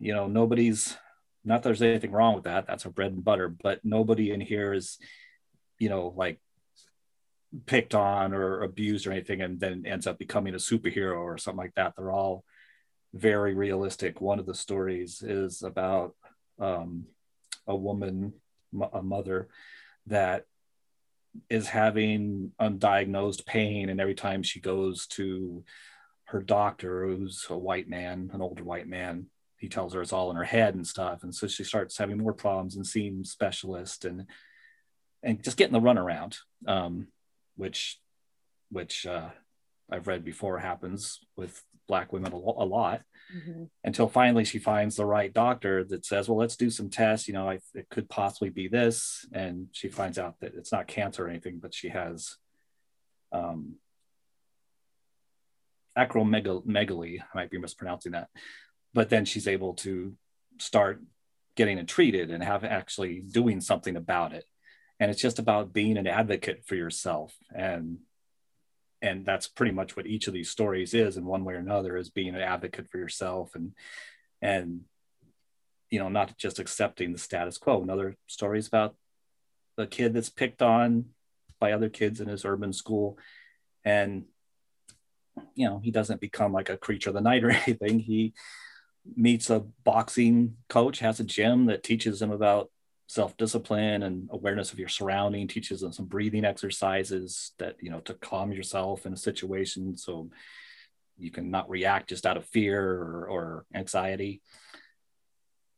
you 0.00 0.12
know 0.12 0.26
nobody's 0.26 0.96
not 1.44 1.62
that 1.62 1.68
there's 1.68 1.82
anything 1.82 2.10
wrong 2.10 2.34
with 2.34 2.44
that 2.44 2.66
that's 2.66 2.84
our 2.86 2.92
bread 2.92 3.12
and 3.12 3.24
butter 3.24 3.48
but 3.48 3.80
nobody 3.84 4.30
in 4.30 4.40
here 4.40 4.72
is 4.72 4.98
you 5.78 5.88
know 5.88 6.12
like 6.16 6.40
picked 7.64 7.94
on 7.94 8.34
or 8.34 8.62
abused 8.62 9.06
or 9.06 9.12
anything 9.12 9.40
and 9.40 9.58
then 9.58 9.84
ends 9.86 10.06
up 10.06 10.18
becoming 10.18 10.54
a 10.54 10.58
superhero 10.58 11.18
or 11.18 11.38
something 11.38 11.58
like 11.58 11.74
that 11.74 11.94
they're 11.96 12.12
all 12.12 12.44
very 13.14 13.54
realistic. 13.54 14.20
One 14.20 14.38
of 14.38 14.46
the 14.46 14.54
stories 14.54 15.22
is 15.22 15.62
about 15.62 16.14
um, 16.58 17.06
a 17.66 17.74
woman 17.74 18.34
a 18.92 19.02
mother 19.02 19.48
that 20.06 20.44
is 21.48 21.68
having 21.68 22.52
undiagnosed 22.60 23.46
pain 23.46 23.88
and 23.88 24.00
every 24.00 24.14
time 24.14 24.42
she 24.42 24.60
goes 24.60 25.06
to 25.06 25.64
her 26.24 26.42
doctor 26.42 27.06
who's 27.06 27.46
a 27.48 27.56
white 27.56 27.88
man 27.88 28.30
an 28.32 28.40
older 28.42 28.64
white 28.64 28.88
man 28.88 29.26
he 29.58 29.68
tells 29.68 29.94
her 29.94 30.02
it's 30.02 30.12
all 30.12 30.30
in 30.30 30.36
her 30.36 30.44
head 30.44 30.74
and 30.74 30.86
stuff. 30.86 31.22
And 31.22 31.34
so 31.34 31.46
she 31.46 31.64
starts 31.64 31.96
having 31.96 32.18
more 32.18 32.32
problems 32.32 32.76
and 32.76 32.86
seeing 32.86 33.24
specialists 33.24 34.04
and 34.04 34.26
and 35.22 35.42
just 35.42 35.56
getting 35.56 35.72
the 35.72 35.80
runaround. 35.80 36.36
Um, 36.66 37.08
which 37.56 37.98
which 38.70 39.06
uh, 39.06 39.30
i've 39.90 40.06
read 40.06 40.24
before 40.24 40.58
happens 40.58 41.20
with 41.36 41.62
black 41.88 42.12
women 42.12 42.32
a, 42.32 42.36
a 42.36 42.66
lot 42.66 43.02
Mhm. 43.34 43.70
until 43.82 44.08
finally 44.08 44.44
she 44.44 44.60
finds 44.60 44.94
the 44.94 45.04
right 45.04 45.32
doctor 45.34 45.82
that 45.82 46.06
says, 46.06 46.28
"Well, 46.28 46.38
let's 46.38 46.56
do 46.56 46.70
some 46.70 46.88
tests. 46.88 47.26
You 47.26 47.34
know, 47.34 47.50
I, 47.50 47.58
it 47.74 47.88
could 47.90 48.08
possibly 48.08 48.50
be 48.50 48.68
this." 48.68 49.26
And 49.32 49.66
she 49.72 49.88
finds 49.88 50.16
out 50.16 50.38
that 50.38 50.54
it's 50.54 50.70
not 50.70 50.86
cancer 50.86 51.26
or 51.26 51.28
anything, 51.28 51.58
but 51.58 51.74
she 51.74 51.88
has 51.88 52.36
um, 53.32 53.80
acromegaly. 55.98 57.20
I 57.20 57.24
might 57.34 57.50
be 57.50 57.58
mispronouncing 57.58 58.12
that, 58.12 58.28
but 58.94 59.08
then 59.08 59.24
she's 59.24 59.48
able 59.48 59.74
to 59.74 60.14
start 60.58 61.02
getting 61.56 61.78
it 61.78 61.88
treated 61.88 62.30
and 62.30 62.42
have 62.44 62.64
actually 62.64 63.20
doing 63.20 63.60
something 63.60 63.96
about 63.96 64.34
it. 64.34 64.44
And 64.98 65.10
it's 65.10 65.20
just 65.20 65.38
about 65.38 65.72
being 65.72 65.96
an 65.96 66.06
advocate 66.06 66.64
for 66.64 66.74
yourself. 66.74 67.34
And 67.54 67.98
and 69.02 69.26
that's 69.26 69.46
pretty 69.46 69.72
much 69.72 69.96
what 69.96 70.06
each 70.06 70.26
of 70.26 70.34
these 70.34 70.50
stories 70.50 70.94
is 70.94 71.16
in 71.16 71.24
one 71.24 71.44
way 71.44 71.54
or 71.54 71.58
another 71.58 71.96
is 71.96 72.08
being 72.08 72.34
an 72.34 72.40
advocate 72.40 72.88
for 72.88 72.98
yourself 72.98 73.54
and 73.54 73.72
and 74.40 74.82
you 75.90 75.98
know 75.98 76.08
not 76.08 76.36
just 76.38 76.58
accepting 76.58 77.12
the 77.12 77.18
status 77.18 77.58
quo. 77.58 77.82
Another 77.82 78.16
story 78.26 78.58
is 78.58 78.68
about 78.68 78.94
a 79.78 79.86
kid 79.86 80.14
that's 80.14 80.30
picked 80.30 80.62
on 80.62 81.06
by 81.60 81.72
other 81.72 81.88
kids 81.88 82.20
in 82.20 82.28
his 82.28 82.44
urban 82.44 82.72
school 82.72 83.18
and 83.84 84.24
you 85.54 85.68
know 85.68 85.78
he 85.78 85.90
doesn't 85.90 86.20
become 86.20 86.52
like 86.52 86.70
a 86.70 86.76
creature 86.76 87.10
of 87.10 87.14
the 87.14 87.20
night 87.20 87.44
or 87.44 87.50
anything. 87.50 87.98
He 87.98 88.34
meets 89.14 89.50
a 89.50 89.60
boxing 89.84 90.56
coach 90.68 90.98
has 90.98 91.20
a 91.20 91.24
gym 91.24 91.66
that 91.66 91.82
teaches 91.82 92.20
him 92.20 92.32
about 92.32 92.70
self-discipline 93.08 94.02
and 94.02 94.28
awareness 94.32 94.72
of 94.72 94.78
your 94.78 94.88
surrounding 94.88 95.46
teaches 95.46 95.80
them 95.80 95.92
some 95.92 96.06
breathing 96.06 96.44
exercises 96.44 97.52
that 97.58 97.76
you 97.80 97.90
know 97.90 98.00
to 98.00 98.14
calm 98.14 98.52
yourself 98.52 99.06
in 99.06 99.12
a 99.12 99.16
situation 99.16 99.96
so 99.96 100.28
you 101.18 101.30
can 101.30 101.50
not 101.50 101.70
react 101.70 102.08
just 102.08 102.26
out 102.26 102.36
of 102.36 102.44
fear 102.46 102.82
or, 102.82 103.26
or 103.28 103.66
anxiety. 103.74 104.42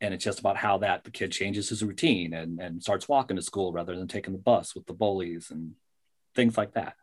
And 0.01 0.15
it's 0.15 0.25
just 0.25 0.41
about 0.41 0.57
how 0.57 0.79
that 0.79 1.05
the 1.05 1.11
kid 1.11 1.33
changes 1.33 1.69
his 1.69 1.83
routine 1.83 2.33
and, 2.33 2.61
and 2.61 2.83
starts 2.83 3.09
walking 3.09 3.37
to 3.37 3.43
school 3.43 3.73
rather 3.73 3.97
than 3.97 4.09
taking 4.09 4.33
the 4.33 4.39
bus 4.39 4.75
with 4.75 4.87
the 4.87 4.93
bullies 4.93 5.51
and 5.51 5.73
things 6.35 6.57
like 6.57 6.75
that. 6.75 6.95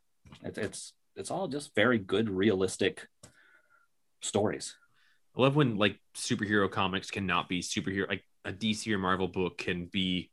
It, 0.44 0.58
it's 0.58 0.94
it's 1.16 1.32
all 1.32 1.48
just 1.48 1.76
very 1.76 1.98
good 1.98 2.30
realistic 2.30 3.08
stories. 4.22 4.76
I 5.38 5.42
love 5.42 5.56
when 5.56 5.78
like 5.78 6.00
superhero 6.16 6.70
comics 6.70 7.12
cannot 7.12 7.50
be 7.50 7.62
superhero 7.62 8.08
like 8.08 8.24
a 8.46 8.54
DC 8.54 8.92
or 8.94 8.98
Marvel 8.98 9.28
book 9.28 9.58
can 9.58 9.86
be 9.86 10.30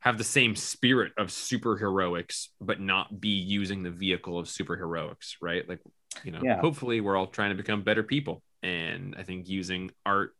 have 0.00 0.16
the 0.16 0.24
same 0.24 0.56
spirit 0.56 1.12
of 1.18 1.28
superheroics 1.28 2.48
but 2.60 2.80
not 2.80 3.20
be 3.20 3.28
using 3.28 3.82
the 3.82 3.90
vehicle 3.90 4.38
of 4.38 4.46
superheroics, 4.46 5.34
right? 5.42 5.68
Like, 5.68 5.80
you 6.24 6.30
know, 6.30 6.40
Yeah. 6.42 6.60
hopefully 6.60 7.00
we're 7.02 7.16
all 7.16 7.26
trying 7.26 7.50
to 7.50 7.56
become 7.56 7.82
better 7.82 8.02
people 8.02 8.42
and 8.62 9.14
I 9.18 9.24
think 9.24 9.48
using 9.48 9.90
art 10.06 10.34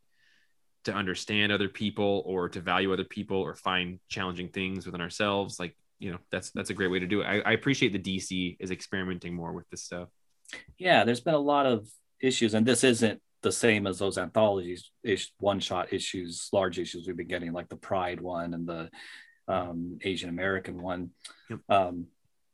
to 0.84 0.94
understand 0.94 1.52
other 1.52 1.68
people 1.68 2.22
or 2.24 2.48
to 2.48 2.60
value 2.60 2.90
other 2.92 3.04
people 3.04 3.36
or 3.36 3.54
find 3.54 4.00
challenging 4.08 4.48
things 4.48 4.86
within 4.86 5.02
ourselves 5.02 5.60
like 5.60 5.76
you 5.98 6.10
know 6.10 6.18
that's 6.30 6.50
that's 6.52 6.70
a 6.70 6.74
great 6.74 6.90
way 6.90 6.98
to 6.98 7.06
do 7.06 7.20
it. 7.20 7.24
I, 7.26 7.40
I 7.40 7.52
appreciate 7.52 7.92
the 7.92 7.98
DC 7.98 8.56
is 8.58 8.70
experimenting 8.70 9.34
more 9.34 9.52
with 9.52 9.68
this 9.68 9.82
stuff. 9.82 10.08
Yeah, 10.78 11.04
there's 11.04 11.20
been 11.20 11.34
a 11.34 11.38
lot 11.38 11.66
of 11.66 11.86
issues, 12.20 12.54
and 12.54 12.64
this 12.66 12.82
isn't 12.82 13.20
the 13.42 13.52
same 13.52 13.86
as 13.86 13.98
those 13.98 14.18
anthologies, 14.18 14.90
ish, 15.02 15.32
one 15.38 15.60
shot 15.60 15.92
issues, 15.92 16.48
large 16.52 16.78
issues 16.78 17.06
we've 17.06 17.16
been 17.16 17.26
getting, 17.26 17.52
like 17.52 17.68
the 17.68 17.76
Pride 17.76 18.20
one 18.20 18.54
and 18.54 18.66
the 18.66 18.90
um, 19.48 19.98
Asian 20.02 20.28
American 20.28 20.82
one. 20.82 21.10
Yep. 21.48 21.60
Um, 21.68 22.06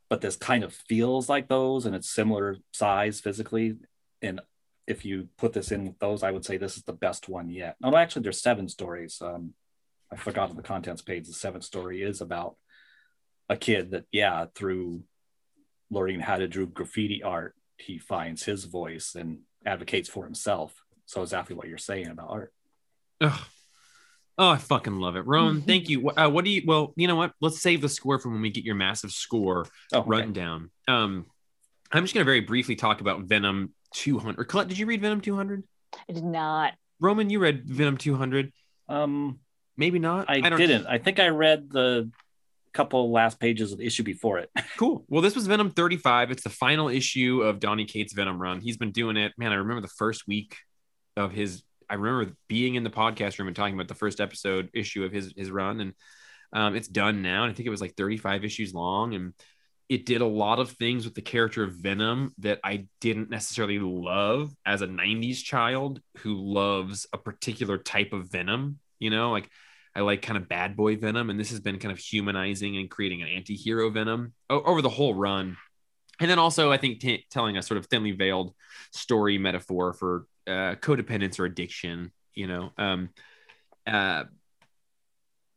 but 0.09 0.21
this 0.21 0.37
kind 0.37 0.63
of 0.63 0.73
feels 0.73 1.27
like 1.27 1.49
those, 1.49 1.85
and 1.85 1.95
it's 1.95 2.09
similar 2.09 2.57
size 2.71 3.19
physically. 3.19 3.75
And 4.21 4.39
if 4.87 5.03
you 5.03 5.27
put 5.37 5.51
this 5.51 5.71
in 5.71 5.85
with 5.85 5.99
those, 5.99 6.23
I 6.23 6.31
would 6.31 6.45
say 6.45 6.57
this 6.57 6.77
is 6.77 6.83
the 6.83 6.93
best 6.93 7.27
one 7.27 7.49
yet. 7.49 7.75
No, 7.81 7.95
actually, 7.95 8.23
there's 8.23 8.41
seven 8.41 8.69
stories. 8.69 9.21
Um, 9.21 9.53
I 10.11 10.15
forgot 10.15 10.49
on 10.49 10.55
the 10.55 10.63
contents 10.63 11.01
page. 11.01 11.27
The 11.27 11.33
seventh 11.33 11.65
story 11.65 12.01
is 12.01 12.21
about 12.21 12.55
a 13.49 13.57
kid 13.57 13.91
that, 13.91 14.05
yeah, 14.11 14.45
through 14.55 15.03
learning 15.91 16.21
how 16.21 16.37
to 16.37 16.47
do 16.47 16.65
graffiti 16.65 17.21
art, 17.21 17.55
he 17.77 17.97
finds 17.97 18.43
his 18.43 18.63
voice 18.63 19.13
and 19.15 19.39
advocates 19.67 20.09
for 20.09 20.23
himself. 20.23 20.73
So 21.05 21.21
exactly 21.21 21.55
what 21.55 21.67
you're 21.67 21.77
saying 21.77 22.07
about 22.07 22.29
art. 22.29 22.53
Ugh. 23.21 23.39
Oh, 24.39 24.49
I 24.49 24.57
fucking 24.57 24.97
love 24.97 25.15
it, 25.15 25.21
Roman. 25.25 25.61
Thank 25.67 25.89
you. 25.89 26.09
Uh, 26.09 26.29
what 26.29 26.45
do 26.45 26.51
you? 26.51 26.61
Well, 26.65 26.93
you 26.95 27.07
know 27.07 27.15
what? 27.15 27.33
Let's 27.41 27.59
save 27.61 27.81
the 27.81 27.89
score 27.89 28.19
for 28.19 28.29
when 28.29 28.41
we 28.41 28.49
get 28.49 28.63
your 28.63 28.75
massive 28.75 29.11
score 29.11 29.67
Oh, 29.93 29.99
okay. 29.99 30.09
rundown. 30.09 30.69
Um, 30.87 31.25
I'm 31.91 32.03
just 32.03 32.13
gonna 32.13 32.23
very 32.25 32.41
briefly 32.41 32.75
talk 32.75 33.01
about 33.01 33.21
Venom 33.21 33.73
200. 33.93 34.43
Colette, 34.47 34.67
did 34.67 34.77
you 34.77 34.85
read 34.85 35.01
Venom 35.01 35.21
200? 35.21 35.63
I 36.09 36.13
did 36.13 36.23
not. 36.23 36.73
Roman, 36.99 37.29
you 37.29 37.39
read 37.39 37.65
Venom 37.65 37.97
200? 37.97 38.51
Um, 38.89 39.39
Maybe 39.79 39.99
not. 39.99 40.25
I, 40.29 40.41
don't- 40.41 40.57
didn't. 40.57 40.87
I 40.87 40.97
think 40.97 41.19
I 41.19 41.27
read 41.29 41.69
the 41.69 42.11
couple 42.77 43.11
last 43.11 43.39
pages 43.39 43.71
of 43.71 43.79
the 43.79 43.85
issue 43.85 44.03
before 44.03 44.37
it. 44.37 44.49
Cool. 44.77 45.03
Well, 45.07 45.23
this 45.23 45.33
was 45.33 45.47
Venom 45.47 45.71
35. 45.71 46.29
It's 46.29 46.43
the 46.43 46.51
final 46.51 46.87
issue 46.87 47.41
of 47.41 47.59
Donny 47.59 47.85
Cates' 47.85 48.13
Venom 48.13 48.39
run. 48.39 48.61
He's 48.61 48.77
been 48.77 48.91
doing 48.91 49.17
it. 49.17 49.33
Man, 49.35 49.51
I 49.51 49.55
remember 49.55 49.81
the 49.81 49.87
first 49.87 50.27
week 50.27 50.55
of 51.15 51.31
his. 51.31 51.63
I 51.89 51.95
remember 51.95 52.33
being 52.47 52.75
in 52.75 52.83
the 52.83 52.91
podcast 52.91 53.39
room 53.39 53.47
and 53.47 53.55
talking 53.55 53.73
about 53.73 53.87
the 53.87 53.95
first 53.95 54.21
episode 54.21 54.69
issue 54.75 55.03
of 55.03 55.11
his 55.11 55.33
his 55.35 55.49
run, 55.49 55.81
and 55.81 55.93
um, 56.53 56.75
it's 56.75 56.87
done 56.87 57.23
now. 57.23 57.43
And 57.43 57.51
I 57.51 57.55
think 57.55 57.65
it 57.65 57.71
was 57.71 57.81
like 57.81 57.95
35 57.95 58.45
issues 58.45 58.71
long, 58.71 59.15
and 59.15 59.33
it 59.89 60.05
did 60.05 60.21
a 60.21 60.27
lot 60.27 60.59
of 60.59 60.69
things 60.71 61.05
with 61.05 61.15
the 61.15 61.21
character 61.21 61.63
of 61.63 61.73
Venom 61.73 62.35
that 62.37 62.59
I 62.63 62.87
didn't 63.01 63.31
necessarily 63.31 63.79
love 63.79 64.53
as 64.63 64.83
a 64.83 64.87
90s 64.87 65.37
child 65.37 66.01
who 66.19 66.35
loves 66.35 67.07
a 67.11 67.17
particular 67.17 67.79
type 67.79 68.13
of 68.13 68.29
Venom. 68.29 68.77
You 68.99 69.09
know, 69.09 69.31
like 69.31 69.49
I 69.97 70.01
like 70.01 70.21
kind 70.21 70.37
of 70.37 70.47
bad 70.47 70.77
boy 70.77 70.95
Venom, 70.95 71.31
and 71.31 71.39
this 71.39 71.49
has 71.49 71.59
been 71.59 71.79
kind 71.79 71.91
of 71.91 71.97
humanizing 71.97 72.77
and 72.77 72.87
creating 72.87 73.23
an 73.23 73.29
anti-hero 73.29 73.89
Venom 73.89 74.31
over 74.47 74.83
the 74.83 74.89
whole 74.89 75.15
run. 75.15 75.57
And 76.19 76.29
then 76.29 76.37
also, 76.37 76.71
I 76.71 76.77
think 76.77 76.99
t- 76.99 77.25
telling 77.31 77.57
a 77.57 77.63
sort 77.63 77.79
of 77.79 77.87
thinly 77.87 78.11
veiled 78.11 78.53
story 78.91 79.39
metaphor 79.39 79.93
for 79.93 80.27
uh, 80.45 80.75
codependence 80.75 81.39
or 81.39 81.45
addiction, 81.45 82.11
you 82.35 82.45
know. 82.45 82.69
Um, 82.77 83.09
uh, 83.87 84.25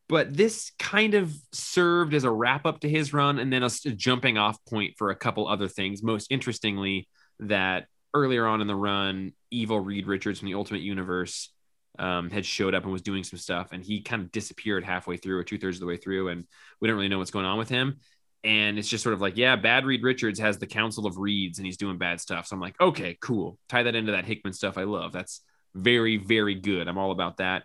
but 0.09 0.34
this 0.34 0.72
kind 0.78 1.12
of 1.12 1.34
served 1.53 2.14
as 2.14 2.24
a 2.24 2.30
wrap 2.30 2.64
up 2.64 2.80
to 2.80 2.88
his 2.88 3.12
run 3.12 3.38
and 3.38 3.53
then 3.53 3.62
a 3.62 3.68
jumping 3.68 4.38
off 4.38 4.57
point 4.64 4.95
for 4.97 5.11
a 5.11 5.16
couple 5.16 5.49
other 5.49 5.68
things. 5.68 6.03
Most 6.03 6.32
interestingly, 6.32 7.09
that 7.41 7.88
earlier 8.14 8.47
on 8.47 8.62
in 8.62 8.66
the 8.66 8.74
run, 8.74 9.34
evil 9.51 9.80
Reed 9.80 10.07
Richards 10.07 10.38
from 10.38 10.47
the 10.47 10.55
Ultimate 10.55 10.82
Universe 10.82 11.53
um, 12.01 12.30
had 12.30 12.44
showed 12.44 12.74
up 12.74 12.82
and 12.82 12.92
was 12.92 13.03
doing 13.03 13.22
some 13.22 13.38
stuff, 13.38 13.68
and 13.72 13.84
he 13.84 14.01
kind 14.01 14.22
of 14.22 14.32
disappeared 14.32 14.82
halfway 14.82 15.16
through 15.16 15.38
or 15.38 15.44
two 15.44 15.59
thirds 15.59 15.76
of 15.76 15.80
the 15.80 15.86
way 15.86 15.98
through, 15.98 16.28
and 16.28 16.46
we 16.80 16.88
don't 16.88 16.96
really 16.96 17.09
know 17.09 17.18
what's 17.18 17.30
going 17.30 17.44
on 17.44 17.59
with 17.59 17.68
him. 17.68 17.98
And 18.42 18.78
it's 18.78 18.88
just 18.88 19.05
sort 19.05 19.12
of 19.12 19.20
like, 19.20 19.36
yeah, 19.36 19.55
bad 19.57 19.84
Reed 19.84 20.03
Richards 20.03 20.40
has 20.40 20.57
the 20.57 20.66
Council 20.66 21.07
of 21.07 21.18
Reeds 21.18 21.59
and 21.59 21.66
he's 21.66 21.76
doing 21.76 21.98
bad 21.98 22.22
stuff. 22.22 22.46
So 22.46 22.57
I'm 22.57 22.61
like, 22.61 22.80
okay, 22.80 23.18
cool. 23.20 23.59
Tie 23.68 23.82
that 23.82 23.94
into 23.94 24.12
that 24.12 24.24
Hickman 24.24 24.55
stuff 24.55 24.78
I 24.78 24.84
love. 24.84 25.12
That's 25.12 25.42
very, 25.74 26.16
very 26.16 26.55
good. 26.55 26.88
I'm 26.88 26.96
all 26.96 27.11
about 27.11 27.36
that. 27.36 27.64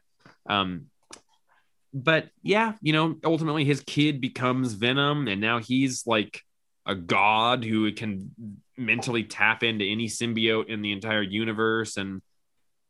Um, 0.50 0.88
but 1.94 2.28
yeah, 2.44 2.74
you 2.82 2.92
know, 2.92 3.16
ultimately 3.24 3.64
his 3.64 3.80
kid 3.80 4.20
becomes 4.20 4.74
Venom, 4.74 5.30
and 5.30 5.40
now 5.40 5.60
he's 5.60 6.06
like 6.06 6.42
a 6.86 6.94
god 6.94 7.64
who 7.64 7.90
can 7.94 8.32
mentally 8.78 9.24
tap 9.24 9.64
into 9.64 9.86
any 9.86 10.08
symbiote 10.08 10.68
in 10.68 10.82
the 10.82 10.92
entire 10.92 11.22
universe. 11.22 11.96
And 11.96 12.22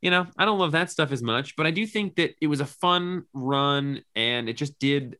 you 0.06 0.10
know, 0.12 0.24
I 0.38 0.44
don't 0.44 0.60
love 0.60 0.70
that 0.70 0.88
stuff 0.88 1.10
as 1.10 1.20
much, 1.20 1.56
but 1.56 1.66
I 1.66 1.72
do 1.72 1.84
think 1.84 2.14
that 2.14 2.36
it 2.40 2.46
was 2.46 2.60
a 2.60 2.64
fun 2.64 3.24
run 3.32 4.02
and 4.14 4.48
it 4.48 4.56
just 4.56 4.78
did 4.78 5.18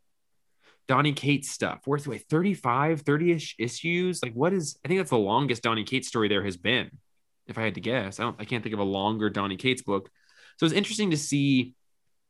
Donny 0.87 1.13
Cates 1.13 1.51
stuff. 1.51 1.81
Worth 1.89 2.07
wait, 2.07 2.23
35, 2.31 3.03
30-ish 3.03 3.57
issues. 3.59 4.23
Like 4.23 4.35
what 4.35 4.53
is 4.53 4.79
I 4.85 4.89
think 4.89 5.01
that's 5.01 5.11
the 5.11 5.19
longest 5.19 5.65
Donny 5.65 5.83
Cates 5.83 6.07
story 6.07 6.29
there 6.29 6.45
has 6.45 6.57
been, 6.57 6.89
if 7.49 7.59
I 7.59 7.63
had 7.63 7.75
to 7.75 7.81
guess. 7.81 8.21
I 8.21 8.23
don't 8.23 8.37
I 8.39 8.45
can't 8.45 8.63
think 8.63 8.75
of 8.75 8.79
a 8.79 8.85
longer 8.85 9.29
Donny 9.29 9.57
Cates 9.57 9.83
book. 9.83 10.09
So 10.61 10.67
it's 10.67 10.75
interesting 10.77 11.11
to 11.11 11.17
see 11.17 11.75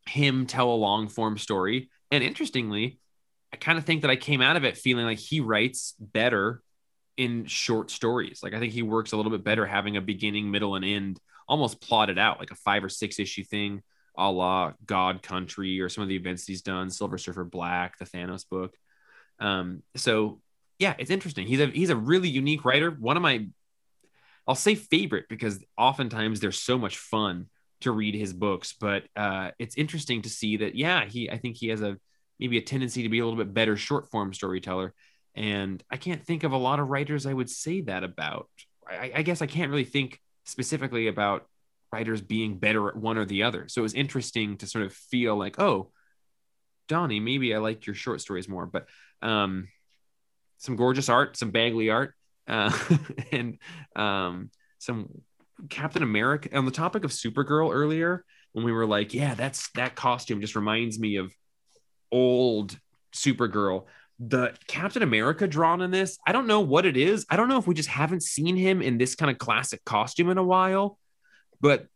him 0.08 0.46
tell 0.46 0.70
a 0.70 0.80
long 0.80 1.08
form 1.08 1.36
story. 1.36 1.90
And 2.10 2.24
interestingly, 2.24 2.98
I 3.52 3.58
kind 3.58 3.76
of 3.76 3.84
think 3.84 4.00
that 4.00 4.10
I 4.10 4.16
came 4.16 4.40
out 4.40 4.56
of 4.56 4.64
it 4.64 4.78
feeling 4.78 5.04
like 5.04 5.18
he 5.18 5.40
writes 5.40 5.94
better 6.00 6.62
in 7.18 7.44
short 7.44 7.90
stories. 7.90 8.40
Like 8.42 8.54
I 8.54 8.60
think 8.60 8.72
he 8.72 8.80
works 8.80 9.12
a 9.12 9.18
little 9.18 9.30
bit 9.30 9.44
better 9.44 9.66
having 9.66 9.98
a 9.98 10.00
beginning, 10.00 10.50
middle, 10.50 10.74
and 10.74 10.86
end 10.86 11.20
almost 11.48 11.80
plotted 11.80 12.18
out, 12.18 12.38
like 12.38 12.50
a 12.50 12.56
five 12.56 12.84
or 12.84 12.88
six 12.88 13.18
issue 13.18 13.44
thing, 13.44 13.82
a 14.16 14.30
la 14.30 14.72
God 14.84 15.22
Country 15.22 15.80
or 15.80 15.88
some 15.88 16.02
of 16.02 16.08
the 16.08 16.16
events 16.16 16.46
he's 16.46 16.62
done, 16.62 16.90
Silver 16.90 17.18
Surfer 17.18 17.44
Black, 17.44 17.98
the 17.98 18.04
Thanos 18.04 18.48
book. 18.48 18.74
Um, 19.38 19.82
so 19.96 20.40
yeah, 20.78 20.94
it's 20.98 21.10
interesting. 21.10 21.46
He's 21.46 21.60
a 21.60 21.66
he's 21.66 21.90
a 21.90 21.96
really 21.96 22.28
unique 22.28 22.64
writer. 22.64 22.90
One 22.90 23.16
of 23.16 23.22
my 23.22 23.46
I'll 24.46 24.54
say 24.54 24.74
favorite 24.74 25.26
because 25.28 25.62
oftentimes 25.76 26.40
they're 26.40 26.52
so 26.52 26.78
much 26.78 26.98
fun 26.98 27.46
to 27.80 27.90
read 27.90 28.14
his 28.14 28.32
books, 28.32 28.74
but 28.78 29.04
uh, 29.16 29.50
it's 29.58 29.76
interesting 29.76 30.22
to 30.22 30.30
see 30.30 30.58
that 30.58 30.74
yeah, 30.74 31.04
he 31.04 31.30
I 31.30 31.38
think 31.38 31.56
he 31.56 31.68
has 31.68 31.82
a 31.82 31.98
maybe 32.38 32.58
a 32.58 32.62
tendency 32.62 33.02
to 33.02 33.08
be 33.08 33.18
a 33.18 33.24
little 33.24 33.42
bit 33.42 33.54
better 33.54 33.76
short 33.76 34.10
form 34.10 34.32
storyteller. 34.32 34.94
And 35.34 35.82
I 35.90 35.96
can't 35.96 36.24
think 36.24 36.44
of 36.44 36.52
a 36.52 36.56
lot 36.56 36.80
of 36.80 36.88
writers 36.88 37.26
I 37.26 37.32
would 37.32 37.50
say 37.50 37.82
that 37.82 38.04
about. 38.04 38.48
I, 38.88 39.12
I 39.16 39.22
guess 39.22 39.42
I 39.42 39.46
can't 39.46 39.70
really 39.70 39.84
think 39.84 40.20
specifically 40.46 41.08
about 41.08 41.46
writers 41.92 42.20
being 42.20 42.58
better 42.58 42.88
at 42.88 42.96
one 42.96 43.18
or 43.18 43.24
the 43.24 43.42
other. 43.42 43.68
So 43.68 43.80
it 43.80 43.82
was 43.82 43.94
interesting 43.94 44.56
to 44.58 44.66
sort 44.66 44.84
of 44.84 44.92
feel 44.92 45.36
like, 45.36 45.58
oh, 45.58 45.90
Donny, 46.88 47.20
maybe 47.20 47.54
I 47.54 47.58
liked 47.58 47.86
your 47.86 47.94
short 47.94 48.20
stories 48.20 48.48
more. 48.48 48.66
But 48.66 48.86
um, 49.22 49.68
some 50.58 50.76
gorgeous 50.76 51.08
art, 51.08 51.36
some 51.36 51.50
Bagley 51.50 51.90
art, 51.90 52.14
uh, 52.48 52.76
and 53.32 53.58
um, 53.94 54.50
some 54.78 55.08
Captain 55.68 56.02
America. 56.02 56.56
On 56.56 56.64
the 56.64 56.70
topic 56.70 57.04
of 57.04 57.10
Supergirl 57.10 57.72
earlier, 57.72 58.24
when 58.52 58.64
we 58.64 58.72
were 58.72 58.86
like, 58.86 59.14
yeah, 59.14 59.34
that's 59.34 59.70
that 59.72 59.94
costume 59.94 60.40
just 60.40 60.56
reminds 60.56 60.98
me 60.98 61.16
of 61.16 61.32
old 62.10 62.78
Supergirl. 63.14 63.86
The 64.18 64.54
Captain 64.66 65.02
America 65.02 65.46
drawn 65.46 65.82
in 65.82 65.90
this, 65.90 66.18
I 66.26 66.32
don't 66.32 66.46
know 66.46 66.60
what 66.60 66.86
it 66.86 66.96
is. 66.96 67.26
I 67.28 67.36
don't 67.36 67.48
know 67.48 67.58
if 67.58 67.66
we 67.66 67.74
just 67.74 67.88
haven't 67.88 68.22
seen 68.22 68.56
him 68.56 68.80
in 68.80 68.96
this 68.96 69.14
kind 69.14 69.30
of 69.30 69.38
classic 69.38 69.84
costume 69.84 70.30
in 70.30 70.38
a 70.38 70.42
while, 70.42 70.98
but 71.60 71.86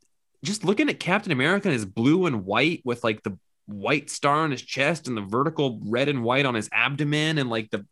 just 0.44 0.64
looking 0.64 0.88
at 0.88 1.00
Captain 1.00 1.32
America 1.32 1.68
in 1.68 1.72
his 1.72 1.84
blue 1.84 2.26
and 2.26 2.44
white 2.44 2.82
with 2.84 3.04
like 3.04 3.22
the 3.22 3.38
white 3.66 4.10
star 4.10 4.38
on 4.38 4.50
his 4.50 4.62
chest 4.62 5.08
and 5.08 5.16
the 5.16 5.22
vertical 5.22 5.80
red 5.84 6.08
and 6.08 6.22
white 6.22 6.46
on 6.46 6.54
his 6.54 6.68
abdomen 6.72 7.38
and 7.38 7.48
like 7.50 7.70
the 7.70 7.86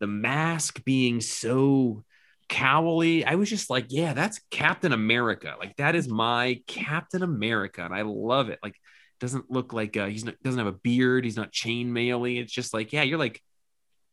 the 0.00 0.06
mask 0.06 0.84
being 0.84 1.20
so 1.20 2.04
cowly. 2.48 3.24
I 3.24 3.34
was 3.34 3.50
just 3.50 3.68
like, 3.68 3.86
yeah, 3.88 4.12
that's 4.14 4.40
Captain 4.50 4.92
America. 4.92 5.56
Like 5.58 5.76
that 5.76 5.94
is 5.94 6.08
my 6.08 6.62
Captain 6.66 7.22
America, 7.22 7.84
and 7.84 7.94
I 7.94 8.02
love 8.02 8.48
it. 8.48 8.58
Like 8.62 8.76
doesn't 9.20 9.50
look 9.50 9.72
like 9.72 9.96
uh, 9.96 10.06
he's 10.06 10.24
not 10.24 10.34
doesn't 10.42 10.58
have 10.58 10.72
a 10.72 10.78
beard. 10.78 11.24
He's 11.24 11.36
not 11.36 11.52
chainmaily. 11.52 12.40
It's 12.40 12.52
just 12.52 12.72
like, 12.72 12.92
yeah, 12.92 13.02
you're 13.02 13.18
like 13.18 13.42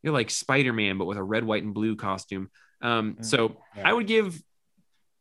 you're 0.06 0.14
like 0.14 0.30
Spider 0.30 0.72
Man, 0.72 1.00
but 1.00 1.06
with 1.06 1.18
a 1.18 1.24
red, 1.24 1.44
white, 1.44 1.64
and 1.64 1.74
blue 1.74 1.96
costume. 1.96 2.50
Um, 2.80 3.18
so 3.22 3.58
Yeah. 3.76 3.90
I 3.90 3.92
would 3.92 4.06
give 4.06 4.40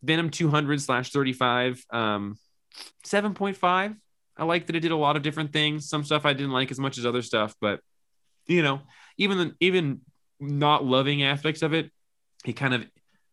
Venom 0.03 0.29
200 0.29 0.81
slash 0.83 1.11
35 1.11 1.83
um, 1.91 2.39
7.5. 3.07 3.97
I 4.37 4.45
like 4.45 4.67
that 4.67 4.77
it 4.77 4.81
did 4.81 4.91
a 4.91 4.97
lot 4.97 5.17
of 5.17 5.23
different 5.23 5.55
things. 5.55 5.89
Some 5.89 6.05
stuff 6.05 6.27
I 6.27 6.35
didn't 6.35 6.53
like 6.53 6.71
as 6.71 6.79
much 6.79 6.99
as 6.99 7.07
other 7.07 7.23
stuff, 7.23 7.55
but 7.63 7.81
you 8.47 8.63
know, 8.63 8.83
even 9.17 9.39
the, 9.39 9.55
even 9.59 10.03
not 10.39 10.85
loving 10.85 11.23
aspects 11.23 11.63
of 11.63 11.73
it, 11.73 11.91
it 12.45 12.53
kind 12.53 12.75
of 12.75 12.85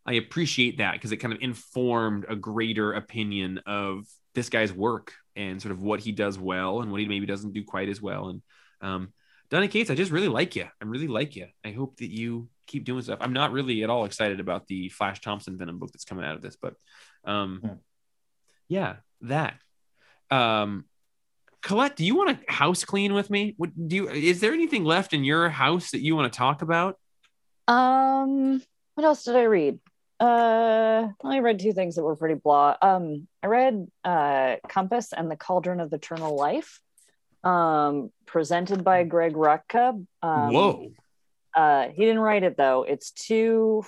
I 0.06 0.14
appreciate 0.14 0.78
that 0.78 0.94
because 0.94 1.12
it 1.12 1.18
kind 1.18 1.34
of 1.34 1.42
informed 1.42 2.26
a 2.30 2.36
greater 2.36 2.94
opinion 2.94 3.60
of 3.66 4.08
this 4.36 4.48
guy's 4.48 4.72
work 4.72 5.14
and 5.36 5.62
sort 5.62 5.74
of 5.74 5.82
what 5.82 6.00
he 6.00 6.14
does 6.14 6.40
well 6.40 6.82
and 6.82 6.92
what 6.92 7.02
he 7.02 7.08
maybe 7.08 7.26
doesn't 7.26 7.54
do 7.54 7.66
quite 7.66 7.90
as 7.90 8.02
well. 8.02 8.30
And 8.30 8.42
um, 8.80 9.14
Donny 9.52 9.68
Cates, 9.68 9.90
I 9.92 9.96
just 9.96 10.12
really 10.12 10.30
like 10.30 10.56
you. 10.56 10.64
I 10.64 10.86
really 10.86 11.08
like 11.08 11.36
you. 11.36 11.48
I 11.64 11.72
hope 11.72 11.98
that 11.98 12.10
you 12.10 12.48
keep 12.68 12.86
doing 12.86 13.02
stuff. 13.04 13.20
I'm 13.22 13.34
not 13.34 13.52
really 13.52 13.84
at 13.84 13.90
all 13.90 14.06
excited 14.06 14.40
about 14.40 14.66
the 14.68 14.88
Flash 14.90 15.20
Thompson 15.22 15.58
Venom 15.58 15.78
book 15.78 15.92
that's 15.92 16.06
coming 16.06 16.24
out 16.26 16.36
of 16.36 16.42
this, 16.42 16.56
but 16.60 16.76
um, 17.26 17.60
Hmm. 17.62 17.74
yeah, 18.70 18.96
that. 19.22 19.56
Um, 20.30 20.86
Colette, 21.62 21.96
do 21.98 22.06
you 22.06 22.16
want 22.16 22.40
to 22.40 22.52
house 22.52 22.86
clean 22.86 23.14
with 23.14 23.30
me? 23.30 23.54
What 23.58 23.70
do 23.88 23.96
you? 23.96 24.10
Is 24.10 24.40
there 24.40 24.54
anything 24.54 24.84
left 24.86 25.14
in 25.14 25.24
your 25.24 25.50
house 25.50 25.92
that 25.92 26.00
you 26.00 26.16
want 26.16 26.32
to 26.32 26.38
talk 26.38 26.62
about? 26.62 26.98
Um, 27.68 28.62
what 28.96 29.06
else 29.06 29.24
did 29.26 29.36
I 29.36 29.44
read? 29.44 29.80
Uh, 30.20 31.10
I 31.24 31.40
read 31.40 31.60
two 31.60 31.74
things 31.74 31.96
that 31.96 32.04
were 32.04 32.16
pretty 32.16 32.36
blah. 32.36 32.78
Um, 32.82 33.28
I 33.44 33.48
read 33.48 33.88
uh, 34.04 34.56
Compass 34.70 35.14
and 35.14 35.30
the 35.30 35.36
Cauldron 35.36 35.80
of 35.80 35.92
Eternal 35.94 36.36
Life, 36.36 36.80
um, 37.44 38.12
presented 38.26 38.84
by 38.84 39.04
Greg 39.04 39.34
Rucka. 39.34 40.06
Um, 40.22 40.54
Whoa. 40.54 40.92
Uh, 41.56 41.90
he 41.90 42.06
didn't 42.06 42.20
write 42.20 42.44
it 42.44 42.56
though. 42.58 42.84
It's 42.84 43.12
two. 43.12 43.84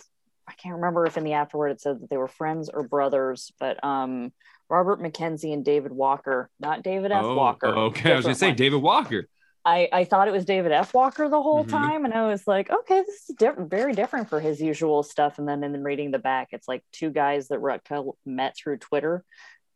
I 0.47 0.53
can't 0.53 0.75
remember 0.75 1.05
if 1.05 1.15
in 1.17 1.23
the 1.23 1.33
afterword 1.33 1.71
it 1.71 1.81
said 1.81 2.01
that 2.01 2.09
they 2.09 2.17
were 2.17 2.27
friends 2.27 2.69
or 2.69 2.83
brothers, 2.83 3.53
but 3.59 3.81
um, 3.83 4.33
Robert 4.69 5.01
McKenzie 5.01 5.53
and 5.53 5.63
David 5.63 5.93
Walker, 5.93 6.49
not 6.59 6.83
David 6.83 7.11
F. 7.13 7.23
Oh, 7.23 7.35
Walker. 7.35 7.67
Okay, 7.67 8.11
I 8.11 8.15
was 8.17 8.25
gonna 8.25 8.35
say 8.35 8.47
one. 8.49 8.55
David 8.57 8.81
Walker. 8.81 9.27
I, 9.65 9.87
I 9.93 10.03
thought 10.03 10.27
it 10.27 10.31
was 10.31 10.43
David 10.43 10.73
F. 10.73 10.93
Walker 10.93 11.29
the 11.29 11.41
whole 11.41 11.63
Mhm. 11.63 11.69
time, 11.69 12.03
and 12.03 12.13
I 12.13 12.27
was 12.27 12.45
like, 12.45 12.69
okay, 12.69 13.01
this 13.07 13.29
is 13.29 13.35
different, 13.37 13.69
very 13.69 13.93
different 13.93 14.27
for 14.27 14.41
his 14.41 14.59
usual 14.59 15.03
stuff. 15.03 15.39
And 15.39 15.47
then 15.47 15.63
in 15.63 15.81
reading 15.83 16.11
the 16.11 16.19
back, 16.19 16.49
it's 16.51 16.67
like 16.67 16.83
two 16.91 17.11
guys 17.11 17.47
that 17.47 17.59
Rucka 17.59 18.11
met 18.25 18.57
through 18.57 18.79
Twitter, 18.79 19.23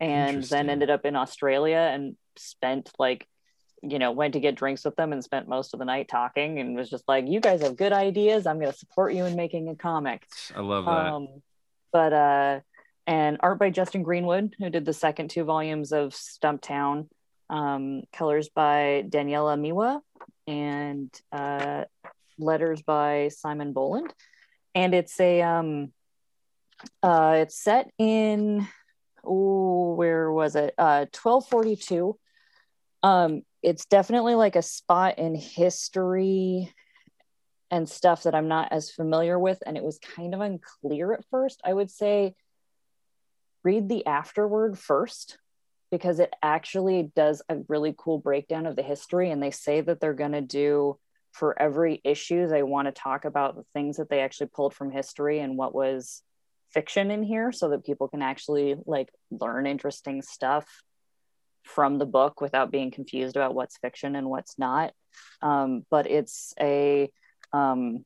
and 0.02 0.44
then 0.44 0.70
ended 0.70 0.90
up 0.90 1.06
in 1.06 1.16
Australia 1.16 1.78
and 1.94 2.18
spent 2.36 2.92
like, 3.00 3.26
you 3.82 4.00
know, 4.00 4.12
went 4.12 4.34
to 4.34 4.40
get 4.40 4.56
drinks 4.56 4.84
with 4.84 4.96
them 4.96 5.14
and 5.14 5.24
spent 5.24 5.48
most 5.48 5.74
of 5.74 5.80
the 5.80 5.86
night 5.86 6.08
talking, 6.08 6.60
and 6.60 6.76
was 6.76 6.90
just 6.90 7.08
like, 7.08 7.28
you 7.28 7.40
guys 7.40 7.62
have 7.62 7.76
good 7.76 7.94
ideas. 7.94 8.46
I'm 8.48 8.60
going 8.60 8.72
to 8.72 8.78
support 8.78 9.14
you 9.14 9.26
in 9.26 9.36
making 9.36 9.70
a 9.70 9.76
comic. 9.76 10.26
I 10.56 10.62
love 10.62 10.86
that. 10.86 10.92
Um, 10.92 11.28
but 11.92 12.14
uh, 12.14 12.60
and 13.06 13.38
art 13.40 13.60
by 13.60 13.70
Justin 13.70 14.04
Greenwood, 14.04 14.56
who 14.60 14.70
did 14.70 14.86
the 14.86 14.94
second 14.94 15.30
two 15.30 15.44
volumes 15.44 15.92
of 15.92 16.14
Stumptown. 16.14 17.08
Um, 17.50 18.04
colors 18.12 18.50
by 18.50 19.06
Daniela 19.08 19.58
Miwa, 19.58 20.02
and 20.48 21.10
uh, 21.32 21.86
letters 22.38 22.82
by 22.82 23.30
Simon 23.30 23.72
Bowland. 23.72 24.14
And 24.76 24.94
it's 24.94 25.18
a 25.22 25.42
um, 25.44 25.94
uh, 27.02 27.36
it's 27.38 27.58
set 27.58 27.90
in 27.98 28.68
oh, 29.24 29.94
where 29.94 30.30
was 30.30 30.58
it? 30.58 30.74
Uh, 30.78 31.06
twelve 31.14 31.48
forty 31.48 31.78
two. 31.78 32.20
Um, 33.08 33.44
it's 33.64 33.86
definitely 33.86 34.36
like 34.36 34.58
a 34.58 34.62
spot 34.62 35.18
in 35.18 35.34
history 35.34 36.74
and 37.72 37.88
stuff 37.88 38.24
that 38.24 38.36
I'm 38.36 38.50
not 38.50 38.74
as 38.74 38.92
familiar 38.92 39.40
with, 39.40 39.64
and 39.66 39.78
it 39.78 39.84
was 39.84 39.98
kind 39.98 40.34
of 40.34 40.42
unclear 40.42 41.14
at 41.14 41.24
first. 41.32 41.62
I 41.64 41.74
would 41.74 41.90
say 41.90 42.36
read 43.64 43.88
the 43.88 44.06
afterword 44.06 44.78
first 44.78 45.38
because 45.90 46.20
it 46.20 46.34
actually 46.44 47.10
does 47.16 47.42
a 47.48 47.60
really 47.70 47.96
cool 47.98 48.18
breakdown 48.20 48.66
of 48.66 48.76
the 48.76 48.84
history, 48.84 49.32
and 49.32 49.42
they 49.42 49.52
say 49.52 49.80
that 49.80 50.02
they're 50.02 50.14
going 50.14 50.34
to 50.34 50.42
do 50.42 51.00
for 51.32 51.58
every 51.62 52.02
issue 52.04 52.46
they 52.46 52.62
want 52.62 52.90
to 52.90 52.92
talk 52.92 53.24
about 53.24 53.56
the 53.56 53.64
things 53.74 53.96
that 53.98 54.10
they 54.10 54.20
actually 54.20 54.50
pulled 54.54 54.74
from 54.74 54.92
history 54.92 55.40
and 55.40 55.56
what 55.56 55.74
was 55.74 56.24
fiction 56.74 57.10
in 57.10 57.24
here 57.24 57.54
so 57.54 57.70
that 57.70 57.86
people 57.86 58.10
can 58.10 58.22
actually 58.22 58.76
like 58.86 59.08
learn 59.32 59.66
interesting 59.66 60.22
stuff 60.22 60.84
from 61.68 61.98
the 61.98 62.06
book 62.06 62.42
without 62.42 62.72
being 62.72 62.92
confused 62.92 63.36
about 63.36 63.56
what's 63.56 63.78
fiction 63.78 64.16
and 64.16 64.30
what's 64.30 64.58
not 64.58 64.94
um, 65.42 65.86
but 65.90 66.10
it's 66.10 66.54
a 66.60 67.12
um, 67.54 68.06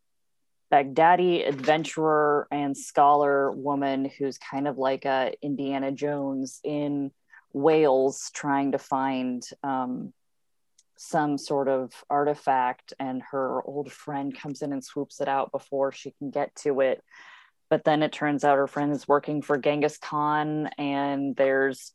Baghdadi 0.72 1.48
adventurer 1.48 2.48
and 2.52 2.78
scholar 2.78 3.52
woman 3.52 4.10
who's 4.18 4.38
kind 4.38 4.68
of 4.68 4.78
like 4.78 5.06
a 5.06 5.34
Indiana 5.42 5.92
Jones 5.92 6.60
in 6.64 7.12
Wales, 7.54 8.32
trying 8.34 8.72
to 8.72 8.78
find 8.78 9.44
um, 9.64 10.14
some 10.98 11.38
sort 11.38 11.68
of 11.68 11.92
artifact, 12.10 12.94
and 13.00 13.22
her 13.32 13.62
old 13.64 13.92
friend 13.92 14.38
comes 14.38 14.62
in 14.62 14.72
and 14.72 14.84
swoops 14.84 15.20
it 15.20 15.28
out 15.28 15.52
before 15.52 15.92
she 15.92 16.12
can 16.12 16.30
get 16.30 16.56
to 16.56 16.80
it. 16.80 17.04
But 17.70 17.84
then 17.84 18.04
it 18.04 18.14
turns 18.14 18.44
out 18.44 18.58
her 18.58 18.68
friend 18.68 18.92
is 18.94 19.08
working 19.08 19.42
for 19.42 19.58
Genghis 19.58 19.98
Khan, 19.98 20.68
and 20.78 21.36
there's 21.36 21.92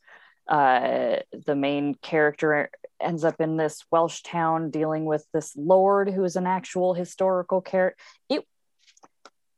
uh, 0.49 1.17
the 1.47 1.57
main 1.57 1.95
character 1.97 2.71
ends 3.01 3.25
up 3.25 3.41
in 3.41 3.57
this 3.57 3.85
Welsh 3.91 4.23
town 4.23 4.71
dealing 4.71 5.05
with 5.05 5.27
this 5.33 5.55
lord 5.57 6.11
who 6.11 6.25
is 6.25 6.37
an 6.37 6.47
actual 6.47 6.95
historical 6.95 7.61
character. 7.61 7.97
It 8.29 8.45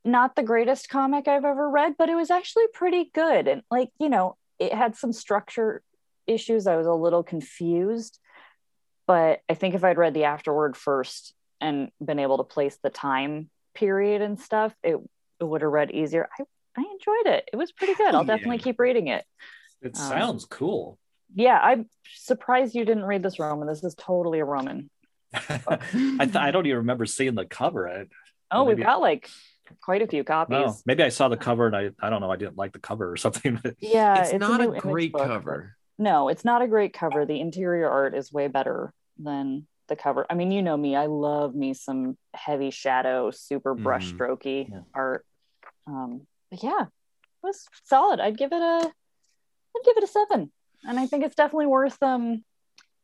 not 0.04 0.36
the 0.36 0.42
greatest 0.42 0.88
comic 0.88 1.28
I've 1.28 1.44
ever 1.44 1.68
read, 1.68 1.96
but 1.98 2.08
it 2.08 2.14
was 2.14 2.30
actually 2.30 2.66
pretty 2.72 3.10
good. 3.12 3.46
And 3.46 3.62
like, 3.70 3.90
you 4.00 4.08
know, 4.08 4.36
it 4.58 4.72
had 4.72 4.96
some 4.96 5.12
structure 5.12 5.82
issues. 6.26 6.66
I 6.66 6.76
was 6.76 6.86
a 6.86 6.92
little 6.92 7.22
confused, 7.22 8.18
but 9.06 9.40
I 9.48 9.54
think 9.54 9.74
if 9.74 9.84
I'd 9.84 9.98
read 9.98 10.14
the 10.14 10.24
afterword 10.24 10.76
first 10.76 11.34
and 11.60 11.90
been 12.02 12.18
able 12.18 12.38
to 12.38 12.44
place 12.44 12.78
the 12.82 12.90
time 12.90 13.50
period 13.74 14.22
and 14.22 14.40
stuff, 14.40 14.74
it, 14.82 14.96
it 15.40 15.44
would 15.44 15.62
have 15.62 15.70
read 15.70 15.90
easier. 15.90 16.28
I, 16.38 16.44
I 16.76 16.80
enjoyed 16.80 17.34
it. 17.34 17.48
It 17.52 17.56
was 17.56 17.72
pretty 17.72 17.94
good. 17.94 18.14
I'll 18.14 18.24
Yeah. 18.24 18.36
definitely 18.36 18.58
keep 18.58 18.78
reading 18.78 19.08
it. 19.08 19.24
It 19.82 19.96
Um, 19.96 20.08
sounds 20.08 20.44
cool. 20.44 20.98
Yeah, 21.34 21.58
I'm 21.62 21.88
surprised 22.14 22.74
you 22.74 22.84
didn't 22.84 23.04
read 23.04 23.22
this 23.22 23.38
Roman. 23.38 23.68
This 23.68 23.84
is 23.84 23.94
totally 23.94 24.38
a 24.40 24.44
Roman. 24.44 24.90
I 25.32 25.78
th- 26.24 26.36
I 26.36 26.50
don't 26.50 26.66
even 26.66 26.78
remember 26.78 27.06
seeing 27.06 27.34
the 27.34 27.44
cover. 27.44 27.88
I, 27.88 28.04
Oh, 28.50 28.64
we've 28.64 28.78
got 28.78 29.02
like 29.02 29.28
quite 29.82 30.00
a 30.00 30.06
few 30.06 30.24
copies. 30.24 30.52
no, 30.54 30.74
maybe 30.86 31.02
I 31.02 31.10
saw 31.10 31.28
the 31.28 31.36
cover 31.36 31.66
and 31.66 31.76
I 31.76 31.90
I 32.00 32.08
don't 32.08 32.22
know. 32.22 32.30
I 32.30 32.36
didn't 32.36 32.56
like 32.56 32.72
the 32.72 32.78
cover 32.78 33.12
or 33.12 33.16
something. 33.18 33.60
Yeah, 33.80 34.24
it's, 34.24 34.32
not 34.40 34.60
new 34.60 34.72
a 34.74 34.80
great 34.80 35.12
book, 35.12 35.26
cover. 35.26 35.76
No, 35.98 36.28
it's 36.28 36.46
not 36.46 36.62
a 36.62 36.66
great 36.66 36.94
cover. 36.94 37.26
The 37.26 37.40
interior 37.40 37.90
art 37.90 38.14
is 38.14 38.32
way 38.32 38.48
better 38.48 38.94
than 39.18 39.66
the 39.88 39.96
cover. 39.96 40.24
I 40.30 40.34
mean, 40.34 40.50
you 40.50 40.62
know 40.62 40.76
me. 40.78 40.96
I 40.96 41.06
love 41.06 41.54
me 41.54 41.74
some 41.74 42.16
heavy 42.32 42.70
shadow, 42.70 43.30
super 43.30 43.74
Mhm. 43.76 43.82
brushstrokey 43.84 44.70
Yeah. 44.70 44.80
art. 44.94 45.26
Um, 45.86 46.26
but 46.50 46.62
yeah, 46.62 46.82
it 46.84 46.88
was 47.42 47.66
solid. 47.84 48.20
I'd 48.20 48.38
give 48.38 48.52
it 48.52 48.62
a, 48.62 48.90
I'd 49.78 49.84
give 49.84 49.96
it 49.96 50.04
a 50.04 50.06
seven, 50.06 50.50
and 50.84 50.98
I 50.98 51.06
think 51.06 51.24
it's 51.24 51.34
definitely 51.36 51.66
worth 51.66 52.02
um 52.02 52.44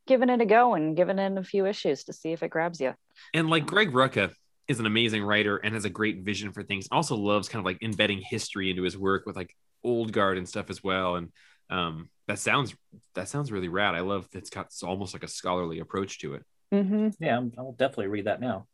giving 0.07 0.29
it 0.29 0.41
a 0.41 0.47
go 0.47 0.75
and 0.75 0.97
giving 0.97 1.19
it 1.19 1.39
a 1.39 1.43
few 1.45 1.65
issues 1.67 2.05
to 2.05 2.13
see 2.13 2.33
if 2.33 2.43
it 2.43 2.51
grabs 2.51 2.81
you. 2.81 2.95
And 3.33 3.49
like 3.49 3.67
Greg 3.67 3.93
Rucka 3.93 4.33
is 4.69 4.81
an 4.81 4.87
amazing 4.87 5.23
writer 5.23 5.57
and 5.57 5.73
has 5.75 5.85
a 5.85 5.91
great 5.91 6.23
vision 6.23 6.53
for 6.53 6.63
things. 6.63 6.89
Also 6.91 7.17
loves 7.17 7.49
kind 7.49 7.61
of 7.61 7.65
like 7.65 7.83
embedding 7.83 8.21
history 8.21 8.71
into 8.71 8.83
his 8.83 8.99
work 8.99 9.25
with 9.27 9.37
like 9.37 9.55
old 9.83 10.13
guard 10.13 10.37
and 10.39 10.49
stuff 10.49 10.69
as 10.69 10.83
well. 10.85 11.17
And 11.17 11.31
um, 11.71 12.11
that 12.29 12.39
sounds 12.39 12.75
that 13.15 13.29
sounds 13.29 13.51
really 13.53 13.69
rad. 13.69 13.95
I 13.95 14.01
love 14.01 14.29
it's 14.33 14.51
got 14.51 14.67
it's 14.67 14.83
almost 14.83 15.15
like 15.15 15.23
a 15.25 15.29
scholarly 15.29 15.79
approach 15.79 16.19
to 16.21 16.35
it. 16.35 16.43
Mm-hmm. 16.73 17.09
yeah, 17.19 17.35
I'm- 17.35 17.53
I'll 17.57 17.73
definitely 17.73 18.09
read 18.09 18.27
that 18.27 18.41
now. 18.41 18.67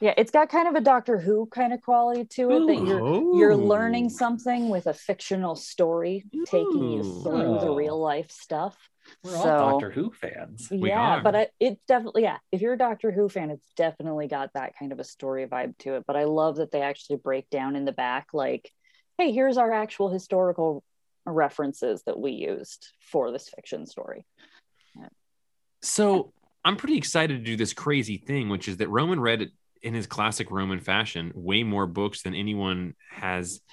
Yeah, 0.00 0.14
it's 0.16 0.30
got 0.30 0.48
kind 0.48 0.68
of 0.68 0.74
a 0.74 0.80
Doctor 0.80 1.18
Who 1.18 1.46
kind 1.46 1.72
of 1.72 1.80
quality 1.80 2.24
to 2.24 2.50
it 2.50 2.66
that 2.66 2.86
you're 2.86 3.36
you're 3.36 3.56
learning 3.56 4.10
something 4.10 4.68
with 4.68 4.86
a 4.86 4.94
fictional 4.94 5.56
story 5.56 6.24
taking 6.46 6.90
you 6.90 7.00
Ooh. 7.00 7.22
through 7.22 7.58
the 7.60 7.70
real 7.70 7.98
life 7.98 8.30
stuff. 8.30 8.76
We're 9.22 9.36
all 9.36 9.70
Doctor 9.70 9.90
Who 9.90 10.12
fans. 10.12 10.68
We 10.70 10.88
yeah, 10.88 11.16
are. 11.16 11.22
but 11.22 11.36
I, 11.36 11.48
it's 11.60 11.80
definitely 11.86 12.22
yeah. 12.22 12.38
If 12.52 12.60
you're 12.60 12.74
a 12.74 12.78
Doctor 12.78 13.12
Who 13.12 13.28
fan, 13.28 13.50
it's 13.50 13.70
definitely 13.76 14.28
got 14.28 14.50
that 14.54 14.74
kind 14.78 14.92
of 14.92 14.98
a 14.98 15.04
story 15.04 15.46
vibe 15.46 15.78
to 15.78 15.94
it. 15.96 16.04
But 16.06 16.16
I 16.16 16.24
love 16.24 16.56
that 16.56 16.70
they 16.70 16.82
actually 16.82 17.16
break 17.16 17.48
down 17.50 17.76
in 17.76 17.84
the 17.84 17.92
back, 17.92 18.28
like, 18.32 18.70
hey, 19.18 19.32
here's 19.32 19.56
our 19.56 19.72
actual 19.72 20.10
historical 20.10 20.82
references 21.26 22.02
that 22.06 22.18
we 22.18 22.32
used 22.32 22.88
for 23.00 23.30
this 23.30 23.48
fiction 23.48 23.86
story. 23.86 24.26
So 25.82 26.32
I'm 26.64 26.76
pretty 26.76 26.96
excited 26.96 27.38
to 27.38 27.44
do 27.44 27.56
this 27.56 27.72
crazy 27.72 28.16
thing, 28.18 28.48
which 28.48 28.68
is 28.68 28.78
that 28.78 28.88
Roman 28.88 29.20
read 29.20 29.50
in 29.82 29.94
his 29.94 30.06
classic 30.06 30.50
Roman 30.50 30.80
fashion 30.80 31.30
way 31.34 31.62
more 31.62 31.86
books 31.86 32.22
than 32.22 32.34
anyone 32.34 32.94
has. 33.10 33.60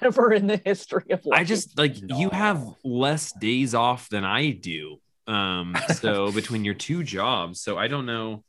Ever 0.00 0.32
in 0.32 0.46
the 0.46 0.60
history 0.64 1.04
of 1.10 1.24
life. 1.26 1.40
I 1.40 1.44
just 1.44 1.76
like 1.76 1.96
you 2.00 2.30
have 2.30 2.64
less 2.84 3.32
days 3.32 3.74
off 3.74 4.08
than 4.10 4.24
I 4.24 4.50
do. 4.50 5.00
Um, 5.26 5.76
so 5.94 6.30
between 6.30 6.64
your 6.64 6.74
two 6.74 7.02
jobs, 7.02 7.60
so 7.60 7.76
I 7.78 7.88
don't 7.88 8.06
know 8.06 8.44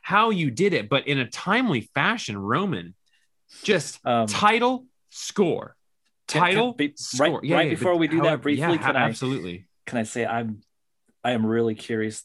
how 0.00 0.30
you 0.30 0.50
did 0.50 0.72
it, 0.72 0.88
but 0.88 1.06
in 1.06 1.18
a 1.18 1.28
timely 1.28 1.82
fashion, 1.94 2.38
Roman, 2.38 2.94
just 3.62 4.00
Um, 4.06 4.26
title 4.26 4.86
score, 5.10 5.76
title 6.26 6.72
be- 6.72 6.94
score. 6.96 7.40
right- 7.42 7.50
right 7.50 7.70
before 7.70 7.96
we 7.96 8.08
do 8.08 8.22
that 8.22 8.40
briefly, 8.40 8.62
yeah, 8.62 8.76
can 8.78 8.96
I- 8.96 9.08
absolutely. 9.08 9.66
can 9.86 9.98
I 9.98 10.04
say 10.04 10.24
I'm 10.24 10.62
I 11.22 11.32
am 11.32 11.44
really 11.44 11.74
curious 11.74 12.24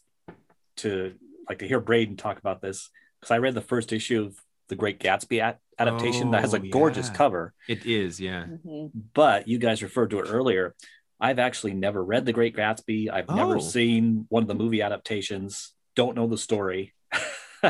to 0.78 1.14
like 1.50 1.60
to 1.60 1.68
hear 1.68 1.80
Braden 1.80 2.18
talk 2.18 2.38
about 2.40 2.62
this 2.62 2.90
because 3.20 3.32
I 3.32 3.38
read 3.40 3.54
the 3.56 3.62
first 3.62 3.94
issue 3.94 4.26
of 4.26 4.38
the 4.70 4.76
Great 4.76 5.00
Gatsby 5.00 5.40
at, 5.42 5.60
adaptation 5.80 6.32
that 6.32 6.42
has 6.42 6.54
a 6.54 6.58
Oh, 6.60 6.70
gorgeous 6.70 7.08
yeah. 7.08 7.14
cover, 7.14 7.54
It 7.70 7.86
is, 7.86 8.20
yeah. 8.20 8.46
Mhm. 8.46 8.92
but 9.14 9.48
you 9.48 9.58
guys 9.60 9.82
referred 9.82 10.10
to 10.10 10.20
it 10.20 10.28
earlier. 10.30 10.76
I've 11.20 11.40
actually 11.40 11.74
never 11.74 12.04
read 12.04 12.26
the 12.26 12.34
Great 12.34 12.56
Gatsby. 12.56 13.10
I've 13.12 13.30
never 13.30 13.58
Oh. 13.58 13.60
seen 13.60 14.26
one 14.30 14.44
of 14.44 14.48
the 14.48 14.56
movie 14.56 14.82
adaptations. 14.82 15.74
Don't 15.96 16.16
know 16.16 16.28
the 16.28 16.38
story. 16.38 16.94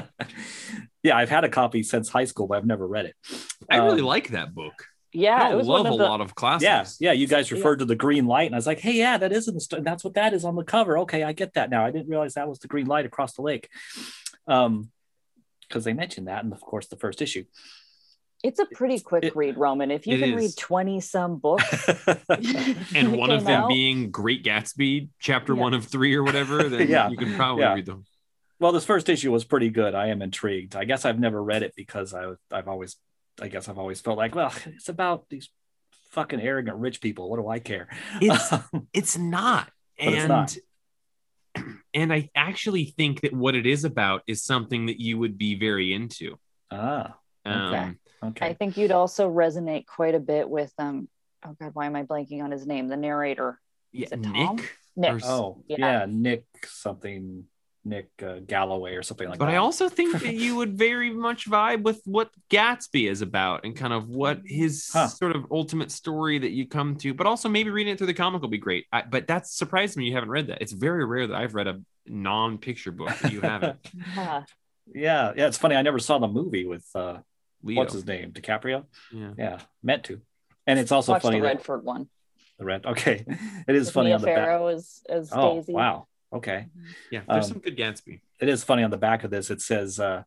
yeah, 1.04 1.16
I've 1.16 1.30
had 1.30 1.44
a 1.44 1.50
copy 1.50 1.84
since 1.84 2.10
high 2.10 2.26
school, 2.26 2.48
but 2.48 2.58
I've 2.58 2.66
never 2.66 2.88
read 2.88 3.06
it. 3.06 3.16
I 3.70 3.78
really 3.78 4.02
Um, 4.02 4.08
like 4.08 4.30
that 4.30 4.54
book. 4.54 4.86
Yeah, 5.18 5.48
I 5.48 5.52
it 5.52 5.56
was 5.56 5.68
love 5.68 5.86
one 5.86 5.94
a 5.94 5.98
the. 5.98 6.04
lot 6.04 6.22
of 6.22 6.36
classics. 6.36 6.98
Yeah, 7.00 7.10
yeah. 7.10 7.14
You 7.14 7.28
guys 7.28 7.50
Yeah. 7.50 7.58
referred 7.58 7.80
to 7.80 7.86
the 7.86 7.96
green 7.96 8.26
light, 8.28 8.46
and 8.46 8.56
I 8.56 8.58
was 8.58 8.68
like, 8.68 8.80
"Hey, 8.80 8.94
yeah, 8.94 9.18
that 9.18 9.32
is 9.32 9.48
in 9.48 9.56
the 9.56 9.62
st- 9.62 9.84
that's 9.84 10.04
what 10.04 10.14
that 10.14 10.34
is 10.34 10.46
on 10.46 10.56
the 10.56 10.64
cover." 10.64 10.98
Okay, 11.00 11.24
I 11.24 11.34
get 11.34 11.54
that 11.56 11.70
now. 11.70 11.86
I 11.86 11.92
didn't 11.92 12.10
realize 12.10 12.36
that 12.36 12.48
was 12.48 12.60
the 12.60 12.68
green 12.68 12.86
light 12.88 13.06
across 13.06 13.34
the 13.34 13.42
lake, 13.42 13.70
um, 14.48 14.92
because 15.68 15.84
they 15.84 15.94
mentioned 15.94 16.28
that, 16.28 16.44
and 16.44 16.54
of 16.54 16.62
course, 16.62 16.88
the 16.88 16.96
first 16.98 17.22
issue. 17.22 17.46
It's 18.44 18.60
a 18.60 18.66
pretty 18.68 19.00
quick 19.00 19.24
It- 19.24 19.36
read, 19.36 19.58
Roman. 19.58 19.90
If 19.90 20.06
you 20.06 20.20
can 20.20 20.34
is. 20.34 20.36
read 20.36 20.52
twenty 20.58 21.02
some 21.02 21.38
books, 21.40 21.90
and 22.96 23.18
one 23.18 23.32
of 23.32 23.44
them 23.46 23.64
out. 23.64 23.68
being 23.70 24.12
Great 24.12 24.44
Gatsby, 24.44 25.10
chapter 25.20 25.56
Yeah. 25.56 25.62
one 25.62 25.74
of 25.74 25.86
three 25.86 26.14
or 26.16 26.24
whatever, 26.24 26.64
then 26.70 26.88
Yeah. 26.88 27.10
you 27.10 27.18
can 27.18 27.34
probably 27.36 27.64
Yeah. 27.64 27.74
read 27.74 27.86
them. 27.88 28.06
well, 28.60 28.72
this 28.72 28.86
first 28.86 29.08
issue 29.10 29.32
was 29.32 29.44
pretty 29.46 29.70
good. 29.70 29.94
I 29.96 30.08
am 30.08 30.22
intrigued. 30.22 30.76
I 30.76 30.84
guess 30.86 31.06
I've 31.06 31.20
never 31.20 31.44
read 31.44 31.62
it 31.64 31.74
because 31.76 32.14
I 32.14 32.34
I've 32.52 32.68
always, 32.68 32.96
I 33.42 33.48
guess 33.48 33.70
I've 33.70 33.78
always 33.78 34.02
felt 34.02 34.18
like, 34.18 34.36
well, 34.36 34.52
it's 34.66 34.90
about 34.90 35.30
these 35.30 35.50
fucking 36.12 36.42
arrogant 36.42 36.78
rich 36.78 37.02
people. 37.02 37.30
What 37.30 37.38
do 37.40 37.48
I 37.48 37.60
care? 37.60 37.88
It's 38.22 38.54
it's 38.94 39.18
not. 39.18 39.70
And 40.00 40.16
it's 40.16 40.28
not. 40.28 40.58
and 41.94 42.14
I 42.14 42.30
actually 42.36 42.86
think 42.86 43.22
that 43.22 43.34
what 43.34 43.56
it 43.56 43.66
is 43.66 43.84
about 43.84 44.22
is 44.28 44.44
something 44.44 44.88
that 44.88 45.00
you 45.00 45.18
would 45.18 45.38
be 45.38 45.56
very 45.56 45.94
into. 45.94 46.38
ah, 46.72 47.16
Um, 47.46 47.62
Okay. 47.74 47.92
okay. 48.24 48.46
I 48.48 48.54
think 48.54 48.78
you'd 48.78 48.92
also 48.92 49.30
resonate 49.32 49.86
quite 49.86 50.16
a 50.16 50.20
bit 50.20 50.50
with 50.50 50.74
um. 50.78 51.08
Oh 51.46 51.56
God, 51.60 51.72
why 51.76 51.86
am 51.86 51.96
I 51.96 52.04
blanking 52.04 52.44
on 52.44 52.52
his 52.52 52.66
name? 52.66 52.88
The 52.88 52.98
narrator, 52.98 53.60
yeah, 53.92 54.06
Is 54.08 54.12
it 54.12 54.24
Tom? 54.24 54.56
Nick. 54.56 54.76
Nick. 54.96 55.24
Or- 55.24 55.28
oh, 55.28 55.64
Yeah. 55.68 55.78
yeah. 55.80 56.06
Nick 56.10 56.46
something, 56.66 57.46
Nick 57.88 58.10
uh, 58.22 58.40
Galloway 58.46 58.96
or 58.96 59.04
something 59.04 59.30
like 59.30 59.40
But 59.40 59.46
that. 59.46 59.52
But 59.52 59.56
I 59.56 59.58
also 59.58 59.90
think 59.90 60.20
that 60.22 60.34
you 60.44 60.56
would 60.56 60.78
very 60.78 61.10
much 61.12 61.50
vibe 61.50 61.84
with 61.84 62.02
what 62.06 62.30
Gatsby 62.50 63.10
is 63.10 63.22
about 63.22 63.64
and 63.66 63.76
kind 63.76 63.94
of 63.94 64.10
what 64.10 64.42
his 64.46 64.90
Huh. 64.92 65.08
sort 65.08 65.36
of 65.36 65.46
ultimate 65.52 65.92
story 65.92 66.38
that 66.40 66.52
you 66.52 66.68
come 66.68 66.96
to. 66.98 67.14
But 67.14 67.28
also 67.28 67.50
maybe 67.50 67.70
reading 67.70 67.94
it 67.94 67.98
through 67.98 68.08
the 68.08 68.14
comic 68.14 68.42
will 68.42 68.50
be 68.50 68.58
great. 68.58 68.86
I, 68.92 69.04
but 69.04 69.28
that's 69.28 69.56
surprised 69.56 69.98
me 69.98 70.06
you 70.06 70.14
haven't 70.14 70.30
read 70.30 70.48
that. 70.48 70.62
It's 70.62 70.74
very 70.74 71.06
rare 71.06 71.28
that 71.28 71.36
I've 71.36 71.56
read 71.56 71.68
a 71.68 71.82
non-picture 72.06 72.92
book 72.92 73.18
that 73.20 73.32
you 73.32 73.42
haven't. 73.42 73.78
Yeah. 74.16 74.44
yeah, 74.94 75.34
yeah. 75.36 75.48
It's 75.48 75.58
funny. 75.58 75.76
I 75.76 75.82
never 75.82 76.00
saw 76.00 76.18
the 76.18 76.28
movie 76.28 76.66
with 76.66 76.86
uh, 76.96 77.18
Leo. 77.64 77.78
what's 77.78 77.94
his 77.94 78.06
name, 78.06 78.32
DiCaprio. 78.32 78.86
Yeah. 79.12 79.32
Yeah, 79.38 79.60
meant 79.84 80.04
to. 80.06 80.22
And 80.66 80.80
it's 80.80 80.92
also 80.92 81.12
Watch 81.14 81.22
funny 81.24 81.38
the 81.40 81.44
that 81.44 81.56
Redford 81.58 81.84
one. 81.84 82.08
the 82.58 82.66
red. 82.66 82.86
Okay, 82.86 83.24
it 83.68 83.76
is 83.76 83.88
With 83.88 83.94
funny 83.94 84.08
Mia 84.08 84.16
on 84.16 84.22
the 84.22 84.28
back. 84.28 84.36
Farrow 84.38 84.68
as 84.68 85.02
as 85.10 85.30
Oh 85.34 85.56
Daisy. 85.56 85.74
wow. 85.74 86.08
Okay, 86.34 86.68
Yeah. 87.10 87.22
There's 87.28 87.46
Um, 87.46 87.52
some 87.54 87.60
good 87.62 87.78
Gatsby. 87.78 88.20
it 88.42 88.50
is 88.50 88.64
funny 88.64 88.84
on 88.84 88.92
the 88.92 88.98
back 88.98 89.24
of 89.24 89.32
this. 89.32 89.50
It 89.50 89.62
says, 89.62 89.98
uh, 90.00 90.24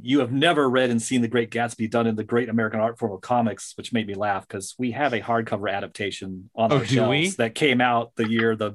"You 0.00 0.20
have 0.20 0.30
never 0.32 0.70
read 0.70 0.90
and 0.90 1.02
seen 1.02 1.20
the 1.20 1.28
Great 1.28 1.50
Gatsby 1.50 1.90
done 1.90 2.06
in 2.06 2.14
the 2.14 2.22
great 2.24 2.48
American 2.48 2.78
art 2.78 2.98
form 2.98 3.12
of 3.12 3.20
comics," 3.20 3.76
which 3.76 3.92
made 3.92 4.06
me 4.06 4.14
laugh 4.14 4.46
because 4.46 4.74
we 4.78 4.92
have 4.92 5.12
a 5.12 5.20
hardcover 5.20 5.72
adaptation 5.72 6.50
on 6.54 6.72
Oh, 6.72 6.78
our 6.78 6.84
shelves 6.84 7.10
we? 7.10 7.28
that 7.30 7.54
came 7.56 7.80
out 7.80 8.14
the 8.14 8.28
year 8.28 8.54
the 8.54 8.74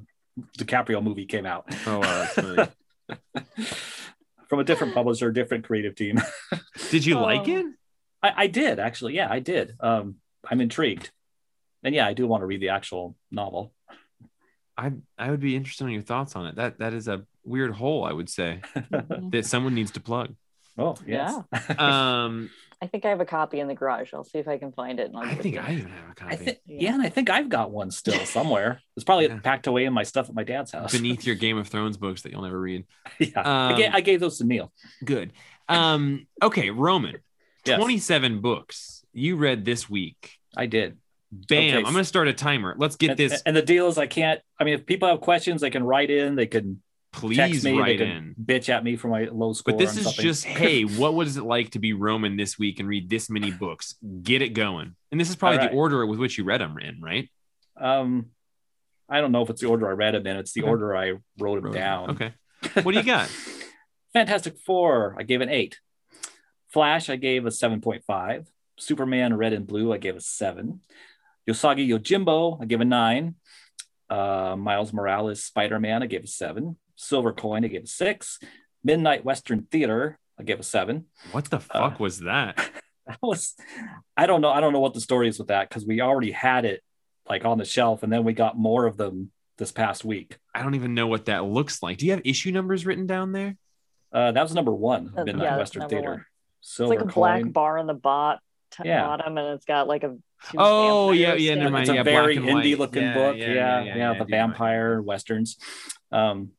DiCaprio 0.57 1.01
movie 1.01 1.25
came 1.25 1.45
out. 1.45 1.65
Oh, 1.87 1.99
wow, 1.99 2.01
that's 2.01 2.33
funny. 2.33 3.45
From 4.49 4.59
a 4.59 4.63
different 4.63 4.93
publisher, 4.95 5.31
different 5.31 5.63
creative 5.63 5.95
team. 5.95 6.19
Did 6.91 7.05
you 7.05 7.17
like 7.19 7.47
Oh. 7.47 7.59
it? 7.59 7.65
I, 8.21 8.33
I 8.43 8.47
did 8.47 8.79
actually. 8.79 9.15
Yeah, 9.15 9.27
I 9.31 9.39
did. 9.39 9.75
Um, 9.79 10.15
I'm 10.49 10.59
intrigued, 10.59 11.11
and 11.83 11.95
yeah, 11.95 12.05
I 12.05 12.13
do 12.13 12.27
want 12.27 12.41
to 12.41 12.45
read 12.45 12.59
the 12.61 12.69
actual 12.69 13.15
novel. 13.31 13.73
I 14.77 14.91
I 15.17 15.29
would 15.31 15.39
be 15.39 15.55
interested 15.55 15.85
in 15.85 15.91
your 15.91 16.01
thoughts 16.01 16.35
on 16.35 16.47
it. 16.47 16.55
That 16.55 16.79
that 16.79 16.93
is 16.93 17.07
a 17.07 17.23
weird 17.45 17.73
hole, 17.73 18.05
I 18.05 18.11
would 18.13 18.29
say, 18.29 18.61
that 19.31 19.45
someone 19.45 19.75
needs 19.75 19.91
to 19.91 19.99
plug. 19.99 20.35
Oh 20.77 20.95
yes. 21.05 21.35
Um, 21.77 22.49
I 22.81 22.87
think 22.87 23.05
I 23.05 23.09
have 23.09 23.21
a 23.21 23.25
copy 23.25 23.59
in 23.61 23.67
the 23.67 23.75
garage. 23.75 24.13
I'll 24.13 24.25
see 24.25 24.39
if 24.39 24.47
I 24.47 24.57
can 24.57 24.73
find 24.73 24.99
it. 24.99 25.07
And 25.07 25.15
I'll 25.17 25.23
it 25.29 25.41
think. 25.41 25.57
I 25.57 25.71
even 25.73 25.91
have 25.91 26.09
a 26.11 26.15
copy 26.15 26.33
I 26.33 26.35
think 26.35 26.57
Yeah. 26.65 26.77
yeah, 26.81 26.93
and 26.95 27.01
I 27.01 27.07
think 27.09 27.29
I've 27.29 27.47
got 27.47 27.71
one 27.71 27.91
still 27.91 28.25
somewhere. 28.25 28.81
It's 28.97 29.05
probably 29.05 29.27
Yeah. 29.27 29.39
packed 29.39 29.67
away 29.67 29.85
in 29.85 29.93
my 29.93 30.03
stuff 30.03 30.27
at 30.27 30.35
my 30.35 30.43
dad's 30.43 30.71
house. 30.71 30.91
beneath 30.91 31.25
your 31.25 31.35
Game 31.45 31.57
of 31.57 31.67
Thrones 31.69 31.95
books 31.95 32.23
that 32.23 32.31
you'll 32.33 32.41
never 32.41 32.59
read. 32.59 32.85
yeah, 33.19 33.29
I, 33.41 33.71
Um, 33.71 33.77
gave, 33.77 33.91
I 33.93 34.01
gave 34.01 34.19
those 34.19 34.37
to 34.39 34.43
Neil. 34.43 34.73
Good. 35.05 35.31
Um, 35.69 36.27
okay, 36.41 36.71
Roman, 36.71 37.17
Yes. 37.65 37.77
27 37.79 38.41
books 38.41 39.05
you 39.13 39.37
read 39.37 39.63
this 39.63 39.89
week. 39.89 40.39
I 40.57 40.65
did. 40.65 40.97
Bam. 41.47 41.57
Okay. 41.57 41.77
I'm 41.77 41.83
going 41.83 41.95
to 41.95 42.03
start 42.03 42.27
a 42.27 42.33
timer. 42.33 42.75
Let's 42.77 42.95
get 42.95 43.11
and, 43.11 43.19
this. 43.19 43.41
And 43.45 43.55
the 43.55 43.61
deal 43.61 43.87
is, 43.87 43.97
I 43.97 44.07
can't. 44.07 44.41
I 44.59 44.63
mean, 44.63 44.73
if 44.75 44.85
people 44.85 45.07
have 45.07 45.21
questions, 45.21 45.61
they 45.61 45.69
can 45.69 45.83
write 45.83 46.09
in. 46.09 46.35
They 46.35 46.47
can 46.47 46.81
Please 47.11 47.63
me. 47.63 47.77
write 47.77 47.99
they 47.99 48.05
in. 48.05 48.35
bitch 48.43 48.69
at 48.69 48.83
me 48.83 48.95
for 48.95 49.07
my 49.07 49.25
low 49.31 49.53
score. 49.53 49.73
But 49.73 49.79
this 49.79 49.95
is 49.97 50.05
something. 50.05 50.23
just, 50.23 50.45
hey, 50.61 50.83
what 50.83 51.13
was 51.13 51.37
it 51.37 51.43
like 51.43 51.71
to 51.71 51.79
be 51.79 51.93
Roman 51.93 52.37
this 52.37 52.57
week 52.57 52.79
and 52.79 52.89
read 52.89 53.09
this 53.09 53.29
many 53.29 53.51
books? 53.51 53.95
Get 54.23 54.41
it 54.41 54.49
going. 54.49 54.95
And 55.11 55.19
this 55.19 55.29
is 55.29 55.35
probably 55.35 55.59
All 55.59 55.67
the 55.67 55.73
order 55.73 56.05
with 56.05 56.19
which 56.19 56.37
you 56.37 56.43
read 56.43 56.61
them 56.61 56.77
in, 56.79 56.99
right? 57.01 57.29
Um, 57.79 58.27
I 59.07 59.21
don't 59.21 59.31
know 59.31 59.43
if 59.43 59.49
it's 59.49 59.61
the 59.61 59.67
order 59.67 59.87
I 59.87 59.91
read 59.91 60.15
them 60.15 60.25
in. 60.25 60.37
It's 60.37 60.53
the 60.53 60.61
Okay. 60.61 60.69
order 60.69 60.97
I 60.97 61.13
wrote 61.39 61.55
them 61.55 61.65
Wrote 61.65 61.75
down. 61.75 62.09
Okay. 62.11 62.33
What 62.83 62.93
do 62.93 62.97
you 62.97 63.03
got? 63.03 63.29
Fantastic 64.13 64.57
Four, 64.57 65.15
I 65.19 65.23
gave 65.23 65.41
an 65.41 65.49
eight. 65.49 65.79
Flash, 66.69 67.09
I 67.09 67.17
gave 67.17 67.45
a 67.45 67.49
7.5. 67.49 68.47
Superman 68.79 69.35
Red 69.35 69.53
and 69.53 69.67
Blue, 69.67 69.93
I 69.93 69.97
gave 69.97 70.15
a 70.15 70.21
seven. 70.21 70.81
Usagi 71.49 71.87
Yojimbo, 71.87 72.61
I 72.61 72.65
gave 72.65 72.81
a 72.81 72.85
nine. 72.85 73.35
Uh, 74.09 74.55
Miles 74.57 74.93
Morales 74.93 75.43
Spider 75.43 75.79
Man, 75.79 76.03
I 76.03 76.05
gave 76.07 76.23
a 76.23 76.27
seven. 76.27 76.77
Silver 76.95 77.33
Coin, 77.33 77.65
I 77.65 77.67
gave 77.67 77.83
a 77.83 77.87
six. 77.87 78.39
Midnight 78.83 79.25
Western 79.25 79.63
Theater, 79.71 80.19
I 80.39 80.43
gave 80.43 80.59
a 80.59 80.63
seven. 80.63 81.05
What 81.31 81.45
the 81.45 81.57
Uh, 81.57 81.59
fuck 81.59 81.99
was 81.99 82.19
that? 82.19 82.57
That 83.05 83.17
was, 83.21 83.53
I 84.15 84.27
don't 84.27 84.39
know, 84.39 84.49
I 84.49 84.61
don't 84.61 84.71
know 84.71 84.79
what 84.79 84.93
the 84.93 85.01
story 85.01 85.27
is 85.27 85.37
with 85.37 85.49
that 85.49 85.67
because 85.67 85.85
we 85.85 85.99
already 85.99 86.31
had 86.31 86.63
it 86.63 86.81
like 87.27 87.43
on 87.43 87.57
the 87.57 87.65
shelf, 87.65 88.01
and 88.01 88.13
then 88.13 88.23
we 88.23 88.31
got 88.31 88.57
more 88.57 88.85
of 88.85 88.95
them 88.95 89.29
this 89.57 89.73
past 89.73 90.05
week. 90.05 90.37
I 90.55 90.61
don't 90.63 90.75
even 90.75 90.93
know 90.93 91.07
what 91.07 91.25
that 91.25 91.43
looks 91.43 91.83
like. 91.83 91.97
Do 91.97 92.05
you 92.05 92.13
have 92.13 92.21
issue 92.23 92.51
numbers 92.53 92.85
written 92.85 93.05
down 93.05 93.33
there? 93.33 93.57
Uh, 94.13 94.31
that 94.31 94.41
was 94.41 94.53
number 94.53 94.71
one, 94.73 95.11
Uh, 95.17 95.25
Midnight 95.25 95.43
yeah, 95.43 95.57
Western 95.57 95.81
number 95.81 95.95
Theater. 95.97 96.11
one. 96.11 96.25
It's 96.61 96.79
like 96.79 96.99
a 97.01 97.03
Coin. 97.03 97.41
black 97.43 97.51
bar 97.51 97.77
on 97.77 97.87
the 97.87 97.93
bot, 97.93 98.39
Yeah. 98.85 99.01
bottom, 99.05 99.37
and 99.37 99.47
it's 99.49 99.65
got 99.65 99.89
like 99.89 100.03
a. 100.05 100.15
two 100.51 100.57
Oh, 100.59 101.11
yeah, 101.11 101.27
vampires 101.27 101.41
yeah, 101.43 101.55
never 101.55 101.69
mind. 101.71 101.81
it's 101.83 101.89
a 101.89 101.93
yeah, 101.95 102.03
black 102.03 102.13
very 102.13 102.37
indie 102.37 102.77
looking 102.77 103.01
Yeah, 103.03 103.13
book. 103.13 103.37
yeah, 103.37 103.47
Yeah, 103.47 103.53
yeah, 103.53 103.83
yeah, 103.83 103.85
yeah, 103.85 103.95
yeah, 103.97 104.13
the 104.13 104.15
I 104.15 104.25
do 104.25 104.31
vampire 104.31 105.01
westerns. 105.01 105.57
Um, 106.11 106.51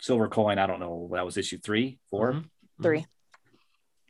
Silver 0.00 0.28
Coin, 0.28 0.58
I 0.58 0.66
don't 0.66 0.80
know. 0.80 1.10
That 1.12 1.24
was 1.24 1.36
issue 1.36 1.58
three, 1.58 1.98
4 2.10 2.32
Mhm. 2.34 2.44
Three. 2.82 3.06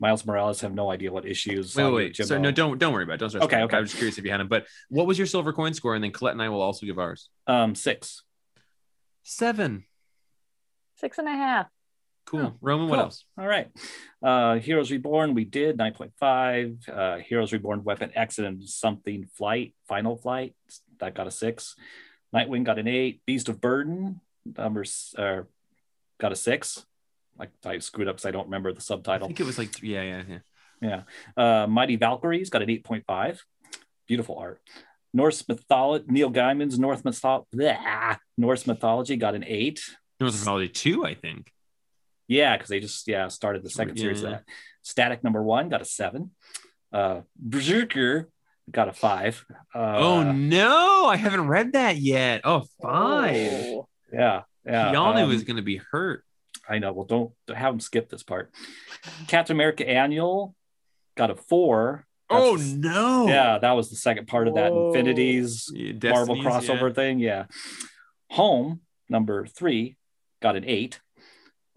Miles 0.01 0.24
Morales 0.24 0.60
have 0.60 0.72
no 0.74 0.90
idea 0.93 1.10
what 1.10 1.26
issues. 1.26 1.74
Wait, 1.74 1.85
wait, 1.85 1.93
wait. 1.93 2.14
Jimbo- 2.14 2.28
So 2.28 2.39
no, 2.39 2.51
don't 2.52 2.78
don't 2.78 2.93
worry 2.93 3.02
about 3.02 3.14
it. 3.14 3.18
Don't 3.20 3.30
start. 3.30 3.44
Okay, 3.44 3.62
okay. 3.62 3.76
I 3.78 3.80
was 3.80 3.89
just 3.90 3.98
curious 3.98 4.16
if 4.18 4.24
you 4.24 4.30
had 4.30 4.39
them. 4.39 4.47
But 4.48 4.66
what 4.90 5.06
was 5.09 5.18
your 5.18 5.26
silver 5.26 5.52
coin 5.52 5.74
score? 5.74 5.94
And 5.97 6.05
then 6.05 6.12
Colette 6.12 6.35
and 6.35 6.43
I 6.43 6.51
will 6.51 6.60
also 6.60 6.86
give 6.86 6.98
ours. 7.01 7.30
Um, 7.48 7.74
six. 7.74 8.22
Seven. 9.24 9.85
Six 10.97 11.18
and 11.18 11.26
a 11.26 11.32
half. 11.32 11.66
Cool. 12.28 12.40
Oh, 12.40 12.56
Roman, 12.60 12.88
what 12.88 12.98
else? 12.98 13.24
All 13.38 13.46
right. 13.46 13.70
Uh, 14.22 14.56
Heroes 14.56 14.90
Reborn, 14.90 15.32
we 15.32 15.44
did 15.46 15.78
9.5. 15.78 16.88
Uh, 16.88 17.16
Heroes 17.20 17.52
Reborn 17.55 17.84
Weapon 17.84 18.10
Accident 18.14 18.68
Something 18.68 19.26
Flight, 19.34 19.74
Final 19.86 20.14
Flight, 20.16 20.55
that 21.00 21.14
got 21.14 21.26
a 21.26 21.30
six. 21.30 21.74
Nightwing 22.34 22.64
got 22.64 22.78
an 22.78 22.86
eight. 22.86 23.22
Beast 23.24 23.48
of 23.48 23.62
Burden, 23.62 24.20
numbers 24.59 25.14
uh, 25.16 25.42
got 26.20 26.32
a 26.32 26.36
six. 26.36 26.84
Like 27.38 27.50
I 27.64 27.78
screwed 27.78 28.09
up 28.09 28.16
because 28.16 28.26
I 28.26 28.30
don't 28.30 28.44
remember 28.46 28.74
the 28.74 28.82
subtitle. 28.82 29.24
I 29.24 29.28
think 29.28 29.40
it 29.40 29.46
was 29.46 29.56
like 29.56 29.82
yeah, 29.82 30.02
yeah, 30.02 30.38
yeah. 30.82 31.02
Uh, 31.34 31.66
Mighty 31.66 31.96
Valkyries 31.96 32.50
got 32.50 32.60
an 32.60 32.68
8.5. 32.68 33.38
Beautiful 34.06 34.36
art. 34.36 34.60
Norse 35.14 35.46
mythology, 35.48 36.05
Neil 36.09 36.30
Gaiman's 36.30 36.78
North, 36.78 37.05
mytho- 37.05 37.46
Blah. 37.52 38.16
Norse 38.36 38.66
mythology 38.66 39.16
got 39.16 39.34
an 39.34 39.44
eight. 39.46 39.80
North 40.20 40.38
Mythology 40.38 40.68
two, 40.68 41.06
I 41.06 41.14
think. 41.14 41.50
Yeah, 42.28 42.56
because 42.56 42.68
they 42.68 42.80
just 42.80 43.09
yeah 43.09 43.28
started 43.28 43.64
the 43.64 43.70
second 43.70 43.96
Yeah, 43.96 44.02
series 44.02 44.22
of 44.22 44.30
that. 44.30 44.44
Static 44.82 45.24
number 45.24 45.42
one 45.42 45.68
got 45.68 45.82
a 45.82 45.84
seven. 45.84 46.30
Uh, 46.92 47.22
Berserker 47.36 48.28
got 48.70 48.88
a 48.88 48.92
five. 48.92 49.44
Uh, 49.74 49.96
oh 49.96 50.32
no, 50.32 51.06
I 51.06 51.16
haven't 51.16 51.48
read 51.48 51.72
that 51.72 51.96
yet. 51.96 52.42
Oh, 52.44 52.64
five. 52.82 53.50
Oh. 53.64 53.88
yeah, 54.12 54.42
yeah. 54.64 54.92
Keanu 54.92 55.22
um, 55.24 55.28
was 55.28 55.44
going 55.44 55.56
to 55.56 55.62
be 55.62 55.80
hurt. 55.90 56.24
I 56.68 56.78
know. 56.78 56.92
Well, 56.92 57.06
don't 57.06 57.32
have 57.48 57.72
them 57.72 57.80
skip 57.80 58.10
this 58.10 58.22
part. 58.22 58.52
Captain 59.26 59.56
America 59.56 59.88
Annual 59.88 60.55
got 61.16 61.30
a 61.30 61.34
four. 61.34 62.05
Oh 62.30 62.59
no. 62.60 63.26
Yeah, 63.26 63.59
that 63.59 63.72
was 63.72 63.88
the 63.88 63.96
second 63.96 64.28
part 64.28 64.48
of 64.48 64.55
that 64.56 64.70
Whoa. 64.70 64.88
Infinities 64.88 65.70
Yeah, 65.72 66.10
Marvel 66.10 66.36
crossover 66.36 66.94
thing. 66.94 67.20
Yeah. 67.20 67.46
Home 68.30 68.80
number 69.09 69.46
three 69.46 69.96
got 70.42 70.56
an 70.56 70.64
eight. 70.66 71.00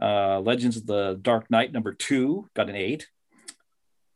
Uh, 0.02 0.40
Legends 0.40 0.78
of 0.78 0.86
the 0.88 1.20
Dark 1.22 1.50
Knight 1.52 1.72
number 1.72 1.94
two 1.94 2.50
got 2.56 2.70
an 2.70 2.76
eight. 2.76 3.08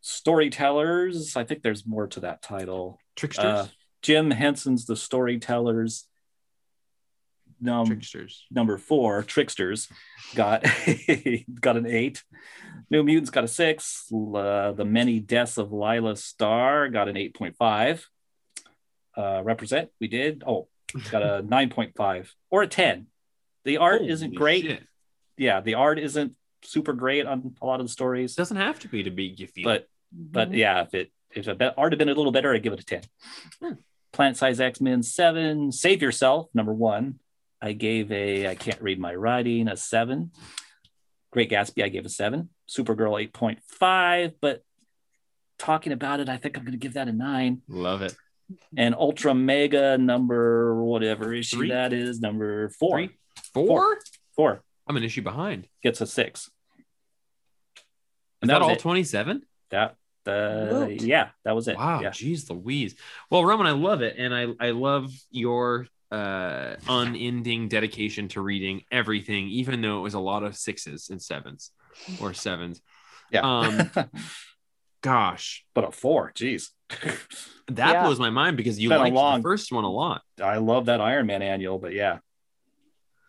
Storytellers, 0.02 1.36
I 1.36 1.44
think 1.44 1.62
there's 1.64 1.86
more 1.86 2.08
to 2.08 2.20
that 2.22 2.42
title. 2.42 3.00
Tricksters. 3.16 3.46
Uh, 3.46 3.68
Jim 4.02 4.30
Henson's 4.32 4.86
The 4.86 4.96
Storytellers 4.96 6.08
num- 7.60 7.88
Tricksters. 7.88 8.46
number 8.52 8.78
four, 8.78 9.24
Tricksters, 9.24 9.88
got 10.36 10.64
got 11.62 11.78
an 11.78 11.88
eight. 11.88 12.24
New 12.92 13.04
Mutants 13.04 13.32
got 13.32 13.44
a 13.44 13.48
six. 13.48 14.06
Uh, 14.14 14.74
the 14.74 14.86
Many 14.86 15.20
Deaths 15.20 15.58
of 15.58 15.72
Laila 15.72 16.16
Starr 16.16 16.90
got 16.90 17.08
an 17.10 17.18
eight 17.18 17.34
point 17.36 17.56
five. 17.58 18.08
Uh, 19.18 19.42
represent, 19.44 19.90
we 20.00 20.08
did. 20.08 20.44
Oh, 20.46 20.68
it's 20.94 21.10
got 21.10 21.24
a 21.24 21.42
nine 21.48 21.70
point 21.70 21.94
five 21.96 22.32
or 22.52 22.62
a 22.62 22.68
ten. 22.68 23.08
The 23.64 23.78
art 23.78 24.04
isn't 24.04 24.36
great. 24.36 24.66
shit. 24.66 24.84
Yeah, 25.38 25.62
the 25.62 25.74
art 25.76 26.00
isn't 26.00 26.36
super 26.64 26.94
great 26.94 27.26
on 27.26 27.56
a 27.62 27.66
lot 27.66 27.80
of 27.80 27.86
the 27.86 27.92
stories, 27.92 28.34
It 28.34 28.38
doesn't 28.38 28.58
have 28.58 28.80
to 28.80 28.88
be 28.88 29.04
to 29.04 29.12
be 29.12 29.26
you 29.38 29.48
feel. 29.48 29.64
but 29.66 29.88
but 30.12 30.52
Mhm. 30.52 30.58
yeah, 30.58 30.82
if 30.82 30.94
it 30.94 31.12
if 31.32 31.46
the 31.46 31.74
art 31.78 31.92
had 31.92 32.00
been 32.00 32.08
a 32.10 32.14
little 32.14 32.32
better, 32.32 32.54
I'd 32.54 32.64
give 32.64 32.74
it 32.74 32.80
a 32.80 32.86
ten. 32.86 33.02
Hmm. 33.62 33.74
Planet 34.14 34.38
Size 34.38 34.60
X 34.62 34.80
Men 34.80 35.04
seven. 35.04 35.72
Save 35.72 36.02
Yourself 36.02 36.50
number 36.54 36.74
one. 36.74 37.20
I 37.62 37.74
gave 37.74 38.12
a 38.12 38.48
I 38.48 38.56
can't 38.56 38.82
read 38.82 39.00
my 39.00 39.14
writing 39.14 39.68
a 39.68 39.76
seven. 39.76 40.32
Great 41.32 41.50
Gatsby 41.50 41.84
I 41.84 41.90
gave 41.90 42.06
a 42.06 42.10
seven. 42.10 42.50
Supergirl 42.70 43.22
eight 43.22 43.34
point 43.34 43.60
five. 43.68 44.40
But 44.40 44.64
talking 45.60 45.92
about 45.92 46.20
it, 46.22 46.30
I 46.30 46.38
think 46.38 46.58
I'm 46.58 46.64
going 46.64 46.72
to 46.72 46.78
give 46.78 46.94
that 46.94 47.08
a 47.10 47.12
nine. 47.14 47.62
Love 47.68 48.02
it. 48.02 48.16
And 48.78 48.94
Ultra 48.96 49.34
Mega 49.34 49.98
number 49.98 50.82
whatever 50.84 51.34
issue 51.34 51.58
Three? 51.58 51.70
that 51.70 51.92
is 51.94 52.20
number 52.22 52.70
four. 52.70 52.98
Three, 53.00 53.10
four? 53.54 53.98
Four 54.36 54.64
I'm 54.88 54.98
an 54.98 55.04
issue 55.04 55.22
behind. 55.22 55.68
gets 55.84 56.02
a 56.02 56.08
six. 56.08 56.42
Is 56.42 56.52
And 58.42 58.50
that 58.50 58.60
was 58.62 58.70
all 58.70 58.76
27? 58.76 59.44
That 59.72 59.96
uh, 60.28 60.88
yeah, 60.90 61.30
that 61.44 61.56
was 61.56 61.68
it. 61.68 61.78
Wow, 61.78 62.02
Yeah. 62.02 62.10
geez 62.10 62.50
Louise. 62.50 62.96
Well, 63.30 63.46
Roman, 63.46 63.68
I 63.68 63.72
love 63.72 64.02
it, 64.02 64.16
and 64.18 64.34
I 64.34 64.48
I 64.60 64.72
love 64.72 65.12
your 65.32 65.88
uh 66.12 66.76
unending 66.88 67.68
dedication 67.68 68.28
to 68.30 68.42
reading 68.42 68.84
everything, 68.92 69.48
even 69.48 69.82
though 69.82 70.00
it 70.00 70.02
was 70.02 70.14
a 70.14 70.20
lot 70.20 70.44
of 70.44 70.56
sixes 70.56 71.10
and 71.10 71.22
sevens 71.22 71.72
or 72.22 72.34
sevens. 72.34 72.82
Yeah. 73.32 73.42
Um, 73.42 73.92
gosh, 75.02 75.66
but 75.74 75.84
a 75.84 75.92
four, 75.92 76.32
geez. 76.36 76.72
that 76.90 77.94
Yeah. 77.94 78.04
blows 78.04 78.20
my 78.20 78.30
mind 78.30 78.58
because 78.58 78.80
you 78.80 78.90
Been 78.90 79.00
a 79.00 79.02
liked 79.04 79.16
long- 79.16 79.40
the 79.40 79.44
first 79.44 79.72
one 79.72 79.84
a 79.84 79.92
lot. 79.92 80.22
I 80.42 80.58
love 80.58 80.86
that 80.86 81.02
Iron 81.02 81.26
Man 81.28 81.42
annual, 81.42 81.80
but 81.80 81.94
yeah. 81.94 82.20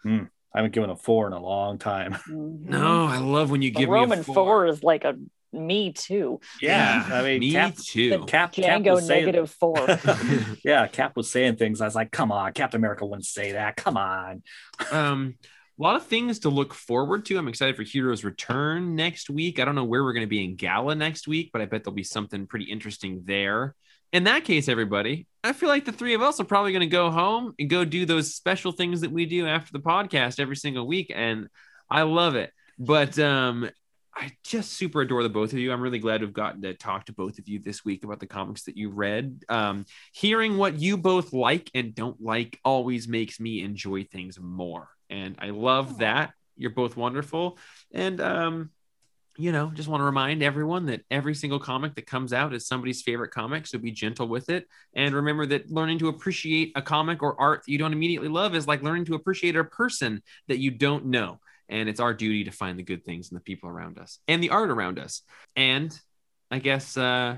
Hmm. 0.03 0.25
I 0.57 0.61
haven't 0.61 0.73
given 0.73 0.89
a 0.91 0.97
four 0.97 1.27
in 1.27 1.35
a 1.35 1.41
long 1.41 1.79
time. 1.79 2.15
Mhm. 2.29 2.63
No, 2.65 3.05
I 3.05 3.19
love 3.19 3.51
when 3.51 3.61
you 3.63 3.73
But 3.73 3.81
give 3.81 3.89
Roman 3.91 4.19
me 4.19 4.21
a 4.23 4.25
four. 4.25 4.35
four. 4.35 4.67
is 4.67 4.83
like 4.83 5.05
a 5.05 5.17
me 5.53 5.93
too. 5.93 6.41
Yeah, 6.61 7.07
I 7.13 7.23
mean, 7.23 7.41
me 7.41 7.53
Cap, 7.53 7.77
too. 7.77 8.25
Cap, 8.27 8.53
Cap 8.53 8.83
Django 8.83 8.95
was 8.95 9.07
saying, 9.07 9.27
negative 9.27 9.51
four. 9.61 9.87
yeah, 10.65 10.87
Cap 10.87 11.15
was 11.17 11.31
saying 11.31 11.57
things. 11.57 11.81
I 11.81 11.85
was 11.85 11.95
like, 11.95 12.11
come 12.11 12.33
on, 12.33 12.53
Captain 12.53 12.79
America 12.81 13.05
wouldn't 13.07 13.27
say 13.27 13.53
that. 13.53 13.77
Come 13.77 13.97
on. 13.97 14.43
um 14.93 15.35
a 15.79 15.83
lot 15.83 15.97
of 15.97 16.07
things 16.07 16.39
to 16.41 16.49
look 16.49 16.73
forward 16.73 17.27
to. 17.27 17.37
I'm 17.37 17.49
excited 17.49 17.77
for 17.77 17.83
Heroes 17.83 18.25
Return 18.25 18.95
next 18.97 19.29
week. 19.29 19.61
I 19.61 19.67
don't 19.67 19.75
know 19.75 19.85
where 19.85 20.03
we're 20.03 20.15
going 20.15 20.25
to 20.25 20.27
be 20.27 20.43
in 20.43 20.57
Gala 20.57 20.95
next 20.95 21.29
week, 21.29 21.51
but 21.53 21.61
I 21.61 21.67
bet 21.67 21.85
there'll 21.85 21.95
be 21.95 22.03
something 22.03 22.47
pretty 22.47 22.65
interesting 22.65 23.21
there. 23.27 23.75
In 24.17 24.25
that 24.25 24.45
case, 24.45 24.67
everybody, 24.71 25.27
I 25.45 25.53
feel 25.53 25.69
like 25.69 25.85
the 25.85 25.93
three 25.93 26.15
of 26.15 26.23
us 26.23 26.41
are 26.41 26.45
probably 26.45 26.73
going 26.73 26.81
to 26.81 26.87
go 26.87 27.11
home 27.11 27.53
and 27.59 27.69
go 27.69 27.85
do 27.85 28.07
those 28.07 28.35
special 28.35 28.73
things 28.73 29.03
that 29.03 29.13
we 29.13 29.27
do 29.27 29.47
after 29.47 29.73
the 29.73 29.79
podcast 29.79 30.41
every 30.41 30.57
single 30.57 30.87
week. 30.87 31.13
And 31.15 31.49
I 31.91 32.01
love 32.01 32.35
it. 32.35 32.51
But 32.79 33.19
um, 33.19 33.69
I 34.15 34.33
just 34.43 34.73
super 34.73 35.03
adore 35.03 35.23
the 35.23 35.29
both 35.29 35.53
of 35.53 35.59
you. 35.59 35.71
I'm 35.71 35.83
really 35.83 35.99
glad 35.99 36.23
have 36.23 36.33
gotten 36.33 36.63
to 36.63 36.73
talk 36.73 37.05
to 37.05 37.13
both 37.13 37.39
of 37.39 37.47
you 37.47 37.59
this 37.59 37.85
week 37.85 38.05
about 38.05 38.19
the 38.19 38.27
comics 38.27 38.63
that 38.63 38.79
you 38.79 38.89
read. 38.89 39.43
Um, 39.51 39.85
hearing 40.15 40.57
what 40.57 40.81
you 40.81 40.97
both 40.97 41.35
like 41.35 41.71
and 41.75 41.95
don't 41.95 42.19
like 42.19 42.59
always 42.65 43.07
makes 43.07 43.39
me 43.39 43.63
enjoy 43.63 44.05
things 44.05 44.41
more. 44.41 44.89
And 45.11 45.37
I 45.41 45.51
love 45.51 45.99
that. 45.99 46.33
You're 46.57 46.71
both 46.71 46.97
wonderful. 46.97 47.59
And, 47.93 48.19
um, 48.23 48.71
you 49.39 49.53
know, 49.53 49.71
just 49.75 49.89
want 49.89 50.01
to 50.01 50.05
remind 50.05 50.43
everyone 50.43 50.87
that 50.87 51.03
every 51.11 51.35
single 51.35 51.59
comic 51.59 51.95
that 51.95 52.07
comes 52.07 52.33
out 52.33 52.55
is 52.55 52.67
somebody's 52.67 53.03
favorite 53.03 53.31
comic. 53.31 53.67
So 53.67 53.79
be 53.79 53.91
gentle 53.91 54.29
with 54.29 54.49
it. 54.49 54.67
And 54.95 55.15
remember 55.15 55.47
that 55.47 55.71
learning 55.71 55.99
to 56.01 56.09
appreciate 56.09 56.73
a 56.75 56.83
comic 56.83 57.23
or 57.23 57.39
art 57.41 57.63
that 57.67 57.73
you 57.73 57.79
don't 57.79 57.93
immediately 57.93 58.29
love 58.29 58.55
is 58.55 58.67
like 58.67 58.83
learning 58.83 59.05
to 59.07 59.15
appreciate 59.15 59.57
a 59.57 59.65
person 59.65 60.23
that 60.49 60.59
you 60.59 60.71
don't 60.71 61.07
know. 61.07 61.41
And 61.69 61.89
it's 61.89 62.01
our 62.01 62.15
duty 62.15 62.45
to 62.45 62.51
find 62.51 62.79
the 62.79 62.85
good 62.85 63.05
things 63.05 63.31
in 63.31 63.35
the 63.35 63.41
people 63.41 63.69
around 63.69 63.99
us 63.99 64.19
and 64.29 64.43
the 64.43 64.51
art 64.51 64.71
around 64.71 64.99
us. 64.99 65.23
And 65.55 65.99
I 66.51 66.59
guess, 66.59 66.97
uh, 66.97 67.37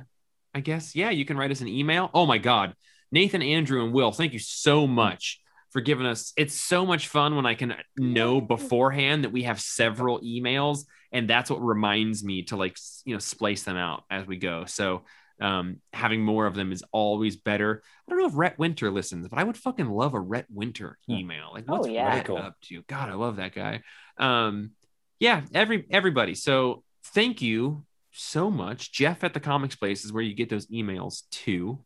I 0.54 0.60
guess, 0.60 0.94
yeah, 0.94 1.10
you 1.10 1.24
can 1.24 1.36
write 1.36 1.50
us 1.50 1.60
an 1.60 1.68
email. 1.68 2.10
Oh 2.14 2.26
my 2.26 2.38
God. 2.38 2.74
Nathan, 3.10 3.42
Andrew, 3.42 3.84
and 3.84 3.92
Will, 3.92 4.12
thank 4.12 4.34
you 4.34 4.38
so 4.38 4.86
much 4.86 5.40
for 5.70 5.80
giving 5.80 6.06
us. 6.06 6.32
It's 6.36 6.54
so 6.54 6.86
much 6.86 7.08
fun 7.08 7.36
when 7.36 7.46
I 7.46 7.54
can 7.54 7.74
know 7.96 8.40
beforehand 8.40 9.24
that 9.24 9.32
we 9.32 9.42
have 9.44 9.60
several 9.60 10.20
emails, 10.20 10.84
and 11.12 11.28
that's 11.28 11.50
what 11.50 11.60
reminds 11.60 12.24
me 12.24 12.42
to 12.44 12.56
like 12.56 12.76
you 13.04 13.14
know 13.14 13.18
splice 13.18 13.62
them 13.64 13.76
out 13.76 14.04
as 14.10 14.26
we 14.26 14.36
go. 14.36 14.64
So 14.64 15.04
um, 15.40 15.76
having 15.92 16.22
more 16.24 16.46
of 16.46 16.54
them 16.54 16.72
is 16.72 16.82
always 16.90 17.36
better. 17.36 17.82
I 18.06 18.10
don't 18.10 18.18
know 18.20 18.26
if 18.26 18.36
Rhett 18.36 18.58
Winter 18.58 18.90
listens, 18.90 19.28
but 19.28 19.38
I 19.38 19.44
would 19.44 19.56
fucking 19.56 19.88
love 19.88 20.14
a 20.14 20.20
Rhett 20.20 20.46
Winter 20.50 20.98
Hmm. 21.06 21.14
email. 21.14 21.50
Like, 21.52 21.64
Oh, 21.68 21.76
what's 21.78 21.88
yeah. 21.88 22.08
Rhett 22.08 22.24
Cool. 22.26 22.38
up 22.38 22.56
to? 22.62 22.82
God, 22.88 23.08
I 23.08 23.14
love 23.14 23.36
that 23.36 23.54
guy. 23.54 23.82
Um, 24.18 24.72
yeah, 25.20 25.42
every 25.54 25.86
everybody. 25.90 26.34
So 26.34 26.82
thank 27.14 27.40
you 27.42 27.84
so 28.10 28.50
much. 28.50 28.90
Jeff 28.92 29.22
at 29.22 29.32
the 29.34 29.40
Comics 29.40 29.76
Place 29.76 30.04
is 30.04 30.12
where 30.12 30.22
you 30.24 30.34
get 30.34 30.48
those 30.48 30.66
emails 30.68 31.22
too. 31.30 31.84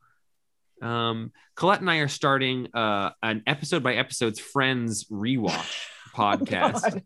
Um, 0.82 1.32
Colette 1.54 1.80
and 1.80 1.90
I 1.90 1.98
are 1.98 2.08
starting 2.08 2.68
uh, 2.74 3.10
an 3.22 3.42
episode 3.46 3.82
by 3.82 3.94
episodes 3.94 4.40
Friends 4.40 5.04
rewatch 5.04 5.84
podcast, 6.14 7.02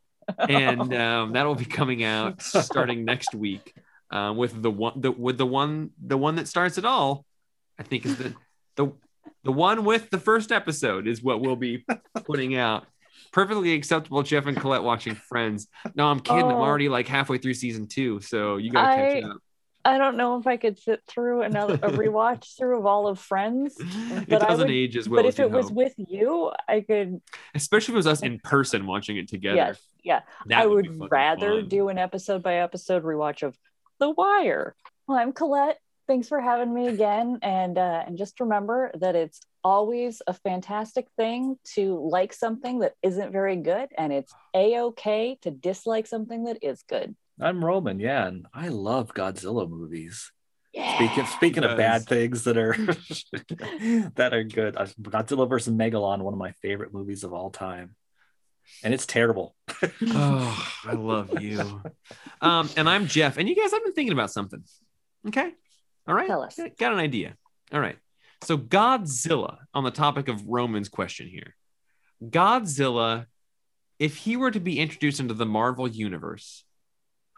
and 0.48 0.80
um, 0.94 1.32
that 1.34 1.44
will 1.46 1.54
be 1.54 1.64
coming 1.66 2.02
out 2.02 2.40
starting 2.42 3.04
next 3.04 3.34
week 3.34 3.74
uh, 4.10 4.32
with 4.36 4.60
the 4.62 4.70
one 4.70 5.00
the 5.00 5.10
with 5.12 5.38
the 5.38 5.46
one 5.46 5.90
the 6.04 6.16
one 6.18 6.36
that 6.36 6.48
starts 6.48 6.78
it 6.78 6.84
all. 6.84 7.24
I 7.78 7.82
think 7.82 8.06
is 8.06 8.16
the 8.16 8.34
the 8.76 8.92
the 9.44 9.52
one 9.52 9.84
with 9.84 10.10
the 10.10 10.18
first 10.18 10.50
episode 10.52 11.06
is 11.06 11.22
what 11.22 11.40
we'll 11.40 11.56
be 11.56 11.84
putting 12.24 12.56
out. 12.56 12.86
Perfectly 13.32 13.74
acceptable, 13.74 14.22
Jeff 14.22 14.46
and 14.46 14.56
Colette 14.56 14.82
watching 14.82 15.14
Friends. 15.14 15.68
No, 15.94 16.06
I'm 16.06 16.20
kidding. 16.20 16.44
I'm 16.44 16.52
Oh. 16.56 16.62
already 16.62 16.88
like 16.88 17.06
halfway 17.08 17.38
through 17.38 17.54
season 17.54 17.86
two, 17.86 18.20
so 18.20 18.56
you 18.56 18.70
gotta 18.70 18.96
catch 18.96 19.24
I- 19.24 19.28
up. 19.28 19.36
I 19.86 19.98
don't 19.98 20.16
know 20.16 20.36
if 20.38 20.46
I 20.46 20.56
could 20.56 20.78
sit 20.78 21.02
through 21.06 21.42
another 21.42 21.74
a 21.74 21.78
rewatch 22.02 22.56
through 22.56 22.78
of 22.78 22.86
all 22.86 23.06
of 23.06 23.18
Friends. 23.20 23.76
It 23.78 24.28
But 24.28 24.42
I 24.42 24.48
doesn't 24.48 24.66
would- 24.66 24.74
age 24.74 24.96
as 24.96 25.08
well 25.08 25.22
but 25.22 25.28
as 25.28 25.34
if 25.34 25.40
it 25.40 25.50
was 25.50 25.70
with 25.70 25.94
you, 25.96 26.50
I 26.68 26.80
could. 26.80 27.20
especially 27.54 27.92
if 27.92 27.94
it 27.94 27.98
was 27.98 28.06
us 28.08 28.22
in 28.22 28.40
person 28.40 28.86
watching 28.86 29.16
it 29.16 29.28
together. 29.28 29.56
Yes, 29.56 29.80
yeah. 30.02 30.20
That 30.46 30.60
I 30.60 30.62
be 30.64 30.68
would 30.74 31.10
rather 31.10 31.60
fun. 31.60 31.68
do 31.68 31.88
an 31.88 31.98
episode 31.98 32.42
by 32.42 32.54
episode 32.56 33.04
rewatch 33.04 33.42
of 33.44 33.56
The 34.00 34.10
Wire. 34.10 34.74
Well, 35.06 35.18
I'm 35.18 35.32
Colette. 35.32 35.78
Thanks 36.08 36.28
for 36.28 36.40
having 36.40 36.72
me 36.72 36.86
again, 36.88 37.38
and 37.42 37.76
uh, 37.78 38.04
and 38.06 38.16
just 38.16 38.38
remember 38.40 38.92
that 39.00 39.16
it's 39.16 39.40
always 39.64 40.22
a 40.28 40.32
fantastic 40.32 41.08
thing 41.16 41.58
to 41.74 41.98
like 42.08 42.32
something 42.32 42.78
that 42.80 42.94
isn't 43.02 43.32
very 43.32 43.56
good, 43.56 43.88
and 43.98 44.12
it's 44.12 44.32
a 44.54 44.78
okay 44.80 45.36
to 45.42 45.50
dislike 45.50 46.06
something 46.06 46.44
that 46.44 46.58
is 46.62 46.82
good. 46.88 47.16
I'm 47.40 47.64
Roman, 47.64 48.00
yeah, 48.00 48.26
and 48.26 48.46
I 48.54 48.68
love 48.68 49.14
Godzilla 49.14 49.68
movies. 49.68 50.32
Yeah. 50.72 50.96
Speaking 50.96 51.26
speaking 51.26 51.64
of 51.64 51.76
bad 51.76 52.06
things 52.06 52.44
that 52.44 52.58
are 52.58 52.72
that 54.14 54.34
are 54.34 54.44
good, 54.44 54.76
uh, 54.76 54.86
Godzilla 55.00 55.48
versus 55.48 55.72
Megalon, 55.74 56.20
one 56.20 56.34
of 56.34 56.38
my 56.38 56.52
favorite 56.62 56.92
movies 56.92 57.24
of 57.24 57.32
all 57.32 57.50
time, 57.50 57.94
and 58.82 58.92
it's 58.92 59.06
terrible. 59.06 59.54
oh, 59.82 60.72
I 60.84 60.92
love 60.92 61.40
you. 61.40 61.82
Um, 62.40 62.68
and 62.76 62.88
I'm 62.88 63.06
Jeff. 63.06 63.38
And 63.38 63.48
you 63.48 63.56
guys, 63.56 63.72
I've 63.72 63.84
been 63.84 63.94
thinking 63.94 64.12
about 64.12 64.30
something. 64.30 64.62
Okay. 65.28 65.52
All 66.06 66.14
right. 66.14 66.26
Tell 66.26 66.42
us. 66.42 66.56
Got, 66.56 66.76
got 66.76 66.92
an 66.92 66.98
idea. 66.98 67.36
All 67.72 67.80
right. 67.80 67.96
So 68.42 68.58
Godzilla, 68.58 69.58
on 69.72 69.84
the 69.84 69.90
topic 69.90 70.28
of 70.28 70.46
Roman's 70.46 70.88
question 70.88 71.26
here. 71.26 71.54
Godzilla, 72.22 73.26
if 73.98 74.16
he 74.16 74.36
were 74.36 74.50
to 74.50 74.60
be 74.60 74.78
introduced 74.78 75.20
into 75.20 75.34
the 75.34 75.46
Marvel 75.46 75.88
universe, 75.88 76.64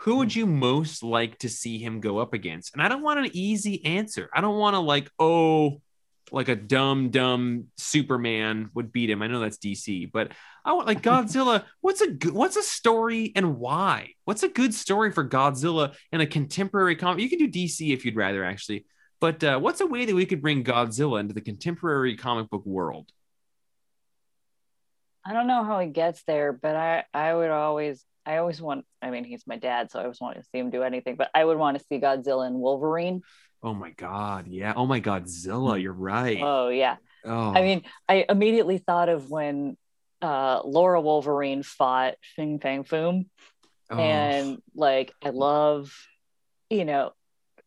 who 0.00 0.16
would 0.16 0.34
you 0.34 0.46
most 0.46 1.02
like 1.02 1.38
to 1.38 1.48
see 1.48 1.78
him 1.78 2.00
go 2.00 2.18
up 2.18 2.32
against? 2.32 2.72
And 2.72 2.82
I 2.82 2.88
don't 2.88 3.02
want 3.02 3.18
an 3.18 3.30
easy 3.32 3.84
answer. 3.84 4.30
I 4.32 4.40
don't 4.40 4.58
want 4.58 4.74
to 4.74 4.80
like, 4.80 5.10
oh, 5.18 5.80
like 6.30 6.48
a 6.48 6.54
dumb, 6.54 7.10
dumb 7.10 7.66
Superman 7.76 8.70
would 8.74 8.92
beat 8.92 9.10
him. 9.10 9.22
I 9.22 9.26
know 9.26 9.40
that's 9.40 9.58
DC, 9.58 10.12
but 10.12 10.32
I 10.64 10.72
want 10.72 10.86
like 10.86 11.02
Godzilla. 11.02 11.64
what's 11.80 12.00
a 12.00 12.10
good, 12.10 12.32
what's 12.32 12.56
a 12.56 12.62
story 12.62 13.32
and 13.34 13.58
why? 13.58 14.10
What's 14.24 14.44
a 14.44 14.48
good 14.48 14.72
story 14.72 15.10
for 15.10 15.28
Godzilla 15.28 15.94
in 16.12 16.20
a 16.20 16.26
contemporary 16.26 16.94
comic? 16.94 17.22
You 17.22 17.28
can 17.28 17.38
do 17.38 17.48
DC 17.48 17.92
if 17.92 18.04
you'd 18.04 18.16
rather, 18.16 18.44
actually. 18.44 18.86
But 19.20 19.42
uh, 19.42 19.58
what's 19.58 19.80
a 19.80 19.86
way 19.86 20.04
that 20.04 20.14
we 20.14 20.26
could 20.26 20.40
bring 20.40 20.62
Godzilla 20.62 21.18
into 21.18 21.34
the 21.34 21.40
contemporary 21.40 22.16
comic 22.16 22.50
book 22.50 22.64
world? 22.64 23.10
I 25.26 25.32
don't 25.32 25.48
know 25.48 25.64
how 25.64 25.80
he 25.80 25.88
gets 25.88 26.22
there, 26.22 26.52
but 26.52 26.76
I 26.76 27.04
I 27.12 27.34
would 27.34 27.50
always 27.50 28.04
I 28.28 28.36
always 28.36 28.60
want. 28.60 28.84
I 29.00 29.10
mean, 29.10 29.24
he's 29.24 29.46
my 29.46 29.56
dad, 29.56 29.90
so 29.90 29.98
I 29.98 30.02
always 30.02 30.20
want 30.20 30.36
to 30.36 30.44
see 30.52 30.58
him 30.58 30.68
do 30.68 30.82
anything. 30.82 31.16
But 31.16 31.30
I 31.34 31.42
would 31.42 31.56
want 31.56 31.78
to 31.78 31.84
see 31.88 31.98
Godzilla 31.98 32.46
and 32.46 32.56
Wolverine. 32.56 33.22
Oh 33.62 33.72
my 33.72 33.90
God, 33.90 34.46
yeah. 34.46 34.74
Oh 34.76 34.84
my 34.86 35.00
Godzilla, 35.00 35.80
you're 35.80 35.92
right. 35.94 36.38
Oh 36.40 36.68
yeah. 36.68 36.96
oh, 37.24 37.54
I 37.54 37.62
mean, 37.62 37.82
I 38.06 38.26
immediately 38.28 38.76
thought 38.78 39.08
of 39.08 39.30
when 39.30 39.78
uh, 40.20 40.60
Laura 40.62 41.00
Wolverine 41.00 41.62
fought 41.62 42.14
Fing 42.36 42.60
Fang 42.60 42.84
Foom, 42.84 43.26
Oh, 43.90 43.98
and 43.98 44.58
like 44.74 45.12
I 45.24 45.30
love, 45.30 45.90
you 46.68 46.84
know, 46.84 47.12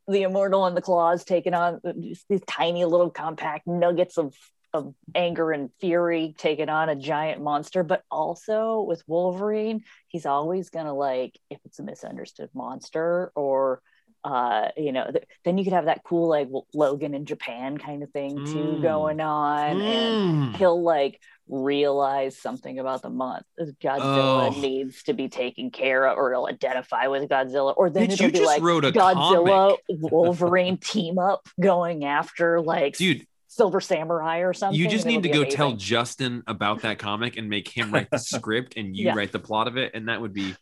the 0.08 0.24
Immortal 0.24 0.68
and 0.68 0.78
the 0.78 0.82
Claws 0.82 1.24
taking 1.24 1.56
on 1.56 1.82
these, 1.84 2.24
these 2.30 2.42
tiny 2.48 2.86
little 2.86 3.10
compact 3.10 3.66
nuggets 3.66 4.20
of 4.20 4.36
of 4.74 4.94
anger 5.16 5.52
and 5.52 5.70
fury 5.80 6.34
taking 6.38 6.70
on 6.70 6.88
a 6.90 6.96
giant 6.96 7.42
monster 7.42 7.84
but 7.84 8.04
also 8.10 8.82
with 8.82 9.04
wolverine 9.08 9.84
he's 10.08 10.26
always 10.26 10.70
gonna 10.70 10.94
like 10.94 11.38
if 11.50 11.60
it's 11.66 11.80
a 11.80 11.84
misunderstood 11.84 12.50
monster 12.54 13.32
or 13.36 13.82
uh 14.24 14.68
you 14.78 14.92
know 14.92 15.10
th- 15.12 15.26
then 15.44 15.58
you 15.58 15.64
could 15.64 15.74
have 15.74 15.86
that 15.86 16.04
cool 16.04 16.30
like 16.30 16.48
logan 16.74 17.14
in 17.16 17.26
japan 17.26 17.78
kind 17.78 18.04
of 18.04 18.10
thing 18.12 18.46
too 18.46 18.78
Mm. 18.78 18.82
going 18.82 19.20
on 19.20 19.82
and 19.82 20.54
Mm. 20.54 20.56
he'll 20.58 20.82
like 20.82 21.20
realize 21.50 22.38
something 22.38 22.80
about 22.80 23.02
the 23.02 23.10
month 23.10 23.44
godzilla 23.82 24.56
Oh. 24.56 24.62
needs 24.62 25.04
to 25.04 25.14
be 25.14 25.28
taken 25.28 25.70
care 25.70 26.06
of 26.08 26.18
or 26.18 26.32
he'll 26.32 26.46
identify 26.48 27.08
with 27.08 27.28
godzilla 27.30 27.74
or 27.76 27.90
then 27.90 28.08
Bitch, 28.08 28.14
it'll 28.14 28.26
you 28.28 28.32
be 28.32 28.38
just 28.40 28.48
like 28.48 28.62
wrote 28.62 28.86
a 28.86 28.92
godzilla 28.92 29.76
comic. 29.90 30.12
wolverine 30.12 30.78
team 30.78 31.18
up 31.20 31.48
going 31.60 32.06
after 32.06 32.62
like 32.62 32.96
dude 32.98 33.26
silver 33.54 33.82
samurai 33.82 34.40
or 34.40 34.54
something 34.54 34.80
you 34.80 34.88
just 34.88 35.06
need 35.06 35.24
to 35.24 35.30
go 35.30 35.44
be 35.44 35.52
tell 35.52 35.74
justin 35.74 36.42
about 36.48 36.84
that 36.84 36.98
comic 36.98 37.36
and 37.36 37.50
make 37.50 37.68
him 37.68 37.92
write 37.94 38.10
the 38.10 38.18
script 38.34 38.78
and 38.78 38.96
you 38.96 39.08
Yeah. 39.08 39.14
write 39.14 39.34
the 39.34 39.40
plot 39.40 39.68
of 39.68 39.76
it 39.76 39.92
and 39.94 40.08
that 40.08 40.22
would 40.22 40.34
be 40.34 40.56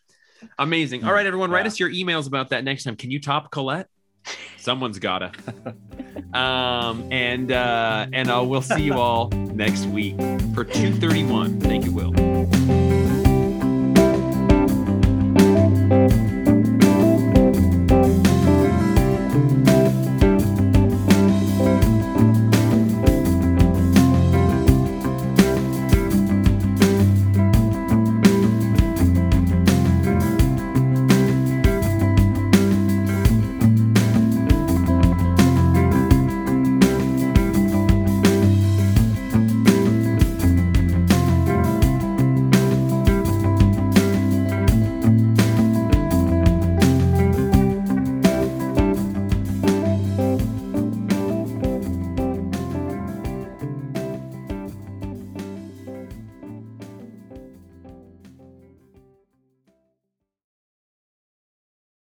amazing. 0.58 1.04
All 1.04 1.14
right 1.14 1.26
everyone 1.26 1.52
write 1.52 1.68
us 1.68 1.80
your 1.80 1.90
emails 1.92 2.26
about 2.26 2.50
that 2.50 2.64
next 2.64 2.86
time. 2.86 2.96
Can 2.96 3.12
you 3.12 3.20
top 3.20 3.52
colette? 3.52 3.88
Someone's 4.58 4.98
gotta. 5.00 5.32
Um 6.34 7.12
and 7.12 7.52
uh 7.52 8.06
and 8.14 8.30
uh, 8.30 8.44
we'll 8.46 8.62
see 8.62 8.84
you 8.84 8.94
all 8.94 9.30
next 9.30 9.86
week 9.86 10.16
for 10.54 10.64
231 10.64 11.60
thank 11.62 11.86
you 11.86 11.92
will 11.92 12.14